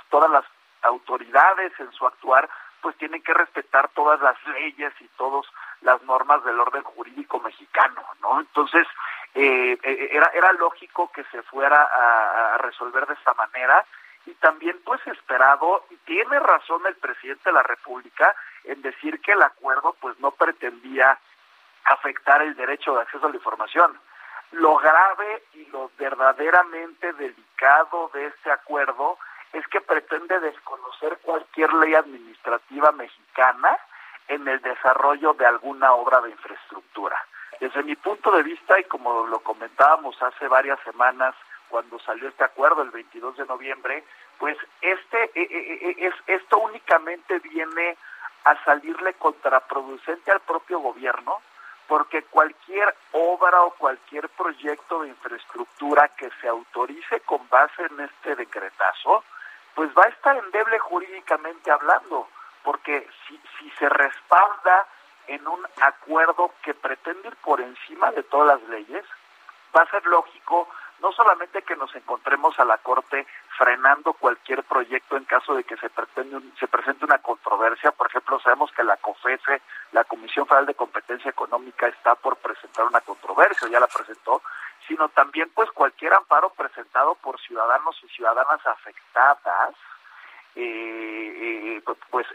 todas 0.09 0.29
las 0.29 0.45
autoridades 0.81 1.71
en 1.79 1.91
su 1.91 2.05
actuar, 2.05 2.49
pues 2.81 2.97
tienen 2.97 3.23
que 3.23 3.33
respetar 3.33 3.89
todas 3.89 4.19
las 4.21 4.35
leyes 4.47 4.93
y 4.99 5.07
todas 5.17 5.45
las 5.81 6.01
normas 6.03 6.43
del 6.43 6.59
orden 6.59 6.83
jurídico 6.83 7.39
mexicano, 7.39 8.01
¿no? 8.21 8.41
Entonces, 8.41 8.85
eh, 9.35 9.77
eh, 9.81 10.09
era, 10.11 10.27
era 10.33 10.53
lógico 10.53 11.11
que 11.11 11.23
se 11.25 11.41
fuera 11.43 11.83
a, 11.83 12.57
resolver 12.59 13.07
de 13.07 13.15
esta 13.15 13.33
manera 13.33 13.83
y 14.25 14.33
también 14.35 14.79
pues 14.85 15.05
esperado 15.07 15.85
y 15.89 15.97
tiene 15.97 16.39
razón 16.39 16.85
el 16.85 16.95
presidente 16.95 17.49
de 17.49 17.53
la 17.53 17.63
República 17.63 18.35
en 18.63 18.81
decir 18.81 19.19
que 19.21 19.33
el 19.33 19.41
acuerdo 19.41 19.95
pues 19.99 20.17
no 20.19 20.31
pretendía 20.31 21.17
afectar 21.85 22.41
el 22.41 22.55
derecho 22.55 22.95
de 22.95 23.01
acceso 23.01 23.25
a 23.25 23.29
la 23.29 23.35
información. 23.35 23.99
Lo 24.51 24.77
grave 24.77 25.43
y 25.53 25.65
lo 25.65 25.91
verdaderamente 25.97 27.11
delicado 27.13 28.11
de 28.13 28.27
este 28.27 28.51
acuerdo 28.51 29.17
es 29.51 29.67
que 29.67 29.81
pretende 29.81 30.39
desconocer 30.39 31.17
cualquier 31.23 31.73
ley 31.73 31.95
administrativa 31.95 32.91
mexicana 32.91 33.77
en 34.27 34.47
el 34.47 34.61
desarrollo 34.61 35.33
de 35.33 35.45
alguna 35.45 35.93
obra 35.93 36.21
de 36.21 36.31
infraestructura. 36.31 37.17
Desde 37.59 37.83
mi 37.83 37.95
punto 37.95 38.31
de 38.31 38.43
vista, 38.43 38.79
y 38.79 38.83
como 38.85 39.27
lo 39.27 39.39
comentábamos 39.39 40.21
hace 40.21 40.47
varias 40.47 40.79
semanas 40.81 41.35
cuando 41.69 41.99
salió 41.99 42.29
este 42.29 42.43
acuerdo 42.43 42.83
el 42.83 42.91
22 42.91 43.37
de 43.37 43.45
noviembre, 43.45 44.03
pues 44.37 44.57
este 44.81 45.23
eh, 45.23 45.31
eh, 45.35 45.79
eh, 45.81 45.95
es 45.97 46.13
esto 46.27 46.59
únicamente 46.59 47.39
viene 47.39 47.97
a 48.43 48.63
salirle 48.63 49.13
contraproducente 49.13 50.31
al 50.31 50.41
propio 50.41 50.79
gobierno, 50.79 51.41
porque 51.87 52.23
cualquier 52.23 52.95
obra 53.13 53.63
o 53.63 53.71
cualquier 53.71 54.29
proyecto 54.29 55.01
de 55.01 55.09
infraestructura 55.09 56.09
que 56.09 56.29
se 56.41 56.47
autorice 56.47 57.21
con 57.21 57.47
base 57.49 57.83
en 57.83 58.01
este 58.01 58.35
decretazo, 58.35 59.23
pues 59.73 59.89
va 59.97 60.03
a 60.03 60.09
estar 60.09 60.37
endeble 60.37 60.77
jurídicamente 60.79 61.71
hablando, 61.71 62.27
porque 62.63 63.07
si, 63.27 63.39
si 63.57 63.69
se 63.71 63.89
respalda 63.89 64.87
en 65.27 65.47
un 65.47 65.65
acuerdo 65.81 66.51
que 66.63 66.73
pretende 66.73 67.27
ir 67.27 67.35
por 67.37 67.61
encima 67.61 68.11
de 68.11 68.23
todas 68.23 68.59
las 68.59 68.69
leyes, 68.69 69.05
va 69.75 69.81
a 69.81 69.89
ser 69.89 70.05
lógico 70.05 70.67
no 70.99 71.11
solamente 71.11 71.63
que 71.63 71.75
nos 71.75 71.93
encontremos 71.95 72.57
a 72.59 72.65
la 72.65 72.77
Corte 72.77 73.27
frenando 73.57 74.13
cualquier 74.13 74.63
proyecto 74.63 75.17
en 75.17 75.25
caso 75.25 75.53
de 75.53 75.63
que 75.65 75.75
se, 75.77 75.89
pretende 75.89 76.39
se 76.57 76.67
presente 76.67 77.03
una 77.03 77.17
controversia, 77.17 77.91
por 77.91 78.07
ejemplo, 78.07 78.39
sabemos 78.39 78.71
que 78.71 78.83
la 78.83 78.95
COFESE, 78.97 79.61
la 79.91 80.05
Comisión 80.05 80.47
Federal 80.47 80.65
de 80.65 80.75
Competencia 80.75 81.29
Económica, 81.29 81.87
está 81.87 82.15
por 82.15 82.37
presentar 82.37 82.85
una 82.85 83.01
controversia, 83.01 83.67
ya 83.67 83.81
la 83.81 83.87
presentó, 83.87 84.41
sino 84.87 85.09
también 85.09 85.51
pues 85.53 85.69
cualquier 85.71 86.13
amparo 86.13 86.49
presentado 86.51 87.15
por 87.15 87.39
ciudadanos 87.41 87.99
y 88.03 88.07
ciudadanas 88.07 88.65
afectadas 88.65 89.75
eh, 90.55 91.77
eh, 91.77 91.83
pues 92.09 92.27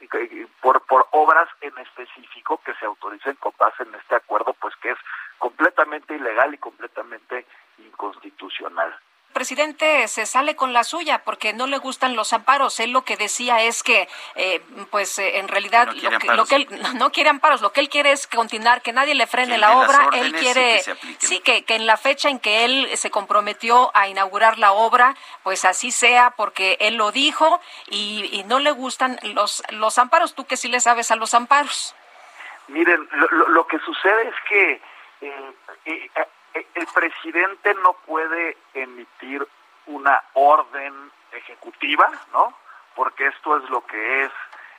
por, 0.60 0.80
por 0.86 1.06
obras 1.12 1.48
en 1.60 1.76
específico 1.78 2.60
que 2.64 2.74
se 2.74 2.86
autoricen 2.86 3.36
con 3.36 3.52
base 3.58 3.82
en 3.82 3.94
este 3.94 4.16
acuerdo, 4.16 4.54
pues 4.60 4.74
que 4.76 4.90
es 4.90 4.98
completamente 5.38 6.16
ilegal 6.16 6.52
y 6.54 6.58
completamente 6.58 7.46
inconstitucional 7.78 8.94
presidente 9.32 10.08
se 10.08 10.26
sale 10.26 10.56
con 10.56 10.72
la 10.72 10.84
suya 10.84 11.22
porque 11.24 11.52
no 11.52 11.66
le 11.66 11.78
gustan 11.78 12.16
los 12.16 12.32
amparos. 12.32 12.80
Él 12.80 12.90
lo 12.90 13.02
que 13.02 13.16
decía 13.16 13.62
es 13.62 13.82
que, 13.82 14.08
eh, 14.34 14.60
pues 14.90 15.18
eh, 15.18 15.38
en 15.38 15.48
realidad, 15.48 15.88
lo, 16.34 16.46
que, 16.46 16.56
él 16.56 16.68
no 16.96 17.12
quiere 17.12 17.30
amparos, 17.30 17.60
lo 17.60 17.72
que 17.72 17.80
él 17.80 17.88
quiere 17.88 18.12
es 18.12 18.26
continuar, 18.26 18.82
que 18.82 18.92
nadie 18.92 19.14
le 19.14 19.26
frene 19.26 19.58
la 19.58 19.78
obra. 19.78 20.10
Él 20.12 20.32
quiere, 20.34 20.82
sí, 21.18 21.40
que, 21.40 21.64
que 21.64 21.76
en 21.76 21.86
la 21.86 21.96
fecha 21.96 22.28
en 22.28 22.38
que 22.38 22.64
él 22.64 22.88
se 22.96 23.10
comprometió 23.10 23.90
a 23.94 24.08
inaugurar 24.08 24.58
la 24.58 24.72
obra, 24.72 25.14
pues 25.42 25.64
así 25.64 25.90
sea, 25.90 26.30
porque 26.36 26.76
él 26.80 26.96
lo 26.96 27.12
dijo 27.12 27.60
y, 27.88 28.44
no 28.48 28.60
le 28.60 28.70
gustan 28.70 29.18
los, 29.34 29.62
los 29.70 29.98
amparos. 29.98 30.34
Tú 30.34 30.46
que 30.46 30.56
sí 30.56 30.68
le 30.68 30.80
sabes 30.80 31.10
a 31.10 31.16
los 31.16 31.34
amparos. 31.34 31.94
Miren, 32.68 33.08
lo, 33.30 33.66
que 33.66 33.78
sucede 33.80 34.28
es 34.28 34.34
que 34.48 34.80
eh, 35.20 36.10
el 36.74 36.86
presidente 36.88 37.74
no 37.74 37.92
puede 38.06 38.56
emitir 38.74 39.46
una 39.86 40.22
orden 40.34 41.10
ejecutiva, 41.32 42.10
¿no? 42.32 42.54
Porque 42.94 43.26
esto 43.26 43.56
es 43.58 43.70
lo 43.70 43.84
que 43.86 44.24
es 44.24 44.32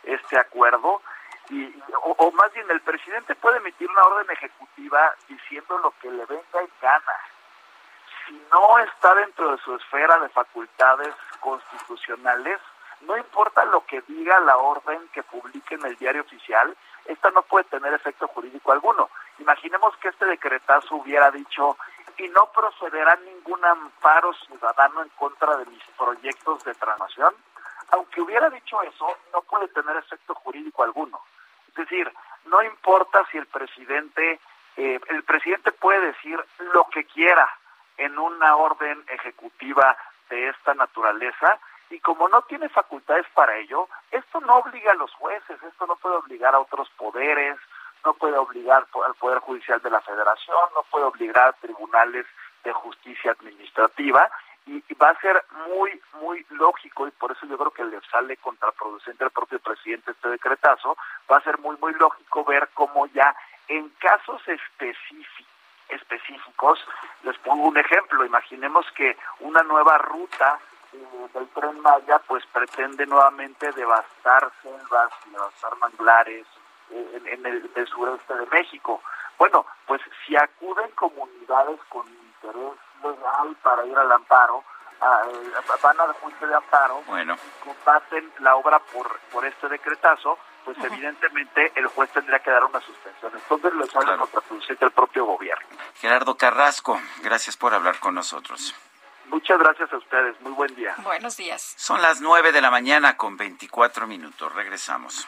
este 0.04 0.38
acuerdo. 0.38 1.02
Y, 1.50 1.74
o, 2.04 2.32
más 2.32 2.54
bien, 2.54 2.70
el 2.70 2.82
presidente 2.82 3.36
puede 3.36 3.58
emitir 3.58 3.90
una 3.90 4.04
orden 4.04 4.30
ejecutiva 4.32 5.14
diciendo 5.28 5.78
lo 5.80 5.92
que 6.02 6.12
le 6.12 6.26
venga 6.26 6.60
en 6.62 6.70
gana. 6.82 7.16
si 8.28 8.42
no 8.52 8.78
está 8.80 9.16
dentro 9.16 9.52
de 9.52 9.58
su 9.64 9.76
esfera 9.76 10.20
de 10.20 10.30
facultades 10.30 11.16
constitucionales, 11.40 12.60
no 13.02 13.18
importa 13.18 13.66
lo 13.66 13.86
que 13.86 14.02
diga 14.02 14.40
la 14.42 14.58
orden 14.58 15.08
que 15.14 15.24
publique 15.24 15.76
en 15.76 15.86
el 15.86 15.96
diario 15.96 16.22
oficial, 16.22 16.76
esta 17.10 17.32
no 17.32 17.42
puede 17.42 17.66
tener 17.66 17.92
efecto 17.94 18.28
jurídico 18.28 18.72
alguno. 18.72 19.10
Imaginemos 19.40 19.96
que 19.98 20.10
este 20.10 20.26
decretazo 20.26 20.96
hubiera 20.96 21.32
dicho 21.32 21.76
y 22.18 22.28
no 22.30 22.52
procederá 22.52 23.18
ningún 23.26 23.64
amparo 23.66 24.32
ciudadano 24.46 25.02
en 25.02 25.10
contra 25.10 25.58
de 25.58 25.66
mis 25.66 25.84
proyectos 25.98 26.64
de 26.64 26.76
transformación. 26.76 27.34
Aunque 27.92 28.22
hubiera 28.22 28.50
dicho 28.50 28.82
eso, 28.84 29.08
no 29.34 29.42
puede 29.42 29.68
tener 29.70 29.96
efecto 29.98 30.36
jurídico 30.36 30.84
alguno. 30.84 31.20
Es 31.70 31.76
decir, 31.76 32.12
no 32.46 32.62
importa 32.62 33.26
si 33.32 33.38
el 33.40 33.48
presidente, 33.48 34.40
eh, 34.78 35.00
el 35.08 35.24
presidente 35.24 35.72
puede 35.72 36.08
decir 36.08 36.40
lo 36.74 36.86
que 36.92 37.06
quiera 37.06 37.50
en 37.98 38.20
una 38.20 38.56
orden 38.56 39.04
ejecutiva 39.08 39.98
de 40.30 40.50
esta 40.50 40.76
naturaleza 40.76 41.60
y 41.90 42.00
como 42.00 42.28
no 42.30 42.42
tiene 42.44 42.70
facultades 42.70 43.26
para 43.34 43.58
ello, 43.58 43.88
esto 44.12 44.40
no 44.42 44.58
obliga 44.58 44.92
a 44.92 44.96
los 44.96 45.14
jueces, 45.14 45.62
esto 45.64 45.88
no 45.88 45.96
puede 45.96 46.16
obligar 46.16 46.54
a 46.54 46.60
otros 46.60 46.90
poderes, 46.92 47.58
no 48.06 48.14
puede 48.14 48.38
obligar 48.38 48.86
al 49.06 49.16
Poder 49.16 49.40
Judicial 49.40 49.82
de 49.82 49.90
la 49.90 50.02
Federación, 50.02 50.58
no 50.76 50.84
puede 50.84 51.06
obligar 51.06 51.50
a 51.50 51.54
tribunales 51.54 52.26
de 52.64 52.72
justicia 52.74 53.32
administrativa 53.32 54.30
y, 54.66 54.84
va 54.96 55.10
a 55.10 55.22
ser 55.22 55.44
muy, 55.70 56.02
muy 56.22 56.46
lógico 56.50 57.08
y 57.08 57.12
por 57.12 57.32
eso 57.32 57.46
yo 57.46 57.58
creo 57.58 57.72
que 57.72 57.86
le 57.86 58.02
sale 58.12 58.38
contraproducente 58.38 59.24
al 59.24 59.32
propio 59.32 59.60
presidente 59.60 60.12
este 60.12 60.30
decretazo, 60.30 60.98
va 61.32 61.38
a 61.38 61.44
ser 61.44 61.58
muy, 61.60 61.78
muy 61.78 61.94
lógico 61.94 62.44
ver 62.44 62.70
cómo 62.74 63.08
ya 63.08 63.36
en 63.68 63.90
casos 64.00 64.42
específicos, 64.48 65.48
específicos, 65.90 66.80
les 67.24 67.38
pongo 67.40 67.68
un 67.68 67.78
ejemplo, 67.78 68.24
imaginemos 68.26 68.86
que 68.92 69.18
una 69.40 69.64
nueva 69.64 69.98
ruta 69.98 70.60
eh, 70.94 71.28
del 71.34 71.48
tren 71.50 71.80
Maya 71.82 72.20
pues 72.28 72.44
pretende 72.48 73.06
nuevamente 73.06 73.72
devastar 73.74 74.52
selvas, 74.62 75.12
devastar 75.26 75.78
manglares 75.78 76.46
eh, 76.92 77.22
en, 77.26 77.46
el, 77.46 77.88
sureste 77.88 78.34
de 78.34 78.46
México. 78.48 79.02
Bueno, 79.38 79.66
pues 79.86 80.02
si 80.26 80.36
acuden 80.36 80.90
comunidades 80.92 81.80
con 81.90 82.08
interés 82.08 82.74
legal 83.04 83.56
para 83.62 83.86
ir 83.86 83.98
al 83.98 84.12
amparo, 84.12 84.64
eh, 85.02 85.76
van 85.82 86.00
al 86.00 86.14
juicio 86.14 86.48
de 86.48 86.56
amparo, 86.56 87.02
bueno. 87.08 87.38
combaten 87.64 88.32
la 88.40 88.56
obra 88.56 88.80
por, 88.80 89.20
por 89.32 89.46
este 89.46 89.70
decretazo, 89.70 90.38
pues 90.66 90.78
evidentemente 90.84 91.72
el 91.76 91.88
juez 91.88 92.10
tendría 92.12 92.40
que 92.40 92.52
dar 92.52 92.64
una 92.66 92.82
suspensión. 92.82 93.32
Entonces 93.34 93.74
lo 93.74 93.86
sale 93.86 94.06
claro. 94.06 94.20
contraproducente 94.22 94.86
el 94.86 94.92
propio 94.92 95.26
gobierno. 95.26 95.68
Gerardo 95.96 96.36
Carrasco, 96.36 97.00
gracias 97.22 97.56
por 97.56 97.74
hablar 97.74 98.00
con 98.00 98.16
nosotros. 98.16 98.76
Muchas 99.30 99.60
gracias 99.60 99.92
a 99.94 99.98
ustedes. 99.98 100.40
Muy 100.42 100.52
buen 100.54 100.76
día. 100.76 100.96
Buenos 101.04 101.38
días. 101.38 101.74
Son 101.78 102.02
las 102.02 102.22
nueve 102.22 102.52
de 102.52 102.62
la 102.62 102.72
mañana 102.72 103.16
con 103.18 103.38
24 103.38 104.08
minutos. 104.08 104.54
Regresamos. 104.54 105.28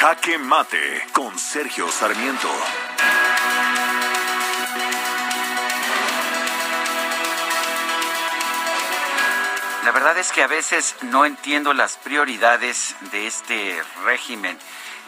Jaque 0.00 0.38
Mate 0.38 1.06
con 1.12 1.36
Sergio 1.36 1.90
Sarmiento. 1.90 2.48
La 9.84 9.90
verdad 9.90 10.16
es 10.18 10.30
que 10.30 10.44
a 10.44 10.46
veces 10.46 10.94
no 11.02 11.24
entiendo 11.24 11.72
las 11.72 11.96
prioridades 11.96 12.94
de 13.10 13.26
este 13.26 13.82
régimen. 14.04 14.56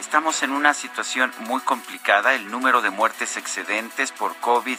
Estamos 0.00 0.42
en 0.42 0.50
una 0.50 0.74
situación 0.74 1.32
muy 1.38 1.60
complicada. 1.60 2.34
El 2.34 2.50
número 2.50 2.82
de 2.82 2.90
muertes 2.90 3.36
excedentes 3.36 4.10
por 4.10 4.34
COVID 4.38 4.78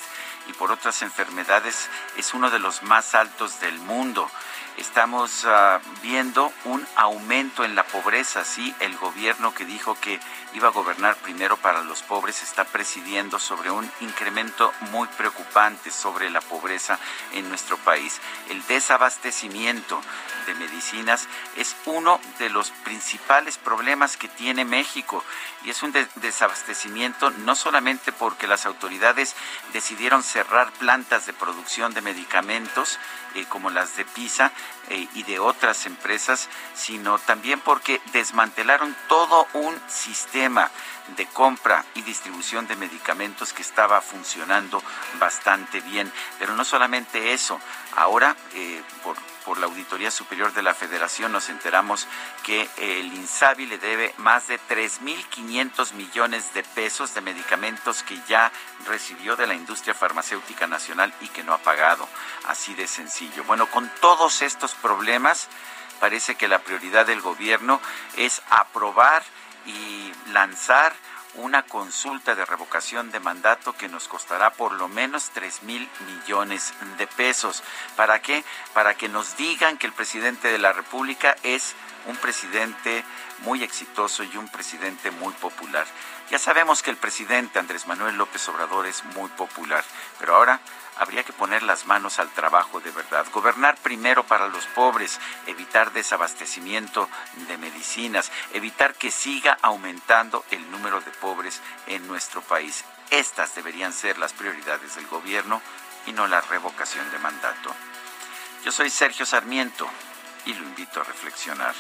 y 0.50 0.54
por 0.54 0.74
otras 0.74 1.04
enfermedades 1.04 1.90
es 2.18 2.34
uno 2.34 2.50
de 2.50 2.60
los 2.60 2.84
más 2.84 3.16
altos 3.16 3.62
del 3.62 3.80
mundo 3.80 4.30
estamos 4.78 5.46
uh, 5.46 5.80
viendo 6.02 6.52
un 6.66 6.86
aumento 6.96 7.64
en 7.64 7.76
la 7.76 7.84
pobreza. 7.84 8.44
Sí, 8.44 8.74
el 8.80 8.98
gobierno 8.98 9.54
que 9.54 9.66
dijo 9.66 9.98
que 10.00 10.20
iba 10.54 10.68
a 10.68 10.72
gobernar 10.72 11.16
primero 11.18 11.58
para 11.58 11.82
los 11.84 12.02
pobres 12.04 12.44
está 12.44 12.66
presidiendo 12.66 13.40
sobre 13.40 13.72
un 13.72 13.90
incremento 14.02 14.74
muy 14.92 15.08
preocupante 15.10 15.92
sobre 15.92 16.30
la 16.30 16.42
pobreza 16.42 17.00
en 17.34 17.48
nuestro 17.50 17.78
país. 17.78 18.20
El 18.50 18.66
desabastecimiento 18.68 20.02
de 20.46 20.56
medicinas 20.56 21.28
es 21.56 21.76
uno 21.86 22.20
de 22.40 22.50
los 22.50 22.72
principales 22.84 23.58
problemas 23.58 24.18
que 24.18 24.28
tiene 24.28 24.66
México 24.66 25.24
y 25.64 25.70
es 25.70 25.84
un 25.84 25.94
desabastecimiento 26.16 27.30
no 27.30 27.56
solamente 27.56 28.12
porque 28.12 28.48
las 28.48 28.66
autoridades 28.66 29.36
decidieron 29.74 30.24
cerrar 30.24 30.72
plantas 30.74 31.26
de 31.26 31.34
producción 31.34 31.94
de 31.94 32.02
medicamentos 32.02 33.00
eh, 33.36 33.46
como 33.48 33.70
las 33.70 33.96
de 33.96 34.06
PISA 34.06 34.52
eh, 34.90 35.08
y 35.14 35.24
de 35.24 35.40
otras 35.40 35.86
empresas, 35.86 36.50
sino 36.74 37.18
también 37.20 37.60
porque 37.60 38.02
desmantelaron 38.14 38.96
todo 39.08 39.48
un 39.54 39.80
sistema 39.88 40.70
de 41.16 41.26
compra 41.28 41.86
y 41.96 42.02
distribución 42.02 42.68
de 42.68 42.76
medicamentos 42.76 43.54
que 43.54 43.62
estaba 43.62 44.02
funcionando 44.02 44.82
bastante 45.20 45.82
bien. 45.82 46.12
Pero 46.40 46.56
no 46.56 46.66
solamente 46.66 47.34
eso, 47.34 47.60
ahora 47.96 48.36
eh, 48.54 48.82
por 49.04 49.18
por 49.46 49.58
la 49.58 49.66
Auditoría 49.66 50.12
Superior 50.12 50.54
de 50.54 50.62
la 50.62 50.74
Federación 50.74 51.32
nos 51.32 51.50
enteramos 51.50 52.08
que 52.44 52.70
el 52.78 53.14
INSABI 53.14 53.66
le 53.66 53.78
debe 53.78 54.14
más 54.18 54.48
de 54.48 54.60
3.500 54.60 55.94
millones 55.94 56.54
de 56.54 56.64
pesos 56.64 57.14
de 57.14 57.22
medicamentos 57.22 58.04
que 58.04 58.20
ya 58.28 58.52
recibió 58.86 59.36
de 59.36 59.48
la 59.48 59.54
industria 59.54 59.94
farmacéutica 59.94 60.68
nacional 60.68 61.14
y 61.22 61.28
que 61.28 61.44
no 61.44 61.54
ha 61.54 61.60
pagado. 61.60 62.08
Así 62.46 62.74
de 62.74 62.88
sencillo. 62.88 63.44
Bueno, 63.46 63.68
con 63.68 63.90
todos 64.02 64.42
estos 64.42 64.74
problemas, 64.76 65.48
parece 66.00 66.36
que 66.36 66.48
la 66.48 66.60
prioridad 66.60 67.06
del 67.06 67.22
gobierno 67.22 67.82
es 68.18 68.42
aprobar 68.50 69.24
y 69.66 70.12
lanzar 70.32 70.94
una 71.36 71.64
consulta 71.64 72.36
de 72.36 72.46
revocación 72.46 73.12
de 73.12 73.20
mandato 73.20 73.74
que 73.74 73.88
nos 73.88 74.08
costará 74.08 74.52
por 74.52 74.74
lo 74.74 74.88
menos 74.88 75.30
3 75.34 75.64
mil 75.64 75.90
millones 76.06 76.74
de 76.98 77.08
pesos. 77.08 77.64
¿Para 77.96 78.22
qué? 78.22 78.44
Para 78.74 78.96
que 78.96 79.10
nos 79.10 79.38
digan 79.38 79.78
que 79.78 79.88
el 79.88 79.94
presidente 79.94 80.52
de 80.52 80.58
la 80.58 80.74
República 80.74 81.36
es 81.44 81.76
un 82.08 82.18
presidente 82.18 83.04
muy 83.40 83.64
exitoso 83.64 84.24
y 84.24 84.38
un 84.38 84.48
presidente 84.50 85.12
muy 85.12 85.34
popular. 85.34 85.86
Ya 86.30 86.40
sabemos 86.40 86.82
que 86.82 86.92
el 86.92 86.98
presidente 86.98 87.60
Andrés 87.60 87.88
Manuel 87.88 88.16
López 88.16 88.48
Obrador 88.50 88.86
es 88.88 89.04
muy 89.16 89.30
popular, 89.30 89.84
pero 90.20 90.36
ahora 90.36 90.60
habría 91.02 91.24
que 91.24 91.34
poner 91.34 91.64
las 91.64 91.88
manos 91.88 92.20
al 92.20 92.30
trabajo 92.30 92.80
de 92.80 92.92
verdad. 92.92 93.26
Gobernar 93.34 93.76
primero 93.78 94.24
para 94.24 94.48
los 94.48 94.68
pobres, 94.68 95.20
evitar 95.48 95.92
desabastecimiento 95.94 97.10
de 97.48 97.58
medicinas, 97.58 98.32
evitar 98.54 98.94
que 98.94 99.10
siga 99.10 99.58
aumentando 99.64 100.46
el 100.52 100.70
número 100.70 101.02
de 101.02 101.10
pobres 101.10 101.60
en 101.88 102.08
nuestro 102.08 102.42
país. 102.44 102.86
Estas 103.10 103.56
deberían 103.56 103.94
ser 103.94 104.20
las 104.20 104.34
prioridades 104.34 104.94
del 104.94 105.08
gobierno 105.08 105.60
y 106.06 106.12
no 106.12 106.28
la 106.28 106.40
revocación 106.42 107.10
de 107.10 107.18
mandato. 107.18 107.74
Yo 108.64 108.72
soy 108.72 108.92
Sergio 108.92 109.26
Sarmiento 109.26 109.90
y 110.46 110.54
lo 110.54 110.64
invito 110.64 111.02
a 111.02 111.04
reflexionar. 111.04 111.74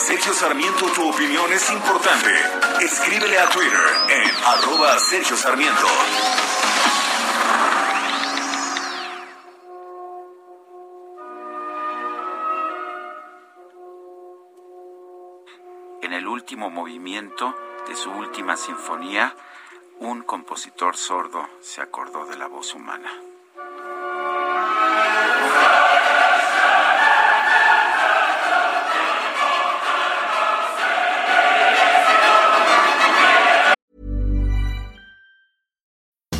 Sergio 0.00 0.32
Sarmiento 0.32 0.86
tu 0.94 1.08
opinión 1.08 1.52
es 1.52 1.70
importante. 1.70 2.30
Escríbele 2.80 3.38
a 3.38 3.48
Twitter 3.50 3.80
en 4.08 4.30
arroba 4.46 4.98
Sergio 4.98 5.36
Sarmiento. 5.36 5.86
En 16.00 16.14
el 16.14 16.26
último 16.26 16.70
movimiento 16.70 17.54
de 17.86 17.94
su 17.94 18.10
última 18.10 18.56
sinfonía, 18.56 19.36
un 19.98 20.22
compositor 20.22 20.96
sordo 20.96 21.46
se 21.60 21.82
acordó 21.82 22.24
de 22.24 22.38
la 22.38 22.46
voz 22.46 22.74
humana. 22.74 23.29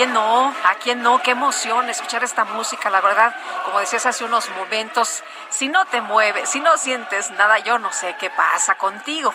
Quién 0.00 0.14
no, 0.14 0.48
a 0.64 0.74
quién 0.82 1.02
no, 1.02 1.22
qué 1.22 1.32
emoción 1.32 1.90
escuchar 1.90 2.24
esta 2.24 2.46
música, 2.46 2.88
la 2.88 3.02
verdad, 3.02 3.34
como 3.66 3.80
decías 3.80 4.06
hace 4.06 4.24
unos 4.24 4.48
momentos, 4.56 5.22
si 5.50 5.68
no 5.68 5.84
te 5.84 6.00
mueves, 6.00 6.48
si 6.48 6.58
no 6.58 6.78
sientes 6.78 7.30
nada, 7.32 7.58
yo 7.58 7.78
no 7.78 7.92
sé 7.92 8.16
qué 8.18 8.30
pasa 8.30 8.76
contigo. 8.76 9.34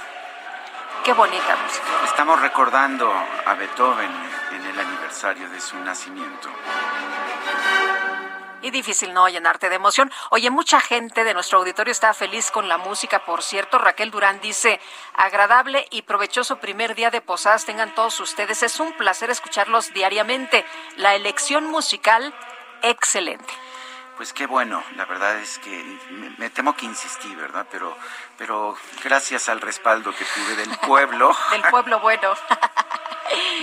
Qué 1.04 1.14
bonita 1.14 1.56
música. 1.64 1.86
Estamos 2.06 2.42
recordando 2.42 3.14
a 3.46 3.54
Beethoven 3.54 4.10
en 4.54 4.66
el 4.66 4.80
aniversario 4.80 5.48
de 5.52 5.62
su 5.62 5.78
nacimiento. 5.82 6.50
Y 8.66 8.72
difícil 8.72 9.14
no 9.14 9.30
llenarte 9.30 9.70
de 9.70 9.76
emoción. 9.76 10.12
Oye, 10.32 10.50
mucha 10.50 10.82
gente 10.82 11.24
de 11.24 11.36
nuestro 11.36 11.60
auditorio 11.60 11.92
está 11.92 12.16
feliz 12.16 12.50
con 12.50 12.68
la 12.68 12.80
música. 12.80 13.24
Por 13.24 13.44
cierto, 13.44 13.78
Raquel 13.78 14.10
Durán 14.10 14.42
dice, 14.42 14.82
agradable 15.14 15.86
y 15.92 16.02
provechoso 16.02 16.56
primer 16.56 16.96
día 16.96 17.12
de 17.12 17.22
posadas 17.22 17.66
tengan 17.66 17.94
todos 17.94 18.20
ustedes. 18.20 18.64
Es 18.64 18.80
un 18.80 18.92
placer 18.94 19.30
escucharlos 19.30 19.94
diariamente. 19.94 20.66
La 20.98 21.14
elección 21.14 21.68
musical, 21.68 22.34
excelente. 22.82 23.54
Pues 24.18 24.34
qué 24.34 24.48
bueno, 24.48 24.84
la 24.96 25.06
verdad 25.06 25.38
es 25.38 25.60
que 25.60 26.00
me, 26.10 26.32
me 26.40 26.50
temo 26.50 26.76
que 26.76 26.88
insistí, 26.88 27.36
¿verdad? 27.36 27.68
Pero, 27.70 27.96
pero 28.40 28.76
gracias 29.04 29.48
al 29.48 29.62
respaldo 29.62 30.12
que 30.16 30.26
tuve 30.26 30.56
del 30.56 30.76
pueblo. 30.80 31.36
Del 31.52 31.62
pueblo 31.70 32.00
bueno. 32.00 32.34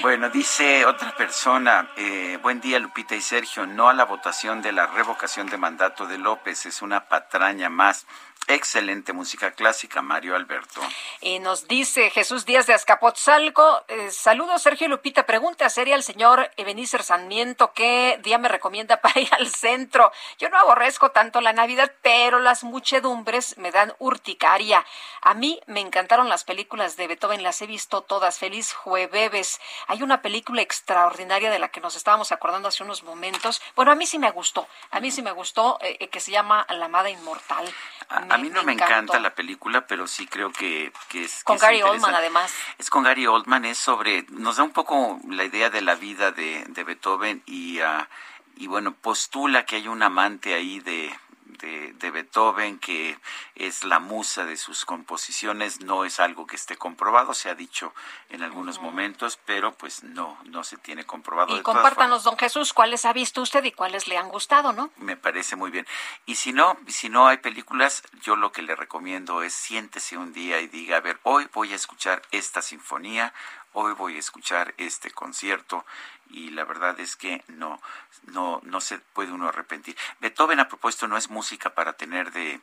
Bueno, 0.01 0.30
dice 0.30 0.84
otra 0.84 1.14
persona, 1.16 1.90
eh, 1.97 2.39
buen 2.43 2.60
día 2.60 2.78
Lupita 2.80 3.14
y 3.14 3.20
Sergio, 3.20 3.66
no 3.66 3.89
a 3.89 3.94
la 3.94 4.05
votación 4.05 4.60
de 4.60 4.72
la 4.72 4.86
revocación 4.86 5.47
de 5.48 5.56
mandato 5.56 6.06
de 6.06 6.18
López, 6.18 6.66
es 6.66 6.82
una 6.82 7.09
patraña 7.09 7.68
más. 7.68 8.06
Excelente 8.48 9.12
música 9.12 9.52
clásica, 9.52 10.02
Mario 10.02 10.35
Alberto. 10.35 10.81
Y 11.20 11.39
nos 11.39 11.69
dice 11.69 12.10
Jesús 12.10 12.44
Díaz 12.44 12.66
de 12.66 12.74
Azcapotzalco, 12.74 13.85
eh, 13.86 14.10
saludos 14.10 14.62
Sergio 14.62 14.89
Lupita, 14.89 15.27
pregunta 15.27 15.70
seria 15.70 15.94
al 15.94 16.02
señor 16.02 16.51
Ebenezer 16.56 17.05
Sarmiento, 17.05 17.73
¿qué 17.73 18.19
día 18.23 18.39
me 18.39 18.48
recomienda 18.48 18.97
para 19.01 19.20
ir 19.20 19.32
al 19.32 19.48
centro? 19.48 20.12
Yo 20.39 20.48
no 20.48 20.59
aborrezco 20.59 21.12
tanto 21.12 21.40
la 21.40 21.52
Navidad, 21.52 21.93
pero 22.02 22.40
las 22.40 22.64
muchedumbres 22.64 23.56
me 23.59 23.70
dan 23.70 23.94
urticaria. 24.01 24.85
A 25.20 25.35
mí 25.35 25.60
me 25.66 25.81
encantaron 25.81 26.28
las 26.28 26.43
películas 26.43 26.97
de 26.97 27.06
Beethoven, 27.06 27.44
las 27.44 27.62
he 27.62 27.66
visto 27.66 28.02
todas, 28.02 28.39
feliz 28.39 28.73
jueves. 28.73 29.60
Hay 29.86 30.02
una 30.02 30.20
película 30.20 30.62
extraordinaria 30.62 31.51
de 31.51 31.60
la 31.60 31.69
que 31.69 31.81
nos 31.81 31.94
estábamos 31.94 32.32
acordando 32.32 32.69
hace 32.69 32.82
unos 32.82 33.05
momentos. 33.05 33.62
Bueno, 33.77 33.93
a 33.93 33.94
mí 33.94 34.05
sí 34.06 34.19
me 34.19 34.31
gustó, 34.32 34.66
a 34.90 34.98
mí 34.98 35.12
sí 35.12 35.23
me 35.23 35.31
gustó, 35.31 35.78
eh, 35.81 35.97
eh, 36.01 36.09
que 36.09 36.20
se 36.20 36.32
llama 36.32 36.66
La 36.70 36.86
Amada 36.86 37.09
Inmortal. 37.09 37.73
A, 38.09 38.32
a 38.33 38.39
mí 38.39 38.51
no 38.51 38.63
me, 38.63 38.73
encanta 38.73 39.19
la 39.21 39.35
película, 39.35 39.87
pero 39.87 40.07
sí 40.07 40.27
creo 40.27 40.53
que, 40.53 40.93
que 41.09 41.25
es... 41.25 41.39
que 41.39 41.45
Con 41.45 41.57
es 41.57 41.63
Gary 41.63 41.83
Oldman, 41.83 42.15
además. 42.15 42.53
Es 42.79 42.91
con 42.91 43.03
Gary 43.03 43.27
Oldman, 43.27 43.65
es 43.65 43.79
sobre, 43.79 44.25
nos 44.31 44.57
da 44.57 44.63
un 44.63 44.73
poco 44.73 45.21
la 45.29 45.45
idea 45.45 45.71
de 45.71 45.83
la 45.83 45.95
vida 45.95 46.33
de, 46.33 46.65
de 46.69 46.85
Beethoven 46.85 47.43
y, 47.47 47.81
ah, 47.81 48.09
y 48.57 48.67
bueno, 48.67 48.93
postula 48.93 49.65
que 49.65 49.77
hay 49.77 49.89
un 49.89 50.03
amante 50.03 50.55
ahí 50.55 50.81
de, 50.81 51.13
de, 51.62 51.94
de 51.94 52.10
Beethoven 52.10 52.78
que 52.78 53.18
es 53.55 53.84
la 53.84 53.98
musa 53.98 54.44
de 54.44 54.59
sus 54.59 54.84
composiciones, 54.84 55.80
no 55.80 56.05
es 56.05 56.20
algo 56.20 56.47
que 56.47 56.56
esté 56.56 56.76
comprobado, 56.76 57.32
se 57.32 57.48
ha 57.48 57.55
dicho 57.55 57.94
en 58.28 58.43
algunos 58.43 58.80
momentos, 58.80 59.39
pero 59.47 59.72
pues 59.72 60.02
no, 60.02 60.36
no 60.44 60.64
se 60.64 60.76
tiene 60.76 61.05
comprobado. 61.05 61.55
Y 61.55 61.59
De 61.59 61.62
compártanos, 61.62 62.24
don 62.24 62.36
Jesús, 62.36 62.74
cuáles 62.74 63.06
ha 63.06 63.14
visto 63.14 63.40
usted 63.40 63.64
y 63.64 63.72
cuáles 63.72 64.09
le 64.09 64.18
han 64.18 64.28
gustado, 64.28 64.72
¿no? 64.72 64.90
me 64.97 65.16
parece 65.16 65.56
muy 65.56 65.70
bien. 65.70 65.86
Y 66.26 66.34
si 66.34 66.52
no, 66.52 66.76
si 66.89 67.09
no 67.09 67.28
hay 67.28 67.39
películas, 67.39 68.02
yo 68.22 68.36
lo 68.36 68.52
que 68.52 68.62
le 68.62 68.76
recomiendo 68.76 69.43
es 69.43 69.55
siéntese 69.55 70.16
un 70.16 70.32
día 70.32 70.60
y 70.60 70.68
diga, 70.68 70.98
a 70.98 71.01
ver, 71.01 71.18
hoy 71.22 71.48
voy 71.52 71.72
a 71.72 71.76
escuchar 71.76 72.22
esta 72.30 72.62
sinfonía, 72.62 73.32
hoy 73.73 73.93
voy 73.94 74.16
a 74.16 74.20
escuchar 74.20 74.74
este 74.78 75.11
concierto 75.11 75.85
y 76.31 76.51
la 76.51 76.65
verdad 76.65 76.99
es 77.01 77.16
que 77.16 77.44
no 77.49 77.81
no 78.24 78.61
no 78.65 78.81
se 78.81 78.99
puede 78.99 79.32
uno 79.32 79.49
arrepentir. 79.49 79.97
Beethoven 80.20 80.61
a 80.61 80.69
propósito 80.69 81.09
no 81.09 81.16
es 81.16 81.31
música 81.31 81.70
para 81.70 81.94
tener 81.94 82.32
de 82.32 82.61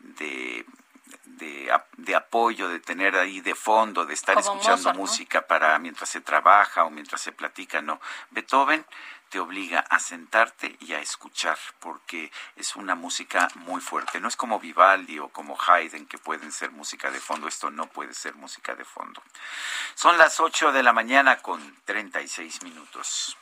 de 0.00 0.66
de, 1.24 1.70
ap- 1.72 1.92
de 1.96 2.14
apoyo, 2.14 2.68
de 2.68 2.80
tener 2.80 3.16
ahí 3.16 3.40
de 3.40 3.54
fondo, 3.54 4.04
de 4.04 4.14
estar 4.14 4.34
Como 4.34 4.46
escuchando 4.52 4.76
Mozart, 4.78 4.96
¿no? 4.96 5.00
música 5.02 5.46
para 5.46 5.78
mientras 5.78 6.08
se 6.10 6.20
trabaja 6.20 6.84
o 6.84 6.90
mientras 6.90 7.20
se 7.20 7.32
platica, 7.32 7.80
no. 7.82 8.00
Beethoven 8.30 8.84
te 9.30 9.40
obliga 9.40 9.80
a 9.80 9.98
sentarte 9.98 10.76
y 10.80 10.92
a 10.92 11.00
escuchar, 11.00 11.58
porque 11.80 12.30
es 12.54 12.76
una 12.76 12.94
música 12.94 13.48
muy 13.56 13.80
fuerte. 13.80 14.20
No 14.20 14.28
es 14.28 14.36
como 14.36 14.60
Vivaldi 14.60 15.18
o 15.18 15.28
como 15.28 15.58
Haydn, 15.60 16.06
que 16.06 16.18
pueden 16.18 16.52
ser 16.52 16.70
música 16.70 17.10
de 17.10 17.18
fondo. 17.18 17.48
Esto 17.48 17.70
no 17.70 17.86
puede 17.86 18.14
ser 18.14 18.34
música 18.36 18.76
de 18.76 18.84
fondo. 18.84 19.20
Son 19.96 20.16
las 20.18 20.38
8 20.38 20.70
de 20.70 20.84
la 20.84 20.92
mañana 20.92 21.38
con 21.38 21.76
36 21.84 22.62
minutos. 22.62 23.36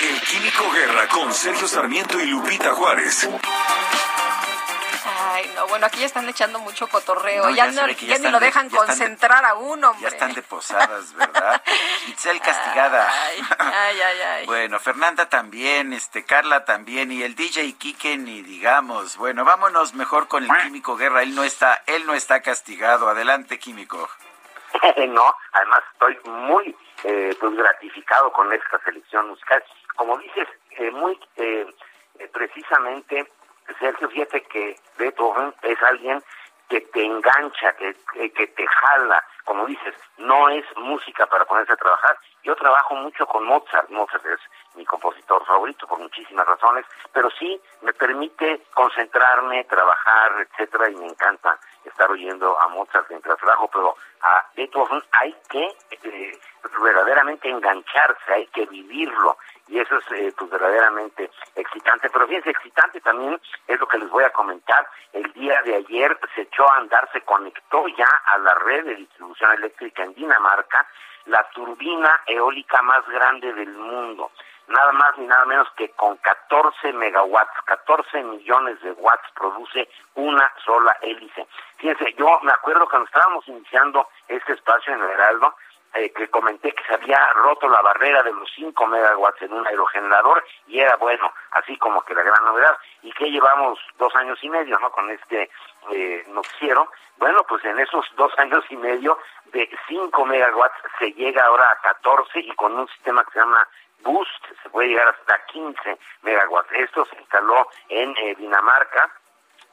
El 0.00 0.20
Químico 0.22 0.70
Guerra 0.70 1.08
con 1.08 1.32
Sergio 1.32 1.66
Sarmiento 1.66 2.20
y 2.20 2.26
Lupita 2.26 2.74
Juárez. 2.74 3.28
Ay, 5.38 5.52
no, 5.54 5.66
bueno, 5.68 5.86
aquí 5.86 6.00
ya 6.00 6.06
están 6.06 6.28
echando 6.28 6.58
mucho 6.58 6.88
cotorreo. 6.88 7.44
No, 7.44 7.50
ya 7.54 7.66
no, 7.66 7.86
ya 7.86 7.94
ya 7.94 8.18
ni 8.18 8.28
lo 8.28 8.40
de- 8.40 8.46
dejan 8.46 8.68
de- 8.68 8.76
concentrar 8.76 9.44
a 9.44 9.54
uno, 9.54 9.90
hombre. 9.90 10.02
Ya 10.02 10.08
están 10.08 10.34
de 10.34 10.42
posadas, 10.42 11.14
¿verdad? 11.14 11.62
Itzel 12.08 12.40
castigada. 12.40 13.08
Ay, 13.08 13.40
ay, 13.58 14.00
ay, 14.00 14.20
ay. 14.20 14.46
Bueno, 14.46 14.80
Fernanda 14.80 15.28
también, 15.28 15.92
este, 15.92 16.24
Carla 16.24 16.64
también, 16.64 17.12
y 17.12 17.22
el 17.22 17.36
DJ 17.36 17.72
Quique 17.74 18.16
ni 18.16 18.42
digamos. 18.42 19.16
Bueno, 19.16 19.44
vámonos 19.44 19.94
mejor 19.94 20.26
con 20.26 20.42
el 20.44 20.50
Químico 20.64 20.96
Guerra. 20.96 21.22
Él 21.22 21.34
no 21.36 21.44
está, 21.44 21.82
él 21.86 22.04
no 22.06 22.14
está 22.14 22.42
castigado. 22.42 23.08
Adelante, 23.08 23.58
Químico. 23.60 24.08
no, 25.08 25.34
además 25.52 25.80
estoy 25.92 26.18
muy 26.24 26.76
eh, 27.04 27.36
pues 27.38 27.54
gratificado 27.54 28.32
con 28.32 28.52
esta 28.52 28.80
selección 28.84 29.28
musical. 29.28 29.62
Como 29.94 30.18
dices, 30.18 30.48
eh, 30.78 30.90
muy 30.90 31.18
eh, 31.36 31.66
eh, 32.18 32.28
precisamente, 32.32 33.30
Sergio, 33.78 34.08
fíjate 34.08 34.42
que 34.42 34.76
Beethoven 34.98 35.54
es 35.62 35.82
alguien 35.82 36.22
que 36.68 36.80
te 36.82 37.02
engancha, 37.02 37.72
que, 37.74 37.94
que, 38.30 38.46
te 38.46 38.66
jala, 38.66 39.24
como 39.44 39.64
dices, 39.66 39.94
no 40.18 40.50
es 40.50 40.64
música 40.76 41.26
para 41.26 41.46
ponerse 41.46 41.72
a 41.72 41.76
trabajar. 41.76 42.18
Yo 42.42 42.54
trabajo 42.56 42.94
mucho 42.96 43.26
con 43.26 43.44
Mozart, 43.44 43.88
Mozart 43.88 44.24
es 44.26 44.40
mi 44.74 44.84
compositor 44.84 45.44
favorito 45.46 45.86
por 45.86 45.98
muchísimas 45.98 46.46
razones, 46.46 46.84
pero 47.12 47.30
sí 47.30 47.58
me 47.82 47.92
permite 47.94 48.62
concentrarme, 48.74 49.64
trabajar, 49.64 50.46
etcétera, 50.50 50.90
y 50.90 50.96
me 50.96 51.06
encanta 51.06 51.58
estar 51.88 52.10
oyendo 52.10 52.58
a 52.60 52.68
Mozart 52.68 53.06
mientras 53.10 53.38
trabajo, 53.38 53.68
pero 53.72 53.96
a 54.22 54.44
Beethoven 54.56 55.02
hay 55.12 55.34
que 55.48 55.68
eh, 56.02 56.38
verdaderamente 56.80 57.48
engancharse, 57.48 58.32
hay 58.32 58.46
que 58.46 58.66
vivirlo, 58.66 59.36
y 59.68 59.78
eso 59.78 59.96
es 59.98 60.12
eh, 60.12 60.32
pues 60.36 60.50
verdaderamente 60.50 61.30
excitante. 61.54 62.08
Pero 62.10 62.26
fíjense, 62.26 62.50
excitante 62.50 63.00
también 63.00 63.40
es 63.66 63.78
lo 63.78 63.86
que 63.86 63.98
les 63.98 64.10
voy 64.10 64.24
a 64.24 64.32
comentar. 64.32 64.88
El 65.12 65.32
día 65.32 65.60
de 65.62 65.76
ayer 65.76 66.18
se 66.34 66.42
echó 66.42 66.70
a 66.70 66.78
andar, 66.78 67.08
se 67.12 67.20
conectó 67.22 67.86
ya 67.88 68.08
a 68.26 68.38
la 68.38 68.54
red 68.54 68.84
de 68.84 68.96
distribución 68.96 69.52
eléctrica 69.52 70.02
en 70.04 70.14
Dinamarca, 70.14 70.86
la 71.26 71.46
turbina 71.50 72.20
eólica 72.26 72.80
más 72.82 73.06
grande 73.08 73.52
del 73.52 73.72
mundo 73.72 74.30
nada 74.68 74.92
más 74.92 75.16
ni 75.18 75.26
nada 75.26 75.44
menos 75.46 75.68
que 75.76 75.90
con 75.90 76.16
14 76.18 76.92
megawatts, 76.92 77.62
14 77.64 78.22
millones 78.22 78.80
de 78.82 78.92
watts 78.92 79.30
produce 79.34 79.88
una 80.14 80.52
sola 80.64 80.96
hélice. 81.02 81.46
Fíjense, 81.76 82.14
yo 82.14 82.38
me 82.42 82.52
acuerdo 82.52 82.88
cuando 82.88 83.06
estábamos 83.06 83.46
iniciando 83.48 84.08
este 84.28 84.52
espacio 84.52 84.94
en 84.94 85.02
el 85.02 85.10
Heraldo, 85.10 85.54
eh, 85.94 86.12
que 86.12 86.28
comenté 86.28 86.72
que 86.72 86.84
se 86.84 86.94
había 86.94 87.32
roto 87.32 87.66
la 87.66 87.80
barrera 87.80 88.22
de 88.22 88.32
los 88.32 88.48
5 88.54 88.86
megawatts 88.86 89.40
en 89.40 89.54
un 89.54 89.66
aerogenerador 89.66 90.44
y 90.66 90.80
era 90.80 90.96
bueno, 90.96 91.32
así 91.52 91.78
como 91.78 92.02
que 92.02 92.14
la 92.14 92.22
gran 92.22 92.44
novedad. 92.44 92.76
Y 93.02 93.10
que 93.12 93.30
llevamos 93.30 93.78
dos 93.96 94.14
años 94.16 94.38
y 94.42 94.50
medio, 94.50 94.78
¿no? 94.80 94.90
Con 94.90 95.10
este 95.10 95.50
eh, 95.90 96.24
noticiero. 96.28 96.90
Bueno, 97.16 97.42
pues 97.48 97.64
en 97.64 97.78
esos 97.78 98.04
dos 98.16 98.32
años 98.38 98.64
y 98.68 98.76
medio 98.76 99.18
de 99.46 99.68
5 99.88 100.24
megawatts 100.26 100.76
se 100.98 101.10
llega 101.12 101.42
ahora 101.46 101.70
a 101.70 101.80
14 101.80 102.38
y 102.40 102.52
con 102.52 102.78
un 102.78 102.86
sistema 102.88 103.24
que 103.24 103.32
se 103.32 103.38
llama 103.38 103.66
Se 104.62 104.70
puede 104.70 104.88
llegar 104.88 105.08
hasta 105.08 105.44
15 105.46 105.98
megawatts. 106.22 106.72
Esto 106.72 107.04
se 107.04 107.16
instaló 107.16 107.68
en 107.90 108.16
eh, 108.16 108.34
Dinamarca. 108.36 109.10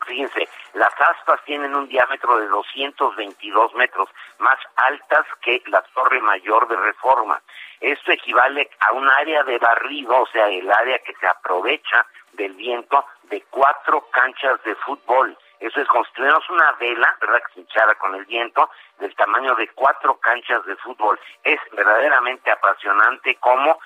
Fíjense, 0.05 0.47
las 0.73 0.93
aspas 0.99 1.41
tienen 1.45 1.73
un 1.73 1.87
diámetro 1.87 2.37
de 2.37 2.47
222 2.47 3.73
metros, 3.75 4.09
más 4.39 4.59
altas 4.75 5.25
que 5.41 5.63
la 5.67 5.81
torre 5.93 6.19
mayor 6.19 6.67
de 6.67 6.75
reforma. 6.75 7.41
Esto 7.79 8.11
equivale 8.11 8.69
a 8.81 8.91
un 8.91 9.09
área 9.09 9.43
de 9.43 9.57
barrido, 9.57 10.21
o 10.21 10.27
sea, 10.27 10.47
el 10.49 10.69
área 10.69 10.99
que 10.99 11.15
se 11.15 11.27
aprovecha 11.27 12.05
del 12.33 12.53
viento 12.53 13.05
de 13.23 13.41
cuatro 13.49 14.05
canchas 14.11 14.61
de 14.63 14.75
fútbol. 14.75 15.35
Eso 15.59 15.81
es 15.81 15.87
construirnos 15.87 16.47
una 16.49 16.73
vela, 16.73 17.15
¿verdad? 17.21 17.41
Hinchara 17.55 17.95
con 17.95 18.13
el 18.15 18.25
viento, 18.25 18.69
del 18.99 19.15
tamaño 19.15 19.55
de 19.55 19.67
cuatro 19.69 20.17
canchas 20.19 20.65
de 20.65 20.75
fútbol. 20.75 21.19
Es 21.43 21.59
verdaderamente 21.71 22.51
apasionante 22.51 23.35
cómo 23.35 23.79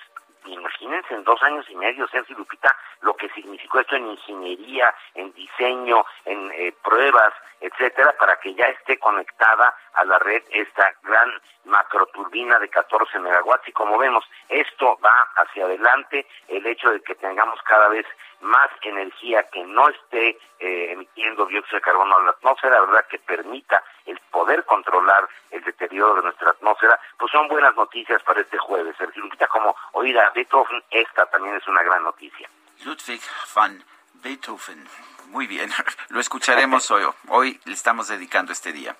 imagínense 0.45 1.13
en 1.13 1.23
dos 1.23 1.41
años 1.43 1.65
y 1.69 1.75
medio, 1.75 2.07
Sergio 2.07 2.37
Lupita, 2.37 2.75
lo 3.01 3.15
que 3.15 3.29
significó 3.29 3.79
esto 3.79 3.95
en 3.95 4.07
ingeniería, 4.07 4.93
en 5.15 5.31
diseño, 5.33 6.05
en 6.25 6.51
eh, 6.51 6.73
pruebas, 6.83 7.33
etcétera, 7.61 8.15
para 8.17 8.39
que 8.39 8.53
ya 8.53 8.65
esté 8.65 8.97
conectada 8.97 9.75
a 9.93 10.05
la 10.05 10.17
red 10.19 10.43
esta 10.51 10.93
gran 11.03 11.29
macroturbina 11.65 12.59
de 12.59 12.69
14 12.69 13.19
megawatts. 13.19 13.67
Y 13.67 13.71
como 13.73 13.97
vemos, 13.97 14.23
esto 14.47 14.97
va 15.03 15.27
hacia 15.35 15.65
adelante, 15.65 16.25
el 16.47 16.65
hecho 16.65 16.89
de 16.91 17.01
que 17.01 17.15
tengamos 17.15 17.61
cada 17.63 17.89
vez 17.89 18.05
más 18.41 18.69
energía 18.81 19.43
que 19.49 19.63
no 19.63 19.89
esté 19.89 20.39
eh, 20.59 20.91
emitiendo 20.91 21.45
dióxido 21.45 21.77
de 21.77 21.81
carbono 21.81 22.17
a 22.17 22.23
la 22.23 22.31
atmósfera, 22.31 22.81
¿verdad? 22.81 23.05
Que 23.09 23.19
permita 23.19 23.83
el 24.05 24.19
poder 24.31 24.65
controlar 24.65 25.27
el 25.51 25.63
deterioro 25.63 26.15
de 26.15 26.23
nuestra 26.23 26.51
atmósfera, 26.51 26.99
pues 27.17 27.31
son 27.31 27.47
buenas 27.47 27.75
noticias 27.75 28.21
para 28.23 28.41
este 28.41 28.57
jueves. 28.57 28.95
Sergio 28.97 29.23
Lupita, 29.23 29.47
como 29.47 29.75
oír 29.93 30.17
a 30.19 30.29
Beethoven, 30.31 30.83
esta 30.89 31.25
también 31.27 31.55
es 31.55 31.67
una 31.67 31.83
gran 31.83 32.03
noticia. 32.03 32.49
Ludwig 32.83 33.21
van 33.55 33.83
Beethoven. 34.15 34.87
Muy 35.27 35.47
bien, 35.47 35.69
lo 36.09 36.19
escucharemos 36.19 36.89
hoy. 36.91 37.03
Hoy 37.27 37.59
le 37.65 37.73
estamos 37.73 38.07
dedicando 38.07 38.51
este 38.51 38.71
día. 38.73 38.95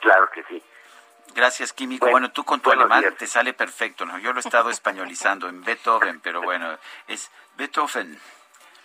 Claro 0.00 0.30
que 0.30 0.42
sí. 0.44 0.62
Gracias, 1.34 1.72
Químico. 1.72 2.08
Bueno, 2.08 2.32
tú 2.32 2.44
con 2.44 2.60
tu 2.60 2.70
alemán 2.70 3.04
te 3.16 3.26
sale 3.26 3.52
perfecto, 3.52 4.04
¿no? 4.04 4.18
Yo 4.18 4.32
lo 4.32 4.38
he 4.38 4.40
estado 4.40 4.70
españolizando 4.70 5.48
en 5.48 5.62
Beethoven, 5.62 6.20
pero 6.20 6.42
bueno, 6.42 6.76
es 7.06 7.30
Beethoven. 7.56 8.18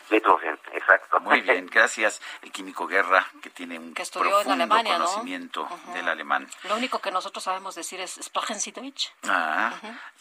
Beethoven, 0.09 0.59
exacto. 0.73 1.19
Muy 1.19 1.41
bien, 1.47 1.67
gracias. 1.67 2.21
El 2.41 2.51
químico 2.51 2.87
Guerra, 2.87 3.25
que 3.41 3.49
tiene 3.49 3.79
un 3.79 3.93
que 3.93 4.03
profundo 4.05 4.39
en 4.41 4.51
Alemania, 4.61 4.93
conocimiento 4.93 5.67
del 5.93 6.07
alemán. 6.07 6.49
Lo 6.63 6.75
único 6.75 6.99
que 6.99 7.11
nosotros 7.11 7.43
sabemos 7.43 7.75
decir 7.75 7.99
es 7.99 8.19
Sprechen 8.21 8.59
Sie 8.59 8.71
Deutsch. 8.71 9.09
Ah, 9.27 9.71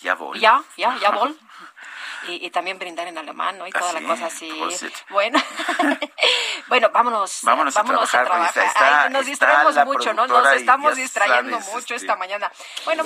ya 0.01 0.15
voy. 0.15 0.39
Ya, 0.41 0.63
ya, 0.77 0.97
ya 0.99 1.11
voy. 1.19 1.39
Y, 2.29 2.47
y, 2.47 2.51
también 2.51 2.79
brindar 2.79 3.07
en 3.07 3.19
alemán, 3.19 3.59
¿no? 3.59 3.67
Y 3.67 3.71
toda 3.71 3.91
¿Ah, 3.91 3.93
la 3.93 3.99
sí? 4.01 4.07
cosa 4.07 4.27
así. 4.27 4.63
Bueno, 5.11 5.39
bueno, 6.69 6.89
vámonos. 6.91 7.41
Vámonos 7.43 7.77
a 7.77 7.85
trabajar, 7.85 8.25
trabajar. 8.25 8.53
Brisa. 8.55 8.67
Está- 8.67 9.03
Ay, 9.05 9.11
nos 9.13 9.27
distraemos 9.27 9.77
mucho, 9.85 10.15
¿no? 10.15 10.27
Nos 10.27 10.53
estamos 10.53 10.97
distrayendo 10.97 11.51
sabes, 11.59 11.75
mucho 11.75 11.95
este- 11.95 12.07
esta 12.07 12.17
mañana. 12.17 12.51
Bueno, 12.87 13.05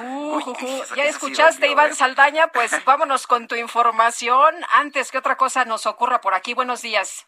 Uh, 0.00 0.38
esa 0.82 0.94
ya 0.94 1.04
escuchaste, 1.04 1.66
sí 1.66 1.72
Iván 1.72 1.90
¿eh? 1.92 1.94
Saldaña, 1.94 2.48
pues 2.48 2.84
vámonos 2.84 3.26
con 3.26 3.48
tu 3.48 3.54
información. 3.54 4.54
Antes 4.72 5.10
que 5.10 5.18
otra 5.18 5.36
cosa 5.36 5.64
nos 5.64 5.86
ocurra 5.96 6.20
por 6.20 6.34
aquí. 6.34 6.52
Buenos 6.52 6.82
días. 6.82 7.26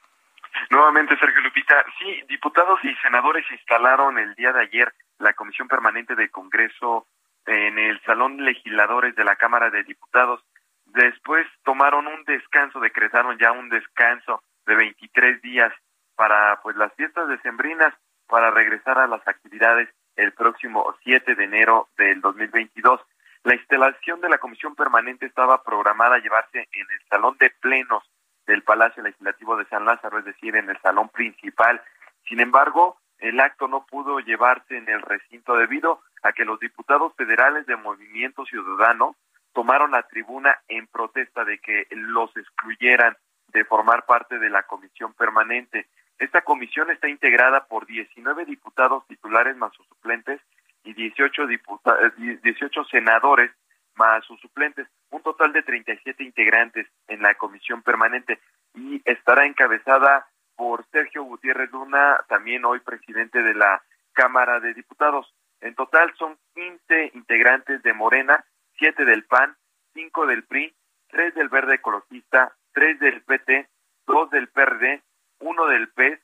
Nuevamente, 0.71 1.17
Sergio 1.19 1.41
Lupita. 1.41 1.85
Sí, 1.99 2.23
diputados 2.29 2.79
y 2.85 2.95
senadores 2.97 3.45
instalaron 3.51 4.19
el 4.19 4.35
día 4.35 4.53
de 4.53 4.61
ayer 4.61 4.93
la 5.19 5.33
Comisión 5.33 5.69
Permanente 5.69 6.15
del 6.15 6.31
Congreso 6.31 7.07
en 7.47 7.79
el 7.79 7.99
Salón 8.03 8.45
Legisladores 8.45 9.17
de 9.17 9.25
la 9.25 9.37
Cámara 9.37 9.71
de 9.71 9.85
Diputados. 9.85 10.45
Después 10.85 11.47
tomaron 11.65 12.07
un 12.07 12.25
descanso, 12.25 12.79
decretaron 12.79 13.39
ya 13.39 13.53
un 13.53 13.71
descanso 13.71 14.43
de 14.67 14.75
23 14.75 15.41
días 15.41 15.73
para 16.15 16.61
pues 16.63 16.77
las 16.77 16.93
fiestas 16.95 17.27
decembrinas 17.29 17.95
para 18.27 18.51
regresar 18.51 18.99
a 18.99 19.07
las 19.07 19.27
actividades 19.27 19.89
el 20.17 20.33
próximo 20.33 20.95
7 21.05 21.35
de 21.35 21.45
enero 21.45 21.89
del 21.97 22.21
2022. 22.21 23.01
La 23.45 23.55
instalación 23.55 24.21
de 24.21 24.29
la 24.29 24.37
Comisión 24.37 24.75
Permanente 24.75 25.25
estaba 25.25 25.63
programada 25.63 26.17
a 26.17 26.19
llevarse 26.19 26.69
en 26.71 26.87
el 26.91 27.09
Salón 27.09 27.37
de 27.39 27.51
Plenos 27.61 28.05
del 28.49 28.63
Palacio 28.65 29.03
Legislativo 29.05 29.57
de 29.57 29.67
San 29.67 29.85
Lázaro, 29.85 30.19
es 30.19 30.25
decir, 30.25 30.57
en 30.57 30.69
el 30.69 30.81
salón 30.81 31.09
principal. 31.11 31.81
Sin 32.29 32.41
embargo, 32.41 32.99
el 33.19 33.39
acto 33.41 33.69
no 33.69 33.85
pudo 33.87 34.19
llevarse 34.21 34.77
en 34.77 34.89
el 34.89 35.03
recinto 35.03 35.55
debido 35.57 36.01
a 36.23 36.33
que 36.33 36.45
los 36.45 36.59
diputados 36.59 37.15
federales 37.15 37.67
de 37.67 37.77
Movimiento 37.77 38.45
Ciudadano 38.47 39.15
tomaron 39.53 39.91
la 39.93 40.03
tribuna 40.05 40.59
en 40.69 40.87
protesta 40.87 41.45
de 41.45 41.59
que 41.59 41.87
los 41.91 42.37
excluyeran 42.37 43.17
de 43.49 43.65
formar 43.65 44.05
parte 44.07 44.39
de 44.39 44.51
la 44.51 44.63
comisión 44.65 45.13
permanente. 45.15 45.87
Esta 46.19 46.43
comisión 46.43 46.91
está 46.91 47.09
integrada 47.09 47.67
por 47.67 47.87
19 47.87 48.45
diputados 48.45 49.07
titulares 49.07 49.57
más 49.57 49.73
sus 49.75 49.87
suplentes 49.89 50.41
y 50.85 50.95
18, 50.95 51.47
diputa- 51.47 51.97
eh, 52.19 52.39
18 52.43 52.85
senadores 52.85 53.51
más 53.99 54.25
sus 54.25 54.41
suplentes, 54.41 54.87
un 55.11 55.23
total 55.23 55.53
de 55.53 55.63
37 55.63 56.23
integrantes 56.23 56.87
en 57.09 57.23
la 57.23 57.35
comisión 57.35 57.83
permanente 57.83 58.39
y 58.75 59.03
estará 59.05 59.47
encabezada 59.47 60.29
por 60.57 60.85
Sergio 60.91 61.25
Gutiérrez 61.25 61.71
Luna, 61.73 62.25
también 62.29 62.65
hoy 62.65 62.81
presidente 62.81 63.43
de 63.43 63.55
la 63.55 63.83
Cámara 64.13 64.61
de 64.61 64.75
Diputados. 64.75 65.33
En 65.61 65.75
total 65.75 66.13
son 66.17 66.39
15 66.55 67.13
integrantes 67.15 67.83
de 67.83 67.93
Morena, 67.93 68.45
7 68.79 69.05
del 69.05 69.25
PAN, 69.25 69.57
5 69.95 70.27
del 70.27 70.45
PRI, 70.45 70.75
3 71.09 71.35
del 71.35 71.49
Verde 71.49 71.77
Ecologista, 71.77 72.57
3 72.73 73.01
del 73.01 73.23
PT, 73.23 73.69
2 74.07 74.31
del 74.31 74.49
PRD, 74.49 75.03
1 75.41 75.67
del 75.67 75.89
PES 75.89 76.21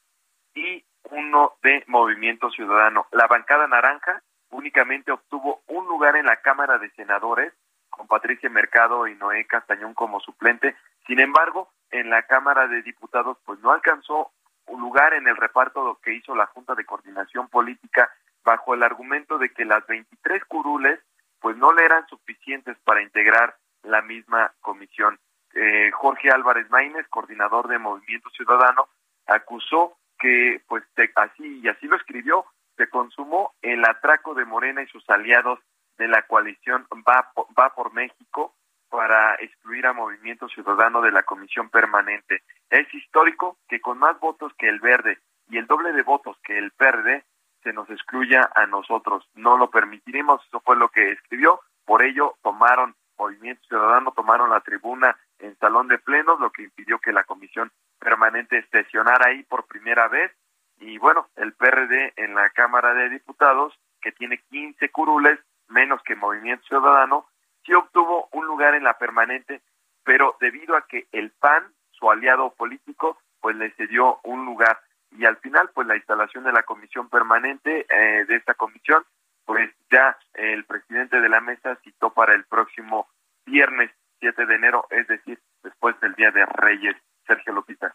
y 0.55 0.85
uno 1.11 1.55
de 1.63 1.85
Movimiento 1.87 2.51
Ciudadano. 2.51 3.07
La 3.13 3.27
bancada 3.27 3.67
naranja 3.67 4.23
únicamente 4.51 5.13
obtuvo 5.13 5.63
un 5.67 5.87
lugar 5.87 6.17
en 6.17 6.27
la 6.27 6.37
Cámara 6.37 6.79
de 6.79 6.91
Senadores 6.91 7.53
con 7.97 8.07
Patricia 8.07 8.49
Mercado 8.51 9.07
y 9.07 9.15
Noé 9.15 9.45
Castañón 9.47 9.95
como 9.95 10.21
suplente. 10.21 10.77
Sin 11.07 11.21
embargo, 11.21 11.71
en 11.91 12.11
la 12.11 12.23
Cámara 12.23 12.67
de 12.69 12.83
Diputados 12.83 13.39
pues 13.45 13.59
no 13.61 13.71
alcanzó 13.73 14.33
un 14.67 14.81
lugar 14.81 15.15
en 15.15 15.29
el 15.29 15.37
reparto 15.37 15.99
que 16.03 16.15
hizo 16.15 16.35
la 16.35 16.47
Junta 16.47 16.75
de 16.75 16.85
Coordinación 16.87 17.49
Política 17.49 18.11
bajo 18.45 18.75
el 18.75 18.83
argumento 18.83 19.39
de 19.39 19.51
que 19.51 19.65
las 19.65 19.87
23 19.87 20.45
curules 20.47 21.01
pues 21.41 21.57
no 21.57 21.73
le 21.73 21.85
eran 21.85 22.07
suficientes 22.09 22.77
para 22.85 23.03
integrar 23.03 23.57
la 23.83 24.01
misma 24.03 24.53
comisión. 24.61 25.19
Eh, 25.55 25.91
Jorge 25.93 26.31
Álvarez 26.31 26.69
Maínez, 26.71 27.07
coordinador 27.09 27.69
de 27.69 27.79
Movimiento 27.79 28.31
Ciudadano, 28.31 28.89
acusó 29.27 29.97
que 30.19 30.63
pues 30.67 30.83
te- 30.95 31.13
así 31.17 31.61
y 31.63 31.69
así 31.69 31.87
lo 31.87 31.97
escribió, 31.97 32.47
se 32.77 32.89
consumó 32.89 33.53
el 33.63 33.85
atraco 33.85 34.35
de 34.35 34.45
Morena 34.45 34.83
y 34.83 34.87
sus 34.87 35.09
aliados 35.11 35.61
de 35.99 36.09
la 36.09 36.23
coalición 36.23 36.87
Va 37.09 37.31
Va 37.59 37.75
por 37.75 37.93
México 37.93 38.55
para 38.89 39.35
excluir 39.37 39.87
a 39.87 39.93
Movimiento 39.93 40.49
Ciudadano 40.49 41.01
de 41.03 41.11
la 41.11 41.25
comisión 41.25 41.69
permanente. 41.69 42.43
Es 42.71 42.93
histórico 42.95 43.59
que 43.69 43.81
con 43.81 43.99
más 43.99 44.19
votos 44.21 44.53
que 44.57 44.69
el 44.69 44.81
Verde 44.81 45.19
y 45.49 45.59
el 45.59 45.67
doble 45.67 45.93
de 45.93 46.03
votos 46.03 46.37
que 46.45 46.57
el 46.57 46.71
PRD 46.71 47.25
se 47.63 47.73
nos 47.73 47.91
excluya 47.91 48.51
a 48.55 48.67
nosotros. 48.67 49.29
No 49.35 49.57
lo 49.57 49.71
permitiremos, 49.71 50.45
eso 50.47 50.61
fue 50.61 50.77
lo 50.77 50.91
que 50.91 51.13
escribió, 51.13 51.61
por 51.85 52.03
ello 52.03 52.37
tomaron 52.43 52.95
Movimiento 53.19 53.63
Ciudadano, 53.69 54.13
tomaron 54.13 54.51
la 54.51 54.61
tribuna 54.61 55.17
en 55.39 55.57
Salón 55.59 55.89
de 55.89 55.99
Plenos, 55.99 56.41
lo 56.41 56.51
que 56.51 56.65
impidió 56.65 56.99
que 56.99 57.13
la 57.13 57.25
comisión 57.25 57.71
permanente 57.99 58.67
sesionara 58.71 59.29
ahí 59.29 59.43
por 59.45 59.67
primera 59.67 60.09
vez 60.09 60.33
y 60.79 60.99
bueno, 60.99 61.29
el 61.37 61.53
PRD 61.53 62.13
en 62.17 62.35
la 62.35 62.51
Cámara 62.51 62.95
de 62.95 63.09
Diputados, 63.09 63.73
que 64.01 64.13
tiene 64.13 64.39
15 64.51 64.91
curules, 64.91 65.39
menos 65.75 66.01
que 66.05 66.15
Movimiento 66.15 66.65
Ciudadano, 66.67 67.27
sí 67.67 67.75
obtuvo 67.75 68.29
un 68.33 68.47
lugar 68.47 68.75
en 68.75 68.85
la 68.85 68.97
permanente, 68.97 69.61
pero 70.05 70.37
debido 70.41 70.77
a 70.77 70.87
que 70.87 71.07
el 71.13 71.33
PAN, 71.33 71.75
su 71.91 72.11
aliado 72.11 72.51
político, 72.55 73.19
pues 73.41 73.57
le 73.57 73.73
cedió 73.73 74.21
un 74.23 74.47
lugar. 74.47 74.81
Y 75.11 75.27
al 75.27 75.37
final, 75.39 75.71
pues 75.75 75.87
la 75.87 75.97
instalación 75.97 76.45
de 76.45 76.53
la 76.53 76.63
comisión 76.63 77.09
permanente, 77.09 77.87
eh, 77.89 78.25
de 78.25 78.37
esta 78.37 78.55
comisión, 78.55 79.05
pues 79.45 79.71
ya 79.91 80.17
el 80.35 80.65
presidente 80.65 81.21
de 81.21 81.29
la 81.29 81.41
mesa 81.41 81.77
citó 81.83 82.11
para 82.11 82.35
el 82.35 82.45
próximo 82.45 83.09
viernes 83.45 83.91
7 84.21 84.47
de 84.47 84.55
enero, 84.55 84.87
es 84.91 85.07
decir, 85.07 85.39
después 85.63 85.99
del 86.01 86.15
Día 86.15 86.31
de 86.31 86.47
Reyes, 86.47 86.97
Sergio 87.27 87.53
Lupita. 87.53 87.95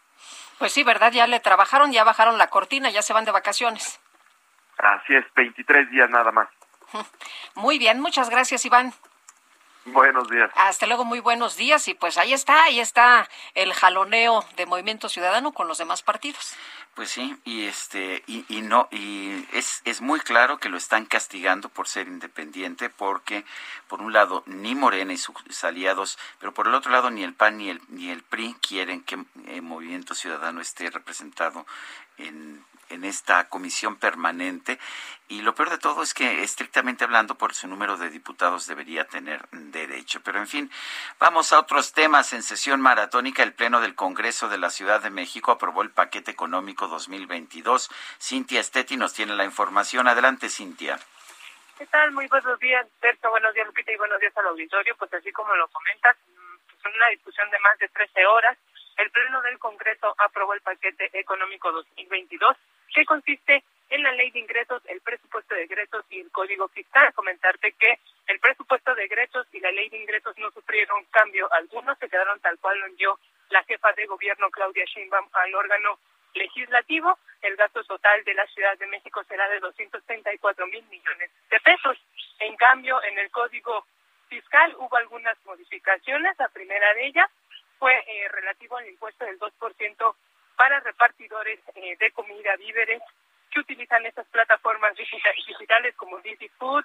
Pues 0.58 0.72
sí, 0.72 0.84
¿verdad? 0.84 1.10
Ya 1.12 1.26
le 1.26 1.40
trabajaron, 1.40 1.92
ya 1.92 2.04
bajaron 2.04 2.38
la 2.38 2.48
cortina, 2.48 2.90
ya 2.90 3.02
se 3.02 3.12
van 3.12 3.24
de 3.24 3.32
vacaciones. 3.32 4.00
Así 4.78 5.14
es, 5.14 5.24
23 5.34 5.90
días 5.90 6.08
nada 6.10 6.30
más. 6.30 6.48
Muy 7.54 7.78
bien, 7.78 8.00
muchas 8.00 8.30
gracias, 8.30 8.64
Iván. 8.64 8.94
Buenos 9.86 10.28
días. 10.28 10.50
Hasta 10.56 10.86
luego, 10.86 11.06
muy 11.06 11.20
buenos 11.20 11.56
días. 11.56 11.88
Y 11.88 11.94
pues 11.94 12.18
ahí 12.18 12.34
está, 12.34 12.64
ahí 12.64 12.80
está 12.80 13.28
el 13.54 13.72
jaloneo 13.72 14.44
de 14.56 14.66
Movimiento 14.66 15.08
Ciudadano 15.08 15.52
con 15.52 15.68
los 15.68 15.78
demás 15.78 16.02
partidos. 16.02 16.54
Pues 16.94 17.08
sí, 17.10 17.34
y 17.44 17.64
este 17.64 18.22
y, 18.26 18.44
y 18.48 18.60
no 18.60 18.88
y 18.90 19.46
es 19.52 19.80
es 19.84 20.02
muy 20.02 20.20
claro 20.20 20.58
que 20.58 20.68
lo 20.68 20.76
están 20.76 21.06
castigando 21.06 21.68
por 21.70 21.88
ser 21.88 22.08
independiente 22.08 22.90
porque 22.90 23.44
por 23.88 24.02
un 24.02 24.12
lado 24.12 24.42
ni 24.44 24.74
Morena 24.74 25.12
y 25.12 25.16
sus 25.16 25.64
aliados, 25.64 26.18
pero 26.40 26.52
por 26.52 26.66
el 26.66 26.74
otro 26.74 26.92
lado 26.92 27.10
ni 27.10 27.22
el 27.22 27.32
PAN 27.32 27.58
ni 27.58 27.70
el 27.70 27.80
ni 27.88 28.10
el 28.10 28.22
PRI 28.22 28.54
quieren 28.60 29.02
que 29.02 29.24
el 29.46 29.62
Movimiento 29.62 30.14
Ciudadano 30.14 30.60
esté 30.60 30.90
representado 30.90 31.64
en 32.18 32.64
en 32.90 33.04
esta 33.04 33.48
comisión 33.48 33.96
permanente 33.96 34.78
y 35.30 35.42
lo 35.42 35.54
peor 35.54 35.70
de 35.70 35.78
todo 35.78 36.02
es 36.02 36.12
que 36.12 36.42
estrictamente 36.42 37.04
hablando 37.04 37.36
por 37.36 37.54
su 37.54 37.68
número 37.68 37.96
de 37.96 38.10
diputados 38.10 38.66
debería 38.66 39.06
tener 39.06 39.48
derecho. 39.52 40.20
Pero 40.24 40.40
en 40.40 40.48
fin, 40.48 40.68
vamos 41.20 41.52
a 41.52 41.60
otros 41.60 41.92
temas. 41.92 42.32
En 42.32 42.42
sesión 42.42 42.80
maratónica, 42.80 43.44
el 43.44 43.52
Pleno 43.52 43.80
del 43.80 43.94
Congreso 43.94 44.48
de 44.48 44.58
la 44.58 44.70
Ciudad 44.70 45.00
de 45.00 45.10
México 45.10 45.52
aprobó 45.52 45.82
el 45.82 45.90
paquete 45.90 46.32
económico 46.32 46.88
2022. 46.88 47.90
Cintia 48.20 48.58
Estetti 48.58 48.96
nos 48.96 49.14
tiene 49.14 49.36
la 49.36 49.44
información. 49.44 50.08
Adelante, 50.08 50.48
Cintia. 50.48 50.98
¿Qué 51.78 51.86
tal? 51.86 52.10
Muy 52.10 52.26
buenos 52.26 52.58
días, 52.58 52.84
Sergio. 53.00 53.30
Buenos 53.30 53.54
días, 53.54 53.68
Lupita, 53.68 53.92
y 53.92 53.96
buenos 53.98 54.18
días 54.18 54.36
al 54.36 54.48
auditorio. 54.48 54.96
Pues 54.96 55.14
así 55.14 55.30
como 55.30 55.54
lo 55.54 55.68
comentas, 55.68 56.16
pues 56.82 56.92
una 56.92 57.06
discusión 57.10 57.48
de 57.50 57.58
más 57.60 57.78
de 57.78 57.88
13 57.88 58.26
horas, 58.26 58.58
el 58.96 59.08
Pleno 59.12 59.40
del 59.42 59.60
Congreso 59.60 60.12
aprobó 60.18 60.54
el 60.54 60.60
paquete 60.60 61.08
económico 61.12 61.70
2022 61.70 62.56
que 62.94 63.04
consiste 63.04 63.62
en 63.90 64.02
la 64.04 64.12
ley 64.12 64.30
de 64.30 64.38
ingresos, 64.38 64.82
el 64.86 65.00
presupuesto 65.00 65.54
de 65.54 65.64
ingresos 65.64 66.04
y 66.10 66.20
el 66.20 66.30
código 66.30 66.68
fiscal. 66.68 67.12
Comentarte 67.12 67.72
que 67.72 67.98
el 68.28 68.38
presupuesto 68.38 68.94
de 68.94 69.04
ingresos 69.04 69.46
y 69.52 69.60
la 69.60 69.72
ley 69.72 69.88
de 69.88 69.98
ingresos 69.98 70.36
no 70.38 70.50
sufrieron 70.52 71.04
cambio 71.10 71.52
alguno, 71.52 71.94
se 71.96 72.08
quedaron 72.08 72.38
tal 72.40 72.58
cual 72.58 72.78
lo 72.78 72.86
envió 72.86 73.18
la 73.50 73.62
jefa 73.64 73.92
de 73.92 74.06
gobierno 74.06 74.50
Claudia 74.50 74.84
Sheinbaum 74.84 75.28
al 75.32 75.54
órgano 75.54 75.98
legislativo. 76.34 77.18
El 77.42 77.56
gasto 77.56 77.82
total 77.84 78.22
de 78.24 78.34
la 78.34 78.46
Ciudad 78.46 78.78
de 78.78 78.86
México 78.86 79.24
será 79.24 79.48
de 79.48 79.58
234 79.58 80.66
mil 80.68 80.84
millones 80.86 81.30
de 81.50 81.60
pesos. 81.60 81.98
En 82.38 82.54
cambio, 82.56 83.02
en 83.02 83.18
el 83.18 83.30
código 83.30 83.84
fiscal 84.28 84.74
hubo 84.78 84.96
algunas 84.96 85.36
modificaciones. 85.44 86.38
La 86.38 86.48
primera 86.48 86.94
de 86.94 87.06
ellas 87.06 87.28
fue 87.78 87.92
eh, 88.06 88.28
relativo 88.28 88.76
al 88.76 88.88
impuesto 88.88 89.24
del 89.24 89.38
2% 89.40 90.14
para 90.60 90.78
repartidores 90.80 91.58
eh, 91.74 91.96
de 91.98 92.10
comida, 92.10 92.54
víveres, 92.56 93.00
que 93.50 93.60
utilizan 93.60 94.04
estas 94.04 94.26
plataformas 94.26 94.94
digitales 94.94 95.96
como 95.96 96.18
Didi 96.18 96.50
Food, 96.58 96.84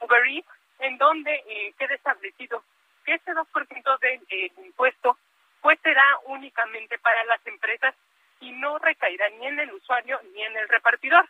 Uber 0.00 0.26
Eats, 0.26 0.46
en 0.80 0.98
donde 0.98 1.32
eh, 1.32 1.72
queda 1.78 1.94
establecido 1.94 2.62
que 3.02 3.14
este 3.14 3.32
2% 3.32 3.98
del 4.00 4.20
eh, 4.28 4.52
impuesto 4.58 5.16
pues 5.62 5.80
será 5.82 6.04
únicamente 6.26 6.98
para 6.98 7.24
las 7.24 7.40
empresas 7.46 7.94
y 8.40 8.52
no 8.52 8.78
recaerá 8.78 9.30
ni 9.30 9.46
en 9.46 9.58
el 9.58 9.72
usuario 9.72 10.20
ni 10.34 10.42
en 10.42 10.58
el 10.58 10.68
repartidor. 10.68 11.26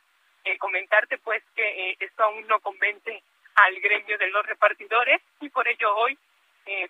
comentarte 0.59 1.19
pues 1.19 1.45
que 1.55 1.97
esto 2.01 2.25
aún 2.25 2.45
no 2.49 2.59
convence 2.59 3.23
al 3.55 3.81
gremio 3.81 4.19
de 4.19 4.31
los 4.31 4.45
repartidores 4.45 5.23
y 5.41 5.49
por 5.49 5.69
ello 5.69 5.95
hoy 5.95 6.19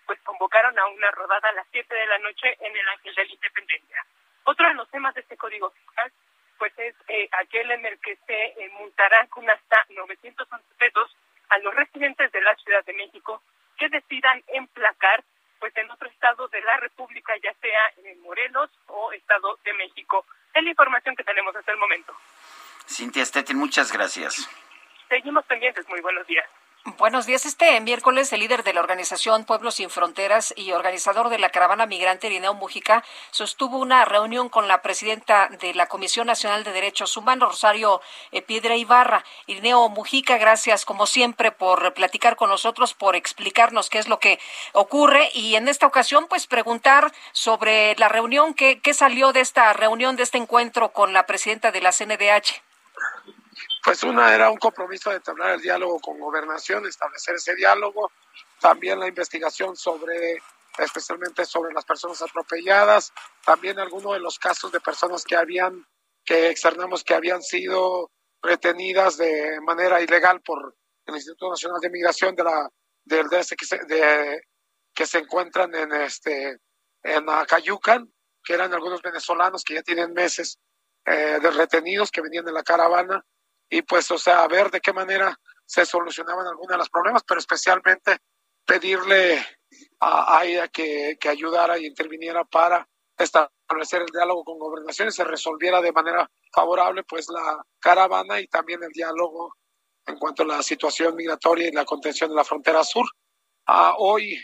pues 0.06 0.18
convocaron 0.22 0.78
a 0.78 0.86
una 0.86 1.10
rodada 1.10 1.51
a 1.51 1.52
las 1.52 1.66
7 1.72 1.94
de 1.94 2.06
la 2.06 2.18
noche 2.20 2.56
en 2.59 2.74
el 2.74 2.89
Ángel 2.89 3.14
de 3.14 3.26
la 3.26 3.35
Independencia. 3.35 4.05
Otro 4.44 4.68
de 4.68 4.74
los 4.74 4.89
temas 4.90 5.14
de 5.14 5.22
este 5.22 5.36
código 5.36 5.70
fiscal, 5.70 6.12
pues 6.59 6.72
es 6.78 6.94
eh, 7.09 7.28
aquel 7.40 7.70
en 7.70 7.85
el 7.86 7.98
que 8.01 8.16
se 8.26 8.44
eh, 8.44 8.70
multarán 8.78 9.26
con 9.28 9.48
hasta 9.48 9.85
911 9.89 10.64
pesos 10.78 11.16
a 11.48 11.59
los 11.59 11.74
residentes 11.74 12.31
de 12.31 12.43
la 12.43 12.55
Ciudad 12.56 12.85
de 12.85 12.93
México 12.93 13.43
que 13.78 13.89
decidan 13.89 14.43
emplacar 14.48 15.24
pues 15.59 15.74
en 15.78 15.90
otro 15.90 16.09
estado 16.09 16.47
de 16.48 16.60
la 16.60 16.76
República, 16.76 17.32
ya 17.43 17.55
sea 17.55 17.81
en 18.05 18.20
Morelos 18.20 18.70
o 18.86 19.12
Estado 19.12 19.59
de 19.64 19.72
México. 19.72 20.26
Es 20.52 20.62
la 20.62 20.70
información 20.70 21.16
que 21.16 21.24
tenemos 21.24 21.56
hasta 21.56 21.72
el 21.72 21.78
momento. 21.78 22.14
Muchas 23.55 23.93
gracias. 23.93 24.48
Seguimos 25.09 25.44
pendientes. 25.47 25.89
Muy 25.89 26.01
buenos 26.01 26.26
días. 26.26 26.44
Buenos 26.98 27.24
días. 27.24 27.47
Este 27.47 27.81
miércoles, 27.81 28.31
el 28.35 28.40
líder 28.40 28.62
de 28.62 28.74
la 28.74 28.81
organización 28.81 29.47
Pueblos 29.47 29.76
Sin 29.76 29.89
Fronteras 29.89 30.52
y 30.55 30.72
organizador 30.72 31.31
de 31.31 31.39
la 31.39 31.48
caravana 31.48 31.86
migrante 31.86 32.26
Irineo 32.26 32.52
Mujica 32.52 33.02
sostuvo 33.31 33.78
una 33.78 34.05
reunión 34.05 34.51
con 34.51 34.68
la 34.68 34.82
presidenta 34.82 35.48
de 35.48 35.72
la 35.72 35.86
Comisión 35.86 36.26
Nacional 36.26 36.62
de 36.62 36.72
Derechos 36.72 37.16
Humanos, 37.16 37.48
Rosario 37.48 38.02
eh, 38.32 38.43
Piedra 38.43 38.76
Ibarra. 38.76 39.24
Irineo 39.47 39.89
Mujica, 39.89 40.36
gracias 40.36 40.85
como 40.85 41.06
siempre 41.06 41.52
por 41.52 41.94
platicar 41.94 42.36
con 42.36 42.51
nosotros, 42.51 42.93
por 42.93 43.16
explicarnos 43.16 43.89
qué 43.89 43.98
es 43.98 44.06
lo 44.06 44.18
que 44.18 44.39
ocurre 44.74 45.31
y 45.32 45.55
en 45.56 45.68
esta 45.68 45.86
ocasión, 45.86 46.26
pues 46.28 46.47
preguntar 46.47 47.12
sobre 47.32 47.97
la 47.97 48.10
reunión, 48.10 48.52
qué, 48.52 48.81
qué 48.81 48.93
salió 48.93 49.32
de 49.32 49.40
esta 49.40 49.72
reunión, 49.72 50.16
de 50.16 50.24
este 50.24 50.36
encuentro 50.36 50.90
con 50.93 51.14
la 51.14 51.24
presidenta 51.24 51.72
de 51.72 51.81
la 51.81 51.93
CNDH. 51.93 52.74
Pues 53.85 54.02
una 54.02 54.35
era 54.35 54.51
un 54.51 54.56
compromiso 54.56 55.11
de 55.11 55.16
entablar 55.16 55.51
el 55.51 55.61
diálogo 55.61 56.01
con 56.01 56.19
gobernación, 56.19 56.86
establecer 56.86 57.35
ese 57.35 57.55
diálogo, 57.55 58.11
también 58.59 58.98
la 58.98 59.09
investigación 59.09 59.77
sobre, 59.77 60.39
especialmente 60.78 61.44
sobre 61.44 61.74
las 61.74 61.85
personas 61.85 62.23
atropelladas, 62.23 63.12
también 63.44 63.78
algunos 63.78 64.15
de 64.15 64.20
los 64.20 64.39
casos 64.39 64.73
de 64.73 64.81
personas 64.81 65.23
que 65.24 65.36
habían, 65.36 65.86
que 66.24 66.48
externamos 66.48 67.05
que 67.05 67.12
habían 67.12 67.43
sido 67.43 68.11
retenidas 68.40 69.19
de 69.19 69.61
manera 69.61 70.01
ilegal 70.01 70.40
por 70.40 70.74
el 71.05 71.15
Instituto 71.16 71.51
Nacional 71.51 71.81
de 71.82 71.90
Migración 71.90 72.35
de 72.35 72.44
la 72.44 72.70
del 73.05 73.28
DS 73.28 73.55
que 73.55 73.66
se, 73.66 73.85
de, 73.85 74.40
que 74.94 75.05
se 75.05 75.19
encuentran 75.19 75.74
en 75.74 75.93
este 75.93 76.56
en 77.02 77.28
Acayucan, 77.28 78.11
que 78.43 78.55
eran 78.55 78.73
algunos 78.73 79.02
venezolanos 79.02 79.62
que 79.62 79.74
ya 79.74 79.82
tienen 79.82 80.15
meses 80.15 80.59
eh, 81.05 81.39
de 81.43 81.51
retenidos 81.51 82.11
que 82.11 82.23
venían 82.23 82.47
de 82.47 82.52
la 82.52 82.62
caravana 82.62 83.23
y 83.75 83.83
pues, 83.83 84.09
o 84.13 84.19
sea, 84.19 84.45
a 84.45 84.47
ver 84.47 84.71
de 84.71 84.81
qué 84.81 84.93
manera 84.93 85.37
se 85.67 85.85
solucionaban 85.85 86.47
algunos 86.47 86.71
de 86.71 86.79
los 86.79 86.91
problemas, 86.91 87.25
pero 87.27 87.41
especialmente 87.41 88.19
pedirle 88.65 89.45
a, 89.99 90.39
a 90.39 90.45
ella 90.45 90.69
que, 90.69 91.17
que 91.19 91.29
ayudara 91.29 91.77
y 91.77 91.87
interviniera 91.87 92.45
para 92.45 92.89
establecer 93.19 94.03
el 94.03 94.13
diálogo 94.13 94.45
con 94.45 94.61
gobernación 94.61 95.09
y 95.09 95.11
se 95.11 95.25
resolviera 95.25 95.81
de 95.81 95.91
manera 95.91 96.31
favorable 96.53 97.03
pues 97.03 97.29
la 97.31 97.61
caravana 97.81 98.39
y 98.39 98.47
también 98.47 98.81
el 98.85 98.93
diálogo 98.93 99.57
en 100.07 100.19
cuanto 100.21 100.45
a 100.45 100.47
la 100.47 100.63
situación 100.63 101.17
migratoria 101.17 101.67
y 101.67 101.73
la 101.73 101.85
contención 101.85 102.31
de 102.31 102.37
la 102.37 102.45
frontera 102.45 102.85
sur. 102.85 103.07
Ah, 103.67 103.97
hoy 103.99 104.39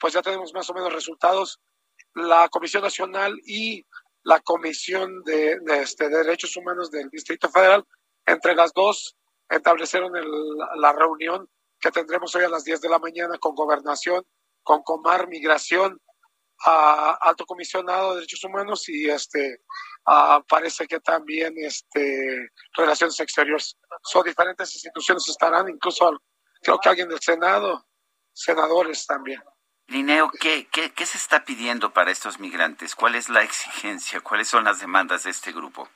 pues 0.00 0.14
ya 0.14 0.22
tenemos 0.22 0.52
más 0.52 0.68
o 0.68 0.74
menos 0.74 0.92
resultados. 0.92 1.60
La 2.14 2.48
Comisión 2.48 2.82
Nacional 2.82 3.38
y 3.46 3.86
la 4.24 4.40
Comisión 4.40 5.22
de, 5.22 5.60
de, 5.60 5.82
este, 5.82 6.08
de 6.08 6.24
Derechos 6.24 6.56
Humanos 6.56 6.90
del 6.90 7.08
Distrito 7.08 7.48
Federal 7.48 7.84
entre 8.26 8.54
las 8.54 8.72
dos 8.72 9.16
establecieron 9.48 10.16
el, 10.16 10.26
la 10.76 10.92
reunión 10.92 11.48
que 11.80 11.90
tendremos 11.90 12.34
hoy 12.34 12.44
a 12.44 12.48
las 12.48 12.64
10 12.64 12.80
de 12.80 12.88
la 12.88 12.98
mañana 12.98 13.38
con 13.38 13.54
Gobernación, 13.54 14.24
con 14.62 14.82
Comar, 14.82 15.28
Migración, 15.28 16.00
Alto 16.64 17.44
Comisionado 17.44 18.10
de 18.10 18.16
Derechos 18.16 18.44
Humanos 18.44 18.88
y 18.88 19.08
este 19.10 19.60
parece 20.48 20.86
que 20.86 21.00
también 21.00 21.54
este 21.56 22.48
Relaciones 22.74 23.18
Exteriores. 23.20 23.76
Son 24.02 24.24
diferentes 24.24 24.72
instituciones 24.74 25.28
estarán, 25.28 25.68
incluso 25.68 26.10
creo 26.62 26.78
que 26.78 26.88
alguien 26.88 27.08
del 27.08 27.20
Senado, 27.20 27.86
senadores 28.32 29.06
también. 29.06 29.42
Lineo, 29.88 30.30
¿qué, 30.40 30.66
qué, 30.72 30.92
¿qué 30.92 31.04
se 31.04 31.18
está 31.18 31.44
pidiendo 31.44 31.92
para 31.92 32.10
estos 32.10 32.40
migrantes? 32.40 32.94
¿Cuál 32.94 33.16
es 33.16 33.28
la 33.28 33.42
exigencia? 33.42 34.20
¿Cuáles 34.20 34.48
son 34.48 34.64
las 34.64 34.80
demandas 34.80 35.24
de 35.24 35.30
este 35.30 35.52
grupo? 35.52 35.90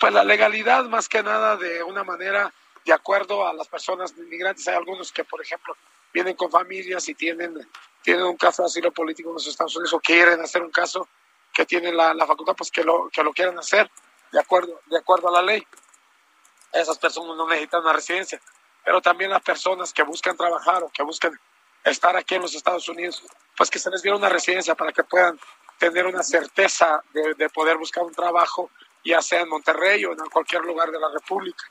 Pues 0.00 0.14
la 0.14 0.24
legalidad 0.24 0.84
más 0.86 1.10
que 1.10 1.22
nada 1.22 1.58
de 1.58 1.82
una 1.82 2.02
manera 2.02 2.50
de 2.86 2.92
acuerdo 2.92 3.46
a 3.46 3.52
las 3.52 3.68
personas 3.68 4.14
inmigrantes. 4.16 4.66
Hay 4.66 4.74
algunos 4.74 5.12
que, 5.12 5.24
por 5.24 5.42
ejemplo, 5.42 5.76
vienen 6.10 6.34
con 6.34 6.50
familias 6.50 7.06
y 7.10 7.14
tienen, 7.14 7.68
tienen 8.02 8.24
un 8.24 8.38
caso 8.38 8.62
de 8.62 8.66
asilo 8.66 8.90
político 8.92 9.28
en 9.28 9.34
los 9.34 9.46
Estados 9.46 9.76
Unidos 9.76 9.92
o 9.92 10.00
quieren 10.00 10.40
hacer 10.40 10.62
un 10.62 10.70
caso 10.70 11.06
que 11.52 11.66
tienen 11.66 11.94
la, 11.94 12.14
la 12.14 12.26
facultad, 12.26 12.54
pues 12.56 12.70
que 12.70 12.82
lo, 12.82 13.10
que 13.10 13.22
lo 13.22 13.34
quieran 13.34 13.58
hacer 13.58 13.90
de 14.32 14.40
acuerdo, 14.40 14.80
de 14.86 14.96
acuerdo 14.96 15.28
a 15.28 15.32
la 15.32 15.42
ley. 15.42 15.62
Esas 16.72 16.98
personas 16.98 17.36
no 17.36 17.46
necesitan 17.46 17.82
una 17.82 17.92
residencia, 17.92 18.40
pero 18.82 19.02
también 19.02 19.30
las 19.30 19.42
personas 19.42 19.92
que 19.92 20.02
buscan 20.02 20.34
trabajar 20.34 20.82
o 20.82 20.88
que 20.88 21.02
buscan 21.02 21.38
estar 21.84 22.16
aquí 22.16 22.36
en 22.36 22.42
los 22.42 22.54
Estados 22.54 22.88
Unidos, 22.88 23.22
pues 23.54 23.68
que 23.68 23.78
se 23.78 23.90
les 23.90 24.00
diera 24.00 24.16
una 24.16 24.30
residencia 24.30 24.74
para 24.74 24.92
que 24.92 25.04
puedan 25.04 25.38
tener 25.78 26.06
una 26.06 26.22
certeza 26.22 27.02
de 27.12 27.50
poder 27.50 27.76
buscar 27.76 28.04
un 28.04 28.14
trabajo 28.14 28.70
ya 29.04 29.22
sea 29.22 29.40
en 29.40 29.48
Monterrey 29.48 30.04
o 30.04 30.12
en 30.12 30.18
cualquier 30.32 30.62
lugar 30.62 30.90
de 30.90 31.00
la 31.00 31.10
República. 31.12 31.64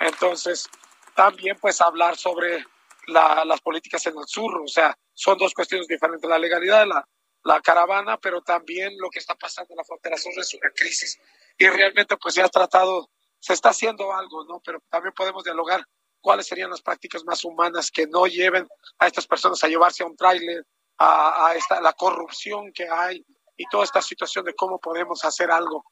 Entonces, 0.00 0.68
también 1.14 1.56
pues 1.60 1.80
hablar 1.80 2.16
sobre 2.16 2.64
las 3.06 3.60
políticas 3.60 4.06
en 4.06 4.16
el 4.16 4.26
sur, 4.26 4.60
o 4.62 4.68
sea, 4.68 4.96
son 5.12 5.38
dos 5.38 5.54
cuestiones 5.54 5.86
diferentes, 5.86 6.28
la 6.28 6.38
legalidad 6.38 6.80
de 6.80 6.86
la, 6.86 7.60
caravana, 7.62 8.18
pero 8.18 8.40
también 8.40 8.96
lo 8.98 9.10
que 9.10 9.18
está 9.18 9.34
pasando 9.34 9.72
en 9.72 9.78
la 9.78 9.84
frontera 9.84 10.16
sur 10.16 10.32
es 10.38 10.54
una 10.54 10.70
crisis 10.70 11.18
y 11.58 11.68
realmente 11.68 12.16
pues 12.16 12.34
se 12.34 12.42
ha 12.42 12.48
tratado, 12.48 13.10
se 13.40 13.52
está 13.52 13.70
haciendo 13.70 14.12
algo, 14.12 14.44
¿no? 14.44 14.60
Pero 14.64 14.80
también 14.88 15.12
podemos 15.12 15.42
dialogar 15.42 15.84
cuáles 16.20 16.46
serían 16.46 16.70
las 16.70 16.82
prácticas 16.82 17.24
más 17.24 17.44
humanas 17.44 17.90
que 17.90 18.06
no 18.06 18.26
lleven 18.26 18.68
a 18.98 19.08
estas 19.08 19.26
personas 19.26 19.62
a 19.64 19.68
llevarse 19.68 20.04
a 20.04 20.06
un 20.06 20.16
tráiler, 20.16 20.64
a, 20.98 21.48
a, 21.48 21.56
esta, 21.56 21.80
la 21.80 21.92
corrupción 21.94 22.72
que 22.72 22.88
hay 22.88 23.24
y 23.56 23.64
toda 23.68 23.84
esta 23.84 24.00
situación 24.00 24.44
de 24.44 24.54
cómo 24.54 24.78
podemos 24.78 25.24
hacer 25.24 25.50
algo 25.50 25.84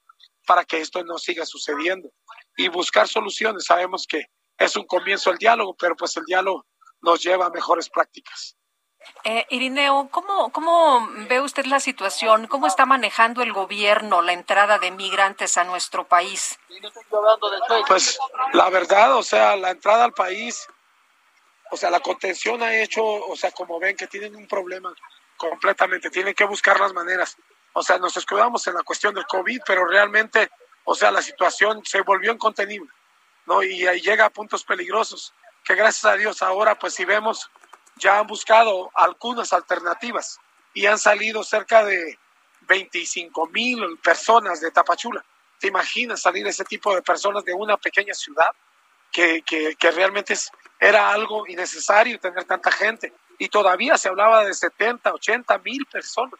para 0.51 0.65
que 0.65 0.81
esto 0.81 1.05
no 1.05 1.17
siga 1.17 1.47
sucediendo 1.47 2.11
y 2.57 2.67
buscar 2.67 3.07
soluciones. 3.07 3.67
Sabemos 3.67 4.05
que 4.05 4.25
es 4.59 4.75
un 4.75 4.85
comienzo 4.85 5.31
el 5.31 5.39
diálogo, 5.39 5.77
pero 5.79 5.95
pues 5.95 6.17
el 6.17 6.25
diálogo 6.25 6.67
nos 7.03 7.23
lleva 7.23 7.47
a 7.47 7.51
mejores 7.51 7.89
prácticas. 7.89 8.57
Eh, 9.23 9.47
Irineo, 9.51 10.09
¿cómo, 10.11 10.51
¿cómo 10.51 11.09
ve 11.29 11.41
usted 11.41 11.67
la 11.67 11.79
situación? 11.79 12.49
¿Cómo 12.49 12.67
está 12.67 12.85
manejando 12.85 13.43
el 13.43 13.53
gobierno 13.53 14.23
la 14.23 14.33
entrada 14.33 14.81
de 14.81 14.91
migrantes 14.91 15.57
a 15.57 15.63
nuestro 15.63 16.09
país? 16.09 16.59
Pues 17.87 18.19
la 18.53 18.71
verdad, 18.71 19.15
o 19.15 19.23
sea, 19.23 19.55
la 19.55 19.71
entrada 19.71 20.03
al 20.03 20.15
país, 20.15 20.67
o 21.71 21.77
sea, 21.77 21.91
la 21.91 22.01
contención 22.01 22.61
ha 22.65 22.75
hecho, 22.75 23.05
o 23.05 23.37
sea, 23.37 23.53
como 23.53 23.79
ven 23.79 23.97
que 23.97 24.09
tienen 24.09 24.35
un 24.35 24.49
problema 24.49 24.93
completamente, 25.37 26.11
tienen 26.11 26.35
que 26.35 26.45
buscar 26.45 26.81
las 26.81 26.93
maneras. 26.93 27.37
O 27.73 27.83
sea, 27.83 27.99
nos 27.99 28.17
escudamos 28.17 28.67
en 28.67 28.75
la 28.75 28.83
cuestión 28.83 29.15
del 29.15 29.27
COVID, 29.27 29.61
pero 29.67 29.87
realmente, 29.87 30.51
o 30.85 30.95
sea, 30.95 31.11
la 31.11 31.23
situación 31.23 31.83
se 31.85 32.01
volvió 32.03 32.33
incontenible, 32.33 32.91
¿no? 33.47 33.63
Y, 33.63 33.89
y 33.89 34.01
llega 34.01 34.25
a 34.25 34.31
puntos 34.31 34.65
peligrosos, 34.65 35.35
que 35.65 35.75
gracias 35.75 36.05
a 36.05 36.17
Dios 36.17 36.43
ahora, 36.43 36.79
pues 36.79 36.95
si 36.95 37.05
vemos 37.05 37.51
ya 37.97 38.19
han 38.19 38.27
buscado 38.27 38.91
algunas 38.95 39.53
alternativas 39.53 40.39
y 40.75 40.87
han 40.87 40.99
salido 40.99 41.45
cerca 41.45 41.85
de 41.85 42.19
25 42.63 43.47
mil 43.49 43.99
personas 43.99 44.61
de 44.61 44.71
Tapachula. 44.71 45.25
¿Te 45.59 45.69
imaginas 45.69 46.23
salir 46.23 46.47
ese 46.47 46.65
tipo 46.65 46.95
de 46.95 47.03
personas 47.03 47.45
de 47.45 47.53
una 47.53 47.77
pequeña 47.77 48.15
ciudad 48.15 48.51
que, 49.13 49.43
que, 49.43 49.77
que 49.77 49.91
realmente 49.91 50.33
es, 50.33 50.51
era 50.79 51.11
algo 51.11 51.47
innecesario 51.47 52.19
tener 52.19 52.45
tanta 52.45 52.71
gente? 52.71 53.13
Y 53.39 53.49
todavía 53.49 53.99
se 53.99 54.09
hablaba 54.09 54.45
de 54.45 54.55
70, 54.55 55.13
80 55.13 55.59
mil 55.59 55.85
personas. 55.87 56.39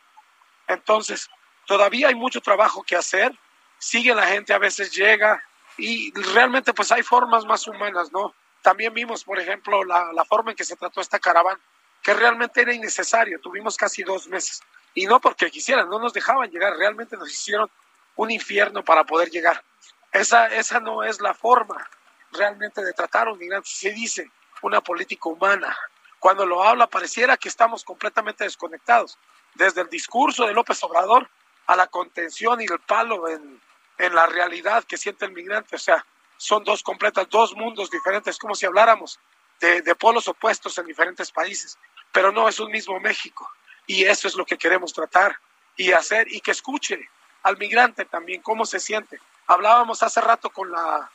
Entonces, 0.71 1.29
todavía 1.67 2.09
hay 2.09 2.15
mucho 2.15 2.41
trabajo 2.41 2.83
que 2.83 2.97
hacer. 2.97 3.37
Sigue 3.79 4.15
la 4.15 4.27
gente, 4.27 4.53
a 4.53 4.59
veces 4.59 4.93
llega 4.93 5.43
y 5.77 6.13
realmente 6.33 6.73
pues 6.73 6.93
hay 6.93 7.03
formas 7.03 7.45
más 7.45 7.67
humanas, 7.67 8.13
¿no? 8.13 8.35
También 8.63 8.95
vimos, 8.95 9.25
por 9.25 9.39
ejemplo, 9.39 9.83
la, 9.85 10.13
la 10.13 10.25
forma 10.25 10.51
en 10.51 10.57
que 10.57 10.65
se 10.65 10.77
trató 10.77 11.01
esta 11.01 11.19
caravana, 11.19 11.59
que 12.03 12.15
realmente 12.15 12.61
era 12.61 12.73
innecesario. 12.73 13.41
Tuvimos 13.41 13.77
casi 13.77 14.03
dos 14.03 14.29
meses. 14.29 14.63
Y 14.95 15.07
no 15.07 15.21
porque 15.21 15.51
quisieran, 15.51 15.89
no 15.89 15.99
nos 15.99 16.13
dejaban 16.13 16.51
llegar, 16.51 16.77
realmente 16.77 17.17
nos 17.17 17.31
hicieron 17.31 17.71
un 18.17 18.31
infierno 18.31 18.85
para 18.85 19.05
poder 19.05 19.31
llegar. 19.31 19.65
Esa, 20.13 20.47
esa 20.49 20.79
no 20.79 21.03
es 21.03 21.21
la 21.21 21.35
forma 21.35 21.89
realmente 22.33 22.85
de 22.85 22.93
tratar 22.93 23.29
a 23.29 23.33
un 23.33 23.39
migrante. 23.39 23.69
Se 23.73 23.91
dice 23.91 24.31
una 24.63 24.81
política 24.81 25.29
humana. 25.29 25.77
Cuando 26.19 26.45
lo 26.45 26.63
habla 26.63 26.87
pareciera 26.87 27.37
que 27.37 27.49
estamos 27.49 27.83
completamente 27.83 28.45
desconectados. 28.45 29.19
Desde 29.55 29.83
el 29.83 29.89
discurso 29.89 30.47
de 30.47 30.55
López 30.55 30.83
Obrador 30.85 31.29
a 31.67 31.77
la 31.77 31.87
contención 31.87 32.61
y 32.61 32.65
el 32.65 32.81
palo 32.81 33.29
en, 33.29 33.61
en 33.99 34.15
la 34.15 34.27
realidad 34.27 34.85
que 34.85 34.97
siente 34.97 35.25
el 35.25 35.33
migrante. 35.33 35.77
O 35.77 35.79
sea, 35.79 36.05
son 36.37 36.65
dos 36.65 36.83
completas, 36.83 37.29
dos 37.29 37.55
mundos 37.55 37.91
diferentes, 37.91 38.39
como 38.39 38.55
si 38.55 38.67
habláramos 38.67 39.21
de, 39.61 39.83
de, 39.83 39.95
polos 39.95 40.27
opuestos 40.27 40.77
en 40.79 40.87
diferentes 40.87 41.31
países, 41.31 41.79
pero 42.11 42.33
no 42.33 42.49
es 42.49 42.59
un 42.59 42.71
mismo 42.71 42.99
México. 42.99 43.49
Y 43.87 44.05
eso 44.05 44.27
es 44.27 44.35
lo 44.35 44.47
que 44.47 44.57
queremos 44.57 44.93
tratar 44.93 45.39
y 45.77 45.93
hacer 45.93 46.27
y 46.33 46.41
que 46.41 46.51
escuche 46.51 47.09
al 47.43 47.59
migrante 47.59 48.05
también 48.05 48.43
cómo 48.43 48.65
se 48.65 48.81
siente. 48.81 49.21
Hablábamos 49.47 50.03
hace 50.03 50.21
rato 50.21 50.51
con 50.51 50.71
la, 50.71 51.11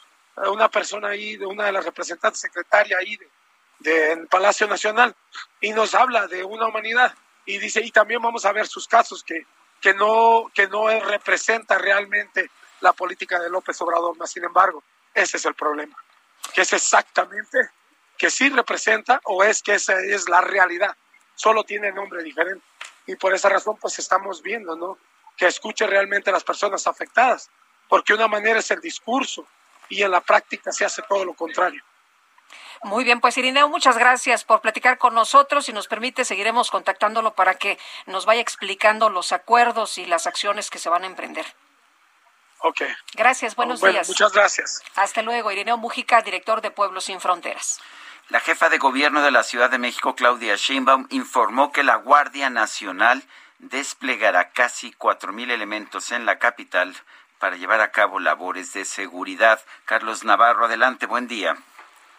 una 0.50 0.70
persona 0.70 1.10
ahí, 1.10 1.38
de 1.38 1.46
una 1.46 1.66
de 1.66 1.72
las 1.72 1.86
representantes 1.86 2.40
secretaria 2.40 2.98
ahí 2.98 3.16
de, 3.18 3.30
de, 3.80 4.12
en 4.12 4.28
Palacio 4.28 4.68
Nacional, 4.68 5.16
y 5.60 5.72
nos 5.72 5.96
habla 5.96 6.28
de 6.28 6.44
una 6.44 6.68
humanidad 6.68 7.16
y 7.46 7.58
dice, 7.58 7.82
y 7.82 7.92
también 7.92 8.22
vamos 8.22 8.46
a 8.46 8.52
ver 8.52 8.68
sus 8.68 8.88
casos 8.88 9.24
que, 9.24 9.46
que, 9.82 9.94
no, 9.94 10.52
que 10.54 10.68
no 10.68 10.88
representa 11.00 11.78
realmente 11.78 12.50
la 12.82 12.94
política 12.94 13.40
de 13.40 13.50
López 13.50 13.80
Obrador, 13.82 14.18
más 14.18 14.32
sin 14.32 14.44
embargo, 14.44 14.84
ese 15.14 15.38
es 15.38 15.46
el 15.46 15.56
problema. 15.56 15.96
Que 16.54 16.62
es 16.62 16.74
exactamente 16.74 17.70
que 18.18 18.30
sí 18.30 18.50
representa 18.50 19.20
o 19.26 19.44
es 19.44 19.62
que 19.62 19.76
esa 19.76 20.00
es 20.00 20.30
la 20.30 20.42
realidad. 20.42 20.96
Solo 21.36 21.64
tiene 21.64 21.92
nombre 21.92 22.24
diferente. 22.24 22.66
Y 23.08 23.16
por 23.16 23.34
esa 23.34 23.50
razón, 23.50 23.78
pues 23.80 24.00
estamos 24.00 24.42
viendo, 24.42 24.76
¿no? 24.76 24.98
Que 25.38 25.48
escuche 25.48 25.86
realmente 25.86 26.30
a 26.30 26.34
las 26.34 26.44
personas 26.44 26.88
afectadas. 26.88 27.50
Porque 27.88 28.14
una 28.14 28.28
manera 28.28 28.60
es 28.60 28.72
el 28.72 28.82
discurso 28.82 29.46
y 29.90 30.02
en 30.02 30.12
la 30.12 30.22
práctica 30.22 30.72
se 30.72 30.86
hace 30.86 31.02
todo 31.04 31.26
lo 31.26 31.34
contrario. 31.34 31.84
Muy 32.86 33.04
bien, 33.04 33.20
pues 33.20 33.36
Irineo, 33.36 33.68
muchas 33.68 33.98
gracias 33.98 34.44
por 34.44 34.62
platicar 34.62 35.00
con 35.00 35.16
nosotros. 35.16 35.66
Si 35.66 35.74
nos 35.74 35.88
permite, 35.88 36.24
seguiremos 36.24 36.70
contactándolo 36.70 37.34
para 37.34 37.56
que 37.56 37.80
nos 38.06 38.28
vaya 38.28 38.42
explicando 38.42 39.10
los 39.10 39.32
acuerdos 39.32 39.98
y 39.98 40.06
las 40.06 40.28
acciones 40.28 40.70
que 40.70 40.78
se 40.78 40.88
van 40.88 41.02
a 41.02 41.08
emprender. 41.08 41.48
Ok. 42.60 42.84
Gracias, 43.16 43.56
buenos 43.56 43.80
bueno, 43.80 43.94
días. 43.94 44.08
Muchas 44.08 44.32
gracias. 44.34 44.84
Hasta 44.94 45.24
luego, 45.24 45.52
Irineo 45.52 45.78
Mujica, 45.78 46.22
director 46.22 46.62
de 46.62 46.70
Pueblos 46.70 47.06
Sin 47.06 47.20
Fronteras. 47.20 47.82
La 48.30 48.40
jefa 48.40 48.70
de 48.70 48.78
gobierno 48.78 49.24
de 49.24 49.32
la 49.32 49.42
Ciudad 49.42 49.72
de 49.72 49.80
México, 49.80 50.14
Claudia 50.14 50.56
Sheinbaum, 50.56 51.08
informó 51.10 51.72
que 51.72 51.82
la 51.82 51.96
Guardia 51.96 52.52
Nacional 52.52 53.24
desplegará 53.58 54.52
casi 54.52 54.92
cuatro 54.92 55.34
mil 55.34 55.50
elementos 55.50 56.12
en 56.12 56.28
la 56.28 56.38
capital 56.38 56.96
para 57.40 57.56
llevar 57.56 57.82
a 57.82 57.90
cabo 57.90 58.20
labores 58.20 58.74
de 58.74 58.86
seguridad. 58.86 59.60
Carlos 59.86 60.24
Navarro, 60.24 60.66
adelante, 60.66 61.08
buen 61.08 61.28
día. 61.28 61.58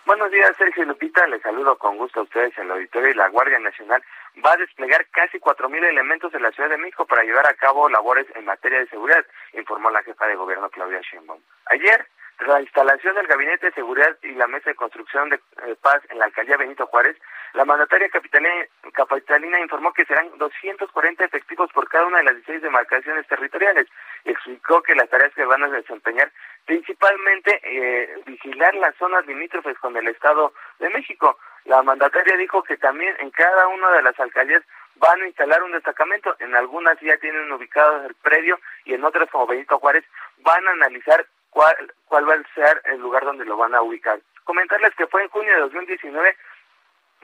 Buenos 0.06 0.30
días, 0.30 0.56
Sergio 0.56 0.84
Lupita. 0.84 1.26
Les 1.26 1.42
saludo 1.42 1.76
con 1.78 1.96
gusto 1.96 2.20
a 2.20 2.22
ustedes 2.22 2.56
en 2.56 2.66
el 2.66 2.70
auditorio 2.70 3.10
y 3.10 3.14
la 3.14 3.28
Guardia 3.28 3.58
Nacional 3.58 4.00
va 4.44 4.52
a 4.52 4.56
desplegar 4.56 5.04
casi 5.10 5.40
cuatro 5.40 5.68
mil 5.68 5.82
elementos 5.82 6.32
en 6.32 6.42
la 6.42 6.52
Ciudad 6.52 6.70
de 6.70 6.78
México 6.78 7.06
para 7.06 7.24
llevar 7.24 7.44
a 7.44 7.54
cabo 7.54 7.88
labores 7.88 8.24
en 8.36 8.44
materia 8.44 8.78
de 8.78 8.86
seguridad, 8.86 9.26
informó 9.54 9.90
la 9.90 10.04
jefa 10.04 10.28
de 10.28 10.36
gobierno 10.36 10.70
Claudia 10.70 11.00
Sheinbaum. 11.00 11.40
Ayer, 11.66 12.06
la 12.44 12.60
instalación 12.60 13.14
del 13.14 13.26
Gabinete 13.26 13.66
de 13.66 13.72
Seguridad 13.72 14.16
y 14.22 14.32
la 14.32 14.46
Mesa 14.46 14.70
de 14.70 14.76
Construcción 14.76 15.30
de 15.30 15.36
eh, 15.36 15.76
Paz 15.80 16.02
en 16.10 16.18
la 16.18 16.26
alcaldía 16.26 16.56
Benito 16.56 16.86
Juárez, 16.86 17.16
la 17.54 17.64
mandataria 17.64 18.08
capitalina, 18.10 19.60
informó 19.60 19.92
que 19.92 20.04
serán 20.04 20.28
240 20.36 21.24
efectivos 21.24 21.70
por 21.72 21.88
cada 21.88 22.06
una 22.06 22.18
de 22.18 22.24
las 22.24 22.34
16 22.34 22.62
demarcaciones 22.62 23.26
territoriales. 23.26 23.86
Explicó 24.24 24.82
que 24.82 24.94
las 24.94 25.08
tareas 25.08 25.32
que 25.34 25.44
van 25.44 25.64
a 25.64 25.68
desempeñar 25.68 26.30
principalmente 26.66 27.60
eh, 27.62 28.22
vigilar 28.26 28.74
las 28.74 28.94
zonas 28.96 29.26
limítrofes 29.26 29.78
con 29.78 29.96
el 29.96 30.08
Estado 30.08 30.52
de 30.78 30.90
México. 30.90 31.38
La 31.64 31.82
mandataria 31.82 32.36
dijo 32.36 32.62
que 32.62 32.76
también 32.76 33.14
en 33.20 33.30
cada 33.30 33.66
una 33.68 33.90
de 33.92 34.02
las 34.02 34.18
alcaldías 34.20 34.62
van 34.96 35.22
a 35.22 35.26
instalar 35.26 35.62
un 35.62 35.72
destacamento. 35.72 36.36
En 36.40 36.54
algunas 36.54 36.98
ya 37.00 37.16
tienen 37.18 37.50
ubicado 37.50 38.06
el 38.06 38.14
predio 38.16 38.58
y 38.84 38.94
en 38.94 39.04
otras, 39.04 39.30
como 39.30 39.46
Benito 39.46 39.78
Juárez, 39.78 40.04
van 40.38 40.66
a 40.68 40.72
analizar 40.72 41.26
cuál, 41.56 41.74
cuál 42.04 42.28
va 42.28 42.34
a 42.34 42.54
ser 42.54 42.82
el 42.84 43.00
lugar 43.00 43.24
donde 43.24 43.46
lo 43.46 43.56
van 43.56 43.74
a 43.74 43.80
ubicar. 43.80 44.20
Comentarles 44.44 44.94
que 44.94 45.06
fue 45.06 45.22
en 45.22 45.30
junio 45.30 45.54
de 45.54 45.60
2019 45.60 46.36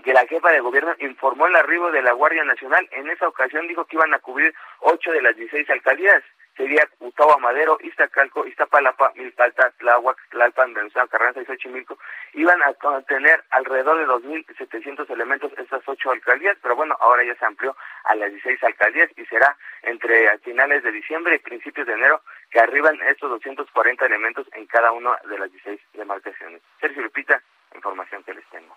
que 0.03 0.15
la 0.15 0.27
jefa 0.27 0.51
de 0.51 0.61
gobierno 0.61 0.95
informó 1.01 1.47
el 1.49 1.55
arribo 1.55 1.93
de 1.93 2.01
la 2.01 2.15
Guardia 2.15 2.43
Nacional. 2.43 2.89
En 2.93 3.11
esa 3.11 3.29
ocasión 3.29 3.69
dijo 3.69 3.85
que 3.85 3.97
iban 3.97 4.15
a 4.15 4.21
cubrir 4.21 4.55
ocho 4.81 5.13
de 5.13 5.21
las 5.21 5.37
16 5.37 5.69
alcaldías. 5.69 6.25
Sería 6.57 6.89
Gustavo 6.99 7.39
Madero, 7.41 7.79
Iztacalco, 7.83 8.47
Iztapalapa, 8.47 9.13
Milpalta, 9.17 9.71
Tláhuac, 9.79 10.17
Tlalpan, 10.31 10.75
Venezuela, 10.75 11.09
Carranza 11.09 11.43
y 11.43 11.47
Xochimilco. 11.47 11.99
Iban 12.33 12.61
a 12.63 12.73
tener 13.03 13.45
alrededor 13.51 13.99
de 13.99 14.07
2.700 14.07 15.11
elementos 15.11 15.53
estas 15.59 15.83
ocho 15.87 16.11
alcaldías, 16.11 16.57
pero 16.63 16.75
bueno, 16.75 16.97
ahora 17.01 17.23
ya 17.23 17.35
se 17.37 17.45
amplió 17.45 17.77
a 18.05 18.15
las 18.15 18.31
16 18.31 18.65
alcaldías 18.65 19.11
y 19.17 19.25
será 19.27 19.57
entre 19.83 20.39
finales 20.39 20.83
de 20.83 20.93
diciembre 20.93 21.37
y 21.37 21.39
principios 21.39 21.87
de 21.87 21.95
enero 21.95 22.23
que 22.53 22.61
arriban 22.61 23.01
estos 23.09 23.31
240 23.31 24.05
elementos 24.05 24.47
en 24.53 24.67
cada 24.67 24.93
una 24.93 25.17
de 25.29 25.39
las 25.39 25.51
16 25.51 25.81
demarcaciones. 25.95 26.61
Sergio 26.81 27.03
Lupita, 27.03 27.43
información 27.75 28.23
que 28.23 28.35
les 28.35 28.45
tengo. 28.51 28.77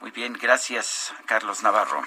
Muy 0.00 0.10
bien, 0.10 0.32
gracias, 0.40 1.14
Carlos 1.26 1.62
Navarro. 1.62 2.02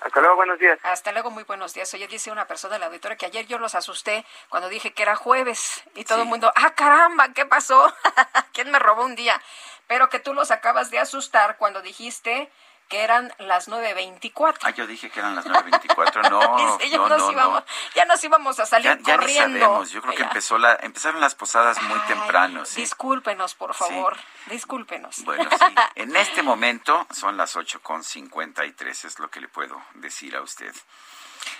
Hasta 0.00 0.20
luego, 0.20 0.36
buenos 0.36 0.58
días. 0.58 0.78
Hasta 0.82 1.12
luego, 1.12 1.30
muy 1.30 1.44
buenos 1.44 1.74
días. 1.74 1.92
Oye, 1.94 2.06
dice 2.06 2.30
una 2.30 2.46
persona 2.46 2.74
de 2.74 2.80
la 2.80 2.86
auditorio 2.86 3.16
que 3.18 3.26
ayer 3.26 3.46
yo 3.46 3.58
los 3.58 3.74
asusté 3.74 4.24
cuando 4.48 4.68
dije 4.68 4.92
que 4.92 5.02
era 5.02 5.14
jueves 5.14 5.84
y 5.94 6.04
todo 6.04 6.18
sí. 6.18 6.22
el 6.22 6.28
mundo, 6.28 6.50
ah, 6.54 6.74
caramba, 6.74 7.32
¿qué 7.34 7.44
pasó? 7.44 7.92
¿Quién 8.52 8.70
me 8.70 8.78
robó 8.78 9.04
un 9.04 9.16
día? 9.16 9.40
Pero 9.86 10.08
que 10.08 10.20
tú 10.20 10.32
los 10.34 10.50
acabas 10.50 10.90
de 10.90 10.98
asustar 10.98 11.56
cuando 11.58 11.82
dijiste 11.82 12.50
que 12.88 13.02
eran 13.02 13.32
las 13.38 13.68
9.24. 13.68 14.58
Ah, 14.62 14.70
yo 14.70 14.86
dije 14.86 15.10
que 15.10 15.18
eran 15.20 15.34
las 15.34 15.46
9.24, 15.46 16.30
no, 16.30 16.78
ya, 16.78 16.96
no, 16.96 17.08
nos 17.08 17.18
no, 17.18 17.32
íbamos, 17.32 17.64
ya 17.94 18.04
nos 18.04 18.22
íbamos 18.22 18.60
a 18.60 18.66
salir 18.66 18.96
ya, 18.98 18.98
ya 19.02 19.16
corriendo. 19.16 19.48
Ni 19.48 19.60
sabemos. 19.60 19.90
Yo 19.90 20.02
creo 20.02 20.14
que 20.14 20.22
empezó 20.22 20.58
la, 20.58 20.78
empezaron 20.82 21.20
las 21.20 21.34
posadas 21.34 21.80
muy 21.82 21.98
Ay, 21.98 22.08
temprano. 22.08 22.64
¿sí? 22.64 22.80
Discúlpenos, 22.80 23.54
por 23.54 23.74
favor, 23.74 24.16
discúlpenos. 24.46 25.24
Bueno, 25.24 25.48
sí. 25.50 25.74
En 25.96 26.14
este 26.16 26.42
momento 26.42 27.06
son 27.10 27.36
las 27.36 27.56
8.53, 27.56 29.04
es 29.04 29.18
lo 29.18 29.28
que 29.30 29.40
le 29.40 29.48
puedo 29.48 29.80
decir 29.94 30.36
a 30.36 30.42
usted. 30.42 30.74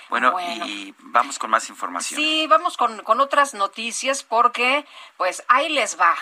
Bueno, 0.09 0.32
Bueno. 0.32 0.66
y 0.66 0.94
vamos 0.98 1.39
con 1.39 1.51
más 1.51 1.69
información. 1.69 2.19
Sí, 2.20 2.47
vamos 2.48 2.77
con, 2.77 3.03
con 3.03 3.20
otras 3.20 3.55
noticias 3.55 4.23
porque, 4.23 4.85
pues, 5.16 5.44
ahí 5.48 5.69
les 5.69 5.98
va. 5.98 6.15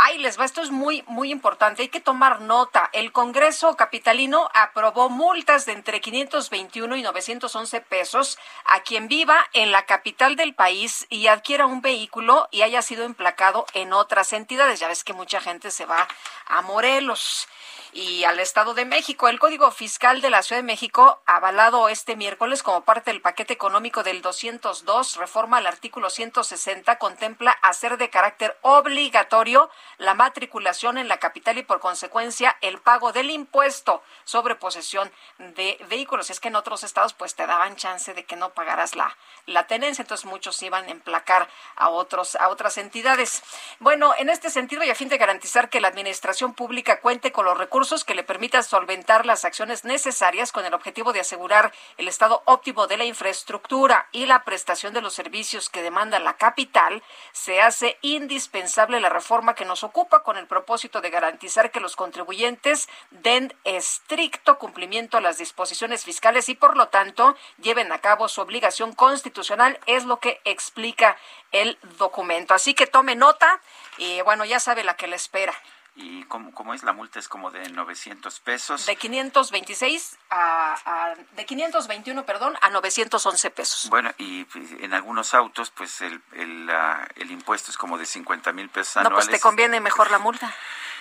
Ahí 0.00 0.16
les 0.18 0.38
va, 0.38 0.44
esto 0.44 0.62
es 0.62 0.70
muy, 0.70 1.02
muy 1.08 1.32
importante, 1.32 1.82
hay 1.82 1.88
que 1.88 1.98
tomar 1.98 2.40
nota. 2.40 2.88
El 2.92 3.10
Congreso 3.10 3.74
Capitalino 3.74 4.48
aprobó 4.54 5.10
multas 5.10 5.66
de 5.66 5.72
entre 5.72 6.00
521 6.00 6.94
y 6.94 7.02
911 7.02 7.80
pesos 7.80 8.38
a 8.64 8.78
quien 8.84 9.08
viva 9.08 9.44
en 9.54 9.72
la 9.72 9.86
capital 9.86 10.36
del 10.36 10.54
país 10.54 11.08
y 11.10 11.26
adquiera 11.26 11.66
un 11.66 11.82
vehículo 11.82 12.46
y 12.52 12.62
haya 12.62 12.80
sido 12.80 13.02
emplacado 13.02 13.66
en 13.74 13.92
otras 13.92 14.32
entidades. 14.32 14.78
Ya 14.78 14.86
ves 14.86 15.02
que 15.02 15.14
mucha 15.14 15.40
gente 15.40 15.72
se 15.72 15.84
va 15.84 16.06
a 16.46 16.62
Morelos 16.62 17.48
y 17.92 18.24
al 18.24 18.40
Estado 18.40 18.74
de 18.74 18.84
México. 18.84 19.28
El 19.28 19.38
Código 19.38 19.70
Fiscal 19.70 20.20
de 20.20 20.30
la 20.30 20.42
Ciudad 20.42 20.60
de 20.60 20.66
México, 20.66 21.20
avalado 21.26 21.88
este 21.88 22.16
miércoles 22.16 22.62
como 22.62 22.82
parte 22.82 23.10
del 23.10 23.20
paquete 23.20 23.54
económico 23.54 24.02
del 24.02 24.22
202, 24.22 25.16
reforma 25.16 25.58
al 25.58 25.66
artículo 25.66 26.10
160, 26.10 26.98
contempla 26.98 27.52
hacer 27.62 27.96
de 27.96 28.10
carácter 28.10 28.56
obligatorio 28.62 29.70
la 29.96 30.14
matriculación 30.14 30.98
en 30.98 31.08
la 31.08 31.18
capital 31.18 31.58
y 31.58 31.62
por 31.62 31.80
consecuencia 31.80 32.56
el 32.60 32.78
pago 32.78 33.12
del 33.12 33.30
impuesto 33.30 34.02
sobre 34.24 34.54
posesión 34.54 35.10
de 35.38 35.78
vehículos. 35.88 36.30
Es 36.30 36.40
que 36.40 36.48
en 36.48 36.56
otros 36.56 36.84
estados 36.84 37.14
pues 37.14 37.34
te 37.34 37.46
daban 37.46 37.76
chance 37.76 38.12
de 38.12 38.24
que 38.24 38.36
no 38.36 38.50
pagaras 38.50 38.96
la, 38.96 39.16
la 39.46 39.66
tenencia, 39.66 40.02
entonces 40.02 40.26
muchos 40.26 40.62
iban 40.62 40.84
a 40.86 40.90
emplacar 40.90 41.48
a 41.76 41.88
otros 41.88 42.36
a 42.36 42.48
otras 42.48 42.78
entidades. 42.78 43.42
Bueno, 43.78 44.12
en 44.18 44.28
este 44.28 44.50
sentido 44.50 44.84
y 44.84 44.90
a 44.90 44.94
fin 44.94 45.08
de 45.08 45.18
garantizar 45.18 45.70
que 45.70 45.80
la 45.80 45.88
administración 45.88 46.54
pública 46.54 47.00
cuente 47.00 47.32
con 47.32 47.44
los 47.44 47.56
recursos 47.56 47.77
que 47.78 48.16
le 48.16 48.24
permitan 48.24 48.64
solventar 48.64 49.24
las 49.24 49.44
acciones 49.44 49.84
necesarias 49.84 50.50
con 50.50 50.66
el 50.66 50.74
objetivo 50.74 51.12
de 51.12 51.20
asegurar 51.20 51.72
el 51.96 52.08
estado 52.08 52.42
óptimo 52.44 52.88
de 52.88 52.96
la 52.96 53.04
infraestructura 53.04 54.08
y 54.10 54.26
la 54.26 54.42
prestación 54.42 54.92
de 54.94 55.00
los 55.00 55.14
servicios 55.14 55.68
que 55.68 55.80
demanda 55.80 56.18
la 56.18 56.36
capital, 56.36 57.04
se 57.30 57.60
hace 57.60 57.96
indispensable 58.02 58.98
la 58.98 59.10
reforma 59.10 59.54
que 59.54 59.64
nos 59.64 59.84
ocupa 59.84 60.24
con 60.24 60.36
el 60.36 60.48
propósito 60.48 61.00
de 61.00 61.10
garantizar 61.10 61.70
que 61.70 61.78
los 61.78 61.94
contribuyentes 61.94 62.88
den 63.10 63.54
estricto 63.62 64.58
cumplimiento 64.58 65.16
a 65.16 65.20
las 65.20 65.38
disposiciones 65.38 66.04
fiscales 66.04 66.48
y 66.48 66.56
por 66.56 66.76
lo 66.76 66.88
tanto 66.88 67.36
lleven 67.58 67.92
a 67.92 68.00
cabo 68.00 68.26
su 68.26 68.40
obligación 68.40 68.92
constitucional, 68.92 69.78
es 69.86 70.04
lo 70.04 70.18
que 70.18 70.40
explica 70.44 71.16
el 71.52 71.78
documento. 71.96 72.54
Así 72.54 72.74
que 72.74 72.88
tome 72.88 73.14
nota 73.14 73.60
y 73.98 74.20
bueno, 74.22 74.44
ya 74.44 74.58
sabe 74.58 74.82
la 74.82 74.96
que 74.96 75.06
le 75.06 75.14
espera. 75.14 75.54
¿Y 76.00 76.22
cómo, 76.24 76.52
cómo 76.54 76.74
es? 76.74 76.84
La 76.84 76.92
multa 76.92 77.18
es 77.18 77.28
como 77.28 77.50
de 77.50 77.68
900 77.70 78.38
pesos. 78.40 78.86
De 78.86 78.94
526 78.94 80.16
a, 80.30 80.74
a- 80.84 81.14
de 81.32 81.44
521, 81.44 82.24
perdón, 82.24 82.56
a 82.60 82.70
911 82.70 83.50
pesos. 83.50 83.90
Bueno, 83.90 84.12
y 84.16 84.46
en 84.80 84.94
algunos 84.94 85.34
autos, 85.34 85.70
pues 85.70 86.00
el, 86.02 86.22
el, 86.34 86.70
el 87.16 87.30
impuesto 87.32 87.72
es 87.72 87.76
como 87.76 87.98
de 87.98 88.06
50 88.06 88.52
mil 88.52 88.68
pesos 88.68 88.96
No, 89.02 89.10
pues 89.10 89.24
anuales. 89.24 89.30
te 89.30 89.40
conviene 89.40 89.80
mejor 89.80 90.10
la 90.12 90.18
multa. 90.20 90.54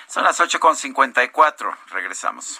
Son 0.08 0.24
las 0.24 0.40
8.54. 0.40 1.78
Regresamos. 1.90 2.60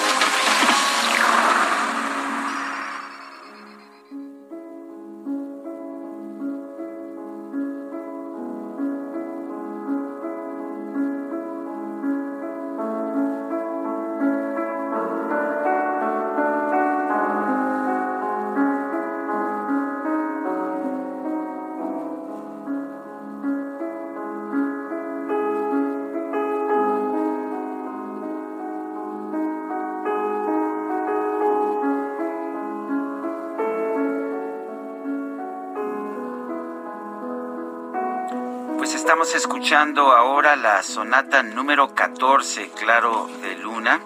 Escuchando 39.61 40.11
ahora 40.11 40.55
la 40.55 40.81
sonata 40.81 41.43
número 41.43 41.93
14, 41.93 42.71
Claro 42.71 43.29
de 43.43 43.55
Luna, 43.57 44.01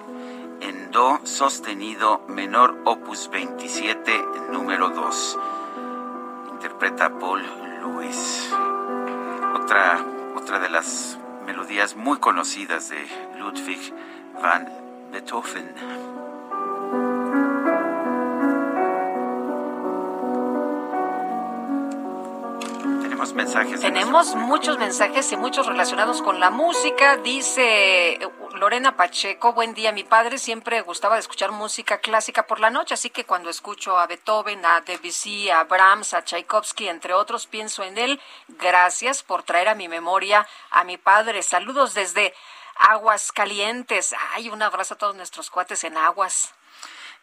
en 0.60 0.92
Do 0.92 1.22
sostenido 1.24 2.26
menor 2.28 2.78
opus 2.84 3.30
27, 3.30 4.22
número 4.52 4.90
2. 4.90 5.40
Interpreta 6.52 7.10
Paul 7.18 7.42
Lewis. 7.80 8.54
Otra, 9.56 10.06
otra 10.36 10.60
de 10.60 10.68
las 10.68 11.18
melodías 11.46 11.96
muy 11.96 12.18
conocidas 12.18 12.90
de 12.90 13.08
Ludwig 13.40 13.94
van 14.42 14.68
Beethoven. 15.14 16.25
Mensajes. 23.36 23.82
Tenemos 23.82 24.34
muchos 24.36 24.80
mensajes 24.80 25.32
y 25.32 25.38
muchos 25.38 25.68
relacionados 25.68 26.22
con 26.22 26.40
la 26.40 26.50
música. 26.50 27.18
Dice 27.18 28.14
eh, 28.14 28.30
Lorena 28.56 28.96
Pacheco, 28.96 29.54
buen 29.54 29.74
día. 29.74 29.92
Mi 29.92 30.04
padre 30.04 30.38
siempre 30.38 30.82
gustaba 30.82 31.16
de 31.16 31.22
escuchar 31.22 31.52
música 31.52 32.00
clásica 32.00 32.48
por 32.48 32.60
la 32.60 32.70
noche, 32.70 32.94
así 32.94 33.10
que 33.10 33.26
cuando 33.26 33.50
escucho 33.50 34.00
a 34.00 34.08
Beethoven, 34.08 34.66
a 34.66 34.82
Debussy, 34.82 35.50
a 35.50 35.64
Brahms, 35.66 36.14
a 36.14 36.24
Tchaikovsky, 36.24 36.88
entre 36.88 37.14
otros, 37.14 37.46
pienso 37.46 37.84
en 37.84 37.98
él. 37.98 38.22
Gracias 38.48 39.22
por 39.22 39.44
traer 39.44 39.68
a 39.70 39.76
mi 39.76 39.88
memoria 39.88 40.48
a 40.72 40.84
mi 40.84 40.98
padre. 40.98 41.44
Saludos 41.44 41.94
desde 41.94 42.34
Aguas 42.78 43.32
Calientes. 43.32 44.16
Ay, 44.34 44.50
un 44.50 44.62
abrazo 44.62 44.96
a 44.96 44.98
todos 44.98 45.16
nuestros 45.16 45.50
cuates 45.50 45.84
en 45.84 45.98
Aguas. 45.98 46.54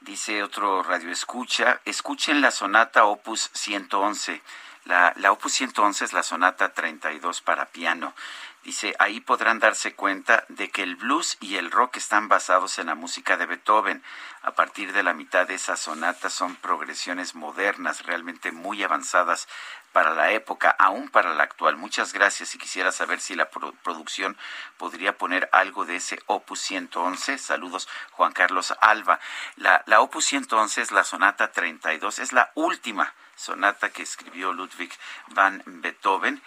Dice 0.00 0.42
otro 0.42 0.82
radio 0.82 1.12
escucha, 1.12 1.80
escuchen 1.84 2.40
la 2.40 2.50
sonata 2.50 3.04
opus 3.04 3.50
111. 3.52 4.42
La, 4.84 5.12
la 5.16 5.30
opus 5.30 5.52
111 5.54 6.04
es 6.04 6.12
la 6.12 6.22
sonata 6.24 6.72
32 6.72 7.40
para 7.40 7.66
piano. 7.66 8.14
Dice, 8.64 8.94
ahí 9.00 9.20
podrán 9.20 9.58
darse 9.58 9.94
cuenta 9.94 10.44
de 10.48 10.70
que 10.70 10.82
el 10.84 10.94
blues 10.96 11.36
y 11.40 11.56
el 11.56 11.70
rock 11.72 11.96
están 11.96 12.28
basados 12.28 12.78
en 12.78 12.86
la 12.86 12.94
música 12.94 13.36
de 13.36 13.46
Beethoven. 13.46 14.02
A 14.42 14.52
partir 14.52 14.92
de 14.92 15.02
la 15.02 15.14
mitad 15.14 15.46
de 15.48 15.54
esa 15.54 15.76
sonata 15.76 16.30
son 16.30 16.54
progresiones 16.56 17.34
modernas, 17.34 18.04
realmente 18.06 18.52
muy 18.52 18.82
avanzadas 18.82 19.48
para 19.92 20.14
la 20.14 20.30
época, 20.32 20.70
aún 20.78 21.08
para 21.08 21.34
la 21.34 21.42
actual. 21.44 21.76
Muchas 21.76 22.12
gracias 22.12 22.54
y 22.54 22.58
quisiera 22.58 22.92
saber 22.92 23.20
si 23.20 23.34
la 23.34 23.50
pro- 23.50 23.72
producción 23.82 24.36
podría 24.78 25.16
poner 25.18 25.48
algo 25.52 25.84
de 25.84 25.96
ese 25.96 26.20
Opus 26.26 26.60
111. 26.60 27.38
Saludos, 27.38 27.88
Juan 28.12 28.32
Carlos 28.32 28.74
Alba. 28.80 29.18
La, 29.56 29.82
la 29.86 30.00
Opus 30.00 30.24
111 30.24 30.82
es 30.82 30.92
la 30.92 31.04
sonata 31.04 31.50
32, 31.52 32.18
es 32.20 32.32
la 32.32 32.50
última 32.54 33.12
sonata 33.36 33.90
que 33.90 34.02
escribió 34.02 34.52
Ludwig 34.52 34.92
van 35.28 35.62
Beethoven. 35.66 36.42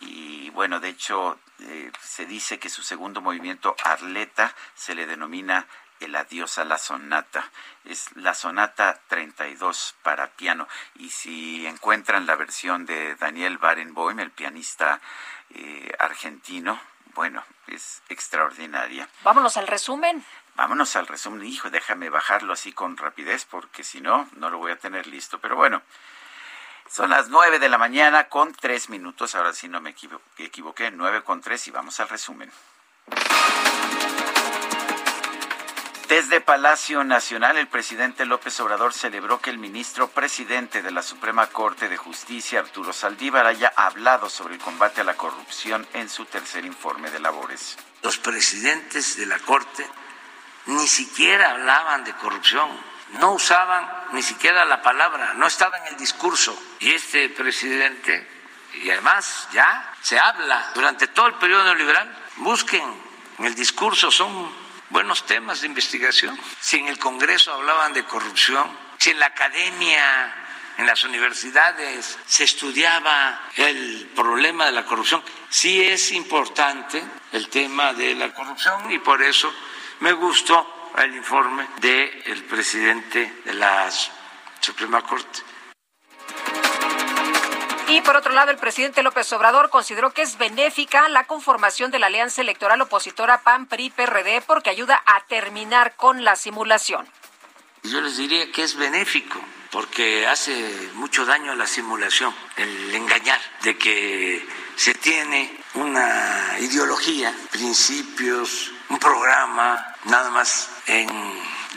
Y 0.00 0.50
bueno, 0.50 0.80
de 0.80 0.88
hecho, 0.88 1.38
eh, 1.60 1.90
se 2.00 2.26
dice 2.26 2.58
que 2.58 2.68
su 2.68 2.82
segundo 2.82 3.20
movimiento, 3.20 3.76
Arleta, 3.84 4.54
se 4.74 4.94
le 4.94 5.06
denomina 5.06 5.66
el 6.00 6.16
adiós 6.16 6.58
a 6.58 6.64
la 6.64 6.78
sonata. 6.78 7.50
Es 7.84 8.14
la 8.16 8.34
sonata 8.34 9.00
32 9.08 9.96
para 10.02 10.28
piano. 10.30 10.68
Y 10.96 11.10
si 11.10 11.66
encuentran 11.66 12.26
la 12.26 12.36
versión 12.36 12.86
de 12.86 13.14
Daniel 13.16 13.58
Barenboim, 13.58 14.18
el 14.20 14.30
pianista 14.30 15.00
eh, 15.50 15.92
argentino, 15.98 16.80
bueno, 17.14 17.44
es 17.68 18.02
extraordinaria. 18.08 19.08
Vámonos 19.22 19.56
al 19.56 19.66
resumen. 19.66 20.24
Vámonos 20.56 20.96
al 20.96 21.06
resumen. 21.06 21.46
Hijo, 21.46 21.70
déjame 21.70 22.10
bajarlo 22.10 22.52
así 22.52 22.72
con 22.72 22.96
rapidez 22.96 23.44
porque 23.44 23.84
si 23.84 24.00
no, 24.00 24.28
no 24.36 24.50
lo 24.50 24.58
voy 24.58 24.72
a 24.72 24.78
tener 24.78 25.06
listo. 25.06 25.38
Pero 25.40 25.56
bueno, 25.56 25.82
son 26.88 27.10
las 27.10 27.28
nueve 27.28 27.58
de 27.58 27.68
la 27.68 27.78
mañana 27.78 28.28
con 28.28 28.52
tres 28.54 28.88
minutos. 28.88 29.34
Ahora 29.34 29.52
sí 29.52 29.68
no 29.68 29.80
me 29.80 29.90
equivoqué. 29.90 30.90
Nueve 30.90 31.22
con 31.22 31.40
tres 31.40 31.66
y 31.68 31.70
vamos 31.70 31.98
al 32.00 32.08
resumen. 32.08 32.50
Desde 36.08 36.40
Palacio 36.40 37.02
Nacional, 37.02 37.56
el 37.56 37.66
presidente 37.66 38.26
López 38.26 38.60
Obrador 38.60 38.92
celebró 38.92 39.40
que 39.40 39.50
el 39.50 39.58
ministro 39.58 40.08
presidente 40.08 40.82
de 40.82 40.90
la 40.90 41.02
Suprema 41.02 41.46
Corte 41.48 41.88
de 41.88 41.96
Justicia, 41.96 42.60
Arturo 42.60 42.92
Saldívar, 42.92 43.46
haya 43.46 43.72
hablado 43.74 44.28
sobre 44.28 44.54
el 44.54 44.60
combate 44.60 45.00
a 45.00 45.04
la 45.04 45.16
corrupción 45.16 45.86
en 45.94 46.08
su 46.08 46.26
tercer 46.26 46.64
informe 46.66 47.10
de 47.10 47.20
labores. 47.20 47.76
Los 48.02 48.18
presidentes 48.18 49.16
de 49.16 49.26
la 49.26 49.38
Corte 49.40 49.88
ni 50.66 50.86
siquiera 50.86 51.52
hablaban 51.52 52.04
de 52.04 52.12
corrupción, 52.14 52.68
no 53.18 53.32
usaban 53.32 53.88
ni 54.12 54.22
siquiera 54.22 54.64
la 54.64 54.82
palabra, 54.82 55.34
no 55.34 55.46
estaba 55.46 55.78
en 55.78 55.86
el 55.86 55.96
discurso. 55.96 56.56
Y 56.80 56.92
este 56.92 57.28
presidente, 57.30 58.28
y 58.74 58.90
además 58.90 59.48
ya 59.52 59.94
se 60.00 60.18
habla 60.18 60.72
durante 60.74 61.08
todo 61.08 61.26
el 61.26 61.34
periodo 61.34 61.64
neoliberal, 61.64 62.14
busquen 62.36 62.82
en 63.38 63.44
el 63.44 63.54
discurso, 63.54 64.10
son 64.10 64.52
buenos 64.90 65.26
temas 65.26 65.60
de 65.60 65.66
investigación. 65.66 66.38
Si 66.60 66.78
en 66.78 66.88
el 66.88 66.98
Congreso 66.98 67.52
hablaban 67.52 67.92
de 67.92 68.04
corrupción, 68.04 68.68
si 68.98 69.10
en 69.10 69.18
la 69.18 69.26
academia, 69.26 70.34
en 70.78 70.86
las 70.86 71.04
universidades 71.04 72.18
se 72.26 72.44
estudiaba 72.44 73.40
el 73.56 74.10
problema 74.14 74.66
de 74.66 74.72
la 74.72 74.84
corrupción, 74.84 75.22
sí 75.48 75.82
es 75.82 76.12
importante 76.12 77.02
el 77.32 77.48
tema 77.48 77.92
de 77.92 78.14
la 78.14 78.32
corrupción 78.32 78.90
y 78.90 78.98
por 78.98 79.22
eso 79.22 79.52
me 80.00 80.12
gustó 80.12 80.83
el 81.02 81.16
informe 81.16 81.66
del 81.80 82.44
presidente 82.44 83.40
de 83.44 83.54
la 83.54 83.90
Suprema 84.60 85.02
Corte. 85.02 85.42
Y 87.88 88.00
por 88.00 88.16
otro 88.16 88.32
lado, 88.32 88.50
el 88.50 88.56
presidente 88.56 89.02
López 89.02 89.30
Obrador 89.32 89.70
consideró 89.70 90.12
que 90.12 90.22
es 90.22 90.38
benéfica 90.38 91.08
la 91.10 91.26
conformación 91.26 91.90
de 91.90 91.98
la 91.98 92.06
alianza 92.06 92.40
electoral 92.40 92.80
opositora 92.80 93.42
PAN-PRI-PRD 93.42 94.42
porque 94.46 94.70
ayuda 94.70 95.02
a 95.04 95.24
terminar 95.26 95.94
con 95.96 96.24
la 96.24 96.34
simulación. 96.36 97.06
Yo 97.82 98.00
les 98.00 98.16
diría 98.16 98.50
que 98.50 98.62
es 98.62 98.76
benéfico 98.76 99.38
porque 99.70 100.26
hace 100.26 100.54
mucho 100.94 101.26
daño 101.26 101.52
a 101.52 101.56
la 101.56 101.66
simulación, 101.66 102.34
el 102.56 102.94
engañar 102.94 103.40
de 103.62 103.76
que 103.76 104.46
se 104.76 104.94
tiene 104.94 105.52
una 105.74 106.56
ideología, 106.60 107.34
principios, 107.50 108.73
un 108.88 108.98
programa, 108.98 109.94
nada 110.04 110.30
más 110.30 110.70
en 110.86 111.08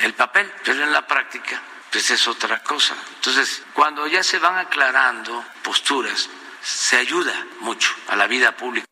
el 0.01 0.13
papel, 0.13 0.51
pero 0.63 0.83
en 0.83 0.91
la 0.91 1.05
práctica 1.05 1.61
pues 1.91 2.11
es 2.11 2.27
otra 2.27 2.61
cosa. 2.63 2.95
Entonces, 3.15 3.63
cuando 3.73 4.05
ya 4.07 4.23
se 4.23 4.39
van 4.39 4.57
aclarando 4.57 5.43
posturas, 5.63 6.29
se 6.61 6.97
ayuda 6.97 7.33
mucho 7.61 7.93
a 8.07 8.15
la 8.15 8.27
vida 8.27 8.55
pública. 8.55 8.85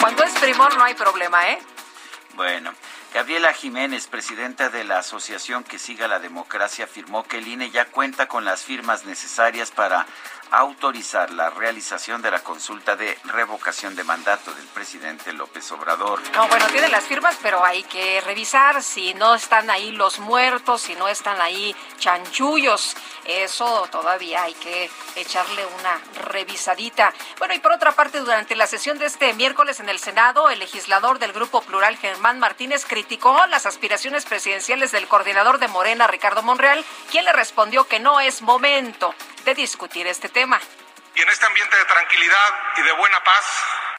Cuando 0.00 0.22
es 0.22 0.32
primor 0.34 0.76
no 0.76 0.84
hay 0.84 0.94
problema, 0.94 1.48
¿eh? 1.50 1.58
Bueno, 2.34 2.74
Gabriela 3.12 3.52
Jiménez, 3.52 4.06
presidenta 4.06 4.68
de 4.68 4.84
la 4.84 4.98
Asociación 4.98 5.64
que 5.64 5.78
siga 5.78 6.08
la 6.08 6.18
democracia, 6.18 6.84
afirmó 6.84 7.24
que 7.24 7.38
el 7.38 7.48
INE 7.48 7.70
ya 7.70 7.86
cuenta 7.86 8.26
con 8.28 8.44
las 8.44 8.62
firmas 8.62 9.04
necesarias 9.06 9.70
para 9.70 10.06
autorizar 10.58 11.30
la 11.32 11.50
realización 11.50 12.22
de 12.22 12.30
la 12.30 12.40
consulta 12.40 12.96
de 12.96 13.18
revocación 13.24 13.96
de 13.96 14.04
mandato 14.04 14.54
del 14.54 14.66
presidente 14.66 15.32
López 15.32 15.70
Obrador. 15.72 16.20
No, 16.34 16.46
bueno, 16.48 16.66
tiene 16.68 16.88
las 16.88 17.04
firmas, 17.04 17.36
pero 17.42 17.64
hay 17.64 17.82
que 17.84 18.20
revisar 18.20 18.82
si 18.82 19.14
no 19.14 19.34
están 19.34 19.68
ahí 19.70 19.92
los 19.92 20.18
muertos, 20.20 20.82
si 20.82 20.94
no 20.94 21.08
están 21.08 21.40
ahí 21.40 21.74
chanchullos. 21.98 22.96
Eso 23.24 23.88
todavía 23.90 24.44
hay 24.44 24.54
que 24.54 24.90
echarle 25.16 25.64
una 25.66 26.00
revisadita. 26.24 27.12
Bueno, 27.38 27.54
y 27.54 27.58
por 27.58 27.72
otra 27.72 27.92
parte, 27.92 28.20
durante 28.20 28.54
la 28.54 28.66
sesión 28.66 28.98
de 28.98 29.06
este 29.06 29.32
miércoles 29.34 29.80
en 29.80 29.88
el 29.88 29.98
Senado, 29.98 30.50
el 30.50 30.58
legislador 30.58 31.18
del 31.18 31.32
Grupo 31.32 31.62
Plural, 31.62 31.96
Germán 31.96 32.38
Martínez, 32.38 32.84
criticó 32.86 33.46
las 33.46 33.66
aspiraciones 33.66 34.24
presidenciales 34.24 34.92
del 34.92 35.08
coordinador 35.08 35.58
de 35.58 35.68
Morena, 35.68 36.06
Ricardo 36.06 36.42
Monreal, 36.42 36.84
quien 37.10 37.24
le 37.24 37.32
respondió 37.32 37.88
que 37.88 37.98
no 37.98 38.20
es 38.20 38.42
momento 38.42 39.14
de 39.44 39.54
discutir 39.54 40.06
este 40.06 40.28
tema. 40.28 40.43
Y 41.14 41.22
en 41.22 41.28
este 41.30 41.46
ambiente 41.46 41.74
de 41.74 41.84
tranquilidad 41.86 42.54
y 42.76 42.82
de 42.82 42.92
buena 42.92 43.22
paz, 43.24 43.46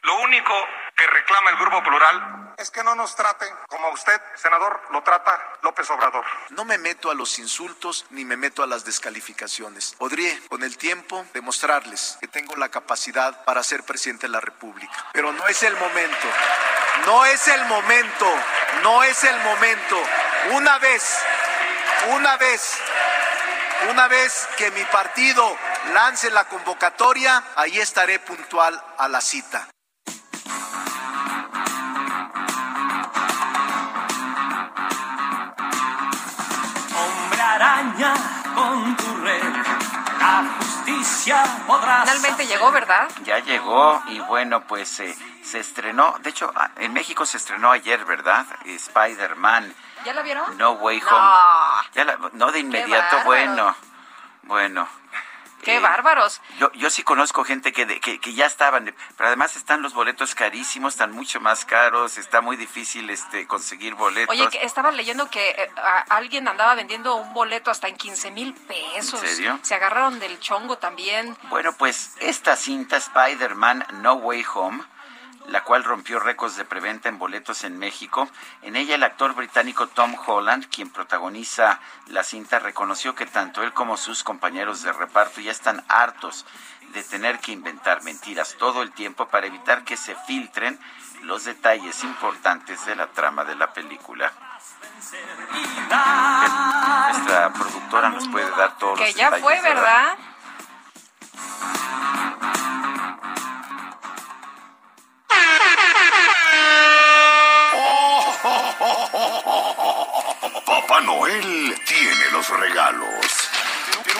lo 0.02 0.16
único 0.20 0.52
que 0.94 1.04
reclama 1.08 1.50
el 1.50 1.56
Grupo 1.56 1.82
Plural 1.82 2.54
es 2.56 2.70
que 2.70 2.84
no 2.84 2.94
nos 2.94 3.16
traten 3.16 3.48
como 3.68 3.88
usted, 3.90 4.20
senador, 4.36 4.80
lo 4.90 5.02
trata 5.02 5.36
López 5.62 5.90
Obrador. 5.90 6.24
No 6.50 6.64
me 6.64 6.78
meto 6.78 7.10
a 7.10 7.14
los 7.14 7.40
insultos 7.40 8.06
ni 8.10 8.24
me 8.24 8.36
meto 8.36 8.62
a 8.62 8.68
las 8.68 8.84
descalificaciones. 8.84 9.96
Podría, 9.98 10.38
con 10.48 10.62
el 10.62 10.78
tiempo, 10.78 11.26
demostrarles 11.34 12.16
que 12.20 12.28
tengo 12.28 12.54
la 12.54 12.68
capacidad 12.68 13.44
para 13.44 13.64
ser 13.64 13.82
presidente 13.82 14.26
de 14.26 14.32
la 14.32 14.40
República. 14.40 15.06
Pero 15.12 15.32
no 15.32 15.48
es 15.48 15.64
el 15.64 15.76
momento. 15.76 16.28
No 17.06 17.26
es 17.26 17.48
el 17.48 17.64
momento. 17.64 18.26
No 18.84 19.02
es 19.02 19.24
el 19.24 19.36
momento. 19.40 20.00
Una 20.52 20.78
vez, 20.78 21.18
una 22.10 22.36
vez 22.36 22.78
una 23.90 24.08
vez 24.08 24.48
que 24.56 24.70
mi 24.70 24.84
partido 24.84 25.56
lance 25.92 26.30
la 26.30 26.44
convocatoria, 26.44 27.42
ahí 27.56 27.78
estaré 27.78 28.18
puntual 28.18 28.80
a 28.98 29.08
la 29.08 29.20
cita. 29.20 29.68
Hombre 36.94 37.40
araña 37.40 38.14
con 38.54 38.96
tu 38.96 39.16
red, 39.18 39.42
la 40.20 40.44
justicia 40.58 41.42
podrá. 41.66 42.02
Finalmente 42.02 42.46
llegó, 42.46 42.70
¿verdad? 42.72 43.08
Ya 43.24 43.38
llegó 43.38 44.02
y 44.08 44.18
bueno, 44.20 44.66
pues 44.66 45.00
eh, 45.00 45.14
se 45.42 45.60
estrenó, 45.60 46.16
de 46.20 46.30
hecho, 46.30 46.52
ah, 46.54 46.70
en 46.76 46.92
México 46.92 47.26
se 47.26 47.36
estrenó 47.36 47.70
ayer, 47.70 48.04
¿verdad? 48.04 48.46
Spider-Man. 48.64 49.74
¿Ya 50.04 50.12
la 50.12 50.22
vieron? 50.22 50.56
No 50.58 50.72
Way 50.72 51.02
Home. 51.10 52.30
No, 52.34 52.52
de 52.52 52.60
inmediato, 52.60 53.22
bueno, 53.24 53.74
bueno. 54.42 54.88
¡Qué 55.66 55.80
bárbaros! 55.80 56.40
Yo, 56.58 56.70
yo 56.74 56.90
sí 56.90 57.02
conozco 57.02 57.42
gente 57.42 57.72
que, 57.72 57.98
que, 57.98 58.20
que, 58.20 58.34
ya 58.34 58.46
estaban, 58.46 58.94
pero 59.16 59.26
además 59.26 59.56
están 59.56 59.82
los 59.82 59.94
boletos 59.94 60.36
carísimos, 60.36 60.94
están 60.94 61.10
mucho 61.10 61.40
más 61.40 61.64
caros, 61.64 62.18
está 62.18 62.40
muy 62.40 62.56
difícil 62.56 63.10
este 63.10 63.48
conseguir 63.48 63.94
boletos. 63.96 64.32
Oye, 64.32 64.48
que 64.48 64.64
estaba 64.64 64.92
leyendo 64.92 65.28
que 65.28 65.50
eh, 65.50 65.70
alguien 66.08 66.46
andaba 66.46 66.76
vendiendo 66.76 67.16
un 67.16 67.34
boleto 67.34 67.72
hasta 67.72 67.88
en 67.88 67.96
15 67.96 68.30
mil 68.30 68.54
pesos. 68.54 69.20
¿En 69.20 69.28
serio? 69.28 69.58
Se 69.62 69.74
agarraron 69.74 70.20
del 70.20 70.38
chongo 70.38 70.78
también. 70.78 71.36
Bueno, 71.48 71.72
pues 71.72 72.14
esta 72.20 72.54
cinta 72.54 72.96
Spider-Man 72.96 73.86
No 73.94 74.14
Way 74.14 74.46
Home 74.54 74.84
la 75.48 75.62
cual 75.62 75.84
rompió 75.84 76.18
récords 76.18 76.56
de 76.56 76.64
preventa 76.64 77.08
en 77.08 77.18
boletos 77.18 77.64
en 77.64 77.78
México. 77.78 78.28
En 78.62 78.76
ella 78.76 78.94
el 78.94 79.02
actor 79.02 79.34
británico 79.34 79.86
Tom 79.86 80.14
Holland, 80.26 80.66
quien 80.68 80.90
protagoniza 80.90 81.80
la 82.08 82.22
cinta, 82.22 82.58
reconoció 82.58 83.14
que 83.14 83.26
tanto 83.26 83.62
él 83.62 83.72
como 83.72 83.96
sus 83.96 84.24
compañeros 84.24 84.82
de 84.82 84.92
reparto 84.92 85.40
ya 85.40 85.52
están 85.52 85.84
hartos 85.88 86.46
de 86.92 87.02
tener 87.02 87.40
que 87.40 87.52
inventar 87.52 88.02
mentiras 88.02 88.56
todo 88.58 88.82
el 88.82 88.92
tiempo 88.92 89.28
para 89.28 89.46
evitar 89.46 89.84
que 89.84 89.96
se 89.96 90.14
filtren 90.26 90.78
los 91.22 91.44
detalles 91.44 92.04
importantes 92.04 92.84
de 92.86 92.96
la 92.96 93.08
trama 93.08 93.44
de 93.44 93.56
la 93.56 93.72
película. 93.72 94.32
Nuestra 97.10 97.52
productora 97.52 98.08
nos 98.10 98.28
puede 98.28 98.50
dar 98.50 98.78
todos 98.78 98.98
que 98.98 99.06
los 99.06 99.14
ya 99.14 99.30
fue, 99.32 99.60
¿verdad? 99.60 100.16
Papá 110.76 111.00
Noel 111.00 111.74
tiene 111.86 112.30
los 112.32 112.50
regalos. 112.50 113.26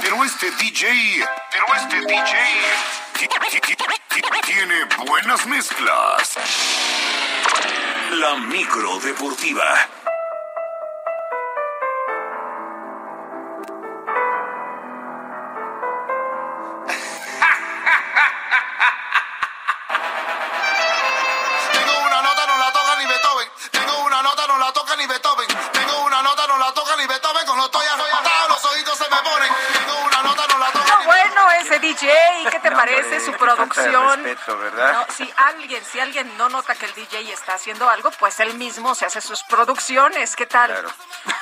Pero, 0.00 0.24
este 0.24 0.50
DJ, 0.52 1.22
pero 1.50 1.66
este 1.76 2.00
DJ 2.00 2.32
tiene 4.46 4.84
buenas 5.06 5.44
mezclas. 5.44 6.38
La 8.12 8.36
micro 8.36 8.98
deportiva. 9.00 10.05
Parece 32.76 33.20
su 33.20 33.32
producción? 33.32 34.22
Respeto, 34.22 34.58
¿verdad? 34.58 34.92
No, 34.92 35.14
si 35.14 35.32
alguien, 35.36 35.82
si 35.84 36.00
alguien 36.00 36.36
no 36.36 36.48
nota 36.48 36.74
que 36.74 36.86
el 36.86 36.94
DJ 36.94 37.32
está 37.32 37.54
haciendo 37.54 37.88
algo, 37.88 38.10
pues 38.18 38.38
él 38.40 38.54
mismo 38.54 38.94
se 38.94 39.06
hace 39.06 39.20
sus 39.20 39.42
producciones. 39.44 40.36
¿Qué 40.36 40.46
tal? 40.46 40.70
Claro. 40.70 40.88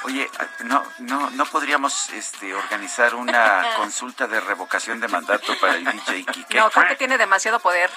Oye, 0.04 0.30
no, 0.64 0.82
no, 0.98 1.30
no 1.30 1.46
podríamos 1.46 2.10
este, 2.10 2.54
organizar 2.54 3.14
una 3.14 3.64
consulta 3.76 4.26
de 4.26 4.40
revocación 4.40 5.00
de 5.00 5.08
mandato 5.08 5.58
para 5.60 5.74
el 5.74 5.84
DJ 5.84 6.24
Kike. 6.24 6.58
No, 6.58 6.70
creo 6.70 6.88
que 6.88 6.96
tiene 6.96 7.18
demasiado 7.18 7.58
poder. 7.60 7.90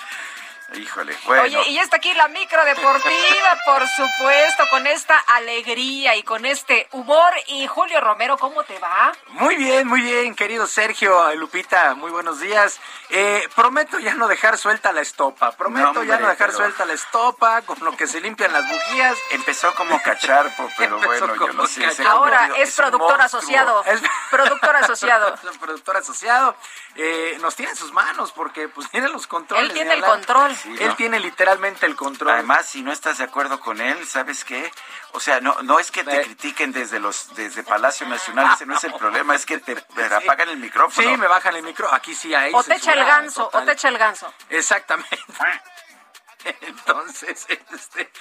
Híjole, 0.74 1.18
bueno. 1.26 1.44
Oye, 1.44 1.70
y 1.70 1.76
ya 1.76 1.82
está 1.84 1.96
aquí 1.98 2.14
la 2.14 2.28
micro 2.28 2.64
deportiva, 2.66 3.58
por 3.66 3.88
supuesto, 3.88 4.64
con 4.70 4.86
esta 4.86 5.18
alegría 5.18 6.16
y 6.16 6.24
con 6.24 6.46
este 6.46 6.88
humor. 6.92 7.34
Y 7.48 7.68
Julio 7.68 8.02
Romero, 8.02 8.38
¿cómo 8.38 8.64
te 8.64 8.78
va? 8.80 9.14
Muy 9.30 9.56
bien, 9.56 9.88
muy 9.88 10.02
bien, 10.02 10.36
querido 10.36 10.68
Sergio, 10.68 11.34
Lupita, 11.36 11.96
muy 11.96 12.12
buenos 12.12 12.40
días. 12.42 12.80
Eh, 13.10 13.48
prometo 13.56 13.98
ya 14.00 14.16
no 14.16 14.28
dejar 14.28 14.58
suelta 14.58 14.92
la 14.92 15.00
estopa, 15.02 15.54
prometo 15.54 15.94
No, 15.94 16.04
ya 16.04 16.18
no 16.18 16.28
dejar 16.28 16.48
pero- 16.48 16.58
suelta 16.58 16.86
la 16.86 16.94
estopa, 16.94 17.62
con 17.62 17.78
lo 17.84 17.96
que 17.96 18.06
se 18.06 18.20
limpian 18.20 18.52
las 18.52 18.68
bujías. 18.70 19.18
Empezó 19.32 19.74
como 19.76 20.02
cacharpo, 20.04 20.70
pero 20.78 21.00
bueno, 21.00 21.34
yo 21.36 21.54
no 21.54 21.66
sé. 21.66 21.86
Ahora 22.06 22.50
es 22.58 22.76
productor 22.76 23.18
monstruo. 23.18 23.26
asociado. 23.40 23.84
Es- 23.86 24.02
Productor 24.30 24.76
asociado. 24.76 25.36
Productor 25.62 25.98
asociado 25.98 26.56
eh, 26.96 27.38
nos 27.40 27.56
tiene 27.56 27.72
en 27.72 27.78
sus 27.78 27.94
manos 27.94 28.34
porque 28.34 28.68
pues 28.68 28.90
tiene 28.90 29.08
los 29.08 29.26
controles. 29.28 29.68
Él 29.70 29.74
tiene 29.74 29.94
el 29.94 30.04
hablar. 30.04 30.18
control. 30.18 30.57
Sí, 30.62 30.76
Él 30.80 30.90
¿no? 30.90 30.96
tiene 30.96 31.20
literalmente 31.20 31.86
el 31.86 31.96
control. 31.96 32.32
Además, 32.32 32.66
si 32.68 32.82
no 32.82 32.92
estás 32.92 33.18
de 33.20 33.24
acuerdo 33.26 33.60
con 33.60 33.80
él, 33.82 34.08
¿sabes 34.08 34.44
qué? 34.44 34.72
O 35.14 35.20
sea, 35.20 35.40
no, 35.42 35.62
no 35.64 35.80
es 35.80 35.92
que 35.92 36.04
te 36.04 36.22
Eh. 36.22 36.24
critiquen 36.26 36.72
desde 36.72 37.00
los 37.00 37.34
desde 37.36 37.64
Palacio 37.64 38.08
Nacional, 38.08 38.52
ese 38.54 38.66
no 38.66 38.76
es 38.76 38.84
el 38.84 38.94
problema, 38.94 39.36
es 39.36 39.46
que 39.46 39.58
te 39.60 39.76
te 39.96 40.06
apagan 40.06 40.50
el 40.50 40.58
micrófono. 40.58 41.10
Sí, 41.10 41.18
me 41.18 41.28
bajan 41.28 41.56
el 41.56 41.64
micro. 41.64 41.92
Aquí 41.94 42.14
sí 42.16 42.34
hay. 42.34 42.52
O 42.54 42.64
te 42.64 42.76
echa 42.76 42.94
el 42.94 43.04
ganso, 43.06 43.50
o 43.54 43.64
te 43.64 43.72
echa 43.72 43.88
el 43.90 43.98
ganso. 43.98 44.34
Exactamente. 44.50 45.20
Entonces, 46.62 47.46
este. 47.50 48.12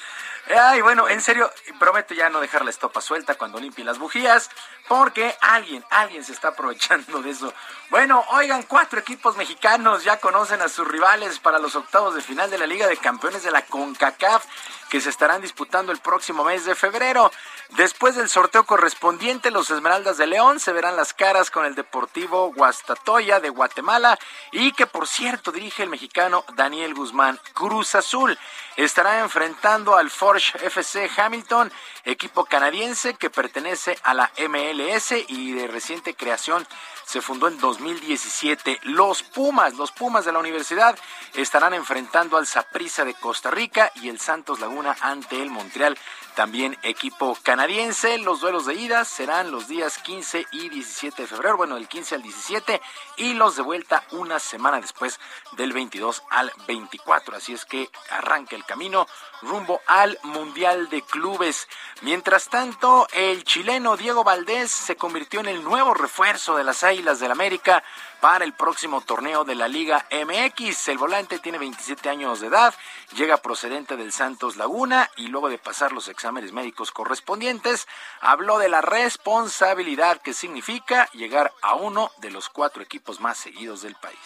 Ay, 0.58 0.80
bueno, 0.80 1.08
en 1.08 1.20
serio, 1.20 1.52
prometo 1.78 2.14
ya 2.14 2.28
no 2.30 2.40
dejar 2.40 2.64
la 2.64 2.70
estopa 2.70 3.00
suelta 3.00 3.34
cuando 3.34 3.58
limpie 3.58 3.84
las 3.84 3.98
bujías, 3.98 4.48
porque 4.88 5.36
alguien, 5.40 5.84
alguien 5.90 6.24
se 6.24 6.32
está 6.32 6.48
aprovechando 6.48 7.22
de 7.22 7.30
eso. 7.30 7.52
Bueno, 7.90 8.24
oigan, 8.30 8.62
cuatro 8.64 8.98
equipos 8.98 9.36
mexicanos 9.36 10.04
ya 10.04 10.18
conocen 10.18 10.60
a 10.62 10.68
sus 10.68 10.86
rivales 10.86 11.38
para 11.38 11.58
los 11.58 11.76
octavos 11.76 12.14
de 12.14 12.22
final 12.22 12.50
de 12.50 12.58
la 12.58 12.66
Liga 12.66 12.86
de 12.86 12.96
Campeones 12.96 13.42
de 13.42 13.50
la 13.50 13.64
CONCACAF, 13.64 14.44
que 14.88 15.00
se 15.00 15.10
estarán 15.10 15.42
disputando 15.42 15.92
el 15.92 15.98
próximo 15.98 16.44
mes 16.44 16.64
de 16.64 16.74
febrero. 16.74 17.30
Después 17.70 18.16
del 18.16 18.28
sorteo 18.28 18.64
correspondiente, 18.64 19.50
los 19.50 19.70
Esmeraldas 19.70 20.16
de 20.16 20.26
León 20.26 20.60
se 20.60 20.72
verán 20.72 20.96
las 20.96 21.12
caras 21.12 21.50
con 21.50 21.64
el 21.64 21.74
Deportivo 21.74 22.52
Guastatoya 22.54 23.40
de 23.40 23.50
Guatemala 23.50 24.18
y 24.52 24.72
que 24.72 24.86
por 24.86 25.06
cierto 25.06 25.52
dirige 25.52 25.82
el 25.82 25.90
mexicano 25.90 26.44
Daniel 26.54 26.94
Guzmán. 26.94 27.40
Cruz 27.54 27.94
Azul 27.94 28.38
estará 28.76 29.20
enfrentando 29.20 29.96
al 29.96 30.10
Forge 30.10 30.58
FC 30.64 31.10
Hamilton, 31.16 31.72
equipo 32.06 32.44
canadiense 32.44 33.14
que 33.14 33.30
pertenece 33.30 33.98
a 34.04 34.14
la 34.14 34.30
MLS 34.48 35.12
y 35.28 35.52
de 35.52 35.66
reciente 35.66 36.14
creación 36.14 36.66
se 37.04 37.20
fundó 37.20 37.48
en 37.48 37.58
2017. 37.58 38.80
Los 38.84 39.22
Pumas, 39.22 39.74
los 39.74 39.92
Pumas 39.92 40.24
de 40.24 40.32
la 40.32 40.38
universidad 40.38 40.96
estarán 41.34 41.74
enfrentando 41.74 42.36
al 42.36 42.46
Saprissa 42.46 43.04
de 43.04 43.14
Costa 43.14 43.50
Rica 43.50 43.92
y 43.96 44.08
el 44.08 44.20
Santos 44.20 44.60
Laguna 44.60 44.96
ante 45.00 45.42
el 45.42 45.50
Montreal, 45.50 45.98
también 46.36 46.78
equipo 46.82 47.36
canadiense. 47.42 48.18
Los 48.18 48.40
duelos 48.40 48.66
de 48.66 48.74
ida 48.74 49.04
serán 49.06 49.50
los 49.50 49.66
días 49.68 49.98
15 49.98 50.46
y 50.52 50.68
17 50.68 51.22
de 51.22 51.26
febrero, 51.26 51.56
bueno, 51.56 51.74
del 51.76 51.88
15 51.88 52.14
al 52.14 52.22
17 52.22 52.80
y 53.16 53.32
los 53.32 53.56
de 53.56 53.62
vuelta 53.62 54.04
una 54.12 54.38
semana 54.38 54.78
después 54.78 55.18
del 55.56 55.72
22 55.72 56.22
al 56.30 56.52
24. 56.68 57.36
Así 57.36 57.54
es 57.54 57.64
que 57.64 57.90
arranca 58.10 58.54
el 58.54 58.64
camino 58.64 59.08
rumbo 59.42 59.80
al 59.86 60.18
Mundial 60.24 60.90
de 60.90 61.00
Clubes. 61.02 61.68
Mientras 62.02 62.48
tanto, 62.50 63.08
el 63.14 63.42
chileno 63.44 63.96
Diego 63.96 64.22
Valdés 64.22 64.70
se 64.70 64.96
convirtió 64.96 65.40
en 65.40 65.46
el 65.46 65.64
nuevo 65.64 65.94
refuerzo 65.94 66.56
de 66.56 66.64
las 66.64 66.84
Águilas 66.84 67.18
del 67.18 67.32
América 67.32 67.82
para 68.20 68.44
el 68.44 68.52
próximo 68.52 69.00
torneo 69.00 69.44
de 69.44 69.54
la 69.54 69.68
Liga 69.68 70.06
MX. 70.10 70.88
El 70.88 70.98
volante 70.98 71.38
tiene 71.38 71.58
27 71.58 72.08
años 72.08 72.40
de 72.40 72.48
edad, 72.48 72.74
llega 73.14 73.36
procedente 73.38 73.96
del 73.96 74.12
Santos 74.12 74.56
Laguna 74.56 75.10
y 75.16 75.28
luego 75.28 75.48
de 75.48 75.58
pasar 75.58 75.92
los 75.92 76.08
exámenes 76.08 76.52
médicos 76.52 76.90
correspondientes, 76.90 77.86
habló 78.20 78.58
de 78.58 78.68
la 78.68 78.80
responsabilidad 78.80 80.20
que 80.20 80.34
significa 80.34 81.08
llegar 81.12 81.52
a 81.62 81.74
uno 81.74 82.10
de 82.18 82.30
los 82.30 82.48
cuatro 82.48 82.82
equipos 82.82 83.20
más 83.20 83.38
seguidos 83.38 83.82
del 83.82 83.94
país. 83.94 84.18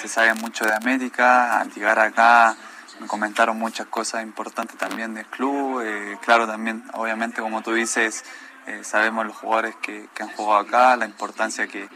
se 0.00 0.08
sabe 0.08 0.32
mucho 0.34 0.64
de 0.64 0.74
América, 0.74 1.60
al 1.60 1.72
llegar 1.72 1.98
acá 1.98 2.56
me 3.00 3.06
comentaron 3.06 3.58
muchas 3.58 3.86
cosas 3.86 4.22
importantes 4.22 4.76
también 4.76 5.14
del 5.14 5.26
club, 5.26 5.82
eh, 5.84 6.18
claro 6.22 6.46
también, 6.46 6.84
obviamente 6.94 7.40
como 7.40 7.62
tú 7.62 7.72
dices, 7.72 8.24
eh, 8.66 8.82
sabemos 8.82 9.26
los 9.26 9.36
jugadores 9.36 9.76
que, 9.76 10.08
han 10.20 10.28
jugado 10.28 10.60
acá, 10.60 10.96
la 10.96 11.06
importancia 11.06 11.66
que, 11.68 11.88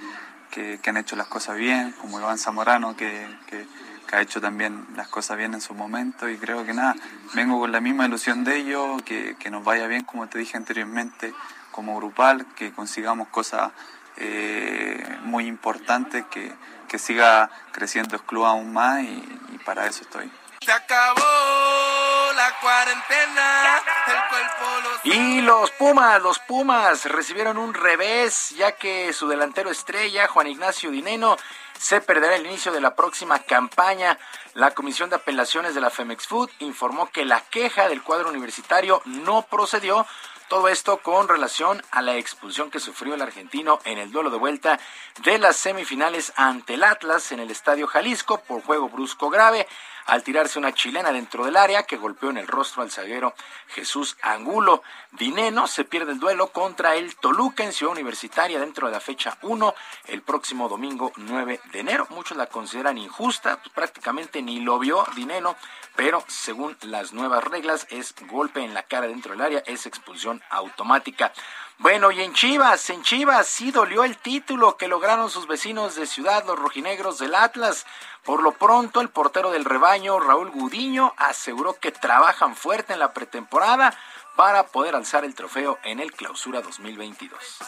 que- 0.51 0.79
han 0.87 0.97
hecho 0.97 1.17
las 1.17 1.27
cosas 1.27 1.57
bien, 1.57 1.93
como 2.01 2.21
Iván 2.21 2.39
Zamorano 2.39 2.97
que, 2.97 3.27
que- 3.47 3.67
ha 4.13 4.21
hecho 4.21 4.43
también 4.43 4.87
las 4.95 5.09
cosas 5.09 5.39
bien 5.39 5.55
en 5.55 5.63
su 5.63 5.73
momento 5.73 6.29
y 6.29 6.37
creo 6.37 6.67
que 6.67 6.75
nada, 6.75 6.95
vengo 7.33 7.59
con 7.59 7.73
la 7.73 7.81
misma 7.81 8.05
ilusión 8.05 8.45
de 8.45 8.59
ellos, 8.59 9.01
que, 9.05 9.35
nos 9.51 9.65
vaya 9.65 9.87
bien 9.87 10.05
como 10.05 10.29
te 10.29 10.39
dije 10.39 10.59
anteriormente 10.59 11.33
como 11.71 11.97
grupal, 11.97 12.45
que 12.55 12.73
consigamos 12.73 13.29
cosas 13.29 13.73
eh, 14.19 15.03
muy 15.25 15.47
importantes, 15.47 16.27
que, 16.27 16.53
siga 16.99 17.49
creciendo 17.73 18.17
el 18.17 18.23
club 18.23 18.45
aún 18.45 18.75
más 18.75 19.03
y 19.03 19.59
para 19.65 19.87
eso 19.87 20.03
estoy. 20.03 20.31
Se 20.65 20.71
acabó 20.71 22.33
la 22.37 22.55
cuarentena, 22.61 23.83
cuerpo 24.29 25.01
Y 25.03 25.41
los 25.41 25.73
Pumas, 25.73 26.23
los 26.23 26.39
Pumas 26.39 27.05
recibieron 27.07 27.59
un 27.59 27.75
revés, 27.75 28.51
ya 28.51 28.73
que 28.73 29.13
su 29.13 29.27
delantero 29.27 29.71
estrella, 29.71 30.29
Juan 30.29 30.47
Ignacio 30.47 30.93
Dineno, 30.93 31.37
se 31.77 32.01
perderá 32.01 32.37
el 32.37 32.47
inicio 32.47 32.71
de 32.71 32.81
la 32.81 32.95
próxima 32.95 33.41
campaña. 33.41 34.17
La 34.55 34.71
Comisión 34.71 35.11
de 35.11 35.17
Apelaciones 35.17 35.75
de 35.75 35.81
la 35.81 35.91
Femex 35.91 36.29
Food 36.29 36.51
informó 36.61 37.11
que 37.11 37.25
la 37.25 37.41
queja 37.41 37.89
del 37.89 38.05
cuadro 38.05 38.29
universitario 38.29 39.03
no 39.05 39.43
procedió. 39.43 40.07
Todo 40.47 40.69
esto 40.69 40.99
con 40.99 41.29
relación 41.29 41.83
a 41.91 42.03
la 42.03 42.17
expulsión 42.17 42.71
que 42.71 42.79
sufrió 42.79 43.15
el 43.15 43.23
argentino 43.23 43.81
en 43.85 43.99
el 43.99 44.13
duelo 44.13 44.31
de 44.31 44.39
vuelta 44.39 44.79
de 45.25 45.39
las 45.39 45.57
semifinales 45.57 46.33
ante 46.37 46.75
el 46.75 46.85
Atlas 46.85 47.33
en 47.33 47.41
el 47.41 47.51
Estadio 47.51 47.89
Jalisco 47.89 48.39
por 48.43 48.63
juego 48.63 48.89
brusco 48.89 49.29
grave 49.29 49.67
al 50.07 50.23
tirarse 50.23 50.59
una 50.59 50.73
chilena 50.73 51.13
dentro 51.13 51.45
del 51.45 51.57
área 51.57 51.85
que 51.85 51.97
golpeó 51.97 52.31
en 52.31 52.39
el 52.39 52.47
rostro 52.47 52.83
al 52.83 52.91
zaguero 52.91 53.35
Jesús 53.69 54.17
Angulo. 54.23 54.83
Dineno 55.13 55.67
se 55.67 55.85
pierde 55.85 56.13
el 56.13 56.21
duelo 56.21 56.49
contra 56.49 56.95
el 56.97 57.17
Toluca 57.17 57.65
en 57.65 57.73
Ciudad 57.73 57.93
Universitaria 57.93 58.59
dentro 58.59 58.87
de 58.87 58.93
la 58.93 59.01
fecha 59.01 59.39
1 59.43 59.75
el 60.09 60.23
próximo 60.23 60.69
domingo 60.69 61.13
9 61.17 61.61
de 61.73 61.81
enero. 61.81 62.07
Muchos 62.11 62.37
la 62.37 62.47
consideran 62.47 62.99
injusta, 62.99 63.59
pues 63.59 63.71
prácticamente 63.75 64.43
ni 64.43 64.61
lo 64.61 64.79
vio 64.79 65.05
Dineno, 65.15 65.57
pero 65.97 66.25
según 66.29 66.77
las 66.83 67.13
nuevas 67.13 67.45
reglas 67.45 67.87
es 67.91 68.15
golpe 68.29 68.65
en 68.65 68.75
la 68.75 68.85
cara 68.85 69.07
dentro 69.07 69.33
del 69.33 69.43
área, 69.43 69.63
es 69.67 69.87
expulsión 69.87 70.43
automática. 70.51 71.33
Bueno, 71.79 72.11
y 72.13 72.23
en 72.23 72.33
Chivas, 72.33 72.91
en 72.91 73.03
Chivas 73.03 73.49
sí 73.49 73.73
dolió 73.73 74.05
el 74.05 74.17
título 74.17 74.77
que 74.77 74.89
lograron 74.89 75.31
sus 75.31 75.47
vecinos 75.47 75.97
de 75.97 76.07
ciudad, 76.07 76.45
los 76.47 76.59
rojinegros 76.59 77.19
del 77.19 77.35
Atlas. 77.35 77.87
Por 78.25 78.43
lo 78.43 78.53
pronto, 78.53 79.01
el 79.01 79.09
portero 79.09 79.51
del 79.51 79.65
rebaño, 79.65 80.21
Raúl 80.21 80.51
Gudiño, 80.51 81.13
aseguró 81.17 81.75
que 81.81 81.91
trabajan 81.91 82.55
fuerte 82.55 82.93
en 82.93 83.01
la 83.01 83.13
pretemporada 83.13 83.97
para 84.37 84.67
poder 84.69 84.95
alzar 84.95 85.25
el 85.25 85.35
trofeo 85.35 85.79
en 85.83 85.99
el 85.99 86.13
Clausura 86.13 86.61
2022. 86.61 87.59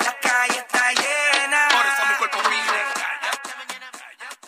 la 0.00 0.18
calle 0.20 0.58
está 0.58 0.92
llena. 0.92 1.68
Por 1.68 1.86
eso 1.86 2.06
mi 2.10 2.14
cuerpo 2.18 2.38
pide. 2.48 2.84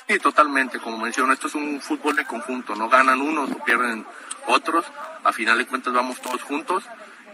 Sí, 0.08 0.18
totalmente, 0.18 0.80
como 0.80 0.98
menciono, 0.98 1.32
esto 1.32 1.48
es 1.48 1.54
un 1.54 1.80
fútbol 1.80 2.16
de 2.16 2.24
conjunto, 2.24 2.74
no 2.74 2.88
ganan 2.88 3.20
unos 3.20 3.50
o 3.50 3.64
pierden 3.64 4.06
otros, 4.46 4.84
a 5.24 5.32
final 5.32 5.58
de 5.58 5.66
cuentas 5.66 5.92
vamos 5.92 6.20
todos 6.20 6.42
juntos 6.42 6.84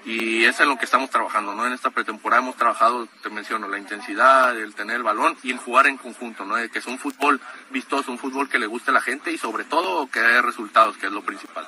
y 0.04 0.44
es 0.44 0.58
en 0.60 0.68
lo 0.68 0.76
que 0.76 0.84
estamos 0.84 1.10
trabajando, 1.10 1.54
¿no? 1.54 1.66
En 1.66 1.72
esta 1.72 1.90
pretemporada 1.90 2.42
hemos 2.42 2.56
trabajado, 2.56 3.06
te 3.22 3.30
menciono, 3.30 3.68
la 3.68 3.78
intensidad, 3.78 4.58
el 4.58 4.74
tener 4.74 4.96
el 4.96 5.02
balón 5.02 5.36
y 5.42 5.52
el 5.52 5.58
jugar 5.58 5.86
en 5.86 5.96
conjunto, 5.96 6.44
¿no? 6.44 6.56
Que 6.70 6.78
es 6.78 6.86
un 6.86 6.98
fútbol 6.98 7.40
vistoso, 7.70 8.10
un 8.10 8.18
fútbol 8.18 8.48
que 8.48 8.58
le 8.58 8.66
guste 8.66 8.90
a 8.90 8.94
la 8.94 9.00
gente 9.00 9.30
y 9.30 9.38
sobre 9.38 9.64
todo 9.64 10.10
que 10.10 10.20
haya 10.20 10.42
resultados, 10.42 10.96
que 10.96 11.06
es 11.06 11.12
lo 11.12 11.22
principal. 11.22 11.66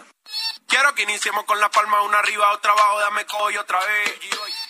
Quiero 0.66 0.94
que 0.94 1.02
iniciemos 1.02 1.44
con 1.44 1.60
la 1.60 1.70
palma 1.70 2.02
una 2.02 2.18
arriba, 2.18 2.50
otra 2.52 2.72
abajo, 2.72 3.00
dame 3.00 3.24
coy 3.26 3.56
otra 3.56 3.78
vez. 3.78 4.18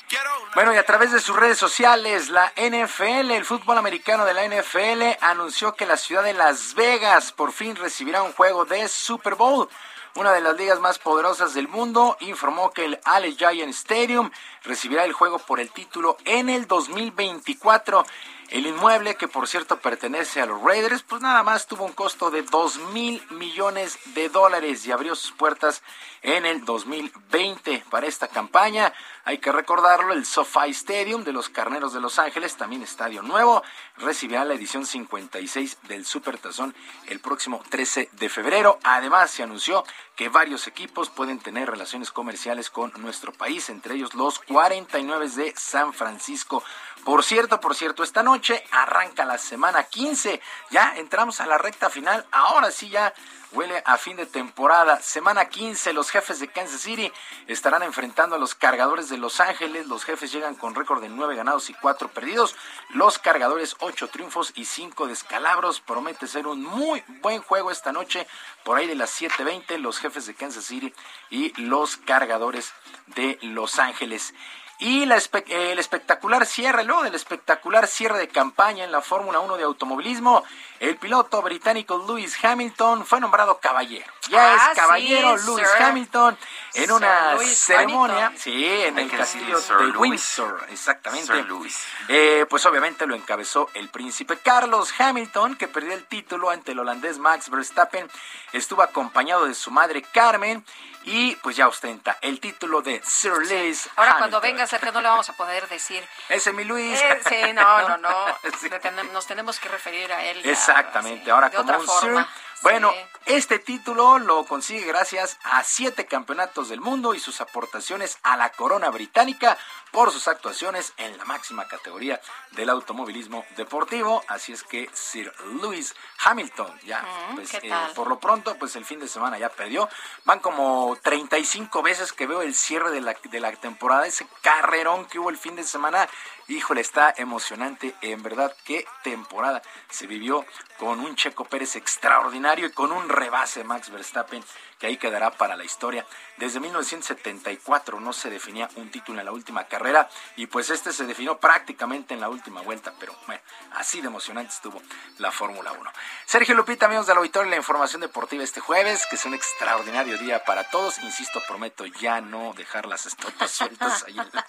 Quiero 0.08 0.42
una... 0.42 0.54
Bueno, 0.54 0.74
y 0.74 0.76
a 0.76 0.84
través 0.84 1.12
de 1.12 1.20
sus 1.20 1.34
redes 1.34 1.56
sociales, 1.56 2.28
la 2.28 2.52
NFL, 2.56 3.30
el 3.30 3.44
fútbol 3.44 3.78
americano 3.78 4.24
de 4.24 4.34
la 4.34 4.44
NFL, 4.44 5.24
anunció 5.24 5.74
que 5.74 5.86
la 5.86 5.96
ciudad 5.96 6.22
de 6.22 6.34
Las 6.34 6.74
Vegas 6.74 7.32
por 7.32 7.52
fin 7.52 7.76
recibirá 7.76 8.22
un 8.22 8.32
juego 8.32 8.64
de 8.64 8.86
Super 8.88 9.36
Bowl. 9.36 9.68
Una 10.16 10.32
de 10.32 10.40
las 10.40 10.56
ligas 10.56 10.78
más 10.80 10.98
poderosas 10.98 11.54
del 11.54 11.66
mundo, 11.66 12.16
informó 12.20 12.70
que 12.70 12.84
el 12.84 13.00
Ale 13.04 13.32
Giant 13.32 13.74
Stadium 13.74 14.30
recibirá 14.62 15.04
el 15.04 15.12
juego 15.12 15.40
por 15.40 15.58
el 15.58 15.70
título 15.70 16.16
en 16.24 16.48
el 16.48 16.68
2024. 16.68 18.04
El 18.50 18.66
inmueble, 18.66 19.16
que 19.16 19.26
por 19.26 19.48
cierto 19.48 19.80
pertenece 19.80 20.40
a 20.40 20.46
los 20.46 20.62
Raiders, 20.62 21.02
pues 21.02 21.20
nada 21.20 21.42
más 21.42 21.66
tuvo 21.66 21.84
un 21.84 21.92
costo 21.92 22.30
de 22.30 22.42
2 22.42 22.78
mil 22.92 23.20
millones 23.30 23.98
de 24.14 24.28
dólares 24.28 24.86
y 24.86 24.92
abrió 24.92 25.16
sus 25.16 25.32
puertas 25.32 25.82
en 26.24 26.46
el 26.46 26.64
2020 26.64 27.84
para 27.90 28.06
esta 28.06 28.28
campaña. 28.28 28.92
Hay 29.26 29.38
que 29.38 29.52
recordarlo, 29.52 30.12
el 30.12 30.24
SoFi 30.24 30.70
Stadium 30.70 31.22
de 31.22 31.32
los 31.32 31.50
Carneros 31.50 31.92
de 31.92 32.00
Los 32.00 32.18
Ángeles, 32.18 32.56
también 32.56 32.82
estadio 32.82 33.22
nuevo, 33.22 33.62
recibirá 33.98 34.44
la 34.44 34.54
edición 34.54 34.86
56 34.86 35.78
del 35.82 36.04
Supertazón 36.04 36.74
el 37.06 37.20
próximo 37.20 37.62
13 37.68 38.08
de 38.12 38.28
febrero. 38.28 38.78
Además, 38.82 39.30
se 39.30 39.42
anunció 39.42 39.84
que 40.16 40.30
varios 40.30 40.66
equipos 40.66 41.10
pueden 41.10 41.38
tener 41.40 41.70
relaciones 41.70 42.10
comerciales 42.10 42.70
con 42.70 42.92
nuestro 42.98 43.32
país, 43.32 43.68
entre 43.68 43.94
ellos 43.94 44.14
los 44.14 44.38
49 44.38 45.28
de 45.28 45.54
San 45.56 45.92
Francisco. 45.92 46.62
Por 47.04 47.22
cierto, 47.22 47.60
por 47.60 47.74
cierto, 47.74 48.02
esta 48.02 48.22
noche 48.22 48.64
arranca 48.70 49.26
la 49.26 49.36
semana 49.36 49.84
15. 49.84 50.40
Ya 50.70 50.94
entramos 50.96 51.40
a 51.40 51.46
la 51.46 51.58
recta 51.58 51.90
final. 51.90 52.24
Ahora 52.30 52.70
sí 52.70 52.88
ya 52.88 53.12
huele 53.54 53.82
a 53.86 53.96
fin 53.96 54.16
de 54.16 54.26
temporada. 54.26 55.00
Semana 55.00 55.48
15, 55.48 55.92
los 55.92 56.10
jefes 56.10 56.40
de 56.40 56.48
Kansas 56.48 56.80
City 56.80 57.10
estarán 57.46 57.82
enfrentando 57.82 58.36
a 58.36 58.38
los 58.38 58.54
cargadores 58.54 59.08
de 59.08 59.16
Los 59.16 59.40
Ángeles. 59.40 59.86
Los 59.86 60.04
jefes 60.04 60.32
llegan 60.32 60.56
con 60.56 60.74
récord 60.74 61.00
de 61.00 61.08
9 61.08 61.36
ganados 61.36 61.70
y 61.70 61.74
4 61.74 62.08
perdidos. 62.08 62.56
Los 62.90 63.18
cargadores 63.18 63.76
8 63.80 64.08
triunfos 64.08 64.52
y 64.56 64.64
5 64.64 65.06
descalabros. 65.06 65.80
Promete 65.80 66.26
ser 66.26 66.46
un 66.46 66.62
muy 66.62 67.02
buen 67.22 67.40
juego 67.42 67.70
esta 67.70 67.92
noche. 67.92 68.26
Por 68.64 68.76
ahí 68.76 68.86
de 68.86 68.96
las 68.96 69.10
7:20, 69.10 69.78
los 69.78 69.98
jefes 69.98 70.26
de 70.26 70.34
Kansas 70.34 70.64
City 70.64 70.92
y 71.30 71.52
los 71.60 71.96
cargadores 71.96 72.72
de 73.06 73.38
Los 73.42 73.78
Ángeles. 73.78 74.34
Y 74.80 75.04
el 75.04 75.78
espectacular 75.78 76.44
cierre, 76.46 76.82
luego 76.82 77.04
del 77.04 77.14
espectacular 77.14 77.86
cierre 77.86 78.18
de 78.18 78.26
campaña 78.26 78.82
en 78.82 78.90
la 78.90 79.02
Fórmula 79.02 79.38
1 79.38 79.56
de 79.56 79.62
automovilismo, 79.62 80.42
el 80.80 80.96
piloto 80.96 81.40
británico 81.42 82.04
Lewis 82.06 82.36
Hamilton 82.44 83.06
fue 83.06 83.20
nombrado 83.20 83.58
caballero. 83.58 84.12
Ya 84.28 84.54
Ah, 84.54 84.70
es 84.72 84.78
caballero 84.78 85.38
sí, 85.38 85.46
Lewis 85.46 85.68
Sir. 85.68 85.82
Hamilton 85.82 86.38
en 86.74 86.82
Sir 86.84 86.92
una 86.92 87.34
Lewis 87.34 87.58
ceremonia, 87.58 88.26
Hamilton. 88.26 88.38
sí, 88.42 88.64
en 88.82 88.98
el 88.98 89.10
castillo 89.10 89.60
de 89.60 89.84
Lewis. 89.84 89.96
Windsor, 89.98 90.66
exactamente. 90.70 91.26
Sir 91.32 91.46
Lewis. 91.46 91.78
Eh, 92.08 92.46
pues 92.48 92.64
obviamente 92.66 93.06
lo 93.06 93.14
encabezó 93.14 93.68
el 93.74 93.88
príncipe 93.90 94.38
Carlos 94.38 94.92
Hamilton, 94.98 95.56
que 95.56 95.68
perdió 95.68 95.92
el 95.92 96.04
título 96.06 96.50
ante 96.50 96.72
el 96.72 96.78
holandés 96.78 97.18
Max 97.18 97.50
Verstappen. 97.50 98.10
Estuvo 98.52 98.82
acompañado 98.82 99.46
de 99.46 99.54
su 99.54 99.70
madre 99.70 100.02
Carmen 100.02 100.64
y 101.06 101.36
pues 101.36 101.54
ya 101.56 101.68
ostenta 101.68 102.16
el 102.22 102.40
título 102.40 102.80
de 102.80 103.02
Sir 103.04 103.32
Lewis 103.46 103.88
Ahora 103.96 104.12
Hamilton. 104.12 104.18
cuando 104.18 104.40
venga 104.40 104.66
Sergio 104.66 104.90
no 104.92 105.02
le 105.02 105.08
vamos 105.08 105.28
a 105.28 105.34
poder 105.34 105.68
decir. 105.68 106.02
Ese 106.30 106.50
es 106.50 106.56
mi 106.56 106.64
Luis. 106.64 106.98
Eh, 106.98 107.20
sí, 107.28 107.52
no, 107.52 107.88
no, 107.88 107.98
no. 107.98 108.24
Sí. 108.60 108.70
Nos 109.12 109.26
tenemos 109.26 109.58
que 109.60 109.68
referir 109.68 110.10
a 110.12 110.24
él. 110.24 110.40
Exactamente, 110.70 111.30
ahora 111.30 111.48
de 111.50 111.56
como 111.56 111.68
otra 111.68 111.78
un 111.78 111.86
forma. 111.86 112.28
Bueno, 112.64 112.94
este 113.26 113.58
título 113.58 114.18
lo 114.18 114.46
consigue 114.46 114.86
gracias 114.86 115.38
a 115.44 115.62
siete 115.64 116.06
campeonatos 116.06 116.70
del 116.70 116.80
mundo 116.80 117.12
y 117.12 117.20
sus 117.20 117.42
aportaciones 117.42 118.18
a 118.22 118.38
la 118.38 118.52
corona 118.52 118.88
británica 118.88 119.58
por 119.92 120.10
sus 120.10 120.28
actuaciones 120.28 120.94
en 120.96 121.16
la 121.18 121.26
máxima 121.26 121.68
categoría 121.68 122.22
del 122.52 122.70
automovilismo 122.70 123.44
deportivo. 123.58 124.24
Así 124.28 124.52
es 124.52 124.62
que 124.62 124.88
Sir 124.94 125.30
Lewis 125.60 125.94
Hamilton, 126.24 126.80
ya, 126.86 127.02
Mm, 127.02 127.34
pues, 127.34 127.50
¿qué 127.50 127.68
eh, 127.68 127.74
por 127.94 128.08
lo 128.08 128.18
pronto, 128.18 128.56
pues 128.56 128.76
el 128.76 128.84
fin 128.86 128.98
de 128.98 129.08
semana 129.08 129.38
ya 129.38 129.50
perdió. 129.50 129.88
Van 130.24 130.40
como 130.40 130.96
35 131.02 131.82
veces 131.82 132.14
que 132.14 132.26
veo 132.26 132.40
el 132.40 132.54
cierre 132.54 132.90
de 132.90 133.02
la, 133.02 133.14
de 133.24 133.40
la 133.40 133.52
temporada, 133.52 134.06
ese 134.06 134.26
carrerón 134.40 135.04
que 135.04 135.18
hubo 135.18 135.28
el 135.28 135.36
fin 135.36 135.54
de 135.54 135.64
semana. 135.64 136.08
Híjole, 136.48 136.80
está 136.80 137.14
emocionante. 137.16 137.94
En 138.00 138.22
verdad, 138.22 138.54
qué 138.64 138.86
temporada 139.02 139.62
se 139.88 140.06
vivió 140.06 140.44
con 140.78 141.00
un 141.00 141.14
Checo 141.14 141.44
Pérez 141.44 141.76
extraordinario 141.76 142.53
y 142.58 142.70
con 142.70 142.92
un 142.92 143.08
rebase 143.08 143.64
Max 143.64 143.90
Verstappen 143.90 144.44
que 144.78 144.86
ahí 144.86 144.96
quedará 144.96 145.30
para 145.30 145.56
la 145.56 145.64
historia. 145.64 146.06
Desde 146.36 146.60
1974 146.60 148.00
no 148.00 148.12
se 148.12 148.30
definía 148.30 148.68
un 148.76 148.90
título 148.90 149.18
en 149.18 149.26
la 149.26 149.32
última 149.32 149.64
carrera 149.64 150.08
y 150.36 150.46
pues 150.46 150.70
este 150.70 150.92
se 150.92 151.06
definió 151.06 151.38
prácticamente 151.38 152.14
en 152.14 152.20
la 152.20 152.28
última 152.28 152.60
vuelta, 152.60 152.92
pero 152.98 153.14
bueno, 153.26 153.40
así 153.72 154.00
de 154.00 154.08
emocionante 154.08 154.52
estuvo 154.52 154.80
la 155.18 155.32
Fórmula 155.32 155.72
1. 155.72 155.92
Sergio 156.26 156.54
Lupita, 156.54 156.86
amigos 156.86 157.06
del 157.06 157.18
auditorio, 157.18 157.50
la 157.50 157.56
información 157.56 158.00
deportiva 158.00 158.44
este 158.44 158.60
jueves, 158.60 159.04
que 159.08 159.16
es 159.16 159.24
un 159.24 159.34
extraordinario 159.34 160.18
día 160.18 160.44
para 160.44 160.64
todos. 160.64 160.98
Insisto, 160.98 161.42
prometo 161.48 161.86
ya 161.86 162.20
no 162.20 162.52
dejar 162.54 162.86
las 162.86 163.06
estopas 163.06 163.50
sueltas 163.50 164.04
ahí 164.04 164.18
en 164.18 164.30
la 164.32 164.46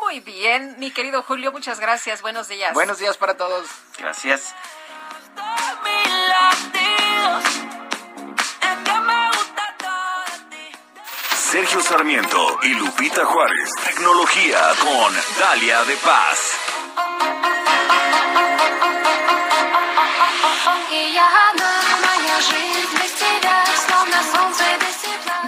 Muy 0.00 0.20
bien, 0.20 0.76
mi 0.78 0.90
querido 0.90 1.22
Julio, 1.22 1.52
muchas 1.52 1.80
gracias. 1.80 2.22
Buenos 2.22 2.48
días. 2.48 2.74
Buenos 2.74 2.98
días 2.98 3.16
para 3.16 3.36
todos. 3.36 3.68
Gracias. 3.98 4.54
Sergio 11.50 11.80
Sarmiento 11.80 12.58
y 12.62 12.74
Lupita 12.74 13.24
Juárez. 13.24 13.70
Tecnología 13.84 14.58
con 14.80 15.14
Dalia 15.40 15.82
de 15.84 15.96
Paz. 15.96 16.52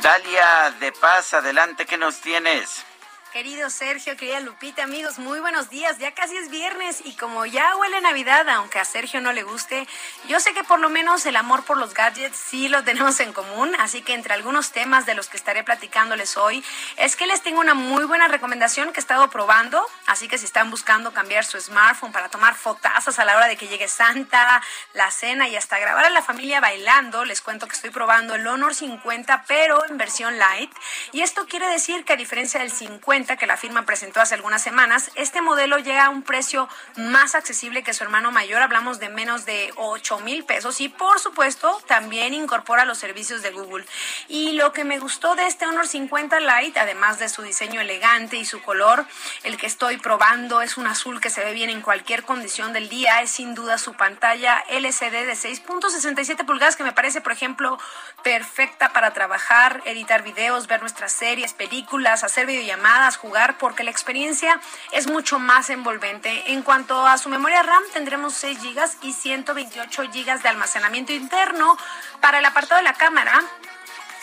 Dalia 0.02 0.70
de 0.80 0.92
Paz, 0.92 1.34
adelante, 1.34 1.86
¿qué 1.86 1.96
nos 1.96 2.20
tienes? 2.20 2.84
Querido 3.32 3.70
Sergio, 3.70 4.16
querida 4.16 4.40
Lupita, 4.40 4.82
amigos, 4.82 5.20
muy 5.20 5.38
buenos 5.38 5.70
días. 5.70 5.98
Ya 5.98 6.12
casi 6.12 6.36
es 6.36 6.50
viernes 6.50 7.00
y 7.04 7.12
como 7.14 7.46
ya 7.46 7.76
huele 7.76 8.00
Navidad, 8.00 8.48
aunque 8.48 8.80
a 8.80 8.84
Sergio 8.84 9.20
no 9.20 9.32
le 9.32 9.44
guste, 9.44 9.86
yo 10.28 10.40
sé 10.40 10.52
que 10.52 10.64
por 10.64 10.80
lo 10.80 10.90
menos 10.90 11.24
el 11.26 11.36
amor 11.36 11.64
por 11.64 11.78
los 11.78 11.94
gadgets 11.94 12.36
sí 12.36 12.68
lo 12.68 12.82
tenemos 12.84 13.20
en 13.20 13.32
común. 13.32 13.72
Así 13.78 14.02
que 14.02 14.14
entre 14.14 14.34
algunos 14.34 14.72
temas 14.72 15.06
de 15.06 15.14
los 15.14 15.28
que 15.28 15.36
estaré 15.36 15.62
platicándoles 15.62 16.36
hoy, 16.36 16.64
es 16.96 17.14
que 17.14 17.28
les 17.28 17.40
tengo 17.40 17.60
una 17.60 17.74
muy 17.74 18.02
buena 18.02 18.26
recomendación 18.26 18.92
que 18.92 18.98
he 18.98 19.00
estado 19.02 19.30
probando. 19.30 19.86
Así 20.06 20.26
que 20.26 20.36
si 20.36 20.46
están 20.46 20.68
buscando 20.68 21.12
cambiar 21.12 21.44
su 21.44 21.60
smartphone 21.60 22.10
para 22.10 22.30
tomar 22.30 22.56
fotazas 22.56 23.20
a 23.20 23.24
la 23.24 23.36
hora 23.36 23.46
de 23.46 23.56
que 23.56 23.68
llegue 23.68 23.86
Santa, 23.86 24.60
la 24.92 25.08
cena 25.12 25.48
y 25.48 25.54
hasta 25.54 25.78
grabar 25.78 26.04
a 26.04 26.10
la 26.10 26.22
familia 26.22 26.58
bailando, 26.58 27.24
les 27.24 27.40
cuento 27.42 27.68
que 27.68 27.76
estoy 27.76 27.90
probando 27.90 28.34
el 28.34 28.44
Honor 28.48 28.74
50, 28.74 29.44
pero 29.46 29.86
en 29.86 29.98
versión 29.98 30.36
light. 30.36 30.72
Y 31.12 31.22
esto 31.22 31.46
quiere 31.46 31.68
decir 31.68 32.04
que 32.04 32.14
a 32.14 32.16
diferencia 32.16 32.58
del 32.58 32.72
50, 32.72 33.19
que 33.26 33.46
la 33.46 33.56
firma 33.56 33.84
presentó 33.84 34.20
hace 34.20 34.34
algunas 34.34 34.62
semanas, 34.62 35.10
este 35.14 35.42
modelo 35.42 35.78
llega 35.78 36.06
a 36.06 36.10
un 36.10 36.22
precio 36.22 36.68
más 36.96 37.34
accesible 37.34 37.82
que 37.82 37.92
su 37.92 38.02
hermano 38.02 38.32
mayor, 38.32 38.62
hablamos 38.62 38.98
de 38.98 39.08
menos 39.08 39.44
de 39.44 39.72
8 39.76 40.20
mil 40.20 40.44
pesos. 40.44 40.80
Y 40.80 40.88
por 40.88 41.20
supuesto 41.20 41.80
también 41.86 42.34
incorpora 42.34 42.84
los 42.84 42.98
servicios 42.98 43.42
de 43.42 43.50
Google. 43.50 43.84
Y 44.28 44.52
lo 44.52 44.72
que 44.72 44.84
me 44.84 44.98
gustó 44.98 45.34
de 45.34 45.46
este 45.46 45.66
Honor 45.66 45.86
50 45.86 46.40
Lite, 46.40 46.80
además 46.80 47.18
de 47.18 47.28
su 47.28 47.42
diseño 47.42 47.80
elegante 47.80 48.36
y 48.36 48.44
su 48.44 48.62
color, 48.62 49.06
el 49.44 49.56
que 49.56 49.66
estoy 49.66 49.98
probando 49.98 50.62
es 50.62 50.76
un 50.76 50.86
azul 50.86 51.20
que 51.20 51.30
se 51.30 51.44
ve 51.44 51.52
bien 51.52 51.70
en 51.70 51.82
cualquier 51.82 52.22
condición 52.22 52.72
del 52.72 52.88
día, 52.88 53.20
es 53.22 53.30
sin 53.30 53.54
duda 53.54 53.78
su 53.78 53.94
pantalla 53.94 54.64
LCD 54.68 55.26
de 55.26 55.34
6.67 55.34 56.46
pulgadas 56.46 56.76
que 56.76 56.84
me 56.84 56.92
parece, 56.92 57.20
por 57.20 57.32
ejemplo, 57.32 57.78
perfecta 58.22 58.92
para 58.92 59.12
trabajar, 59.12 59.82
editar 59.84 60.22
videos, 60.22 60.66
ver 60.66 60.80
nuestras 60.80 61.12
series, 61.12 61.52
películas, 61.52 62.24
hacer 62.24 62.46
videollamadas, 62.46 63.16
jugar, 63.16 63.58
porque 63.58 63.84
la 63.84 63.90
experiencia 63.90 64.60
es 64.92 65.06
mucho 65.06 65.38
más 65.38 65.70
envolvente. 65.70 66.52
En 66.52 66.62
cuanto 66.62 67.06
a 67.06 67.18
su 67.18 67.28
memoria 67.28 67.62
RAM, 67.62 67.82
tendremos 67.92 68.34
6 68.34 68.62
GB 68.62 68.80
y 69.02 69.12
128 69.12 70.02
GB 70.02 70.42
de 70.42 70.48
almacenamiento 70.48 71.12
interno. 71.12 71.76
Para 72.20 72.38
el 72.38 72.44
apartado 72.44 72.78
de 72.78 72.84
la 72.84 72.94
cámara, 72.94 73.40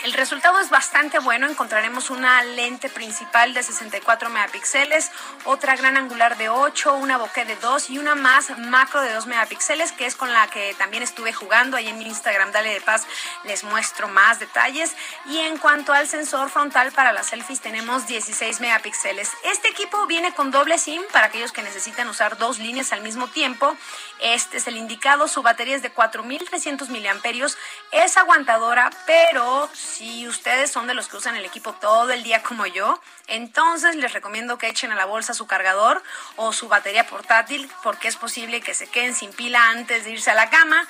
el 0.03 0.13
resultado 0.13 0.59
es 0.59 0.69
bastante 0.69 1.19
bueno. 1.19 1.47
Encontraremos 1.47 2.09
una 2.09 2.43
lente 2.43 2.89
principal 2.89 3.53
de 3.53 3.63
64 3.63 4.29
megapíxeles, 4.29 5.11
otra 5.45 5.75
gran 5.75 5.97
angular 5.97 6.37
de 6.37 6.49
8, 6.49 6.95
una 6.95 7.17
bokeh 7.17 7.45
de 7.45 7.55
2 7.55 7.89
y 7.89 7.97
una 7.97 8.15
más 8.15 8.57
macro 8.57 9.01
de 9.01 9.13
2 9.13 9.25
megapíxeles, 9.25 9.91
que 9.91 10.05
es 10.05 10.15
con 10.15 10.31
la 10.31 10.47
que 10.47 10.75
también 10.75 11.03
estuve 11.03 11.33
jugando. 11.33 11.77
Ahí 11.77 11.87
en 11.87 11.97
mi 11.97 12.05
Instagram, 12.05 12.51
Dale 12.51 12.73
de 12.73 12.81
Paz, 12.81 13.07
les 13.43 13.63
muestro 13.63 14.07
más 14.07 14.39
detalles. 14.39 14.95
Y 15.25 15.39
en 15.39 15.57
cuanto 15.57 15.93
al 15.93 16.07
sensor 16.07 16.49
frontal 16.49 16.91
para 16.91 17.11
las 17.11 17.27
selfies, 17.27 17.61
tenemos 17.61 18.07
16 18.07 18.59
megapíxeles. 18.59 19.31
Este 19.45 19.67
equipo 19.69 20.05
viene 20.05 20.33
con 20.33 20.51
doble 20.51 20.77
SIM 20.77 21.01
para 21.11 21.27
aquellos 21.27 21.51
que 21.51 21.63
necesitan 21.63 22.07
usar 22.07 22.37
dos 22.37 22.59
líneas 22.59 22.91
al 22.91 23.01
mismo 23.01 23.27
tiempo. 23.27 23.75
Este 24.19 24.57
es 24.57 24.67
el 24.67 24.77
indicado. 24.77 25.27
Su 25.27 25.41
batería 25.41 25.75
es 25.75 25.81
de 25.81 25.91
4300 25.91 26.89
miliamperios. 26.89 27.57
Es 27.91 28.17
aguantadora, 28.17 28.91
pero 29.05 29.69
si 29.87 30.27
ustedes 30.27 30.69
son 30.69 30.87
de 30.87 30.93
los 30.93 31.07
que 31.07 31.17
usan 31.17 31.35
el 31.35 31.45
equipo 31.45 31.73
todo 31.73 32.11
el 32.11 32.23
día 32.23 32.43
como 32.43 32.65
yo, 32.65 33.01
entonces 33.27 33.95
les 33.95 34.13
recomiendo 34.13 34.57
que 34.57 34.67
echen 34.67 34.91
a 34.91 34.95
la 34.95 35.05
bolsa 35.05 35.33
su 35.33 35.47
cargador 35.47 36.03
o 36.35 36.53
su 36.53 36.67
batería 36.67 37.07
portátil 37.07 37.69
porque 37.83 38.07
es 38.07 38.15
posible 38.15 38.61
que 38.61 38.73
se 38.73 38.87
queden 38.87 39.15
sin 39.15 39.31
pila 39.31 39.69
antes 39.69 40.03
de 40.03 40.11
irse 40.11 40.31
a 40.31 40.35
la 40.35 40.49
cama, 40.49 40.85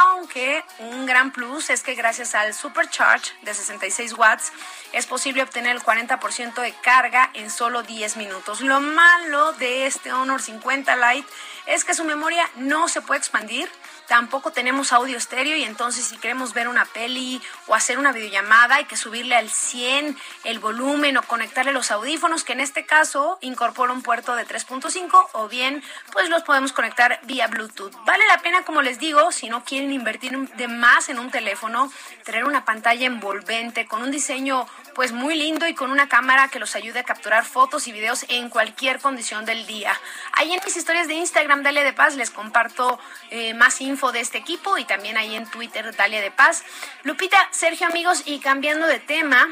aunque 0.00 0.64
un 0.78 1.06
gran 1.06 1.30
plus 1.30 1.70
es 1.70 1.82
que 1.82 1.94
gracias 1.94 2.34
al 2.34 2.54
Supercharge 2.54 3.32
de 3.42 3.54
66 3.54 4.14
watts 4.14 4.52
es 4.92 5.06
posible 5.06 5.42
obtener 5.42 5.76
el 5.76 5.82
40% 5.82 6.60
de 6.62 6.72
carga 6.80 7.30
en 7.34 7.50
solo 7.50 7.82
10 7.82 8.16
minutos. 8.16 8.60
Lo 8.60 8.80
malo 8.80 9.52
de 9.54 9.86
este 9.86 10.12
Honor 10.12 10.40
50 10.40 10.96
Lite 10.96 11.28
es 11.66 11.84
que 11.84 11.94
su 11.94 12.04
memoria 12.04 12.48
no 12.56 12.88
se 12.88 13.02
puede 13.02 13.18
expandir 13.18 13.70
tampoco 14.08 14.50
tenemos 14.50 14.92
audio 14.92 15.16
estéreo 15.16 15.56
y 15.56 15.64
entonces 15.64 16.06
si 16.06 16.16
queremos 16.16 16.54
ver 16.54 16.66
una 16.66 16.86
peli 16.86 17.40
o 17.66 17.74
hacer 17.74 17.98
una 17.98 18.10
videollamada 18.10 18.76
hay 18.76 18.86
que 18.86 18.96
subirle 18.96 19.36
al 19.36 19.50
100 19.50 20.16
el 20.44 20.58
volumen 20.58 21.16
o 21.18 21.22
conectarle 21.22 21.72
los 21.72 21.90
audífonos 21.90 22.42
que 22.42 22.54
en 22.54 22.60
este 22.60 22.86
caso 22.86 23.38
incorpora 23.42 23.92
un 23.92 24.02
puerto 24.02 24.34
de 24.34 24.46
3.5 24.46 25.28
o 25.32 25.48
bien 25.48 25.82
pues 26.12 26.28
los 26.30 26.42
podemos 26.42 26.72
conectar 26.72 27.20
vía 27.24 27.46
Bluetooth. 27.46 27.94
Vale 28.04 28.26
la 28.26 28.38
pena 28.38 28.64
como 28.64 28.82
les 28.82 28.98
digo 28.98 29.30
si 29.30 29.48
no 29.48 29.64
quieren 29.64 29.92
invertir 29.92 30.36
de 30.38 30.68
más 30.68 31.08
en 31.08 31.18
un 31.18 31.30
teléfono, 31.30 31.92
tener 32.24 32.44
una 32.44 32.64
pantalla 32.64 33.06
envolvente 33.06 33.86
con 33.86 34.02
un 34.02 34.10
diseño 34.10 34.66
pues 34.98 35.12
muy 35.12 35.36
lindo 35.36 35.68
y 35.68 35.74
con 35.74 35.92
una 35.92 36.08
cámara 36.08 36.48
que 36.48 36.58
los 36.58 36.74
ayude 36.74 36.98
a 36.98 37.04
capturar 37.04 37.44
fotos 37.44 37.86
y 37.86 37.92
videos 37.92 38.26
en 38.30 38.48
cualquier 38.48 38.98
condición 38.98 39.44
del 39.44 39.64
día. 39.64 39.92
Ahí 40.32 40.52
en 40.52 40.60
mis 40.64 40.76
historias 40.76 41.06
de 41.06 41.14
Instagram, 41.14 41.62
Dale 41.62 41.84
de 41.84 41.92
Paz, 41.92 42.16
les 42.16 42.32
comparto 42.32 42.98
eh, 43.30 43.54
más 43.54 43.80
info 43.80 44.10
de 44.10 44.18
este 44.18 44.38
equipo 44.38 44.76
y 44.76 44.84
también 44.84 45.16
ahí 45.16 45.36
en 45.36 45.48
Twitter, 45.48 45.94
Dalia 45.94 46.20
de 46.20 46.32
Paz. 46.32 46.64
Lupita, 47.04 47.38
Sergio, 47.52 47.86
amigos, 47.86 48.24
y 48.26 48.40
cambiando 48.40 48.88
de 48.88 48.98
tema, 48.98 49.46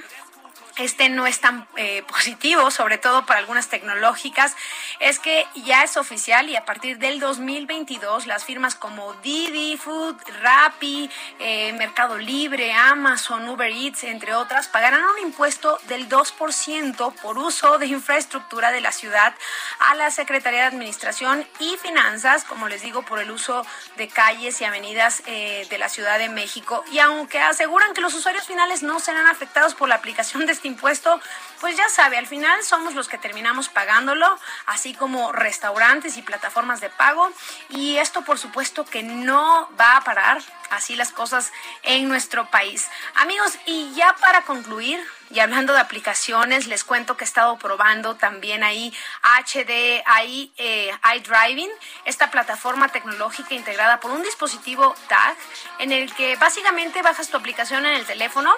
este 0.76 1.08
no 1.08 1.26
es 1.26 1.40
tan 1.40 1.66
eh, 1.76 2.02
positivo, 2.06 2.70
sobre 2.70 2.98
todo 2.98 3.24
para 3.24 3.40
algunas 3.40 3.68
tecnológicas, 3.68 4.54
es 5.00 5.18
que 5.18 5.46
ya 5.54 5.82
es 5.82 5.96
oficial 5.96 6.48
y 6.48 6.56
a 6.56 6.64
partir 6.64 6.98
del 6.98 7.18
2022 7.18 8.26
las 8.26 8.44
firmas 8.44 8.74
como 8.74 9.14
Didi, 9.14 9.76
Food, 9.76 10.16
Rappi, 10.42 11.10
eh, 11.38 11.72
Mercado 11.74 12.18
Libre, 12.18 12.72
Amazon, 12.72 13.48
Uber 13.48 13.70
Eats, 13.70 14.04
entre 14.04 14.34
otras, 14.34 14.68
pagarán 14.68 15.02
un 15.04 15.26
impuesto 15.26 15.78
del 15.88 16.08
2% 16.08 17.14
por 17.22 17.38
uso 17.38 17.78
de 17.78 17.86
infraestructura 17.86 18.70
de 18.70 18.80
la 18.80 18.92
ciudad 18.92 19.34
a 19.80 19.94
la 19.94 20.10
Secretaría 20.10 20.60
de 20.60 20.66
Administración 20.66 21.46
y 21.58 21.76
Finanzas, 21.78 22.44
como 22.44 22.68
les 22.68 22.82
digo, 22.82 23.02
por 23.02 23.18
el 23.20 23.30
uso 23.30 23.64
de 23.96 24.08
calles 24.08 24.60
y 24.60 24.64
avenidas 24.64 25.22
eh, 25.26 25.66
de 25.70 25.78
la 25.78 25.88
Ciudad 25.88 26.18
de 26.18 26.28
México. 26.28 26.84
Y 26.92 26.98
aunque 26.98 27.40
aseguran 27.40 27.94
que 27.94 28.00
los 28.00 28.14
usuarios 28.14 28.46
finales 28.46 28.82
no 28.82 29.00
serán 29.00 29.26
afectados 29.26 29.74
por 29.74 29.88
la 29.88 29.94
aplicación 29.94 30.46
de 30.46 30.52
este 30.52 30.65
impuesto, 30.66 31.20
pues 31.60 31.76
ya 31.76 31.88
sabe, 31.88 32.18
al 32.18 32.26
final 32.26 32.62
somos 32.62 32.94
los 32.94 33.08
que 33.08 33.18
terminamos 33.18 33.68
pagándolo, 33.68 34.38
así 34.66 34.94
como 34.94 35.32
restaurantes 35.32 36.16
y 36.16 36.22
plataformas 36.22 36.80
de 36.80 36.90
pago. 36.90 37.30
Y 37.70 37.96
esto 37.96 38.22
por 38.22 38.38
supuesto 38.38 38.84
que 38.84 39.02
no 39.02 39.68
va 39.78 39.96
a 39.96 40.00
parar 40.02 40.42
así 40.70 40.96
las 40.96 41.12
cosas 41.12 41.52
en 41.82 42.08
nuestro 42.08 42.50
país. 42.50 42.88
Amigos, 43.14 43.58
y 43.66 43.92
ya 43.94 44.14
para 44.20 44.42
concluir, 44.42 45.00
y 45.30 45.40
hablando 45.40 45.72
de 45.72 45.80
aplicaciones, 45.80 46.66
les 46.66 46.84
cuento 46.84 47.16
que 47.16 47.24
he 47.24 47.26
estado 47.26 47.56
probando 47.58 48.16
también 48.16 48.62
ahí 48.62 48.92
HD, 49.22 50.02
ahí 50.06 50.52
eh, 50.56 50.92
iDriving, 51.16 51.70
esta 52.04 52.30
plataforma 52.30 52.88
tecnológica 52.88 53.54
integrada 53.54 54.00
por 54.00 54.10
un 54.10 54.22
dispositivo 54.22 54.94
TAG, 55.08 55.36
en 55.78 55.92
el 55.92 56.14
que 56.14 56.36
básicamente 56.36 57.02
bajas 57.02 57.28
tu 57.28 57.36
aplicación 57.36 57.86
en 57.86 57.94
el 57.94 58.06
teléfono 58.06 58.54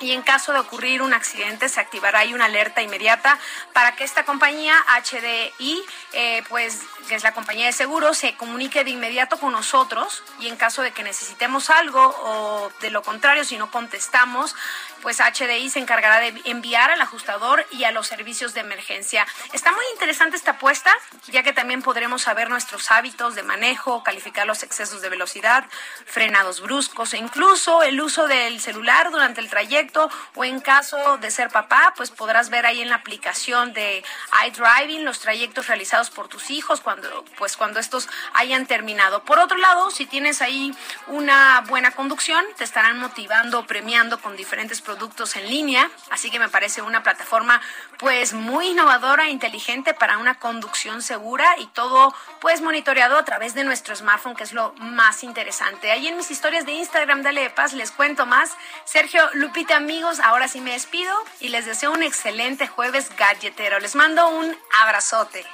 y 0.00 0.12
en 0.12 0.22
caso 0.22 0.52
de 0.52 0.58
ocurrir 0.58 1.02
un 1.02 1.12
accidente 1.12 1.68
se 1.68 1.80
activará 1.80 2.20
ahí 2.20 2.34
una 2.34 2.46
alerta 2.46 2.82
inmediata 2.82 3.38
para 3.72 3.94
que 3.94 4.04
esta 4.04 4.24
compañía 4.24 4.74
HDI, 5.04 5.82
eh, 6.12 6.42
pues 6.48 6.80
que 7.08 7.14
es 7.14 7.22
la 7.22 7.32
compañía 7.32 7.66
de 7.66 7.72
seguros, 7.72 8.18
se 8.18 8.34
comunique 8.34 8.82
de 8.82 8.90
inmediato 8.90 9.36
con 9.38 9.52
nosotros 9.52 10.22
y 10.38 10.48
en 10.48 10.56
caso 10.56 10.82
de 10.82 10.92
que 10.92 11.02
necesitemos 11.02 11.70
algo 11.70 12.00
o 12.02 12.72
de 12.80 12.90
lo 12.90 13.02
contrario, 13.02 13.44
si 13.44 13.58
no 13.58 13.70
contestamos, 13.70 14.54
pues 15.02 15.18
HDI 15.18 15.70
se 15.70 15.78
encargará 15.78 16.20
de 16.20 16.34
enviar 16.44 16.90
al 16.90 17.00
ajustador 17.00 17.66
y 17.70 17.84
a 17.84 17.90
los 17.90 18.06
servicios 18.06 18.54
de 18.54 18.60
emergencia. 18.60 19.26
Está 19.52 19.72
muy 19.72 19.84
interesante 19.92 20.36
esta 20.36 20.52
apuesta, 20.52 20.94
ya 21.28 21.42
que 21.42 21.52
también 21.52 21.82
podremos 21.82 22.22
saber 22.22 22.48
nuestros 22.48 22.90
hábitos 22.90 23.34
de 23.34 23.42
manejo, 23.42 24.02
calificar 24.02 24.46
los 24.46 24.62
excesos 24.62 25.02
de 25.02 25.08
velocidad, 25.08 25.64
frenados 26.06 26.60
bruscos 26.60 27.14
e 27.14 27.18
incluso 27.18 27.82
el 27.82 28.00
uso 28.00 28.26
del 28.26 28.60
celular 28.60 29.10
durante 29.10 29.40
el 29.40 29.48
trayecto 29.48 30.10
o 30.34 30.44
en 30.44 30.60
caso 30.60 31.18
de 31.18 31.30
ser 31.30 31.48
papá, 31.50 31.94
pues 31.96 32.10
podrás 32.10 32.50
ver 32.50 32.66
ahí 32.66 32.80
en 32.80 32.88
la 32.88 32.96
aplicación 32.96 33.72
de 33.72 34.04
iDriving 34.46 35.04
los 35.04 35.20
trayectos 35.20 35.66
realizados 35.66 36.10
por 36.10 36.28
tus 36.28 36.50
hijos 36.50 36.80
cuando 36.80 37.24
pues 37.38 37.56
cuando 37.56 37.80
estos 37.80 38.08
hayan 38.34 38.66
terminado. 38.66 39.24
Por 39.24 39.38
otro 39.38 39.56
lado, 39.58 39.90
si 39.90 40.06
tienes 40.06 40.42
ahí 40.42 40.74
una 41.06 41.62
buena 41.68 41.92
conducción, 41.92 42.44
te 42.56 42.64
estarán 42.64 42.98
motivando, 42.98 43.66
premiando 43.66 44.20
con 44.20 44.36
diferentes 44.36 44.80
productos 44.90 45.36
en 45.36 45.48
línea, 45.48 45.88
así 46.10 46.32
que 46.32 46.40
me 46.40 46.48
parece 46.48 46.82
una 46.82 47.04
plataforma 47.04 47.60
pues 47.96 48.32
muy 48.32 48.70
innovadora 48.70 49.26
e 49.26 49.30
inteligente 49.30 49.94
para 49.94 50.18
una 50.18 50.40
conducción 50.40 51.00
segura 51.00 51.46
y 51.58 51.68
todo 51.68 52.12
pues 52.40 52.60
monitoreado 52.60 53.16
a 53.16 53.24
través 53.24 53.54
de 53.54 53.62
nuestro 53.62 53.94
smartphone, 53.94 54.34
que 54.34 54.42
es 54.42 54.52
lo 54.52 54.72
más 54.78 55.22
interesante. 55.22 55.92
Ahí 55.92 56.08
en 56.08 56.16
mis 56.16 56.32
historias 56.32 56.66
de 56.66 56.72
Instagram, 56.72 57.22
dale 57.22 57.42
de 57.42 57.50
paz, 57.50 57.72
les 57.72 57.92
cuento 57.92 58.26
más. 58.26 58.56
Sergio, 58.84 59.22
Lupita, 59.34 59.76
amigos, 59.76 60.18
ahora 60.18 60.48
sí 60.48 60.60
me 60.60 60.72
despido 60.72 61.16
y 61.38 61.50
les 61.50 61.66
deseo 61.66 61.92
un 61.92 62.02
excelente 62.02 62.66
jueves 62.66 63.14
galletero. 63.16 63.78
Les 63.78 63.94
mando 63.94 64.28
un 64.28 64.58
abrazote. 64.82 65.46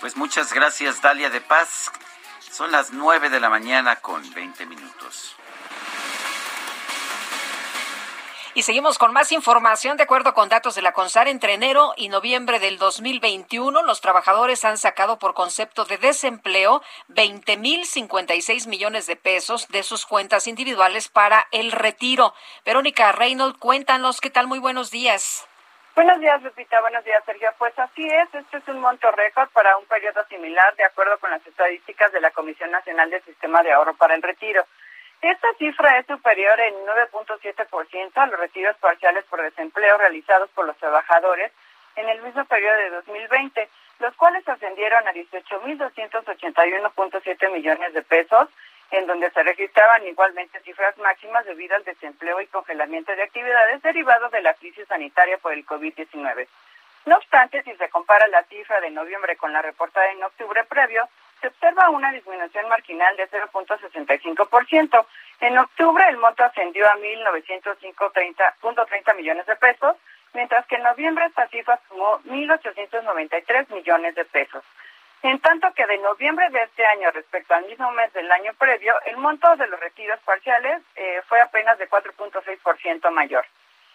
Pues 0.00 0.16
muchas 0.16 0.52
gracias, 0.52 1.00
Dalia 1.00 1.30
de 1.30 1.40
Paz. 1.40 1.92
Son 2.50 2.72
las 2.72 2.90
9 2.90 3.30
de 3.30 3.38
la 3.38 3.50
mañana 3.50 3.94
con 3.96 4.28
20 4.34 4.66
minutos. 4.66 5.35
Y 8.56 8.62
seguimos 8.62 8.96
con 8.96 9.12
más 9.12 9.32
información. 9.32 9.98
De 9.98 10.04
acuerdo 10.04 10.32
con 10.32 10.48
datos 10.48 10.74
de 10.74 10.80
la 10.80 10.92
CONSAR, 10.92 11.28
entre 11.28 11.52
enero 11.52 11.92
y 11.94 12.08
noviembre 12.08 12.58
del 12.58 12.78
2021, 12.78 13.82
los 13.82 14.00
trabajadores 14.00 14.64
han 14.64 14.78
sacado 14.78 15.18
por 15.18 15.34
concepto 15.34 15.84
de 15.84 15.98
desempleo 15.98 16.80
20 17.08 17.58
mil 17.58 17.84
56 17.84 18.66
millones 18.66 19.06
de 19.06 19.16
pesos 19.16 19.68
de 19.68 19.82
sus 19.82 20.06
cuentas 20.06 20.46
individuales 20.46 21.10
para 21.10 21.46
el 21.52 21.70
retiro. 21.70 22.32
Verónica 22.64 23.12
Reynolds, 23.12 23.58
cuéntanos 23.58 24.22
qué 24.22 24.30
tal. 24.30 24.46
Muy 24.46 24.58
buenos 24.58 24.90
días. 24.90 25.46
Buenos 25.94 26.18
días, 26.18 26.42
Lupita. 26.42 26.80
Buenos 26.80 27.04
días, 27.04 27.22
Sergio. 27.26 27.50
Pues 27.58 27.78
así 27.78 28.08
es, 28.08 28.34
este 28.34 28.56
es 28.56 28.68
un 28.68 28.80
monto 28.80 29.10
récord 29.10 29.50
para 29.50 29.76
un 29.76 29.84
periodo 29.84 30.24
similar, 30.30 30.74
de 30.76 30.84
acuerdo 30.84 31.18
con 31.18 31.30
las 31.30 31.46
estadísticas 31.46 32.10
de 32.10 32.22
la 32.22 32.30
Comisión 32.30 32.70
Nacional 32.70 33.10
del 33.10 33.22
Sistema 33.24 33.62
de 33.62 33.72
Ahorro 33.72 33.94
para 33.96 34.14
el 34.14 34.22
Retiro. 34.22 34.64
Esta 35.22 35.48
cifra 35.58 35.98
es 35.98 36.06
superior 36.06 36.60
en 36.60 36.74
9.7% 36.86 38.12
a 38.14 38.26
los 38.26 38.38
retiros 38.38 38.76
parciales 38.76 39.24
por 39.24 39.42
desempleo 39.42 39.98
realizados 39.98 40.48
por 40.50 40.64
los 40.66 40.76
trabajadores 40.76 41.50
en 41.96 42.08
el 42.08 42.22
mismo 42.22 42.44
periodo 42.44 42.76
de 42.76 42.90
2020, 42.90 43.68
los 44.00 44.14
cuales 44.16 44.48
ascendieron 44.48 45.08
a 45.08 45.12
18.281.7 45.12 47.50
millones 47.50 47.92
de 47.94 48.02
pesos, 48.02 48.48
en 48.90 49.06
donde 49.06 49.30
se 49.30 49.42
registraban 49.42 50.06
igualmente 50.06 50.60
cifras 50.60 50.98
máximas 50.98 51.46
debido 51.46 51.74
al 51.74 51.84
desempleo 51.84 52.38
y 52.40 52.46
congelamiento 52.46 53.16
de 53.16 53.22
actividades 53.22 53.80
derivados 53.82 54.30
de 54.30 54.42
la 54.42 54.54
crisis 54.54 54.86
sanitaria 54.86 55.38
por 55.38 55.54
el 55.54 55.66
COVID-19. 55.66 56.46
No 57.06 57.16
obstante, 57.16 57.62
si 57.62 57.74
se 57.76 57.88
compara 57.88 58.26
la 58.28 58.42
cifra 58.44 58.80
de 58.80 58.90
noviembre 58.90 59.36
con 59.36 59.52
la 59.52 59.62
reportada 59.62 60.10
en 60.10 60.22
octubre 60.22 60.62
previo, 60.64 61.08
se 61.40 61.48
observa 61.48 61.90
una 61.90 62.12
disminución 62.12 62.68
marginal 62.68 63.16
de 63.16 63.28
0.65%. 63.28 65.06
En 65.40 65.58
octubre 65.58 66.04
el 66.08 66.16
monto 66.16 66.44
ascendió 66.44 66.86
a 66.86 66.96
1.905.30 66.96 69.16
millones 69.16 69.44
de 69.46 69.56
pesos, 69.56 69.96
mientras 70.32 70.64
que 70.66 70.76
en 70.76 70.82
noviembre 70.82 71.26
esta 71.26 71.46
cifra 71.48 71.78
sumó 71.88 72.20
1.893 72.24 73.74
millones 73.74 74.14
de 74.14 74.24
pesos. 74.24 74.64
En 75.22 75.38
tanto 75.40 75.72
que 75.72 75.86
de 75.86 75.96
noviembre 75.98 76.48
de 76.50 76.62
este 76.62 76.86
año 76.86 77.10
respecto 77.10 77.54
al 77.54 77.66
mismo 77.66 77.90
mes 77.92 78.12
del 78.12 78.30
año 78.30 78.52
previo, 78.54 78.94
el 79.06 79.16
monto 79.16 79.56
de 79.56 79.66
los 79.66 79.80
retiros 79.80 80.20
parciales 80.20 80.82
eh, 80.94 81.20
fue 81.26 81.40
apenas 81.40 81.76
de 81.78 81.88
4.6% 81.88 83.10
mayor. 83.10 83.44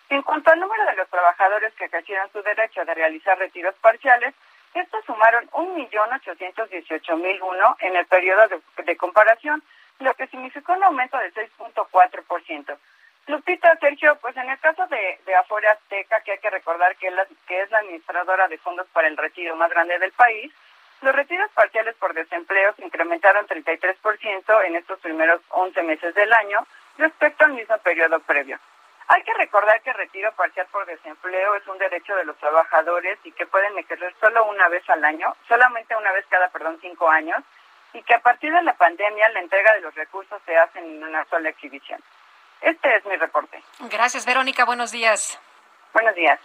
En 0.10 0.24
cuanto 0.24 0.52
al 0.52 0.60
número 0.60 0.84
de 0.86 0.98
los 0.98 1.08
trabajadores 1.10 1.74
que 1.76 1.86
ejercieron 1.86 2.30
su 2.34 2.42
derecho 2.42 2.84
de 2.84 2.94
realizar 2.94 3.38
retiros 3.38 3.76
parciales, 3.76 4.34
estos 4.74 5.06
sumaron 5.06 5.48
1.818.001 5.50 7.76
en 7.80 7.96
el 7.96 8.06
periodo 8.06 8.48
de, 8.86 8.98
comparación, 8.98 9.64
lo 10.00 10.14
que 10.14 10.28
significó 10.28 10.74
un 10.74 10.84
aumento 10.84 11.18
de 11.18 11.34
6.4%. 11.34 12.78
Lupita, 13.28 13.76
Sergio, 13.78 14.18
pues 14.22 14.36
en 14.38 14.50
el 14.50 14.58
caso 14.60 14.88
de, 14.88 15.20
de 15.26 15.36
Afore 15.36 15.68
Azteca, 15.68 16.22
que 16.22 16.32
hay 16.34 16.40
que 16.40 16.50
recordar 16.50 16.96
que 16.96 17.14
que 17.48 17.62
es 17.62 17.72
la 17.72 17.80
administradora 17.80 18.48
de 18.48 18.58
fondos 18.58 18.88
para 18.94 19.08
el 19.08 19.18
retiro 19.18 19.56
más 19.56 19.70
grande 19.70 20.00
del 20.00 20.12
país, 20.12 20.52
los 21.02 21.16
retiros 21.16 21.50
parciales 21.52 21.96
por 21.96 22.14
desempleo 22.14 22.74
se 22.76 22.86
incrementaron 22.86 23.48
33% 23.48 24.66
en 24.66 24.76
estos 24.76 25.00
primeros 25.00 25.42
11 25.50 25.82
meses 25.84 26.14
del 26.14 26.32
año 26.32 26.66
respecto 26.98 27.46
al 27.46 27.54
mismo 27.54 27.78
periodo 27.80 28.20
previo. 28.20 28.60
Hay 29.14 29.24
que 29.24 29.34
recordar 29.34 29.82
que 29.82 29.90
el 29.90 29.98
retiro 29.98 30.32
parcial 30.38 30.68
por 30.72 30.86
desempleo 30.86 31.56
es 31.56 31.68
un 31.68 31.78
derecho 31.78 32.16
de 32.16 32.24
los 32.24 32.38
trabajadores 32.38 33.20
y 33.26 33.34
que 33.34 33.46
pueden 33.46 33.78
ejercer 33.78 34.16
solo 34.22 34.46
una 34.46 34.70
vez 34.70 34.90
al 34.90 35.04
año, 35.04 35.36
solamente 35.50 35.98
una 35.98 36.14
vez 36.14 36.26
cada, 36.30 36.48
perdón, 36.48 36.78
cinco 36.80 37.10
años, 37.10 37.44
y 37.92 38.02
que 38.04 38.16
a 38.16 38.22
partir 38.22 38.54
de 38.54 38.64
la 38.64 38.74
pandemia 38.76 39.28
la 39.34 39.42
entrega 39.42 39.74
de 39.74 39.82
los 39.82 39.94
recursos 39.96 40.42
se 40.46 40.56
hace 40.56 40.80
en 40.80 41.04
una 41.04 41.26
sola 41.26 41.50
exhibición. 41.50 42.00
Este 42.62 42.96
es 42.96 43.06
mi 43.06 43.18
reporte. 43.18 43.62
Gracias, 43.92 44.26
Verónica. 44.26 44.64
Buenos 44.64 44.94
días. 44.94 45.38
Buenos 45.92 46.16
días. 46.16 46.40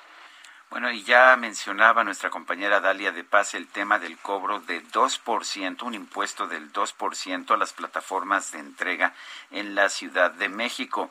Bueno, 0.68 0.90
y 0.90 1.04
ya 1.04 1.36
mencionaba 1.36 2.02
nuestra 2.02 2.28
compañera 2.28 2.80
Dalia 2.80 3.12
de 3.12 3.22
Paz 3.22 3.54
el 3.54 3.68
tema 3.68 4.00
del 4.00 4.18
cobro 4.18 4.58
de 4.58 4.82
2%, 4.82 5.82
un 5.82 5.94
impuesto 5.94 6.48
del 6.48 6.72
2% 6.72 7.54
a 7.54 7.56
las 7.56 7.72
plataformas 7.72 8.50
de 8.50 8.58
entrega 8.58 9.14
en 9.52 9.76
la 9.76 9.88
Ciudad 9.88 10.32
de 10.32 10.48
México. 10.48 11.08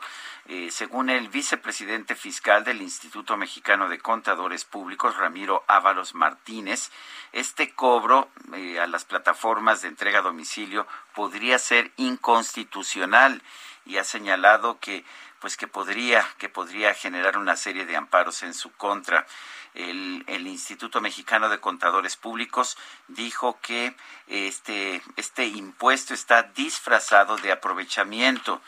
Eh, 0.48 0.72
según 0.72 1.10
el 1.10 1.30
vicepresidente 1.30 2.15
fiscal 2.15 2.65
del 2.65 2.82
Instituto 2.82 3.38
Mexicano 3.38 3.88
de 3.88 3.98
Contadores 3.98 4.65
Públicos, 4.65 5.15
Ramiro 5.15 5.64
Ábalos 5.68 6.15
Martínez, 6.15 6.91
este 7.32 7.73
cobro 7.73 8.27
eh, 8.53 8.82
a 8.82 8.88
las 8.88 9.06
plataformas 9.06 9.82
de 9.82 9.88
entrega 9.88 10.19
a 10.19 10.23
domicilio 10.23 10.86
podría 11.14 11.60
ser 11.60 11.91
inconstitucional 11.95 13.41
y 13.86 13.98
ha 13.98 14.03
señalado 14.03 14.80
que 14.80 15.06
pues 15.45 15.57
que 15.57 15.67
podría 15.67 16.27
que 16.39 16.49
podría 16.49 16.95
generar 16.95 17.38
una 17.38 17.55
serie 17.55 17.85
de 17.85 17.95
amparos 17.95 18.41
en 18.41 18.55
su 18.55 18.72
contra. 18.72 19.27
El, 19.76 20.23
el, 20.26 20.47
Instituto 20.47 21.01
Mexicano 21.01 21.49
de 21.49 21.59
Contadores 21.59 22.15
Públicos 22.15 22.80
dijo 23.09 23.59
que 23.61 23.95
este, 24.26 25.03
este 25.17 25.45
impuesto 25.45 26.15
está 26.15 26.41
disfrazado 26.41 27.38
de 27.38 27.51
aprovechamiento. 27.51 28.59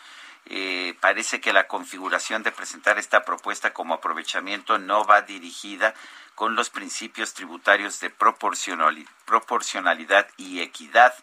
Eh, 0.46 0.96
parece 1.00 1.42
que 1.42 1.52
la 1.52 1.68
configuración 1.68 2.44
de 2.44 2.52
presentar 2.52 3.00
esta 3.00 3.26
propuesta 3.26 3.74
como 3.74 3.96
aprovechamiento 3.96 4.78
no 4.78 5.04
va 5.04 5.24
dirigida 5.24 5.96
con 6.36 6.54
los 6.54 6.70
principios 6.70 7.34
tributarios 7.34 8.00
de 8.02 8.12
proporcionalidad 8.12 10.28
y 10.38 10.60
equidad 10.60 11.16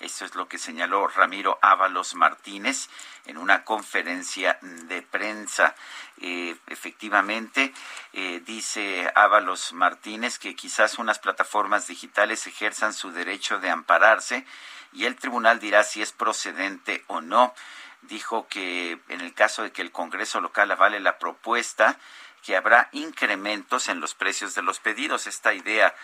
eso 0.00 0.24
es 0.24 0.34
lo 0.34 0.48
que 0.48 0.58
señaló 0.58 1.08
Ramiro 1.08 1.58
Ábalos 1.60 2.14
Martínez 2.14 2.88
en 3.26 3.36
una 3.36 3.64
conferencia 3.64 4.58
de 4.62 5.02
prensa. 5.02 5.74
Eh, 6.20 6.56
efectivamente, 6.68 7.72
eh, 8.12 8.40
dice 8.46 9.10
Ábalos 9.14 9.72
Martínez 9.72 10.38
que 10.38 10.54
quizás 10.54 10.98
unas 10.98 11.18
plataformas 11.18 11.88
digitales 11.88 12.46
ejerzan 12.46 12.92
su 12.92 13.10
derecho 13.10 13.58
de 13.58 13.70
ampararse 13.70 14.46
y 14.92 15.04
el 15.04 15.16
tribunal 15.16 15.58
dirá 15.58 15.82
si 15.82 16.00
es 16.00 16.12
procedente 16.12 17.04
o 17.08 17.20
no. 17.20 17.54
Dijo 18.02 18.46
que 18.46 19.00
en 19.08 19.20
el 19.20 19.34
caso 19.34 19.62
de 19.62 19.72
que 19.72 19.82
el 19.82 19.90
Congreso 19.90 20.40
local 20.40 20.70
avale 20.70 21.00
la 21.00 21.18
propuesta, 21.18 21.98
que 22.48 22.56
habrá 22.56 22.88
incrementos 22.92 23.90
en 23.90 24.00
los 24.00 24.14
precios 24.14 24.54
de 24.54 24.62
los 24.62 24.80
pedidos. 24.80 25.26
Esta 25.26 25.52
idea 25.52 25.94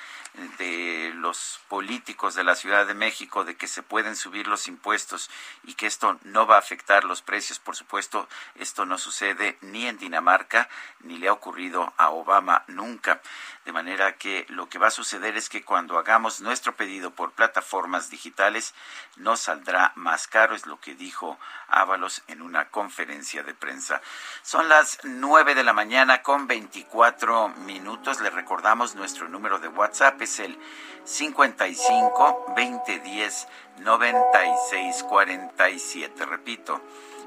de 0.59 1.11
los 1.15 1.61
políticos 1.69 2.35
de 2.35 2.45
la 2.45 2.55
Ciudad 2.55 2.87
de 2.87 2.93
México 2.93 3.45
de 3.45 3.57
que 3.57 3.67
se 3.67 3.83
pueden 3.83 4.15
subir 4.15 4.47
los 4.47 4.69
impuestos 4.69 5.31
y 5.63 5.73
que 5.73 5.87
esto 5.87 6.19
no 6.23 6.47
va 6.47 6.57
a 6.57 6.59
afectar 6.59 7.05
los 7.05 7.23
precios, 7.23 7.61
por 7.61 7.77
supuesto, 7.77 8.29
esto 8.57 8.85
no 8.85 8.99
sucede 8.99 9.57
ni 9.63 9.87
en 9.87 9.97
Dinamarca 9.97 10.69
ni 11.01 11.17
le 11.17 11.29
ha 11.29 11.33
ocurrido 11.33 11.95
a 11.97 12.11
Obama 12.11 12.65
nunca. 12.67 13.23
De 13.65 13.73
manera 13.73 14.17
que 14.17 14.45
lo 14.51 14.69
que 14.69 14.79
va 14.79 14.89
a 14.89 14.91
suceder 14.91 15.39
es 15.39 15.49
que 15.49 15.65
cuando 15.65 15.99
hagamos 15.99 16.41
nuestro 16.41 16.77
pedido 16.77 17.13
por 17.13 17.33
plataformas 17.33 18.11
digitales 18.11 18.75
nos 19.17 19.41
saldrá 19.41 19.93
más 19.95 20.27
caro, 20.27 20.55
es 20.55 20.67
lo 20.67 20.79
que 20.81 20.95
dijo 20.95 21.39
Ábalos 21.69 22.23
en 22.27 22.43
una 22.43 22.69
conferencia 22.69 23.43
de 23.43 23.55
prensa. 23.55 24.03
Son 24.43 24.69
las 24.69 24.99
nueve 25.05 25.55
de 25.55 25.65
la 25.65 25.73
mañana 25.73 26.23
veinticuatro 26.43 27.49
minutos. 27.67 28.21
Le 28.21 28.29
recordamos 28.31 28.95
nuestro 28.95 29.29
número 29.29 29.59
de 29.59 29.69
WhatsApp 29.69 30.21
es 30.21 30.41
el 30.41 30.59
55 31.05 32.47
2010 32.57 33.49
96 33.79 35.05
47. 35.05 36.27
Repito, 36.27 36.81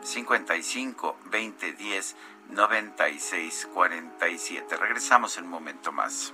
55 0.04 1.18
2010 1.32 2.16
96 2.50 3.70
47. 3.74 4.78
Regresamos 4.78 5.38
en 5.38 5.46
un 5.46 5.50
momento 5.52 5.92
más. 5.92 6.34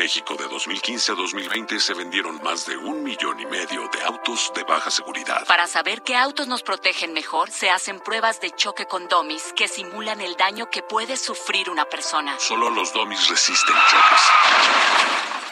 México 0.00 0.34
de 0.34 0.48
2015 0.48 1.12
a 1.12 1.14
2020 1.14 1.78
se 1.78 1.92
vendieron 1.92 2.42
más 2.42 2.64
de 2.64 2.74
un 2.74 3.02
millón 3.02 3.38
y 3.38 3.44
medio 3.44 3.86
de 3.92 4.02
autos 4.02 4.50
de 4.54 4.64
baja 4.64 4.90
seguridad. 4.90 5.46
Para 5.46 5.66
saber 5.66 6.00
qué 6.00 6.16
autos 6.16 6.48
nos 6.48 6.62
protegen 6.62 7.12
mejor, 7.12 7.50
se 7.50 7.68
hacen 7.68 8.00
pruebas 8.00 8.40
de 8.40 8.50
choque 8.50 8.86
con 8.86 9.08
domis 9.08 9.52
que 9.54 9.68
simulan 9.68 10.22
el 10.22 10.36
daño 10.36 10.70
que 10.70 10.82
puede 10.82 11.18
sufrir 11.18 11.68
una 11.68 11.84
persona. 11.84 12.38
Solo 12.38 12.70
los 12.70 12.94
domis 12.94 13.28
resisten 13.28 13.76
choques. 13.90 14.22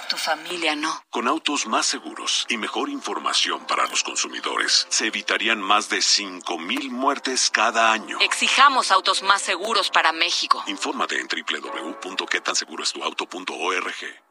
Tu 0.09 0.17
familia 0.17 0.75
no. 0.75 0.99
Con 1.11 1.29
autos 1.29 1.67
más 1.67 1.85
seguros 1.85 2.47
y 2.49 2.57
mejor 2.57 2.89
información 2.89 3.67
para 3.67 3.87
los 3.89 4.03
consumidores, 4.03 4.87
se 4.89 5.09
evitarían 5.09 5.61
más 5.61 5.91
de 5.91 5.99
5.000 5.99 6.91
muertes 6.91 7.51
cada 7.51 7.93
año. 7.93 8.19
Exijamos 8.23 8.93
autos 8.93 9.23
más 9.23 9.43
seguros 9.43 9.91
para 9.91 10.13
México. 10.13 10.65
Infórmate 10.69 11.21
en 11.21 11.29
www.quetanseguroestuauto.org. 11.29 14.28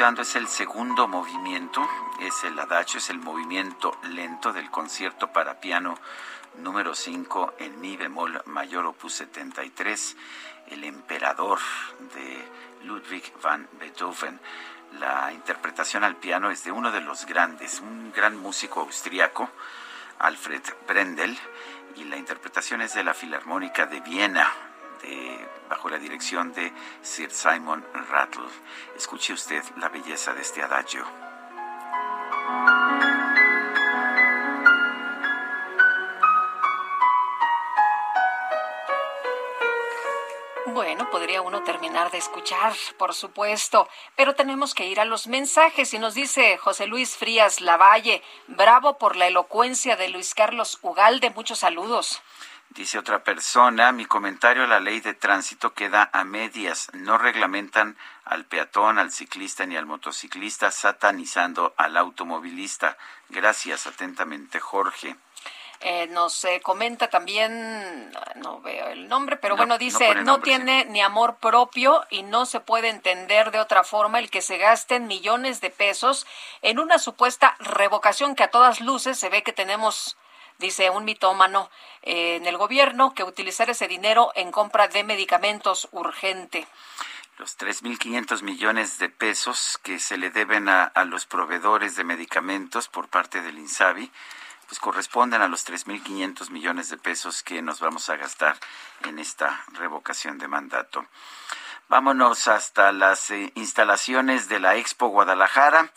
es 0.00 0.34
el 0.34 0.48
segundo 0.48 1.08
movimiento, 1.08 1.86
es 2.20 2.44
el 2.44 2.58
adagio, 2.58 2.96
es 2.96 3.10
el 3.10 3.18
movimiento 3.18 3.98
lento 4.04 4.50
del 4.50 4.70
concierto 4.70 5.30
para 5.30 5.60
piano 5.60 5.94
número 6.56 6.94
5 6.94 7.56
en 7.58 7.78
mi 7.82 7.98
bemol 7.98 8.40
mayor 8.46 8.86
opus 8.86 9.12
73, 9.12 10.16
El 10.68 10.84
emperador 10.84 11.58
de 12.14 12.48
Ludwig 12.86 13.30
van 13.42 13.68
Beethoven. 13.78 14.40
La 14.98 15.34
interpretación 15.34 16.02
al 16.02 16.16
piano 16.16 16.50
es 16.50 16.64
de 16.64 16.72
uno 16.72 16.90
de 16.90 17.02
los 17.02 17.26
grandes, 17.26 17.80
un 17.80 18.10
gran 18.10 18.38
músico 18.38 18.80
austriaco, 18.80 19.50
Alfred 20.18 20.62
Brendel, 20.88 21.38
y 21.96 22.04
la 22.04 22.16
interpretación 22.16 22.80
es 22.80 22.94
de 22.94 23.04
la 23.04 23.12
Filarmónica 23.12 23.84
de 23.84 24.00
Viena, 24.00 24.50
bajo 25.68 25.88
la 25.88 25.98
dirección 25.98 26.52
de 26.52 26.72
Sir 27.02 27.30
Simon 27.30 27.84
Rattle. 28.10 28.48
Escuche 28.96 29.32
usted 29.32 29.62
la 29.76 29.88
belleza 29.88 30.34
de 30.34 30.42
este 30.42 30.62
adagio. 30.62 31.04
Bueno, 40.66 41.10
podría 41.10 41.42
uno 41.42 41.62
terminar 41.64 42.10
de 42.10 42.18
escuchar, 42.18 42.72
por 42.96 43.12
supuesto, 43.14 43.88
pero 44.14 44.34
tenemos 44.34 44.72
que 44.72 44.86
ir 44.86 45.00
a 45.00 45.04
los 45.04 45.26
mensajes 45.26 45.92
y 45.94 45.98
nos 45.98 46.14
dice 46.14 46.58
José 46.58 46.86
Luis 46.86 47.16
Frías 47.16 47.60
Lavalle, 47.60 48.22
bravo 48.46 48.96
por 48.96 49.16
la 49.16 49.26
elocuencia 49.26 49.96
de 49.96 50.08
Luis 50.08 50.34
Carlos 50.34 50.78
Ugalde, 50.82 51.30
muchos 51.30 51.58
saludos. 51.58 52.22
Dice 52.70 52.98
otra 52.98 53.24
persona, 53.24 53.90
mi 53.90 54.06
comentario 54.06 54.62
a 54.62 54.68
la 54.68 54.78
ley 54.78 55.00
de 55.00 55.12
tránsito 55.12 55.74
queda 55.74 56.08
a 56.12 56.22
medias. 56.22 56.88
No 56.92 57.18
reglamentan 57.18 57.96
al 58.24 58.44
peatón, 58.44 59.00
al 59.00 59.10
ciclista 59.10 59.66
ni 59.66 59.76
al 59.76 59.86
motociclista, 59.86 60.70
satanizando 60.70 61.74
al 61.76 61.96
automovilista. 61.96 62.96
Gracias, 63.28 63.88
atentamente, 63.88 64.60
Jorge. 64.60 65.16
Eh, 65.82 66.08
nos 66.08 66.44
eh, 66.44 66.60
comenta 66.62 67.08
también, 67.08 68.12
no 68.36 68.60
veo 68.60 68.88
el 68.88 69.08
nombre, 69.08 69.36
pero 69.36 69.56
bueno, 69.56 69.78
dice, 69.78 70.14
no, 70.16 70.40
tiene 70.40 70.84
ni 70.84 71.00
amor 71.00 71.38
propio 71.38 72.04
y 72.10 72.22
no 72.22 72.44
se 72.44 72.60
puede 72.60 72.90
entender 72.90 73.50
de 73.50 73.60
otra 73.60 73.82
forma 73.82 74.18
el 74.18 74.30
que 74.30 74.42
se 74.42 74.58
gasten 74.58 75.06
millones 75.06 75.62
de 75.62 75.70
pesos 75.70 76.26
en 76.60 76.78
una 76.78 76.98
supuesta 76.98 77.56
revocación 77.60 78.34
que 78.34 78.44
a 78.44 78.50
todas 78.50 78.82
luces 78.82 79.18
se 79.18 79.30
ve 79.30 79.42
que 79.42 79.54
tenemos 79.54 80.18
dice 80.60 80.90
un 80.90 81.04
mitómano 81.04 81.70
eh, 82.02 82.36
en 82.36 82.46
el 82.46 82.56
gobierno, 82.56 83.12
que 83.14 83.24
utilizar 83.24 83.68
ese 83.68 83.88
dinero 83.88 84.30
en 84.36 84.52
compra 84.52 84.86
de 84.86 85.02
medicamentos 85.02 85.88
urgente 85.90 86.68
los 87.40 87.58
3.500 87.58 88.42
millones 88.42 88.98
de 88.98 89.08
pesos 89.08 89.80
que 89.82 89.98
se 89.98 90.18
le 90.18 90.28
deben 90.28 90.68
a, 90.68 90.92
los 91.06 91.24
proveedores 91.24 91.96
de 91.96 92.04
medicamentos 92.04 92.88
por 92.88 93.08
parte 93.08 93.40
del 93.40 93.58
INSABI, 93.58 94.12
pues 94.68 94.78
corresponden 94.78 95.40
a 95.40 95.48
los 95.48 95.66
3.500 95.66 96.50
millones 96.50 96.90
de 96.90 96.98
pesos 96.98 97.42
que 97.42 97.62
nos 97.62 97.80
vamos 97.80 98.10
a 98.10 98.16
gastar 98.16 98.58
en 99.04 99.18
esta 99.18 99.64
revocación 99.72 100.36
de 100.36 100.48
mandato. 100.48 101.06
Vámonos 101.88 102.46
hasta 102.46 102.92
las 102.92 103.30
eh, 103.30 103.52
instalaciones 103.54 104.50
de 104.50 104.60
la 104.60 104.76
Expo 104.76 105.08
Guadalajara. 105.08 105.90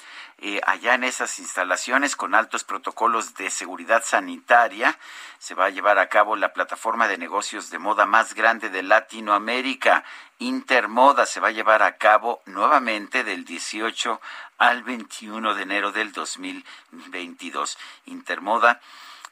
Eh, 0.46 0.60
allá 0.68 0.96
en 0.96 1.06
esas 1.06 1.40
instalaciones, 1.40 2.18
con 2.18 2.36
altos 2.36 2.66
protocolos 2.66 3.34
de 3.36 3.50
seguridad 3.50 4.04
sanitaria, 4.04 5.00
se 5.40 5.56
va 5.56 5.68
a 5.68 5.70
llevar 5.70 6.00
a 6.00 6.10
cabo 6.10 6.36
la 6.36 6.52
plataforma 6.52 7.08
de 7.08 7.18
negocios 7.18 7.70
de 7.70 7.80
moda 7.80 8.06
más 8.06 8.34
grande 8.34 8.70
de 8.70 8.84
Latinoamérica. 8.84 10.04
Intermoda 10.40 11.26
se 11.26 11.40
va 11.40 11.48
a 11.48 11.52
llevar 11.52 11.82
a 11.82 11.96
cabo 11.96 12.42
nuevamente 12.46 13.24
del 13.24 13.46
18 13.46 14.20
al 14.58 14.84
21 14.84 15.56
de 15.56 15.64
enero 15.64 15.94
del 15.94 16.12
2022. 16.12 17.78
Intermoda, 18.08 18.82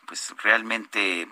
pues 0.06 0.34
realmente 0.42 1.28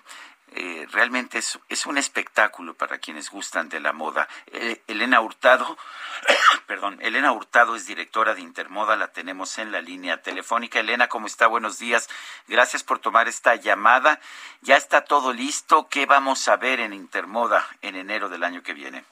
eh, 0.55 0.88
realmente 0.91 1.38
es, 1.38 1.59
es, 1.69 1.85
un 1.85 1.97
espectáculo 1.97 2.73
para 2.73 2.97
quienes 2.97 3.30
gustan 3.30 3.69
de 3.69 3.80
la 3.80 3.93
moda. 3.93 4.27
Eh, 4.47 4.81
Elena 4.88 5.21
Hurtado, 5.21 5.77
perdón, 6.67 6.97
Elena 7.01 7.31
Hurtado 7.31 7.76
es 7.76 7.85
directora 7.85 8.35
de 8.35 8.41
Intermoda, 8.41 8.95
la 8.95 9.11
tenemos 9.11 9.57
en 9.57 9.71
la 9.71 9.81
línea 9.81 10.21
telefónica. 10.21 10.80
Elena, 10.80 11.07
¿cómo 11.07 11.27
está? 11.27 11.47
Buenos 11.47 11.80
días. 11.80 12.09
Gracias 12.47 12.84
por 12.84 12.99
tomar 12.99 13.27
esta 13.27 13.55
llamada. 13.55 14.19
Ya 14.61 14.77
está 14.77 15.05
todo 15.05 15.34
listo. 15.34 15.88
¿Qué 15.89 16.05
vamos 16.05 16.47
a 16.47 16.57
ver 16.57 16.80
en 16.80 16.93
Intermoda 16.93 17.67
en 17.81 17.95
enero 17.95 18.30
del 18.30 18.43
año 18.43 18.63
que 18.63 18.73
viene? 18.73 19.03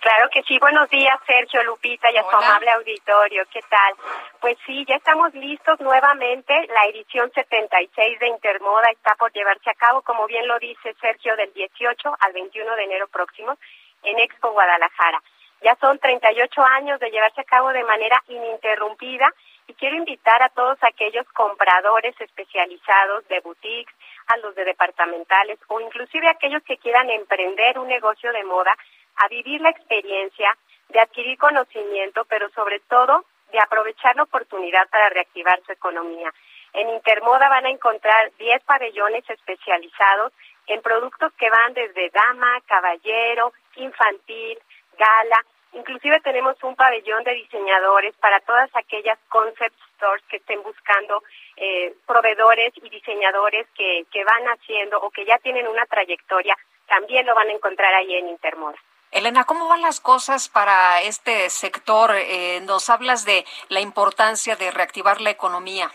Claro 0.00 0.30
que 0.30 0.42
sí. 0.44 0.58
Buenos 0.60 0.88
días, 0.90 1.18
Sergio, 1.26 1.62
Lupita 1.64 2.10
y 2.12 2.16
a 2.16 2.22
su 2.22 2.36
amable 2.36 2.70
auditorio. 2.70 3.44
¿Qué 3.52 3.60
tal? 3.68 3.94
Pues 4.40 4.56
sí, 4.64 4.84
ya 4.86 4.94
estamos 4.94 5.34
listos 5.34 5.80
nuevamente. 5.80 6.54
La 6.68 6.84
edición 6.86 7.30
76 7.34 8.20
de 8.20 8.28
Intermoda 8.28 8.90
está 8.92 9.16
por 9.16 9.32
llevarse 9.32 9.70
a 9.70 9.74
cabo, 9.74 10.02
como 10.02 10.26
bien 10.26 10.46
lo 10.46 10.58
dice 10.60 10.94
Sergio, 11.00 11.34
del 11.36 11.52
18 11.52 12.16
al 12.20 12.32
21 12.32 12.76
de 12.76 12.84
enero 12.84 13.08
próximo 13.08 13.58
en 14.04 14.18
Expo 14.20 14.52
Guadalajara. 14.52 15.20
Ya 15.62 15.76
son 15.80 15.98
38 15.98 16.62
años 16.62 17.00
de 17.00 17.10
llevarse 17.10 17.40
a 17.40 17.44
cabo 17.44 17.70
de 17.70 17.82
manera 17.82 18.22
ininterrumpida 18.28 19.34
y 19.66 19.74
quiero 19.74 19.96
invitar 19.96 20.40
a 20.42 20.48
todos 20.50 20.78
aquellos 20.82 21.26
compradores 21.32 22.14
especializados 22.20 23.26
de 23.26 23.40
boutiques, 23.40 23.94
a 24.28 24.36
los 24.38 24.54
de 24.54 24.64
departamentales 24.64 25.58
o 25.66 25.80
inclusive 25.80 26.28
aquellos 26.28 26.62
que 26.62 26.76
quieran 26.76 27.10
emprender 27.10 27.78
un 27.78 27.88
negocio 27.88 28.32
de 28.32 28.44
moda 28.44 28.76
a 29.18 29.28
vivir 29.28 29.60
la 29.60 29.70
experiencia, 29.70 30.56
de 30.88 31.00
adquirir 31.00 31.38
conocimiento, 31.38 32.24
pero 32.24 32.48
sobre 32.50 32.80
todo 32.80 33.24
de 33.52 33.60
aprovechar 33.60 34.16
la 34.16 34.24
oportunidad 34.24 34.88
para 34.90 35.08
reactivar 35.10 35.60
su 35.64 35.72
economía. 35.72 36.32
En 36.72 36.88
Intermoda 36.90 37.48
van 37.48 37.66
a 37.66 37.70
encontrar 37.70 38.30
10 38.38 38.62
pabellones 38.64 39.28
especializados 39.28 40.32
en 40.66 40.82
productos 40.82 41.32
que 41.34 41.48
van 41.48 41.72
desde 41.72 42.10
dama, 42.10 42.60
caballero, 42.66 43.52
infantil, 43.76 44.58
gala. 44.98 45.44
Inclusive 45.72 46.20
tenemos 46.20 46.62
un 46.62 46.76
pabellón 46.76 47.24
de 47.24 47.34
diseñadores 47.34 48.14
para 48.16 48.40
todas 48.40 48.70
aquellas 48.74 49.18
concept 49.28 49.76
stores 49.96 50.24
que 50.28 50.36
estén 50.36 50.62
buscando 50.62 51.22
eh, 51.56 51.94
proveedores 52.06 52.72
y 52.76 52.88
diseñadores 52.88 53.66
que, 53.76 54.04
que 54.10 54.24
van 54.24 54.44
haciendo 54.46 54.98
o 55.00 55.10
que 55.10 55.24
ya 55.24 55.38
tienen 55.38 55.66
una 55.66 55.86
trayectoria. 55.86 56.56
También 56.86 57.26
lo 57.26 57.34
van 57.34 57.48
a 57.48 57.52
encontrar 57.52 57.94
ahí 57.94 58.14
en 58.14 58.28
Intermoda. 58.28 58.78
Elena, 59.10 59.44
¿cómo 59.44 59.68
van 59.68 59.80
las 59.80 60.00
cosas 60.00 60.48
para 60.48 61.00
este 61.02 61.48
sector? 61.48 62.14
Eh, 62.14 62.60
nos 62.62 62.90
hablas 62.90 63.24
de 63.24 63.44
la 63.68 63.80
importancia 63.80 64.54
de 64.56 64.70
reactivar 64.70 65.20
la 65.20 65.30
economía. 65.30 65.90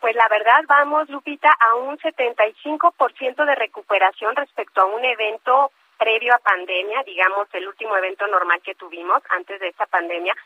Pues 0.00 0.14
la 0.14 0.28
verdad 0.28 0.62
vamos, 0.68 1.08
Lupita, 1.08 1.50
a 1.58 1.74
un 1.74 1.96
75% 1.98 3.44
de 3.44 3.54
recuperación 3.54 4.36
respecto 4.36 4.82
a 4.82 4.84
un 4.84 5.04
evento 5.04 5.72
previo 5.96 6.34
a 6.34 6.38
pandemia, 6.38 7.02
digamos 7.04 7.48
el 7.54 7.66
último 7.66 7.96
evento 7.96 8.26
normal 8.26 8.60
que 8.62 8.74
tuvimos 8.74 9.22
antes 9.30 9.58
de 9.58 9.68
esta 9.68 9.86
pandemia. 9.86 10.36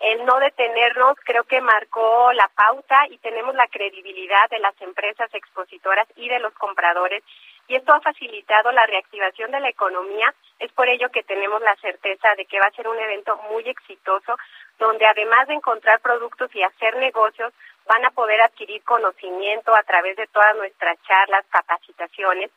El 0.00 0.24
no 0.26 0.38
detenernos 0.38 1.16
creo 1.24 1.42
que 1.44 1.60
marcó 1.60 2.32
la 2.32 2.48
pauta 2.48 3.06
y 3.10 3.18
tenemos 3.18 3.54
la 3.54 3.66
credibilidad 3.66 4.48
de 4.50 4.60
las 4.60 4.80
empresas 4.80 5.32
expositoras 5.34 6.06
y 6.14 6.28
de 6.28 6.38
los 6.38 6.52
compradores 6.54 7.24
y 7.68 7.76
esto 7.76 7.92
ha 7.92 8.00
facilitado 8.00 8.72
la 8.72 8.86
reactivación 8.86 9.50
de 9.50 9.60
la 9.60 9.68
economía. 9.68 10.34
Es 10.58 10.72
por 10.72 10.88
ello 10.88 11.10
que 11.10 11.22
tenemos 11.22 11.60
la 11.60 11.76
certeza 11.76 12.34
de 12.34 12.46
que 12.46 12.58
va 12.58 12.66
a 12.66 12.72
ser 12.72 12.88
un 12.88 12.98
evento 12.98 13.36
muy 13.50 13.68
exitoso, 13.68 14.36
donde 14.78 15.06
además 15.06 15.46
de 15.48 15.54
encontrar 15.54 16.00
productos 16.00 16.54
y 16.54 16.62
hacer 16.62 16.96
negocios, 16.96 17.52
van 17.86 18.04
a 18.04 18.10
poder 18.10 18.40
adquirir 18.40 18.82
conocimiento 18.84 19.74
a 19.74 19.82
través 19.82 20.16
de 20.16 20.26
todas 20.28 20.56
nuestras 20.56 20.96
charlas, 21.02 21.44
capacitaciones 21.50 22.50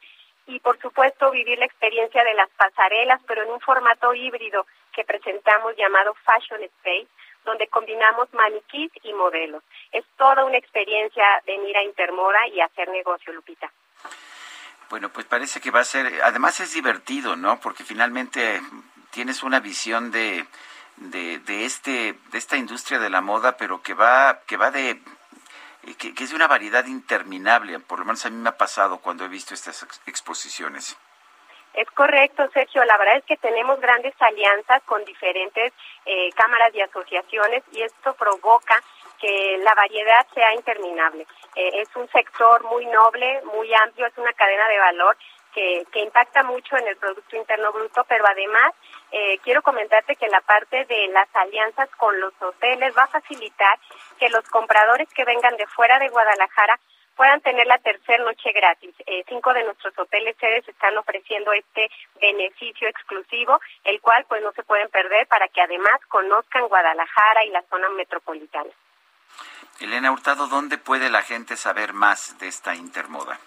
y 0.47 0.59
por 0.59 0.79
supuesto 0.79 1.31
vivir 1.31 1.59
la 1.59 1.65
experiencia 1.65 2.23
de 2.23 2.33
las 2.33 2.49
pasarelas, 2.51 3.21
pero 3.27 3.43
en 3.43 3.51
un 3.51 3.59
formato 3.59 4.13
híbrido 4.13 4.65
que 4.93 5.05
presentamos 5.05 5.75
llamado 5.77 6.13
Fashion 6.25 6.63
Space, 6.63 7.07
donde 7.45 7.67
combinamos 7.67 8.33
maniquís 8.33 8.91
y 9.03 9.13
modelos. 9.13 9.63
Es 9.91 10.05
toda 10.17 10.45
una 10.45 10.57
experiencia 10.57 11.25
venir 11.45 11.77
a 11.77 11.83
Intermoda 11.83 12.47
y 12.47 12.59
hacer 12.59 12.89
negocio, 12.89 13.33
Lupita. 13.33 13.71
Bueno, 14.91 15.07
pues 15.07 15.26
parece 15.26 15.61
que 15.61 15.72
va 15.72 15.80
a 15.80 15.85
ser, 15.85 16.22
además 16.22 16.59
es 16.59 16.73
divertido, 16.73 17.38
¿no? 17.38 17.61
Porque 17.61 17.85
finalmente 17.85 18.61
tienes 19.11 19.41
una 19.41 19.61
visión 19.61 20.11
de, 20.11 20.45
de, 20.97 21.65
este, 21.65 22.19
de 22.30 22.38
esta 22.38 22.57
industria 22.57 22.99
de 22.99 23.09
la 23.09 23.22
moda, 23.22 23.55
pero 23.55 23.81
que 23.81 23.93
va, 23.93 24.41
que 24.45 24.57
va 24.57 24.69
de, 24.69 25.01
que, 25.97 26.13
que 26.13 26.23
es 26.26 26.31
de 26.31 26.35
una 26.35 26.47
variedad 26.47 26.85
interminable. 26.88 27.80
Por 27.80 27.99
lo 27.99 28.05
menos 28.05 28.26
a 28.26 28.30
mí 28.30 28.35
me 28.35 28.49
ha 28.49 28.57
pasado 28.57 28.97
cuando 28.97 29.23
he 29.23 29.30
visto 29.30 29.53
estas 29.53 29.81
exposiciones. 30.07 30.97
Es 31.73 31.89
correcto, 31.91 32.49
Sergio. 32.53 32.84
La 32.84 32.97
verdad 32.97 33.15
es 33.15 33.23
que 33.23 33.38
tenemos 33.38 33.80
grandes 33.80 34.13
alianzas 34.19 34.84
con 34.84 35.05
diferentes 35.05 35.72
eh, 36.05 36.30
cámaras 36.35 36.76
y 36.76 36.81
asociaciones 36.81 37.63
y 37.72 37.81
esto 37.81 38.13
provoca 38.15 38.84
que 39.22 39.60
la 39.64 39.76
variedad 39.76 40.26
sea 40.34 40.53
interminable. 40.56 41.27
Eh, 41.56 41.81
es 41.81 41.95
un 41.95 42.10
sector 42.10 42.64
muy 42.64 42.85
noble, 42.88 43.41
muy 43.53 43.72
amplio, 43.76 44.07
es 44.07 44.18
una 44.18 44.34
cadena 44.34 44.68
de 44.68 44.80
valor 44.80 45.15
que, 45.53 45.85
que 45.91 46.02
impacta 46.02 46.43
mucho 46.43 46.76
en 46.77 46.88
el 46.88 46.98
Producto 46.98 47.35
Interno 47.35 47.72
Bruto, 47.72 48.03
pero 48.06 48.26
además 48.26 48.73
eh, 49.11 49.38
quiero 49.43 49.61
comentarte 49.61 50.15
que 50.15 50.27
la 50.27 50.41
parte 50.41 50.85
de 50.85 51.07
las 51.10 51.27
alianzas 51.35 51.89
con 51.98 52.19
los 52.19 52.34
hoteles 52.41 52.98
va 52.98 53.03
a 53.03 53.19
facilitar 53.19 53.77
que 54.18 54.30
los 54.30 54.43
compradores 54.49 55.10
que 55.14 55.26
vengan 55.26 55.56
de 55.57 55.68
fuera 55.68 55.99
de 55.99 56.10
Guadalajara 56.10 56.80
puedan 57.15 57.41
tener 57.41 57.68
la 57.68 57.77
tercera 57.77 58.23
noche 58.23 58.52
gratis. 58.52 58.95
Eh, 59.06 59.23
cinco 59.27 59.53
de 59.53 59.64
nuestros 59.64 59.93
hoteles 59.99 60.35
sedes 60.39 60.68
están 60.68 60.98
ofreciendo 60.98 61.52
este 61.53 61.89
beneficio 62.19 62.88
exclusivo, 62.88 63.60
el 63.84 63.99
cual 64.02 64.26
pues 64.27 64.41
no 64.41 64.52
se 64.53 64.64
pueden 64.64 64.89
perder 64.89 65.27
para 65.27 65.48
que 65.49 65.61
además 65.61 65.99
conozcan 66.07 66.68
Guadalajara 66.68 67.43
y 67.45 67.49
la 67.49 67.61
zona 67.64 67.89
metropolitana. 67.89 68.72
Elena 69.81 70.11
Hurtado, 70.11 70.47
¿dónde 70.47 70.77
puede 70.77 71.09
la 71.09 71.23
gente 71.23 71.57
saber 71.57 71.93
más 71.93 72.37
de 72.37 72.47
esta 72.47 72.75
intermoda? 72.75 73.39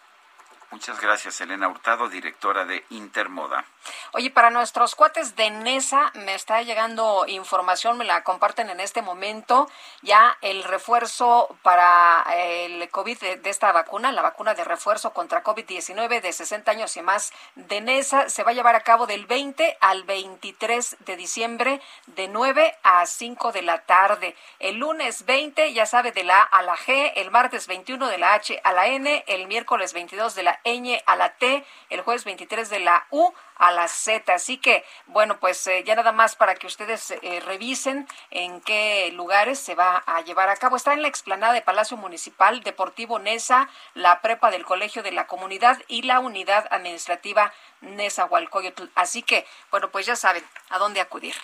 Muchas 0.72 1.02
gracias, 1.02 1.42
Elena 1.42 1.68
Hurtado, 1.68 2.10
directora 2.10 2.64
de 2.64 2.86
Intermoda. 2.92 3.66
Oye, 4.14 4.30
para 4.30 4.52
nuestros 4.52 4.94
cuates 4.94 5.36
de 5.36 5.50
NESA, 5.50 6.12
me 6.14 6.36
está 6.36 6.62
llegando 6.62 7.26
información, 7.28 7.98
me 7.98 8.06
la 8.06 8.24
comparten 8.24 8.70
en 8.70 8.80
este 8.80 9.02
momento, 9.02 9.68
ya 10.04 10.38
el 10.42 10.64
refuerzo 10.64 11.58
para 11.64 12.24
el 12.36 12.88
COVID 12.90 13.18
de, 13.18 13.50
esta 13.50 13.72
vacuna, 13.72 14.12
la 14.12 14.22
vacuna 14.22 14.54
de 14.54 14.64
refuerzo 14.64 15.12
contra 15.12 15.44
COVID-19 15.44 16.22
de 16.22 16.34
60 16.34 16.70
años 16.70 16.96
y 16.98 17.02
más 17.02 17.34
de 17.56 17.82
NESA, 17.82 18.30
se 18.30 18.44
va 18.44 18.52
a 18.52 18.54
llevar 18.54 18.76
a 18.76 18.82
cabo 18.82 19.08
del 19.08 19.26
20 19.26 19.78
al 19.82 20.04
23 20.04 20.98
de 21.00 21.16
diciembre, 21.16 21.82
de 22.06 22.28
9 22.28 22.78
a 22.84 23.08
5 23.08 23.52
de 23.52 23.62
la 23.64 23.86
tarde. 23.86 24.36
El 24.60 24.78
lunes 24.78 25.26
20, 25.26 25.74
ya 25.74 25.88
sabe, 25.88 26.12
de 26.12 26.24
la 26.24 26.38
A 26.38 26.60
a 26.60 26.62
la 26.62 26.78
G, 26.78 27.14
el 27.16 27.32
martes 27.32 27.68
21 27.68 28.08
de 28.08 28.18
la 28.18 28.34
H 28.34 28.60
a 28.64 28.74
la 28.74 28.88
N, 28.88 29.24
el 29.28 29.48
miércoles 29.48 29.94
22 29.94 30.36
de 30.36 30.44
la 30.44 30.59
a 31.06 31.16
la 31.16 31.34
T, 31.36 31.66
el 31.90 32.02
jueves 32.02 32.26
23 32.26 32.70
de 32.70 32.80
la 32.80 33.08
U 33.10 33.34
a 33.56 33.72
la 33.72 33.88
Z. 33.88 34.34
Así 34.34 34.58
que, 34.58 34.86
bueno, 35.08 35.40
pues 35.40 35.66
eh, 35.68 35.84
ya 35.84 35.96
nada 35.96 36.12
más 36.12 36.36
para 36.36 36.56
que 36.56 36.68
ustedes 36.68 37.12
eh, 37.12 37.42
revisen 37.46 38.08
en 38.32 38.62
qué 38.62 39.12
lugares 39.14 39.60
se 39.60 39.76
va 39.76 40.04
a 40.06 40.22
llevar 40.22 40.50
a 40.50 40.58
cabo. 40.58 40.76
Está 40.76 40.94
en 40.94 41.02
la 41.02 41.08
explanada 41.08 41.54
de 41.54 41.62
Palacio 41.62 41.98
Municipal, 41.98 42.62
Deportivo 42.62 43.20
Nesa, 43.20 43.70
la 43.94 44.22
prepa 44.22 44.52
del 44.52 44.66
Colegio 44.66 45.04
de 45.04 45.12
la 45.12 45.28
Comunidad 45.28 45.82
y 45.88 46.04
la 46.04 46.20
unidad 46.20 46.68
administrativa 46.72 47.54
Nesa 47.82 48.26
Hualcoyotl. 48.26 48.90
Así 48.96 49.24
que, 49.24 49.46
bueno, 49.72 49.90
pues 49.90 50.06
ya 50.06 50.16
saben 50.16 50.44
a 50.70 50.78
dónde 50.78 51.02
acudir. 51.02 51.36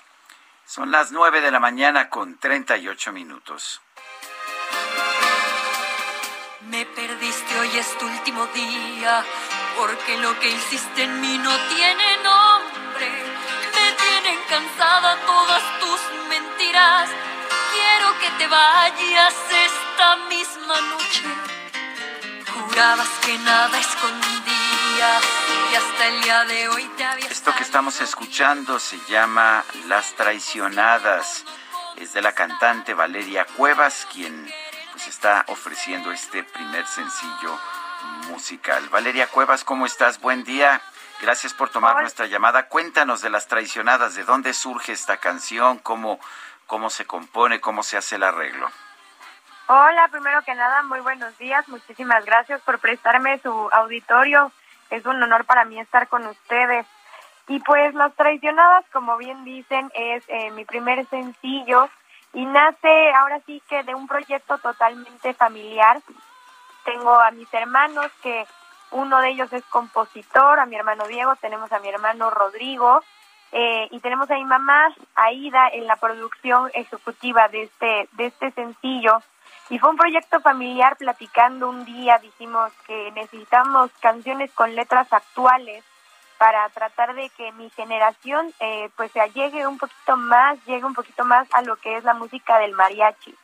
Son 0.66 0.90
las 0.92 1.12
nueve 1.12 1.42
de 1.42 1.52
la 1.52 1.60
mañana 1.60 2.10
con 2.10 2.40
38 2.40 3.12
minutos. 3.12 3.82
Me 6.70 6.84
perdiste, 6.84 7.60
hoy 7.60 7.78
es 7.78 7.98
tu 8.00 8.08
último 8.08 8.48
día, 8.48 9.24
porque 9.78 10.18
lo 10.18 10.40
que 10.40 10.50
hiciste 10.50 11.04
en 11.04 11.22
mí 11.22 11.38
no 11.38 11.56
tiene 11.76 12.18
nombre. 12.24 13.10
Me 13.76 13.92
tienen 13.94 14.40
cansada 14.50 15.16
todas 15.26 15.80
tus 15.80 16.00
mentiras. 16.28 17.10
Quiero 17.72 18.20
que 18.20 18.30
te 18.40 18.48
vayas 18.48 19.36
esta 19.52 20.16
misma 20.28 20.82
noche. 20.82 21.24
Jurabas 22.52 23.10
que 23.24 23.38
nada 23.38 23.80
escondía 23.80 25.20
y 25.72 25.76
hasta 25.76 26.08
el 26.08 26.22
día 26.24 26.46
de 26.46 26.70
hoy 26.70 26.84
te 26.98 27.06
había. 27.06 27.28
Esto 27.28 27.54
que 27.56 27.64
estamos 27.64 28.02
escuchando 28.02 28.80
se 28.80 28.98
llama 29.08 29.64
Las 29.88 30.16
Traicionadas. 30.16 31.46
Es 31.96 32.14
de 32.14 32.22
la 32.24 32.34
cantante 32.34 32.94
Valeria 32.94 33.46
Cuevas, 33.46 34.08
quien 34.12 34.52
pues 34.96 35.08
está 35.10 35.44
ofreciendo 35.50 36.14
este 36.14 36.42
primer 36.42 36.88
sencillo 36.88 37.60
musical. 38.30 38.88
Valeria 38.88 39.28
Cuevas, 39.28 39.66
¿cómo 39.66 39.86
estás? 39.86 40.22
Buen 40.22 40.46
día. 40.46 40.80
Gracias 41.22 41.54
por 41.54 41.68
tomar 41.68 42.00
nuestra 42.00 42.28
llamada. 42.28 42.70
Cuéntanos 42.70 43.22
de 43.22 43.30
las 43.30 43.50
traicionadas, 43.50 44.16
de 44.16 44.24
dónde 44.24 44.54
surge 44.54 44.94
esta 44.94 45.18
canción, 45.18 45.80
cómo, 45.80 46.18
cómo 46.66 46.90
se 46.90 47.06
compone, 47.06 47.60
cómo 47.60 47.84
se 47.84 47.98
hace 47.98 48.16
el 48.16 48.24
arreglo. 48.24 48.70
Hola, 49.68 50.08
primero 50.12 50.42
que 50.44 50.56
nada, 50.56 50.82
muy 50.84 51.02
buenos 51.02 51.38
días. 51.38 51.68
Muchísimas 51.68 52.24
gracias 52.24 52.62
por 52.62 52.80
prestarme 52.80 53.38
su 53.40 53.52
auditorio. 53.74 54.54
Es 54.92 55.06
un 55.06 55.22
honor 55.22 55.44
para 55.44 55.66
mí 55.66 55.78
estar 55.78 56.08
con 56.08 56.26
ustedes. 56.26 56.86
Y 57.50 57.60
pues 57.60 57.94
Las 57.96 58.16
Traicionadas, 58.16 58.86
como 58.94 59.18
bien 59.18 59.44
dicen, 59.44 59.92
es 59.94 60.24
eh, 60.30 60.52
mi 60.52 60.64
primer 60.64 61.06
sencillo 61.10 61.90
y 62.36 62.46
nace 62.46 63.14
ahora 63.14 63.40
sí 63.46 63.62
que 63.68 63.82
de 63.84 63.96
un 63.96 64.08
proyecto 64.08 64.58
totalmente 64.58 65.34
familiar. 65.34 66.02
Tengo 66.84 67.20
a 67.20 67.32
mis 67.32 67.52
hermanos 67.54 68.12
que 68.22 68.46
uno 68.92 69.20
de 69.22 69.30
ellos 69.30 69.52
es 69.54 69.64
compositor, 69.66 70.60
a 70.60 70.66
mi 70.66 70.76
hermano 70.76 71.08
Diego, 71.08 71.36
tenemos 71.38 71.72
a 71.72 71.80
mi 71.80 71.88
hermano 71.88 72.30
Rodrigo 72.30 73.02
eh, 73.54 73.88
y 73.90 74.00
tenemos 74.02 74.30
a 74.30 74.36
mi 74.36 74.44
mamá 74.44 74.94
Aida 75.16 75.70
en 75.70 75.88
la 75.88 75.96
producción 75.96 76.70
ejecutiva 76.74 77.48
de 77.48 77.64
este 77.64 78.10
de 78.12 78.26
este 78.26 78.52
sencillo. 78.52 79.22
Y 79.70 79.80
fue 79.80 79.90
un 79.90 79.98
proyecto 79.98 80.42
familiar 80.42 80.98
platicando 80.98 81.70
un 81.70 81.86
día, 81.86 82.20
dijimos 82.20 82.72
que 82.86 83.12
necesitamos 83.14 83.90
canciones 84.02 84.52
con 84.52 84.76
letras 84.76 85.12
actuales 85.12 85.84
para 86.38 86.68
tratar 86.70 87.16
de 87.16 87.30
que 87.30 87.52
mi 87.54 87.70
generación 87.72 88.54
eh, 88.60 88.90
pues 88.96 89.12
se 89.12 89.20
llegue 89.30 89.66
un 89.68 89.78
poquito 89.78 90.18
más, 90.18 90.64
llegue 90.66 90.86
un 90.86 90.94
poquito 90.94 91.26
más 91.26 91.48
a 91.54 91.62
lo 91.62 91.76
que 91.78 91.98
es 91.98 92.04
la 92.04 92.14
música 92.14 92.58
del 92.60 92.74
mariachi. 92.74 93.36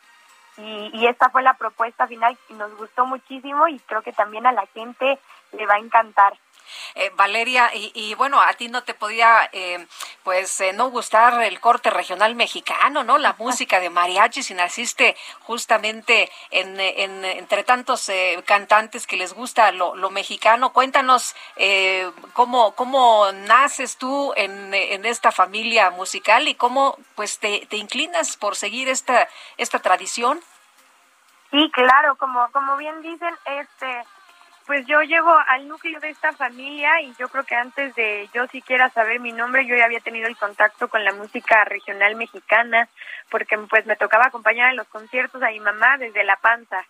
Y, 0.58 0.92
y 0.94 1.08
esta 1.08 1.30
fue 1.30 1.44
la 1.44 1.54
propuesta 1.54 2.08
final 2.08 2.38
y 2.50 2.54
nos 2.54 2.76
gustó 2.76 3.06
muchísimo 3.06 3.68
y 3.68 3.80
creo 3.80 4.02
que 4.02 4.12
también 4.12 4.46
a 4.46 4.52
la 4.52 4.66
gente 4.68 5.18
le 5.54 5.66
va 5.66 5.76
a 5.76 5.80
encantar. 5.80 6.34
Eh, 6.96 7.12
Valeria, 7.16 7.72
y, 7.74 8.14
bueno, 8.16 8.42
a 8.42 8.54
ti 8.54 8.68
no 8.68 8.84
te 8.84 8.94
podía, 8.94 9.50
eh, 9.52 9.86
pues, 10.24 10.60
eh, 10.62 10.74
no 10.74 10.90
gustar 10.90 11.42
el 11.44 11.60
corte 11.60 11.90
regional 11.90 12.36
mexicano, 12.36 13.04
¿no? 13.04 13.18
La 13.18 13.36
música 13.38 13.80
de 13.80 13.90
mariachi, 13.90 14.44
si 14.44 14.54
naciste 14.54 15.16
justamente 15.42 16.32
en, 16.50 16.80
entre 16.80 17.64
tantos 17.64 18.12
cantantes 18.46 19.08
que 19.08 19.18
les 19.18 19.34
gusta 19.34 19.72
lo, 19.72 20.10
mexicano. 20.12 20.74
Cuéntanos 20.74 21.36
cómo, 22.34 22.76
cómo 22.76 23.32
naces 23.32 23.98
tú 23.98 24.34
en, 24.36 24.74
esta 25.06 25.32
familia 25.32 25.90
musical 25.92 26.48
y 26.48 26.56
cómo, 26.56 26.98
pues, 27.16 27.40
te, 27.40 27.66
te 27.68 27.78
inclinas 27.78 28.38
por 28.38 28.56
seguir 28.56 28.90
esta, 28.90 29.28
esta 29.58 29.80
tradición. 29.80 30.42
Sí, 31.52 31.70
claro, 31.74 32.16
como, 32.16 32.50
como 32.52 32.78
bien 32.78 33.02
dicen, 33.02 33.36
este 33.46 34.06
pues 34.72 34.88
yo 34.88 35.02
llego 35.02 35.36
al 35.50 35.68
núcleo 35.68 36.00
de 36.00 36.12
esta 36.12 36.32
familia 36.32 37.02
y 37.02 37.14
yo 37.20 37.28
creo 37.28 37.44
que 37.44 37.56
antes 37.56 37.94
de 37.94 38.30
yo 38.34 38.48
siquiera 38.48 38.88
saber 38.88 39.20
mi 39.20 39.34
nombre, 39.34 39.66
yo 39.66 39.76
ya 39.76 39.84
había 39.84 40.00
tenido 40.00 40.30
el 40.30 40.38
contacto 40.38 40.88
con 40.88 41.04
la 41.04 41.12
música 41.12 41.66
regional 41.66 42.16
mexicana, 42.16 42.88
porque 43.30 43.58
pues 43.70 43.86
me 43.86 43.98
tocaba 43.98 44.28
acompañar 44.28 44.70
en 44.70 44.78
los 44.78 44.88
conciertos 44.88 45.44
a 45.44 45.50
mi 45.50 45.60
mamá 45.60 45.98
desde 45.98 46.24
la 46.24 46.38
panza. 46.38 46.86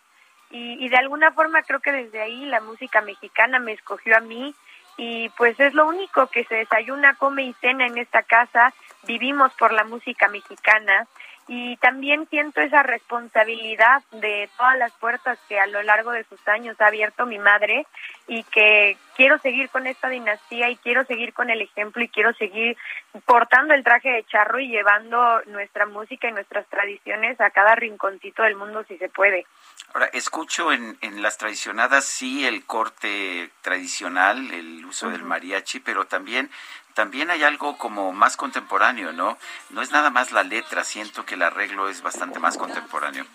Y, 0.52 0.86
y 0.86 0.90
de 0.90 0.98
alguna 0.98 1.32
forma 1.32 1.64
creo 1.64 1.80
que 1.80 1.92
desde 1.92 2.22
ahí 2.22 2.46
la 2.46 2.62
música 2.62 3.02
mexicana 3.02 3.58
me 3.58 3.72
escogió 3.72 4.16
a 4.16 4.20
mí 4.20 4.54
y 4.98 5.30
pues 5.30 5.60
es 5.60 5.74
lo 5.74 5.88
único 5.88 6.28
que 6.28 6.44
se 6.44 6.58
desayuna, 6.58 7.16
come 7.16 7.46
y 7.46 7.54
cena 7.54 7.88
en 7.88 7.98
esta 7.98 8.22
casa, 8.22 8.76
vivimos 9.08 9.52
por 9.56 9.74
la 9.74 9.86
música 9.86 10.28
mexicana 10.28 11.08
y 11.48 11.76
también 11.78 12.28
siento 12.30 12.62
esa 12.62 12.84
responsabilidad 12.84 14.04
de 14.12 14.50
todas 14.58 14.78
las 14.78 14.92
puertas 14.94 15.38
que 15.50 15.60
a 15.60 15.68
lo 15.68 15.82
largo 15.84 16.12
de 16.12 16.24
sus 16.26 16.40
años 16.48 16.80
ha 16.80 16.88
abierto 16.88 17.26
mi 17.26 17.40
madre 17.40 17.86
y 18.32 18.44
que 18.46 18.98
quiero 19.18 19.38
seguir 19.40 19.70
con 19.70 19.88
esta 19.88 20.08
dinastía 20.08 20.70
y 20.70 20.78
quiero 20.78 21.04
seguir 21.04 21.34
con 21.34 21.50
el 21.50 21.62
ejemplo 21.62 22.02
y 22.02 22.08
quiero 22.08 22.34
seguir 22.36 22.78
portando 23.26 23.74
el 23.74 23.84
traje 23.84 24.08
de 24.08 24.24
charro 24.24 24.62
y 24.62 24.70
llevando 24.70 25.42
nuestra 25.48 25.86
música 25.86 26.30
y 26.30 26.32
nuestras 26.32 26.66
tradiciones 26.68 27.42
a 27.42 27.50
cada 27.50 27.76
rinconcito 27.76 28.44
del 28.44 28.56
mundo 28.56 28.86
si 28.88 28.98
se 29.00 29.10
puede. 29.10 29.46
Ahora, 29.94 30.06
escucho 30.14 30.72
en, 30.72 30.98
en 31.02 31.22
las 31.22 31.38
tradicionadas 31.38 32.06
sí 32.06 32.48
el 32.48 32.66
corte 32.66 33.50
tradicional, 33.62 34.50
el 34.54 34.86
uso 34.86 35.10
del 35.10 35.24
mariachi, 35.24 35.82
pero 35.82 36.08
también 36.08 36.50
también 36.94 37.32
hay 37.32 37.44
algo 37.44 37.78
como 37.78 38.14
más 38.14 38.38
contemporáneo, 38.38 39.12
¿no? 39.12 39.38
No 39.72 39.82
es 39.82 39.92
nada 39.92 40.10
más 40.10 40.32
la 40.32 40.44
letra, 40.44 40.86
siento 40.86 41.26
que 41.26 41.36
el 41.36 41.42
arreglo 41.42 41.90
es 41.90 42.02
bastante 42.02 42.40
más 42.40 42.58
contemporáneo. 42.58 43.26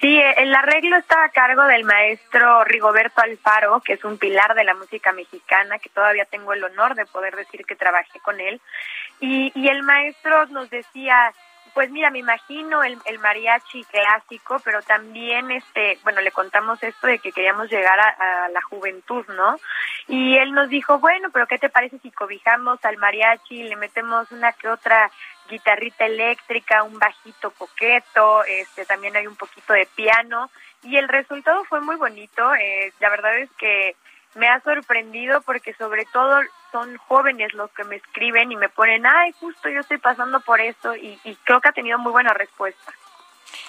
Sí, 0.00 0.18
el 0.18 0.54
arreglo 0.54 0.96
está 0.96 1.24
a 1.24 1.28
cargo 1.28 1.64
del 1.64 1.84
maestro 1.84 2.64
Rigoberto 2.64 3.20
Alfaro, 3.20 3.80
que 3.80 3.94
es 3.94 4.04
un 4.04 4.16
pilar 4.16 4.54
de 4.54 4.64
la 4.64 4.74
música 4.74 5.12
mexicana, 5.12 5.78
que 5.78 5.90
todavía 5.90 6.24
tengo 6.24 6.54
el 6.54 6.64
honor 6.64 6.94
de 6.94 7.04
poder 7.04 7.36
decir 7.36 7.66
que 7.66 7.76
trabajé 7.76 8.18
con 8.20 8.40
él. 8.40 8.60
Y, 9.20 9.52
y 9.54 9.68
el 9.68 9.82
maestro 9.82 10.46
nos 10.46 10.70
decía, 10.70 11.32
Pues 11.74 11.90
mira, 11.90 12.10
me 12.10 12.18
imagino 12.18 12.82
el, 12.82 12.98
mariachi 13.20 13.84
clásico, 13.84 14.60
pero 14.64 14.82
también, 14.82 15.50
este, 15.50 15.98
bueno, 16.02 16.20
le 16.20 16.32
contamos 16.32 16.82
esto 16.82 17.06
de 17.06 17.18
que 17.18 17.32
queríamos 17.32 17.70
llegar 17.70 17.98
a, 17.98 18.44
a, 18.44 18.48
la 18.48 18.62
juventud, 18.62 19.24
¿no? 19.28 19.56
Y 20.08 20.36
él 20.36 20.52
nos 20.52 20.68
dijo, 20.68 20.98
bueno, 20.98 21.30
pero 21.32 21.46
¿qué 21.46 21.58
te 21.58 21.68
parece 21.68 21.98
si 21.98 22.10
cobijamos 22.10 22.84
al 22.84 22.96
mariachi 22.96 23.60
y 23.60 23.68
le 23.68 23.76
metemos 23.76 24.30
una 24.32 24.52
que 24.52 24.68
otra 24.68 25.10
guitarrita 25.50 26.06
eléctrica, 26.06 26.82
un 26.82 26.98
bajito 26.98 27.50
coqueto, 27.50 28.44
este, 28.44 28.86
también 28.86 29.16
hay 29.16 29.26
un 29.26 29.36
poquito 29.36 29.72
de 29.72 29.86
piano 29.94 30.50
y 30.82 30.96
el 30.96 31.08
resultado 31.08 31.64
fue 31.64 31.80
muy 31.80 31.96
bonito. 31.96 32.54
Eh, 32.54 32.92
la 33.00 33.10
verdad 33.10 33.36
es 33.38 33.50
que 33.58 33.96
me 34.34 34.48
ha 34.48 34.60
sorprendido 34.60 35.40
porque 35.42 35.74
sobre 35.74 36.04
todo 36.12 36.40
son 36.70 36.96
jóvenes 36.98 37.52
los 37.54 37.70
que 37.72 37.84
me 37.84 37.96
escriben 37.96 38.52
y 38.52 38.56
me 38.56 38.68
ponen, 38.68 39.06
ay, 39.06 39.32
justo 39.40 39.68
yo 39.68 39.80
estoy 39.80 39.98
pasando 39.98 40.40
por 40.40 40.60
esto 40.60 40.94
y, 40.94 41.18
y 41.24 41.34
creo 41.44 41.60
que 41.60 41.68
ha 41.68 41.72
tenido 41.72 41.98
muy 41.98 42.12
buena 42.12 42.32
respuesta. 42.32 42.92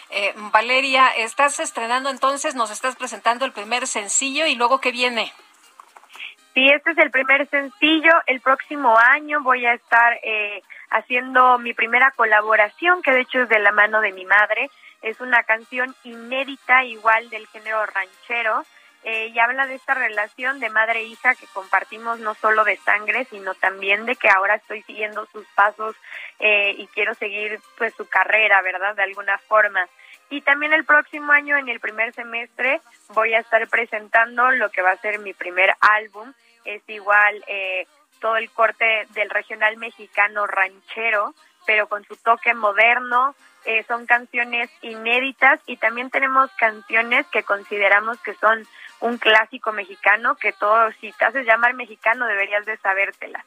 Eh, 0.10 0.34
Valeria, 0.36 1.08
estás 1.16 1.60
estrenando 1.60 2.10
entonces, 2.10 2.54
nos 2.54 2.70
estás 2.70 2.96
presentando 2.96 3.46
el 3.46 3.54
primer 3.54 3.88
sencillo 3.88 4.46
y 4.46 4.56
luego 4.56 4.80
qué 4.80 4.92
viene. 4.92 5.32
Sí, 6.54 6.68
este 6.70 6.92
es 6.92 6.98
el 6.98 7.12
primer 7.12 7.48
sencillo. 7.50 8.12
El 8.28 8.42
próximo 8.42 8.98
año 8.98 9.42
voy 9.42 9.66
a 9.66 9.74
estar 9.74 10.20
eh, 10.22 10.62
haciendo 10.90 11.58
mi 11.60 11.74
primera 11.74 12.12
colaboración, 12.12 13.02
que 13.02 13.12
de 13.12 13.22
hecho 13.22 13.44
es 13.44 13.50
de 13.50 13.60
la 13.60 13.72
mano 13.72 14.02
de 14.02 14.12
mi 14.12 14.26
madre. 14.26 14.70
Es 15.02 15.22
una 15.22 15.44
canción 15.44 15.96
inédita, 16.04 16.84
igual 16.84 17.30
del 17.30 17.48
género 17.48 17.86
ranchero, 17.86 18.66
eh, 19.04 19.28
y 19.28 19.40
habla 19.40 19.66
de 19.66 19.76
esta 19.76 19.94
relación 19.94 20.60
de 20.60 20.70
madre 20.70 21.00
e 21.00 21.04
hija 21.06 21.34
que 21.36 21.48
compartimos 21.48 22.20
no 22.20 22.36
solo 22.36 22.64
de 22.64 22.78
sangre, 22.78 23.26
sino 23.26 23.56
también 23.56 24.06
de 24.06 24.16
que 24.16 24.30
ahora 24.30 24.56
estoy 24.56 24.84
siguiendo 24.84 25.26
sus 25.28 25.46
pasos 25.56 25.96
eh, 26.40 26.76
y 26.78 26.88
quiero 26.88 27.14
seguir 27.16 27.60
pues 27.78 27.94
su 27.96 28.08
carrera, 28.08 28.62
¿verdad? 28.62 28.96
De 28.96 29.04
alguna 29.04 29.38
forma. 29.40 29.88
Y 30.30 30.42
también 30.42 30.72
el 30.72 30.86
próximo 30.86 31.32
año, 31.32 31.58
en 31.58 31.68
el 31.68 31.80
primer 31.80 32.14
semestre, 32.14 32.80
voy 33.10 33.34
a 33.34 33.40
estar 33.40 33.68
presentando 33.68 34.52
lo 34.52 34.70
que 34.70 34.82
va 34.82 34.92
a 34.92 34.98
ser 34.98 35.20
mi 35.20 35.34
primer 35.34 35.74
álbum. 35.82 36.32
Es 36.64 36.82
igual 36.88 37.44
eh, 37.48 37.88
todo 38.20 38.38
el 38.38 38.50
corte 38.52 39.08
del 39.10 39.30
regional 39.30 39.78
mexicano 39.78 40.48
ranchero, 40.48 41.34
pero 41.66 41.88
con 41.88 42.06
su 42.06 42.16
toque 42.16 42.54
moderno, 42.54 43.36
eh, 43.66 43.84
son 43.88 44.06
canciones 44.06 44.70
inéditas 44.82 45.60
y 45.68 45.78
también 45.78 46.10
tenemos 46.10 46.50
canciones 46.54 47.28
que 47.28 47.44
consideramos 47.44 48.20
que 48.22 48.34
son 48.36 48.66
un 49.02 49.18
clásico 49.18 49.72
mexicano 49.72 50.36
que 50.36 50.54
todo, 50.54 50.92
si 51.00 51.12
te 51.12 51.26
haces 51.26 51.46
llamar 51.46 51.74
mexicano 51.74 52.26
deberías 52.26 52.66
de 52.66 52.78
sabértela. 52.78 53.44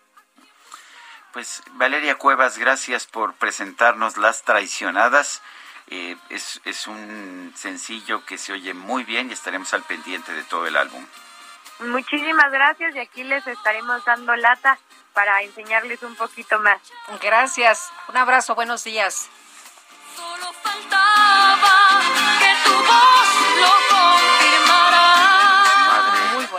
Pues 1.32 1.62
Valeria 1.72 2.16
Cuevas, 2.16 2.58
gracias 2.58 3.06
por 3.06 3.34
presentarnos 3.34 4.16
Las 4.16 4.42
Traicionadas. 4.42 5.42
Eh, 5.88 6.16
es, 6.30 6.60
es 6.64 6.86
un 6.86 7.52
sencillo 7.56 8.24
que 8.24 8.38
se 8.38 8.52
oye 8.52 8.72
muy 8.72 9.04
bien 9.04 9.30
y 9.30 9.32
estaremos 9.32 9.74
al 9.74 9.82
pendiente 9.82 10.32
de 10.32 10.44
todo 10.44 10.66
el 10.66 10.76
álbum. 10.76 11.04
Muchísimas 11.80 12.50
gracias 12.52 12.94
y 12.94 13.00
aquí 13.00 13.24
les 13.24 13.46
estaremos 13.46 14.04
dando 14.04 14.34
lata 14.36 14.78
para 15.12 15.42
enseñarles 15.42 16.02
un 16.02 16.14
poquito 16.16 16.58
más. 16.60 16.80
Gracias, 17.20 17.90
un 18.08 18.16
abrazo, 18.16 18.54
buenos 18.54 18.84
días. 18.84 19.28
Solo 20.14 20.52
faltaba 20.62 21.93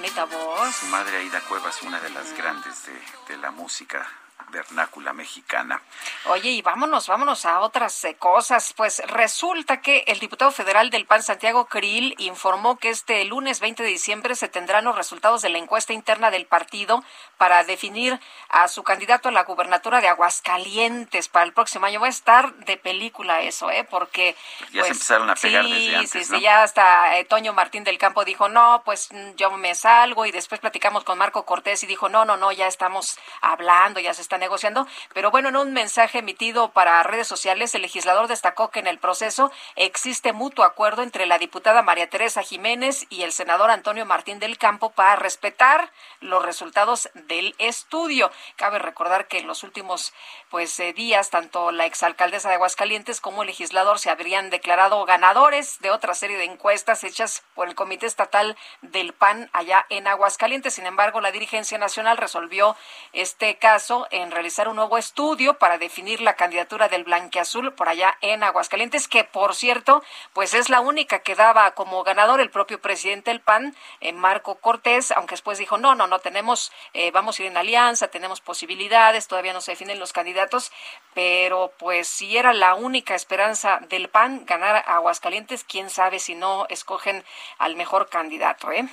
bonita 0.05 0.25
voz. 0.25 0.75
su 0.75 0.85
madre 0.87 1.17
Aida 1.17 1.41
Cuevas, 1.41 1.81
una 1.81 1.99
de 1.99 2.09
las 2.11 2.37
grandes 2.37 2.85
de, 2.85 3.33
de 3.33 3.41
la 3.41 3.49
música 3.51 4.05
vernácula 4.49 5.13
mexicana. 5.13 5.81
Oye, 6.25 6.51
y 6.51 6.61
vámonos, 6.61 7.07
vámonos 7.07 7.45
a 7.45 7.59
otras 7.59 8.03
eh, 8.05 8.15
cosas. 8.15 8.73
Pues 8.73 9.01
resulta 9.07 9.81
que 9.81 10.03
el 10.07 10.19
diputado 10.19 10.51
federal 10.51 10.89
del 10.89 11.05
PAN, 11.05 11.23
Santiago 11.23 11.65
Krill, 11.65 12.15
informó 12.17 12.77
que 12.77 12.89
este 12.89 13.23
lunes 13.25 13.59
20 13.59 13.83
de 13.83 13.89
diciembre 13.89 14.35
se 14.35 14.47
tendrán 14.47 14.85
los 14.85 14.95
resultados 14.95 15.41
de 15.41 15.49
la 15.49 15.57
encuesta 15.57 15.93
interna 15.93 16.31
del 16.31 16.45
partido 16.45 17.03
para 17.37 17.63
definir 17.63 18.19
a 18.49 18.67
su 18.67 18.83
candidato 18.83 19.29
a 19.29 19.31
la 19.31 19.43
gubernatura 19.43 20.01
de 20.01 20.07
Aguascalientes 20.07 21.27
para 21.29 21.45
el 21.45 21.53
próximo 21.53 21.85
año. 21.85 21.99
Va 21.99 22.07
a 22.07 22.09
estar 22.09 22.53
de 22.55 22.77
película 22.77 23.41
eso, 23.41 23.69
¿eh? 23.71 23.83
Porque... 23.89 24.35
Ya 24.71 24.83
se 24.83 24.91
empezaron 24.91 25.29
a 25.29 25.35
pegar 25.35 25.65
sí, 25.65 25.71
desde 25.71 25.95
antes, 25.95 26.11
Sí, 26.11 26.31
¿no? 26.31 26.37
sí, 26.37 26.43
ya 26.43 26.63
hasta 26.63 27.17
eh, 27.17 27.25
Toño 27.25 27.53
Martín 27.53 27.83
del 27.83 27.97
Campo 27.97 28.25
dijo, 28.25 28.49
no, 28.49 28.81
pues 28.85 29.09
mm, 29.11 29.35
yo 29.35 29.51
me 29.51 29.75
salgo 29.75 30.25
y 30.25 30.31
después 30.31 30.61
platicamos 30.61 31.03
con 31.03 31.17
Marco 31.17 31.45
Cortés 31.45 31.83
y 31.83 31.87
dijo, 31.87 32.09
no, 32.09 32.25
no, 32.25 32.37
no, 32.37 32.51
ya 32.51 32.67
estamos 32.67 33.17
hablando, 33.41 33.99
ya 33.99 34.13
se 34.13 34.21
está 34.21 34.34
negociando. 34.37 34.87
Pero 35.13 35.31
bueno, 35.31 35.49
en 35.49 35.55
un 35.55 35.73
mensaje 35.73 36.19
emitido 36.19 36.71
para 36.71 37.03
redes 37.03 37.27
sociales, 37.27 37.73
el 37.75 37.81
legislador 37.81 38.27
destacó 38.27 38.69
que 38.69 38.79
en 38.79 38.87
el 38.87 38.99
proceso 38.99 39.51
existe 39.75 40.33
mutuo 40.33 40.65
acuerdo 40.65 41.01
entre 41.01 41.25
la 41.25 41.37
diputada 41.37 41.81
María 41.81 42.09
Teresa 42.09 42.41
Jiménez 42.43 43.05
y 43.09 43.23
el 43.23 43.31
senador 43.31 43.71
Antonio 43.71 44.05
Martín 44.05 44.39
del 44.39 44.57
Campo 44.57 44.91
para 44.91 45.15
respetar 45.15 45.91
los 46.19 46.43
resultados 46.43 47.09
del 47.13 47.55
estudio. 47.57 48.31
Cabe 48.55 48.79
recordar 48.79 49.27
que 49.27 49.39
en 49.39 49.47
los 49.47 49.63
últimos 49.63 50.13
pues 50.49 50.79
eh, 50.79 50.93
días 50.93 51.29
tanto 51.29 51.71
la 51.71 51.85
exalcaldesa 51.85 52.49
de 52.49 52.55
Aguascalientes 52.55 53.21
como 53.21 53.43
el 53.43 53.47
legislador 53.47 53.99
se 53.99 54.09
habrían 54.09 54.49
declarado 54.49 55.03
ganadores 55.05 55.79
de 55.79 55.91
otra 55.91 56.13
serie 56.13 56.37
de 56.37 56.45
encuestas 56.45 57.03
hechas 57.03 57.43
por 57.53 57.67
el 57.67 57.75
Comité 57.75 58.05
Estatal 58.05 58.55
del 58.81 59.13
PAN 59.13 59.49
allá 59.53 59.85
en 59.89 60.07
Aguascalientes. 60.07 60.73
Sin 60.73 60.85
embargo, 60.85 61.21
la 61.21 61.31
dirigencia 61.31 61.77
nacional 61.77 62.17
resolvió 62.17 62.75
este 63.13 63.57
caso 63.57 64.07
en 64.11 64.24
realizar 64.31 64.67
un 64.67 64.75
nuevo 64.75 64.97
estudio 64.97 65.57
para 65.57 65.77
definir 65.77 66.21
la 66.21 66.35
candidatura 66.35 66.87
del 66.87 67.03
Blanqueazul 67.03 67.73
por 67.73 67.89
allá 67.89 68.17
en 68.21 68.43
Aguascalientes, 68.43 69.07
que 69.07 69.23
por 69.23 69.55
cierto, 69.55 70.03
pues 70.33 70.53
es 70.53 70.69
la 70.69 70.79
única 70.79 71.19
que 71.19 71.35
daba 71.35 71.71
como 71.71 72.03
ganador 72.03 72.39
el 72.39 72.49
propio 72.49 72.79
presidente 72.79 73.31
del 73.31 73.41
PAN, 73.41 73.75
eh, 74.01 74.13
Marco 74.13 74.55
Cortés, 74.55 75.11
aunque 75.11 75.33
después 75.33 75.57
dijo, 75.57 75.77
no, 75.77 75.95
no, 75.95 76.07
no, 76.07 76.19
tenemos, 76.19 76.71
eh, 76.93 77.11
vamos 77.11 77.39
a 77.39 77.43
ir 77.43 77.47
en 77.49 77.57
alianza, 77.57 78.07
tenemos 78.07 78.41
posibilidades, 78.41 79.27
todavía 79.27 79.53
no 79.53 79.61
se 79.61 79.71
definen 79.71 79.99
los 79.99 80.13
candidatos, 80.13 80.71
pero 81.13 81.73
pues 81.77 82.07
si 82.07 82.37
era 82.37 82.53
la 82.53 82.75
única 82.75 83.15
esperanza 83.15 83.79
del 83.89 84.09
PAN 84.09 84.45
ganar 84.45 84.75
a 84.75 84.95
Aguascalientes, 84.95 85.63
quién 85.63 85.89
sabe 85.89 86.19
si 86.19 86.35
no 86.35 86.65
escogen 86.69 87.23
al 87.57 87.75
mejor 87.75 88.09
candidato, 88.09 88.71
¿eh? 88.71 88.87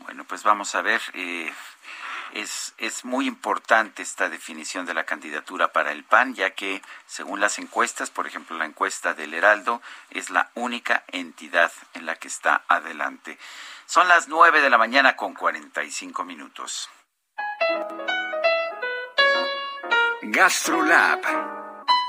Bueno, 0.00 0.24
pues 0.24 0.42
vamos 0.42 0.74
a 0.74 0.82
ver. 0.82 1.00
eh, 1.14 1.52
es, 2.32 2.74
es 2.78 3.04
muy 3.04 3.26
importante 3.26 4.02
esta 4.02 4.28
definición 4.28 4.86
de 4.86 4.94
la 4.94 5.04
candidatura 5.04 5.72
para 5.72 5.92
el 5.92 6.04
PAN, 6.04 6.34
ya 6.34 6.50
que 6.50 6.82
según 7.06 7.40
las 7.40 7.58
encuestas, 7.58 8.10
por 8.10 8.26
ejemplo 8.26 8.56
la 8.56 8.64
encuesta 8.64 9.14
del 9.14 9.34
Heraldo, 9.34 9.82
es 10.10 10.30
la 10.30 10.50
única 10.54 11.04
entidad 11.08 11.72
en 11.94 12.06
la 12.06 12.16
que 12.16 12.28
está 12.28 12.62
adelante. 12.68 13.38
Son 13.86 14.08
las 14.08 14.28
9 14.28 14.60
de 14.60 14.70
la 14.70 14.78
mañana 14.78 15.16
con 15.16 15.34
45 15.34 16.24
minutos. 16.24 16.90
GastroLab. 20.22 21.20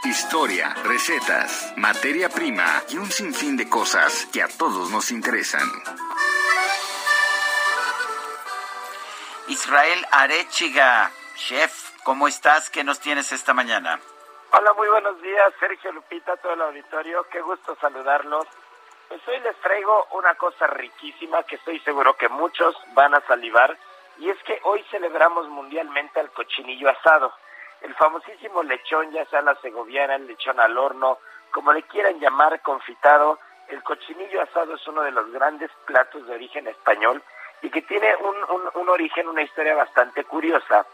Historia, 0.03 0.73
recetas, 0.85 1.73
materia 1.75 2.29
prima 2.29 2.83
y 2.89 2.97
un 2.97 3.11
sinfín 3.11 3.57
de 3.57 3.67
cosas 3.67 4.27
que 4.31 4.41
a 4.41 4.47
todos 4.47 4.89
nos 4.89 5.11
interesan. 5.11 5.69
Israel 9.47 10.05
Arechiga, 10.11 11.09
chef, 11.35 11.71
¿cómo 12.03 12.27
estás? 12.27 12.69
¿Qué 12.69 12.83
nos 12.83 12.99
tienes 12.99 13.31
esta 13.31 13.53
mañana? 13.53 13.97
Hola, 14.51 14.73
muy 14.73 14.89
buenos 14.89 15.21
días, 15.21 15.53
Sergio 15.57 15.93
Lupita, 15.93 16.35
todo 16.37 16.51
el 16.51 16.61
auditorio. 16.63 17.25
Qué 17.31 17.39
gusto 17.39 17.77
saludarlos. 17.79 18.45
Pues 19.07 19.25
hoy 19.25 19.39
les 19.39 19.55
traigo 19.61 20.05
una 20.11 20.35
cosa 20.35 20.67
riquísima 20.67 21.43
que 21.43 21.55
estoy 21.55 21.79
seguro 21.79 22.17
que 22.17 22.27
muchos 22.27 22.75
van 22.93 23.15
a 23.15 23.21
salivar. 23.21 23.77
Y 24.17 24.29
es 24.29 24.37
que 24.43 24.59
hoy 24.63 24.83
celebramos 24.91 25.47
mundialmente 25.47 26.19
el 26.19 26.29
cochinillo 26.31 26.89
asado. 26.89 27.31
El 27.79 27.95
famosísimo 27.95 28.63
lechón, 28.63 29.11
ya 29.11 29.25
sea 29.27 29.41
la 29.41 29.55
segoviana, 29.61 30.15
el 30.15 30.27
lechón 30.27 30.59
al 30.59 30.77
horno, 30.77 31.19
como 31.51 31.71
le 31.71 31.83
quieran 31.83 32.19
llamar, 32.19 32.61
confitado. 32.61 33.39
El 33.69 33.81
cochinillo 33.81 34.41
asado 34.41 34.75
es 34.75 34.85
uno 34.87 35.03
de 35.03 35.11
los 35.11 35.31
grandes 35.31 35.71
platos 35.85 36.27
de 36.27 36.35
origen 36.35 36.67
español 36.67 37.23
y 37.61 37.69
que 37.69 37.81
tiene 37.81 38.15
un, 38.17 38.35
un, 38.75 38.89
origen, 38.89 39.27
una 39.27 39.41
historia 39.41 39.75
bastante 39.75 40.23
curiosa, 40.23 40.85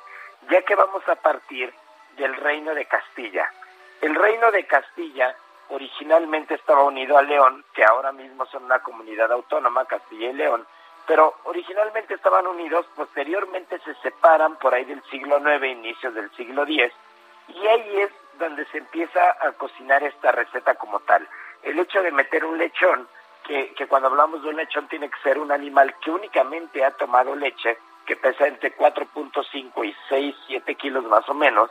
ya 0.49 0.61
que 0.63 0.75
vamos 0.75 1.07
a 1.07 1.15
partir 1.15 1.73
del 2.17 2.35
reino 2.35 2.73
de 2.73 2.85
Castilla. 2.85 3.51
El 4.01 4.15
reino 4.15 4.51
de 4.51 4.65
Castilla 4.65 5.35
originalmente 5.69 6.55
estaba 6.55 6.83
unido 6.83 7.17
a 7.17 7.21
León, 7.21 7.63
que 7.73 7.83
ahora 7.83 8.11
mismo 8.11 8.45
son 8.47 8.65
una 8.65 8.79
comunidad 8.79 9.31
autónoma, 9.31 9.85
Castilla 9.85 10.29
y 10.29 10.33
León, 10.33 10.65
pero 11.07 11.35
originalmente 11.43 12.13
estaban 12.13 12.47
unidos, 12.47 12.85
posteriormente 12.95 13.79
se 13.79 13.93
separan 13.95 14.55
por 14.57 14.73
ahí 14.73 14.85
del 14.85 15.03
siglo 15.03 15.37
IX, 15.39 15.65
inicios 15.65 16.13
del 16.13 16.31
siglo 16.31 16.63
X, 16.63 16.91
y 17.49 17.67
ahí 17.67 18.01
es 18.01 18.11
donde 18.39 18.65
se 18.67 18.77
empieza 18.77 19.35
a 19.41 19.51
cocinar 19.53 20.03
esta 20.03 20.31
receta 20.31 20.75
como 20.75 20.99
tal. 21.01 21.27
El 21.61 21.79
hecho 21.79 22.01
de 22.01 22.11
meter 22.11 22.45
un 22.45 22.57
lechón, 22.57 23.07
que, 23.43 23.87
cuando 23.87 24.07
hablamos 24.07 24.41
de 24.41 24.49
un 24.49 24.55
lechón 24.55 24.87
tiene 24.87 25.09
que 25.09 25.19
ser 25.21 25.37
un 25.37 25.51
animal 25.51 25.95
que 25.99 26.11
únicamente 26.11 26.83
ha 26.83 26.91
tomado 26.91 27.35
leche, 27.35 27.77
que 28.05 28.15
pesa 28.15 28.47
entre 28.47 28.75
4.5 28.75 29.85
y 29.85 29.95
6, 30.09 30.35
7 30.47 30.75
kilos 30.75 31.03
más 31.05 31.27
o 31.29 31.33
menos, 31.33 31.69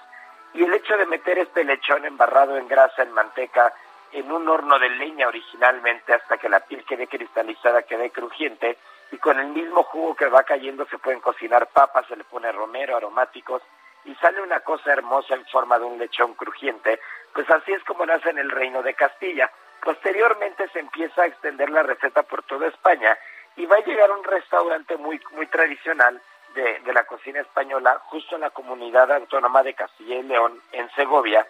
Y 0.55 0.63
el 0.63 0.75
hecho 0.75 0.99
de 0.99 1.07
meter 1.07 1.39
este 1.39 1.65
lechón 1.65 2.05
embarrado 2.05 2.59
en 2.59 2.69
grasa, 2.69 3.03
en 3.03 3.13
manteca, 3.13 3.73
en 4.13 4.31
un 4.31 4.47
horno 4.47 4.79
de 4.79 4.91
leña 4.91 5.27
originalmente 5.27 6.13
hasta 6.13 6.37
que 6.37 6.51
la 6.51 6.61
piel 6.61 6.85
quede 6.85 7.07
cristalizada, 7.07 7.83
quede 7.85 8.11
crujiente, 8.11 8.77
y 9.11 9.17
con 9.17 9.41
el 9.41 9.47
mismo 9.47 9.83
jugo 9.85 10.15
que 10.15 10.27
va 10.27 10.43
cayendo 10.43 10.85
se 10.87 10.99
pueden 10.99 11.21
cocinar 11.21 11.69
papas, 11.69 12.07
se 12.07 12.17
le 12.17 12.25
pone 12.25 12.53
romero, 12.53 12.97
aromáticos, 12.97 13.63
y 14.05 14.15
sale 14.17 14.43
una 14.43 14.61
cosa 14.61 14.93
hermosa 14.93 15.35
en 15.35 15.47
forma 15.47 15.79
de 15.79 15.85
un 15.85 15.99
lechón 15.99 16.35
crujiente, 16.35 17.01
pues 17.33 17.49
así 17.51 17.73
es 17.73 17.83
como 17.85 18.05
nace 18.05 18.31
en 18.31 18.39
el 18.39 18.51
reino 18.51 18.83
de 18.83 18.95
Castilla. 18.95 19.51
Posteriormente 19.83 20.69
se 20.69 20.79
empieza 20.79 21.23
a 21.23 21.27
extender 21.27 21.69
la 21.71 21.83
receta 21.83 22.23
por 22.23 22.43
toda 22.45 22.69
España 22.69 23.19
y 23.57 23.67
va 23.67 23.77
a 23.77 23.85
llegar 23.85 24.11
un 24.13 24.23
restaurante 24.23 24.97
muy, 24.97 25.21
muy 25.33 25.47
tradicional 25.49 26.21
de, 26.55 26.81
de 26.81 26.93
la 26.93 27.05
cocina 27.05 27.41
española, 27.41 28.01
justo 28.07 28.37
en 28.37 28.43
la 28.43 28.51
comunidad 28.51 29.11
autónoma 29.11 29.63
de 29.63 29.75
Castilla 29.75 30.17
y 30.17 30.23
León, 30.23 30.61
en 30.73 30.89
Segovia, 30.91 31.47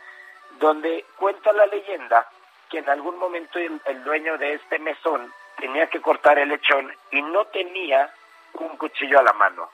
donde 0.59 1.05
cuenta 1.17 1.53
la 1.53 1.67
leyenda 1.67 2.27
que 2.71 2.79
en 2.79 2.89
algún 2.89 3.19
momento 3.19 3.59
el 3.59 4.05
dueño 4.05 4.39
de 4.39 4.55
este 4.55 4.79
mesón 4.79 5.31
tenía 5.59 5.89
que 5.89 6.01
cortar 6.01 6.39
el 6.39 6.49
lechón 6.49 6.91
y 7.11 7.21
no 7.21 7.45
tenía 7.47 8.11
un 8.55 8.77
cuchillo 8.79 9.19
a 9.19 9.23
la 9.23 9.35
mano. 9.35 9.71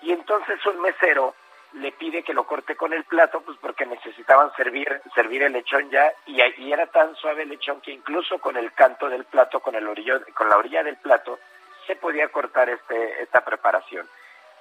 Y 0.00 0.12
entonces 0.12 0.64
un 0.64 0.80
mesero 0.80 1.34
le 1.74 1.92
pide 1.92 2.22
que 2.22 2.32
lo 2.32 2.44
corte 2.44 2.76
con 2.76 2.92
el 2.92 3.04
plato, 3.04 3.40
pues 3.42 3.58
porque 3.60 3.86
necesitaban 3.86 4.50
servir, 4.56 5.00
servir 5.14 5.42
el 5.42 5.52
lechón 5.52 5.90
ya, 5.90 6.12
y, 6.26 6.42
y 6.62 6.72
era 6.72 6.86
tan 6.86 7.14
suave 7.16 7.42
el 7.42 7.50
lechón 7.50 7.80
que 7.80 7.92
incluso 7.92 8.38
con 8.38 8.56
el 8.56 8.72
canto 8.72 9.08
del 9.08 9.24
plato, 9.24 9.60
con 9.60 9.74
el 9.74 9.86
orillo, 9.86 10.20
con 10.34 10.48
la 10.48 10.56
orilla 10.56 10.82
del 10.82 10.96
plato, 10.96 11.38
se 11.86 11.96
podía 11.96 12.28
cortar 12.28 12.68
este, 12.70 13.22
esta 13.22 13.44
preparación. 13.44 14.08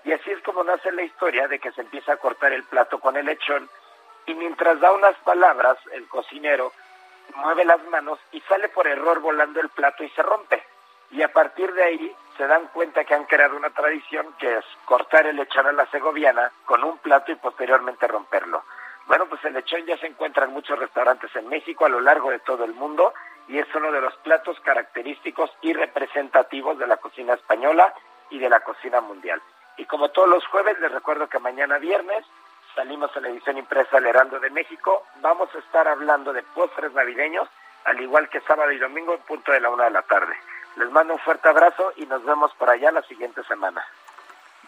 Y 0.03 0.14
así 0.14 0.32
es 0.32 0.42
como 0.44 0.64
nace 0.64 0.92
la 0.92 1.03
historia 1.03 1.48
de 1.48 1.60
que 1.60 1.72
se 1.72 1.82
empieza 1.82 2.14
a 2.14 2.18
cortar 2.18 2.53
el 2.53 2.64
plato 2.64 3.00
con 3.00 3.18
el 3.18 3.26
lechón, 3.26 3.69
y 4.26 4.34
mientras 4.34 4.80
da 4.80 4.92
unas 4.92 5.16
palabras, 5.19 5.77
el 5.94 6.08
cocinero 6.08 6.74
mueve 7.36 7.66
las 7.66 7.84
manos 7.86 8.19
y 8.32 8.42
sale 8.42 8.69
por 8.69 8.88
error 8.88 9.19
volando 9.19 9.60
el 9.61 9.69
plato 9.69 10.03
y 10.03 10.10
se 10.10 10.22
rompe. 10.22 10.64
Y 11.11 11.22
a 11.22 11.32
partir 11.32 11.72
de 11.74 11.84
ahí 11.84 12.16
se 12.38 12.48
dan 12.48 12.67
cuenta 12.67 13.03
que 13.03 13.16
han 13.16 13.25
creado 13.25 13.57
una 13.57 13.72
tradición 13.72 14.27
que 14.40 14.57
es 14.57 14.66
cortar 14.85 15.25
el 15.25 15.35
lechón 15.35 15.66
a 15.66 15.72
la 15.72 15.85
segoviana 15.88 16.51
con 16.66 16.83
un 16.83 16.98
plato 16.99 17.32
y 17.32 17.35
posteriormente 17.35 18.07
romperlo. 18.07 18.64
Bueno, 19.07 19.25
pues 19.27 19.43
el 19.45 19.53
lechón 19.53 19.85
ya 19.85 19.98
se 19.98 20.07
encuentra 20.07 20.45
en 20.45 20.53
muchos 20.53 20.77
restaurantes 20.77 21.35
en 21.35 21.48
México 21.49 21.85
a 21.85 21.90
lo 21.90 21.99
largo 22.01 22.30
de 22.30 22.40
todo 22.40 22.64
el 22.64 22.74
mundo 22.74 23.14
y 23.48 23.57
es 23.57 23.67
uno 23.74 23.91
de 23.91 24.01
los 24.01 24.16
platos 24.17 24.59
característicos 24.59 25.49
y 25.61 25.74
representativos 25.74 26.77
de 26.77 26.88
la 26.88 26.98
cocina 26.98 27.33
española 27.33 27.93
y 28.30 28.40
de 28.40 28.49
la 28.49 28.59
cocina 28.59 29.01
mundial. 29.01 29.41
Y 29.77 29.85
como 29.85 30.09
todos 30.09 30.27
los 30.27 30.45
jueves, 30.48 30.80
les 30.80 30.91
recuerdo 30.91 31.30
que 31.30 31.40
mañana 31.40 31.77
viernes 31.77 32.25
salimos 32.75 33.09
en 33.16 33.24
la 33.24 33.30
edición 33.30 33.57
impresa 33.57 33.99
del 33.99 34.40
de 34.41 34.49
México. 34.49 35.03
Vamos 35.22 35.49
a 35.56 35.59
estar 35.59 35.88
hablando 35.88 36.33
de 36.33 36.43
postres 36.43 36.91
navideños, 36.93 37.48
al 37.85 37.99
igual 38.01 38.30
que 38.30 38.41
sábado 38.41 38.72
y 38.72 38.77
domingo 38.77 39.14
en 39.14 39.22
punto 39.22 39.51
de 39.51 39.61
la 39.61 39.69
una 39.69 39.85
de 39.85 39.91
la 39.91 40.01
tarde. 40.01 40.35
Les 40.78 40.92
mando 40.92 41.14
un 41.14 41.20
fuerte 41.20 41.50
abrazo 41.50 41.92
y 41.96 42.06
nos 42.06 42.24
vemos 42.24 42.54
por 42.54 42.70
allá 42.70 42.92
la 42.92 43.02
siguiente 43.04 43.44
semana. 43.46 43.84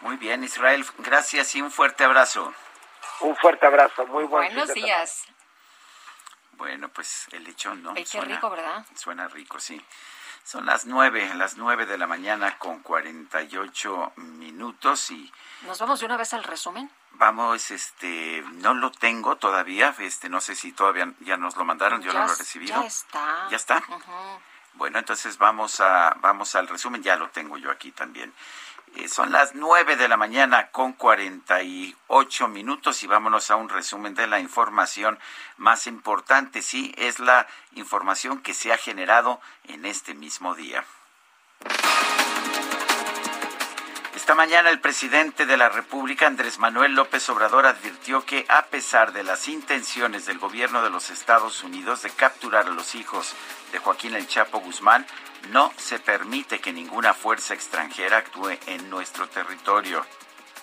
Muy 0.01 0.17
bien, 0.17 0.43
Israel, 0.43 0.83
gracias 0.97 1.55
y 1.55 1.61
un 1.61 1.71
fuerte 1.71 2.03
abrazo. 2.03 2.51
Un 3.21 3.35
fuerte 3.35 3.65
abrazo, 3.67 4.07
muy 4.07 4.23
buen 4.23 4.53
Buenos 4.53 4.73
días. 4.73 5.25
Bueno, 6.53 6.89
pues 6.89 7.27
el 7.31 7.43
lechón, 7.43 7.83
¿no? 7.83 7.93
Ay, 7.95 8.05
qué 8.05 8.21
rico, 8.21 8.49
¿verdad? 8.49 8.85
Suena 8.95 9.27
rico, 9.27 9.59
sí. 9.59 9.85
Son 10.43 10.65
las 10.65 10.85
nueve, 10.85 11.29
las 11.35 11.57
nueve 11.57 11.85
de 11.85 11.97
la 11.97 12.07
mañana 12.07 12.57
con 12.57 12.79
cuarenta 12.79 13.43
y 13.43 13.55
ocho 13.57 14.11
minutos 14.15 15.11
y... 15.11 15.31
¿Nos 15.61 15.79
vamos 15.79 15.99
de 15.99 16.07
una 16.07 16.17
vez 16.17 16.33
al 16.33 16.43
resumen? 16.43 16.89
Vamos, 17.11 17.69
este, 17.69 18.43
no 18.53 18.73
lo 18.73 18.91
tengo 18.91 19.35
todavía, 19.35 19.93
este, 19.99 20.27
no 20.27 20.41
sé 20.41 20.55
si 20.55 20.71
todavía 20.71 21.13
ya 21.19 21.37
nos 21.37 21.55
lo 21.55 21.65
mandaron, 21.65 22.01
yo 22.01 22.11
ya, 22.11 22.19
no 22.19 22.25
lo 22.27 22.33
he 22.33 22.37
recibido. 22.37 22.81
Ya 22.81 22.87
está. 22.87 23.47
¿Ya 23.51 23.57
está? 23.57 23.83
Bueno, 24.73 24.99
entonces 24.99 25.37
vamos 25.37 25.81
a, 25.81 26.15
vamos 26.21 26.55
al 26.55 26.67
resumen, 26.67 27.03
ya 27.03 27.15
lo 27.15 27.29
tengo 27.29 27.57
yo 27.57 27.69
aquí 27.71 27.91
también. 27.91 28.33
Eh, 28.95 29.07
son 29.07 29.31
las 29.31 29.53
nueve 29.53 29.95
de 29.97 30.07
la 30.07 30.17
mañana 30.17 30.69
con 30.71 30.93
cuarenta 30.93 31.61
y 31.61 31.95
ocho 32.07 32.47
minutos 32.47 33.03
y 33.03 33.07
vámonos 33.07 33.51
a 33.51 33.55
un 33.55 33.69
resumen 33.69 34.15
de 34.15 34.25
la 34.25 34.39
información 34.39 35.19
más 35.57 35.85
importante. 35.85 36.61
Sí, 36.61 36.93
es 36.97 37.19
la 37.19 37.45
información 37.75 38.41
que 38.41 38.53
se 38.53 38.73
ha 38.73 38.77
generado 38.77 39.41
en 39.65 39.85
este 39.85 40.13
mismo 40.15 40.55
día. 40.55 40.83
Esta 44.29 44.37
mañana 44.37 44.69
el 44.69 44.79
presidente 44.79 45.47
de 45.47 45.57
la 45.57 45.69
República, 45.69 46.27
Andrés 46.27 46.59
Manuel 46.59 46.93
López 46.93 47.27
Obrador, 47.29 47.65
advirtió 47.65 48.23
que 48.25 48.45
a 48.47 48.67
pesar 48.67 49.11
de 49.11 49.23
las 49.23 49.47
intenciones 49.47 50.27
del 50.27 50.37
gobierno 50.37 50.83
de 50.83 50.91
los 50.91 51.09
Estados 51.09 51.63
Unidos 51.63 52.03
de 52.03 52.11
capturar 52.11 52.67
a 52.67 52.69
los 52.69 52.93
hijos 52.93 53.33
de 53.71 53.79
Joaquín 53.79 54.13
El 54.13 54.27
Chapo 54.27 54.59
Guzmán, 54.59 55.07
no 55.49 55.73
se 55.77 55.97
permite 55.97 56.59
que 56.59 56.71
ninguna 56.71 57.15
fuerza 57.15 57.55
extranjera 57.55 58.17
actúe 58.17 58.51
en 58.67 58.87
nuestro 58.91 59.27
territorio. 59.27 60.05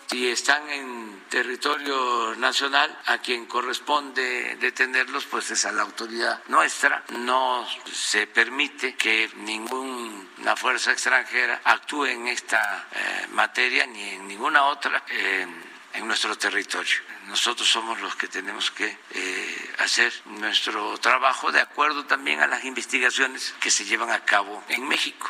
Si 0.08 0.28
están 0.28 0.68
en 0.70 1.24
territorio 1.28 2.34
nacional, 2.36 2.96
a 3.06 3.18
quien 3.18 3.46
corresponde 3.46 4.56
detenerlos, 4.56 5.24
pues 5.26 5.50
es 5.50 5.64
a 5.64 5.72
la 5.72 5.82
autoridad 5.82 6.42
nuestra. 6.46 7.04
No 7.10 7.66
se 7.92 8.28
permite 8.28 8.94
que 8.94 9.28
ninguna 9.36 10.54
fuerza 10.56 10.92
extranjera 10.92 11.60
actúe 11.64 12.06
en 12.06 12.28
esta 12.28 12.86
eh, 12.92 13.26
materia 13.32 13.84
ni 13.86 14.02
en 14.10 14.28
ninguna 14.28 14.66
otra 14.66 15.02
eh, 15.08 15.46
en 15.94 16.06
nuestro 16.06 16.36
territorio. 16.38 16.96
Nosotros 17.26 17.68
somos 17.68 18.00
los 18.00 18.14
que 18.14 18.28
tenemos 18.28 18.70
que 18.70 18.96
eh, 19.10 19.74
hacer 19.78 20.12
nuestro 20.26 20.96
trabajo 20.98 21.50
de 21.50 21.60
acuerdo 21.60 22.04
también 22.06 22.40
a 22.40 22.46
las 22.46 22.64
investigaciones 22.64 23.54
que 23.58 23.72
se 23.72 23.84
llevan 23.84 24.10
a 24.10 24.24
cabo 24.24 24.62
en 24.68 24.86
México. 24.86 25.28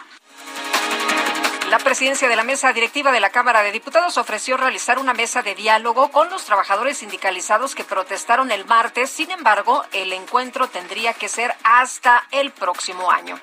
La 1.68 1.78
presidencia 1.78 2.28
de 2.28 2.36
la 2.36 2.44
mesa 2.44 2.72
directiva 2.72 3.10
de 3.10 3.18
la 3.18 3.30
Cámara 3.30 3.62
de 3.62 3.72
Diputados 3.72 4.16
ofreció 4.18 4.56
realizar 4.56 4.98
una 5.00 5.14
mesa 5.14 5.42
de 5.42 5.54
diálogo 5.56 6.10
con 6.12 6.30
los 6.30 6.44
trabajadores 6.44 6.98
sindicalizados 6.98 7.74
que 7.74 7.82
protestaron 7.82 8.52
el 8.52 8.64
martes. 8.66 9.10
Sin 9.10 9.30
embargo, 9.32 9.84
el 9.92 10.12
encuentro 10.12 10.68
tendría 10.68 11.12
que 11.12 11.28
ser 11.28 11.54
hasta 11.64 12.24
el 12.30 12.52
próximo 12.52 13.10
año. 13.10 13.38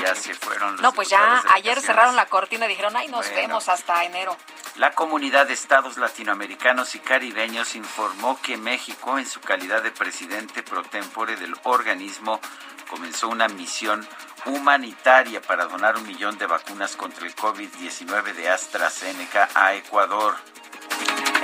Ya 0.00 0.16
se 0.16 0.34
fueron 0.34 0.72
los 0.72 0.80
No, 0.80 0.92
pues 0.92 1.10
ya 1.10 1.42
ayer 1.54 1.80
cerraron 1.80 2.16
la 2.16 2.26
cortina 2.26 2.66
y 2.66 2.70
dijeron, 2.70 2.96
ay, 2.96 3.06
nos 3.06 3.26
Bueno. 3.26 3.36
vemos 3.48 3.68
hasta 3.68 4.04
enero. 4.04 4.36
La 4.76 4.90
comunidad 4.90 5.46
de 5.46 5.52
estados 5.54 5.98
latinoamericanos 5.98 6.96
y 6.96 6.98
caribeños 6.98 7.76
informó 7.76 8.40
que 8.42 8.56
México, 8.56 9.18
en 9.18 9.26
su 9.26 9.40
calidad 9.40 9.82
de 9.82 9.92
presidente 9.92 10.64
pro 10.64 10.82
tempore 10.82 11.36
del 11.36 11.54
organismo, 11.62 12.40
comenzó 12.90 13.28
una 13.28 13.46
misión 13.48 14.06
humanitaria 14.46 15.40
para 15.40 15.66
donar 15.66 15.96
un 15.96 16.06
millón 16.06 16.38
de 16.38 16.46
vacunas 16.46 16.96
contra 16.96 17.26
el 17.26 17.34
COVID-19 17.34 18.34
de 18.34 18.50
AstraZeneca 18.50 19.48
a 19.54 19.74
Ecuador. 19.74 20.34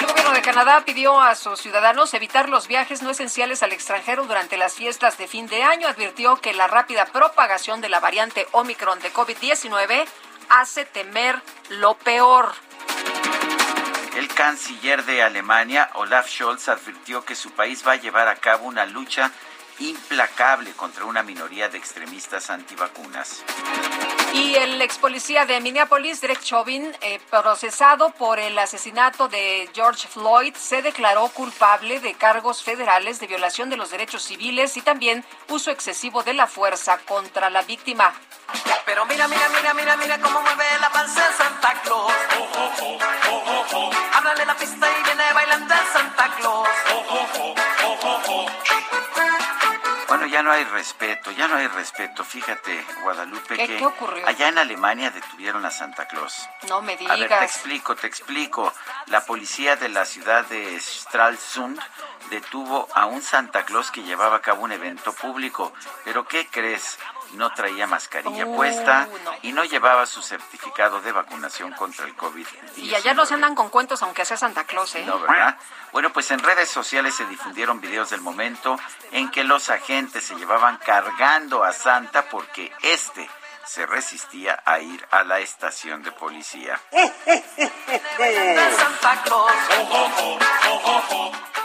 El 0.01 0.07
gobierno 0.07 0.33
de 0.33 0.43
Canadá 0.43 0.85
pidió 0.85 1.21
a 1.21 1.35
sus 1.35 1.61
ciudadanos 1.61 2.15
evitar 2.15 2.49
los 2.49 2.69
viajes 2.69 3.03
no 3.03 3.11
esenciales 3.11 3.63
al 3.63 3.73
extranjero 3.73 4.25
durante 4.27 4.57
las 4.57 4.75
fiestas 4.75 5.19
de 5.19 5.27
fin 5.27 5.47
de 5.49 5.63
año. 5.63 5.89
Advirtió 5.89 6.37
que 6.37 6.55
la 6.55 6.67
rápida 6.67 7.07
propagación 7.07 7.81
de 7.81 7.89
la 7.89 8.01
variante 8.01 8.47
Omicron 8.53 9.01
de 9.01 9.13
COVID-19 9.13 10.07
hace 10.51 10.85
temer 10.85 11.43
lo 11.71 11.95
peor. 11.95 12.53
El 14.17 14.29
canciller 14.29 15.05
de 15.05 15.23
Alemania, 15.23 15.91
Olaf 15.95 16.29
Scholz, 16.29 16.69
advirtió 16.69 17.25
que 17.25 17.35
su 17.35 17.51
país 17.53 17.87
va 17.87 17.93
a 17.93 17.97
llevar 17.97 18.27
a 18.29 18.37
cabo 18.37 18.67
una 18.67 18.85
lucha 18.85 19.31
implacable 19.81 20.73
contra 20.73 21.05
una 21.05 21.23
minoría 21.23 21.69
de 21.69 21.79
extremistas 21.79 22.51
antivacunas. 22.51 23.45
Y 24.33 24.55
el 24.57 24.81
ex 24.83 24.99
policía 24.99 25.47
de 25.47 25.61
Minneapolis, 25.61 26.21
Derek 26.21 26.43
Chauvin, 26.43 26.95
eh, 27.01 27.19
procesado 27.31 28.11
por 28.11 28.39
el 28.39 28.59
asesinato 28.59 29.29
de 29.29 29.71
George 29.75 30.07
Floyd, 30.07 30.55
se 30.55 30.83
declaró 30.83 31.29
culpable 31.29 32.01
de 32.01 32.15
cargos 32.15 32.63
federales 32.63 33.21
de 33.21 33.27
violación 33.27 33.71
de 33.71 33.77
los 33.77 33.91
derechos 33.91 34.23
civiles 34.23 34.77
y 34.77 34.83
también 34.83 35.25
uso 35.49 35.71
excesivo 35.71 36.23
de 36.23 36.35
la 36.35 36.47
fuerza 36.47 36.99
contra 36.99 37.49
la 37.51 37.63
víctima. 37.63 38.13
Pero 38.85 39.05
mira, 39.07 39.29
mira, 39.29 39.49
mira, 39.51 39.75
mira, 39.75 39.97
mira 39.97 40.19
cómo 40.21 40.41
mueve 40.41 40.65
la 40.81 40.91
panza 40.91 41.33
Santa 41.37 41.75
Claus. 41.83 42.13
Háblale 44.15 44.47
la 44.47 44.57
pista 44.57 44.89
y 44.99 45.03
viene 45.05 45.25
bailando 45.35 45.75
el 45.75 45.87
Santa 45.93 46.35
Claus. 46.37 46.69
Bueno, 50.09 50.27
ya 50.27 50.43
no 50.43 50.51
hay 50.51 50.65
respeto, 50.65 51.31
ya 51.33 51.49
no 51.49 51.57
hay 51.57 51.67
respeto. 51.69 52.25
Fíjate, 52.25 52.83
Guadalupe, 53.03 53.57
¿Qué- 53.57 53.67
que 53.67 53.77
qué 53.77 53.87
ocurrió? 53.87 54.27
allá 54.27 54.49
en 54.49 54.57
Alemania 54.59 55.11
detuvieron 55.11 55.65
a 55.67 55.71
Santa 55.71 56.07
Claus. 56.09 56.49
No 56.69 56.81
me 56.81 56.95
A 56.95 56.97
ver, 56.97 57.07
te 57.09 57.15
digas. 57.15 57.43
explico, 57.43 57.95
te 57.95 58.07
explico. 58.07 58.73
La 59.07 59.25
policía 59.27 59.77
de 59.77 59.91
la 59.91 60.07
ciudad 60.07 60.47
de 60.47 60.81
Stralsund 60.81 61.79
detuvo 62.31 62.89
a 62.95 63.05
un 63.07 63.21
Santa 63.23 63.65
Claus 63.67 63.91
que 63.91 64.03
llevaba 64.03 64.37
a 64.37 64.41
cabo 64.41 64.63
un 64.63 64.73
evento 64.73 65.13
público. 65.13 65.73
Pero 66.05 66.27
¿qué 66.27 66.47
crees? 66.47 66.99
No 67.33 67.53
traía 67.53 67.87
mascarilla 67.87 68.47
puesta 68.47 69.09
y 69.43 69.53
no 69.53 69.65
llevaba 69.65 70.07
su 70.07 70.23
certificado 70.23 71.01
de 71.01 71.13
vacunación 71.13 71.73
contra 71.73 72.07
el 72.07 72.15
COVID. 72.15 72.47
Y 72.77 72.95
allá 72.95 73.15
no 73.15 73.27
se 73.27 73.35
andan 73.35 73.55
con 73.55 73.69
cuentos 73.69 74.03
aunque 74.03 74.25
sea 74.25 74.37
Santa 74.37 74.65
Claus, 74.65 74.95
¿eh? 74.95 75.05
No, 75.07 75.21
¿verdad? 75.21 75.57
Bueno, 75.93 76.13
pues 76.13 76.31
en 76.31 76.41
redes 76.41 76.69
sociales 76.69 77.15
se 77.15 77.25
difundieron 77.27 77.81
videos 77.81 78.11
del 78.11 78.21
momento 78.21 78.79
en 79.13 79.31
que 79.31 79.45
los 79.45 79.71
agentes 79.71 80.25
se 80.25 80.35
llevaban 80.37 80.79
cargando 80.79 81.65
a 81.65 81.73
Santa 81.73 82.29
porque 82.29 82.73
este 82.83 83.29
se 83.65 83.85
resistía 83.85 84.63
a 84.65 84.81
ir 84.81 85.07
a 85.11 85.25
la 85.25 85.41
estación 85.41 86.03
de 86.03 86.13
policía. 86.13 86.81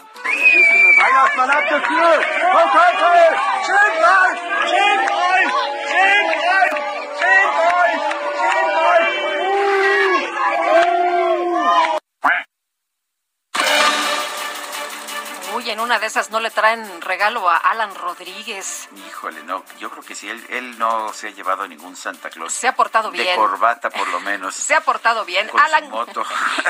Uy, 15.55 15.69
en 15.69 15.79
una 15.79 15.99
de 15.99 16.07
esas 16.07 16.31
no 16.31 16.39
le 16.39 16.49
traen 16.49 17.01
regalo 17.01 17.47
a 17.47 17.57
Alan 17.57 17.93
Rodríguez. 17.93 18.89
Híjole, 19.07 19.43
no, 19.43 19.63
yo 19.77 19.91
creo 19.91 20.03
que 20.03 20.15
sí, 20.15 20.27
él, 20.27 20.43
él 20.49 20.79
no 20.79 21.13
se 21.13 21.27
ha 21.27 21.31
llevado 21.31 21.67
ningún 21.67 21.95
Santa 21.95 22.31
Claus. 22.31 22.51
Se 22.53 22.67
ha 22.67 22.75
portado 22.75 23.11
De 23.11 23.19
bien. 23.21 23.35
corbata, 23.35 23.91
por 23.91 24.07
lo 24.07 24.19
menos. 24.21 24.55
Se 24.55 24.73
ha 24.73 24.81
portado 24.81 25.25
bien. 25.25 25.47
Con 25.49 25.59
su 25.59 25.65
Alan, 25.65 25.89
moto. 25.91 26.23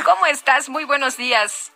¿cómo 0.03 0.25
estás? 0.25 0.67
Muy 0.67 0.83
buenos 0.83 1.15
días. 1.15 1.71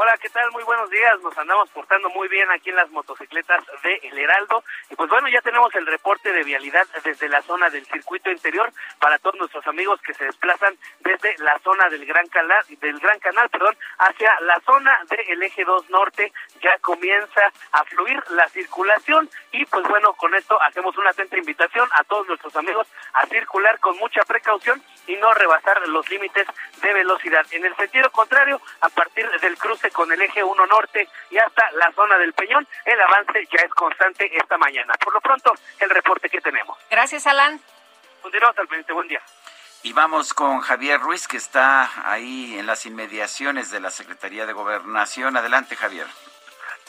Hola, 0.00 0.16
¿qué 0.22 0.28
tal? 0.28 0.48
Muy 0.52 0.62
buenos 0.62 0.88
días. 0.90 1.20
Nos 1.24 1.36
andamos 1.36 1.68
portando 1.70 2.08
muy 2.10 2.28
bien 2.28 2.48
aquí 2.52 2.70
en 2.70 2.76
las 2.76 2.88
motocicletas 2.90 3.64
de 3.82 3.94
El 4.04 4.16
Heraldo. 4.16 4.62
Y 4.90 4.94
pues 4.94 5.10
bueno, 5.10 5.26
ya 5.28 5.40
tenemos 5.40 5.74
el 5.74 5.84
reporte 5.86 6.32
de 6.32 6.44
vialidad 6.44 6.86
desde 7.02 7.28
la 7.28 7.42
zona 7.42 7.68
del 7.68 7.84
circuito 7.84 8.30
interior 8.30 8.72
para 9.00 9.18
todos 9.18 9.34
nuestros 9.34 9.66
amigos 9.66 10.00
que 10.02 10.14
se 10.14 10.26
desplazan 10.26 10.78
desde 11.00 11.36
la 11.38 11.58
zona 11.64 11.88
del 11.88 12.06
Gran 12.06 12.28
Canal, 12.28 12.64
del 12.80 13.00
Gran 13.00 13.18
Canal, 13.18 13.48
perdón, 13.48 13.76
hacia 13.98 14.40
la 14.42 14.60
zona 14.60 14.96
del 15.10 15.42
eje 15.42 15.64
2 15.64 15.90
norte. 15.90 16.32
Ya 16.62 16.78
comienza 16.78 17.52
a 17.72 17.82
fluir 17.82 18.22
la 18.30 18.48
circulación 18.50 19.28
y 19.50 19.64
pues 19.64 19.82
bueno, 19.88 20.12
con 20.12 20.32
esto 20.36 20.62
hacemos 20.62 20.96
una 20.96 21.10
atenta 21.10 21.38
invitación 21.38 21.88
a 21.92 22.04
todos 22.04 22.28
nuestros 22.28 22.54
amigos 22.54 22.86
a 23.14 23.26
circular 23.26 23.80
con 23.80 23.98
mucha 23.98 24.22
precaución 24.22 24.80
y 25.08 25.16
no 25.16 25.34
rebasar 25.34 25.88
los 25.88 26.08
límites 26.08 26.46
de 26.82 26.94
velocidad. 26.94 27.44
En 27.50 27.64
el 27.64 27.74
sentido 27.74 28.08
contrario, 28.12 28.60
a 28.80 28.88
partir 28.90 29.28
del 29.40 29.58
cruce 29.58 29.87
con 29.90 30.10
el 30.12 30.20
eje 30.20 30.42
1 30.42 30.66
norte 30.66 31.08
y 31.30 31.38
hasta 31.38 31.70
la 31.72 31.92
zona 31.92 32.18
del 32.18 32.32
Peñón, 32.32 32.66
el 32.84 33.00
avance 33.00 33.46
ya 33.50 33.62
es 33.64 33.70
constante 33.74 34.30
esta 34.36 34.58
mañana. 34.58 34.94
Por 35.02 35.14
lo 35.14 35.20
pronto, 35.20 35.52
el 35.78 35.90
reporte 35.90 36.28
que 36.28 36.40
tenemos. 36.40 36.78
Gracias, 36.90 37.26
Alan. 37.26 37.60
Continuamos 38.22 38.58
al 38.58 38.66
pendiente. 38.66 38.92
Buen 38.92 39.08
día. 39.08 39.22
Y 39.82 39.92
vamos 39.92 40.34
con 40.34 40.60
Javier 40.60 41.00
Ruiz, 41.00 41.28
que 41.28 41.36
está 41.36 41.88
ahí 42.04 42.58
en 42.58 42.66
las 42.66 42.84
inmediaciones 42.84 43.70
de 43.70 43.80
la 43.80 43.90
Secretaría 43.90 44.44
de 44.44 44.52
Gobernación. 44.52 45.36
Adelante, 45.36 45.76
Javier. 45.76 46.06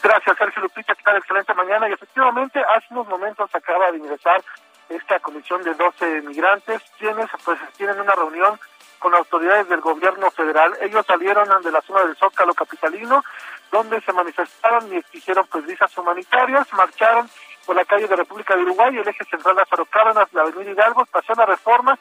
Gracias, 0.02 0.38
Sergio 0.38 0.64
Lupita. 0.64 0.96
¿Qué 0.96 1.04
tal? 1.04 1.18
Excelente 1.18 1.54
mañana. 1.54 1.88
Y 1.88 1.94
efectivamente, 1.94 2.60
hace 2.60 2.88
unos 2.90 3.08
momentos 3.08 3.54
acaba 3.54 3.92
de 3.92 3.98
ingresar 3.98 4.44
esta 4.90 5.20
comisión 5.20 5.62
de 5.64 5.76
12 5.76 6.22
migrantes, 6.22 6.82
quienes 6.98 7.30
pues 7.46 7.60
tienen 7.78 8.00
una 8.00 8.16
reunión 8.16 8.60
con 9.00 9.16
autoridades 9.16 9.68
del 9.70 9.82
gobierno 9.82 10.30
federal. 10.32 10.78
Ellos 10.82 11.06
salieron 11.06 11.48
de 11.64 11.72
la 11.72 11.82
zona 11.82 12.04
del 12.04 12.16
Zócalo 12.16 12.54
capitalino, 12.54 13.24
donde 13.72 14.02
se 14.02 14.14
manifestaron 14.14 14.92
y 14.94 14.98
exigieron 14.98 15.48
pues 15.48 15.66
visas 15.66 15.98
humanitarias, 15.98 16.72
marcharon 16.74 17.30
por 17.66 17.76
la 17.76 17.86
calle 17.86 18.08
de 18.08 18.16
República 18.16 18.56
de 18.56 18.64
Uruguay, 18.64 18.98
el 18.98 19.08
eje 19.08 19.24
central 19.26 19.56
Lázaro 19.56 19.86
Cárdenas, 19.86 20.28
la 20.34 20.42
avenida 20.42 20.72
Hidalgo, 20.72 21.04
estación 21.04 21.38
La 21.38 21.46
Reforma, 21.46 21.98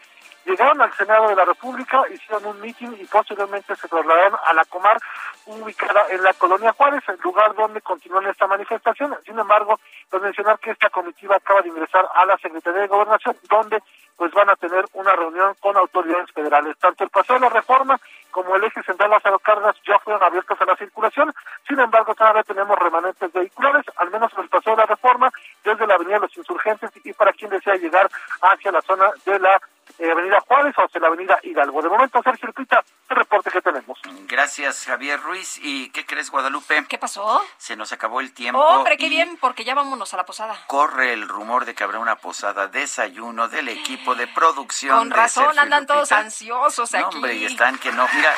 llegaron 0.46 0.80
al 0.80 0.92
Senado 0.94 1.28
de 1.28 1.36
la 1.36 1.44
República, 1.44 2.02
hicieron 2.12 2.46
un 2.46 2.60
mitin 2.60 2.96
y 2.98 3.04
posteriormente 3.04 3.76
se 3.76 3.86
trasladaron 3.86 4.38
a 4.44 4.52
la 4.54 4.64
Comar, 4.64 4.98
ubicada 5.46 6.06
en 6.10 6.22
la 6.22 6.32
colonia 6.34 6.72
Juárez, 6.72 7.02
el 7.08 7.18
lugar 7.22 7.54
donde 7.54 7.82
continúan 7.82 8.26
esta 8.26 8.46
manifestación. 8.46 9.14
Sin 9.26 9.38
embargo, 9.38 9.78
pues 10.08 10.22
mencionar 10.22 10.58
que 10.58 10.70
esta 10.70 10.88
comitiva 10.90 11.36
acaba 11.36 11.60
de 11.60 11.68
ingresar 11.68 12.08
a 12.14 12.24
la 12.24 12.38
Secretaría 12.38 12.80
de 12.80 12.88
Gobernación, 12.88 13.36
donde 13.50 13.82
pues 14.18 14.32
van 14.32 14.50
a 14.50 14.56
tener 14.56 14.84
una 14.94 15.14
reunión 15.14 15.54
con 15.60 15.76
autoridades 15.76 16.30
federales. 16.32 16.76
Tanto 16.78 17.04
el 17.04 17.10
paseo 17.10 17.36
de 17.36 17.42
la 17.42 17.48
reforma 17.48 17.98
como 18.30 18.56
el 18.56 18.64
eje 18.64 18.82
central 18.82 19.10
Lázaro 19.10 19.38
Cárdenas 19.38 19.76
ya 19.86 19.98
fueron 20.00 20.22
abiertos 20.22 20.60
a 20.60 20.64
la 20.64 20.76
circulación, 20.76 21.32
sin 21.66 21.78
embargo 21.80 22.14
todavía 22.14 22.42
tenemos 22.42 22.78
remanentes 22.78 23.32
vehiculares, 23.32 23.86
al 23.96 24.10
menos 24.10 24.32
en 24.34 24.42
el 24.42 24.48
paseo 24.48 24.74
de 24.74 24.82
la 24.82 24.86
reforma, 24.86 25.30
desde 25.64 25.86
la 25.86 25.94
avenida 25.94 26.16
de 26.16 26.20
los 26.22 26.36
insurgentes 26.36 26.90
y 27.04 27.12
para 27.12 27.32
quien 27.32 27.50
desea 27.50 27.76
llegar 27.76 28.10
hacia 28.42 28.72
la 28.72 28.82
zona 28.82 29.10
de 29.24 29.38
la 29.38 29.60
eh, 29.98 30.10
avenida 30.10 30.40
Juárez 30.46 30.74
o 30.78 30.84
hacia 30.84 31.00
la 31.00 31.08
avenida 31.08 31.38
Hidalgo. 31.42 31.82
De 31.82 31.88
momento, 31.88 32.22
Sergio 32.22 32.48
Lupita, 32.48 32.84
el 33.08 33.16
reporte 33.16 33.50
que 33.50 33.60
tenemos. 33.60 33.98
Gracias, 34.26 34.84
Javier 34.84 35.20
Ruiz. 35.20 35.58
¿Y 35.62 35.90
qué 35.90 36.04
crees, 36.04 36.30
Guadalupe? 36.30 36.84
¿Qué 36.88 36.98
pasó? 36.98 37.42
Se 37.56 37.74
nos 37.74 37.92
acabó 37.92 38.20
el 38.20 38.32
tiempo. 38.32 38.60
Hombre, 38.60 38.96
qué 38.96 39.08
bien, 39.08 39.38
porque 39.40 39.64
ya 39.64 39.74
vámonos 39.74 40.12
a 40.14 40.18
la 40.18 40.26
posada. 40.26 40.56
Corre 40.66 41.14
el 41.14 41.26
rumor 41.26 41.64
de 41.64 41.74
que 41.74 41.84
habrá 41.84 41.98
una 41.98 42.16
posada 42.16 42.68
desayuno 42.68 43.48
del 43.48 43.68
equipo 43.68 44.07
de 44.14 44.26
producción. 44.28 44.96
Con 44.98 45.08
de 45.08 45.16
razón, 45.16 45.44
Sergio 45.44 45.60
andan 45.62 45.86
todos 45.86 46.12
ansiosos 46.12 46.92
No, 46.92 47.06
aquí. 47.06 47.16
hombre, 47.16 47.34
y 47.34 47.44
están 47.46 47.78
que 47.78 47.92
no. 47.92 48.06
Mira, 48.12 48.34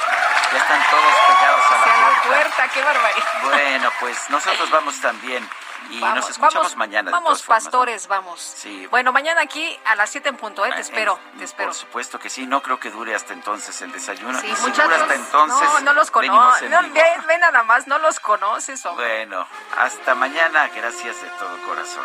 ya 0.53 0.59
están 0.59 0.83
todos 0.91 1.15
pegados 1.27 1.65
a 1.67 1.71
la 1.71 1.81
Hacia 1.83 1.97
la 1.97 2.23
puerta. 2.23 2.29
puerta, 2.29 2.69
qué 2.75 2.83
barbaridad. 2.83 3.25
Bueno, 3.43 3.91
pues 4.01 4.31
nosotros 4.31 4.71
vamos 4.71 5.01
también. 5.01 5.49
Y 5.89 5.99
Vamos, 5.99 6.17
nos 6.17 6.31
escuchamos 6.31 6.55
vamos, 6.55 6.77
mañana. 6.77 7.07
de 7.11 7.13
Vamos, 7.13 7.27
todas 7.29 7.43
formas, 7.43 7.65
¿no? 7.65 7.71
pastores, 7.71 8.07
vamos. 8.07 8.41
Sí. 8.41 8.87
Bueno, 8.89 9.13
mañana 9.13 9.41
aquí 9.41 9.77
a 9.87 9.95
las 9.97 10.11
7 10.11 10.29
en 10.29 10.37
punto, 10.37 10.65
¿eh? 10.65 10.71
Te 10.73 10.81
espero, 10.83 11.15
eh, 11.35 11.39
te 11.39 11.45
espero. 11.45 11.69
Por 11.71 11.75
supuesto 11.75 12.19
que 12.19 12.29
sí, 12.29 12.47
no 12.47 12.63
creo 12.63 12.79
que 12.79 12.91
dure 12.91 13.15
hasta 13.15 13.33
entonces 13.33 13.81
el 13.83 13.91
desayuno. 13.91 14.39
Sí, 14.41 14.47
y 14.47 14.55
si 14.55 14.63
muchachos, 14.63 14.85
dura 14.85 14.97
hasta 15.03 15.15
entonces, 15.15 15.69
no, 15.73 15.81
no 15.81 15.93
los 15.95 16.13
No, 16.13 16.21
vivo. 16.21 16.53
ve, 16.93 17.05
ve 17.27 17.39
nada 17.39 17.63
más, 17.65 17.87
no 17.87 17.99
los 17.99 18.21
conoces, 18.21 18.85
hombre. 18.87 19.27
Bueno, 19.27 19.47
hasta 19.79 20.15
mañana, 20.15 20.69
gracias 20.69 21.21
de 21.23 21.29
todo 21.31 21.57
corazón. 21.67 22.05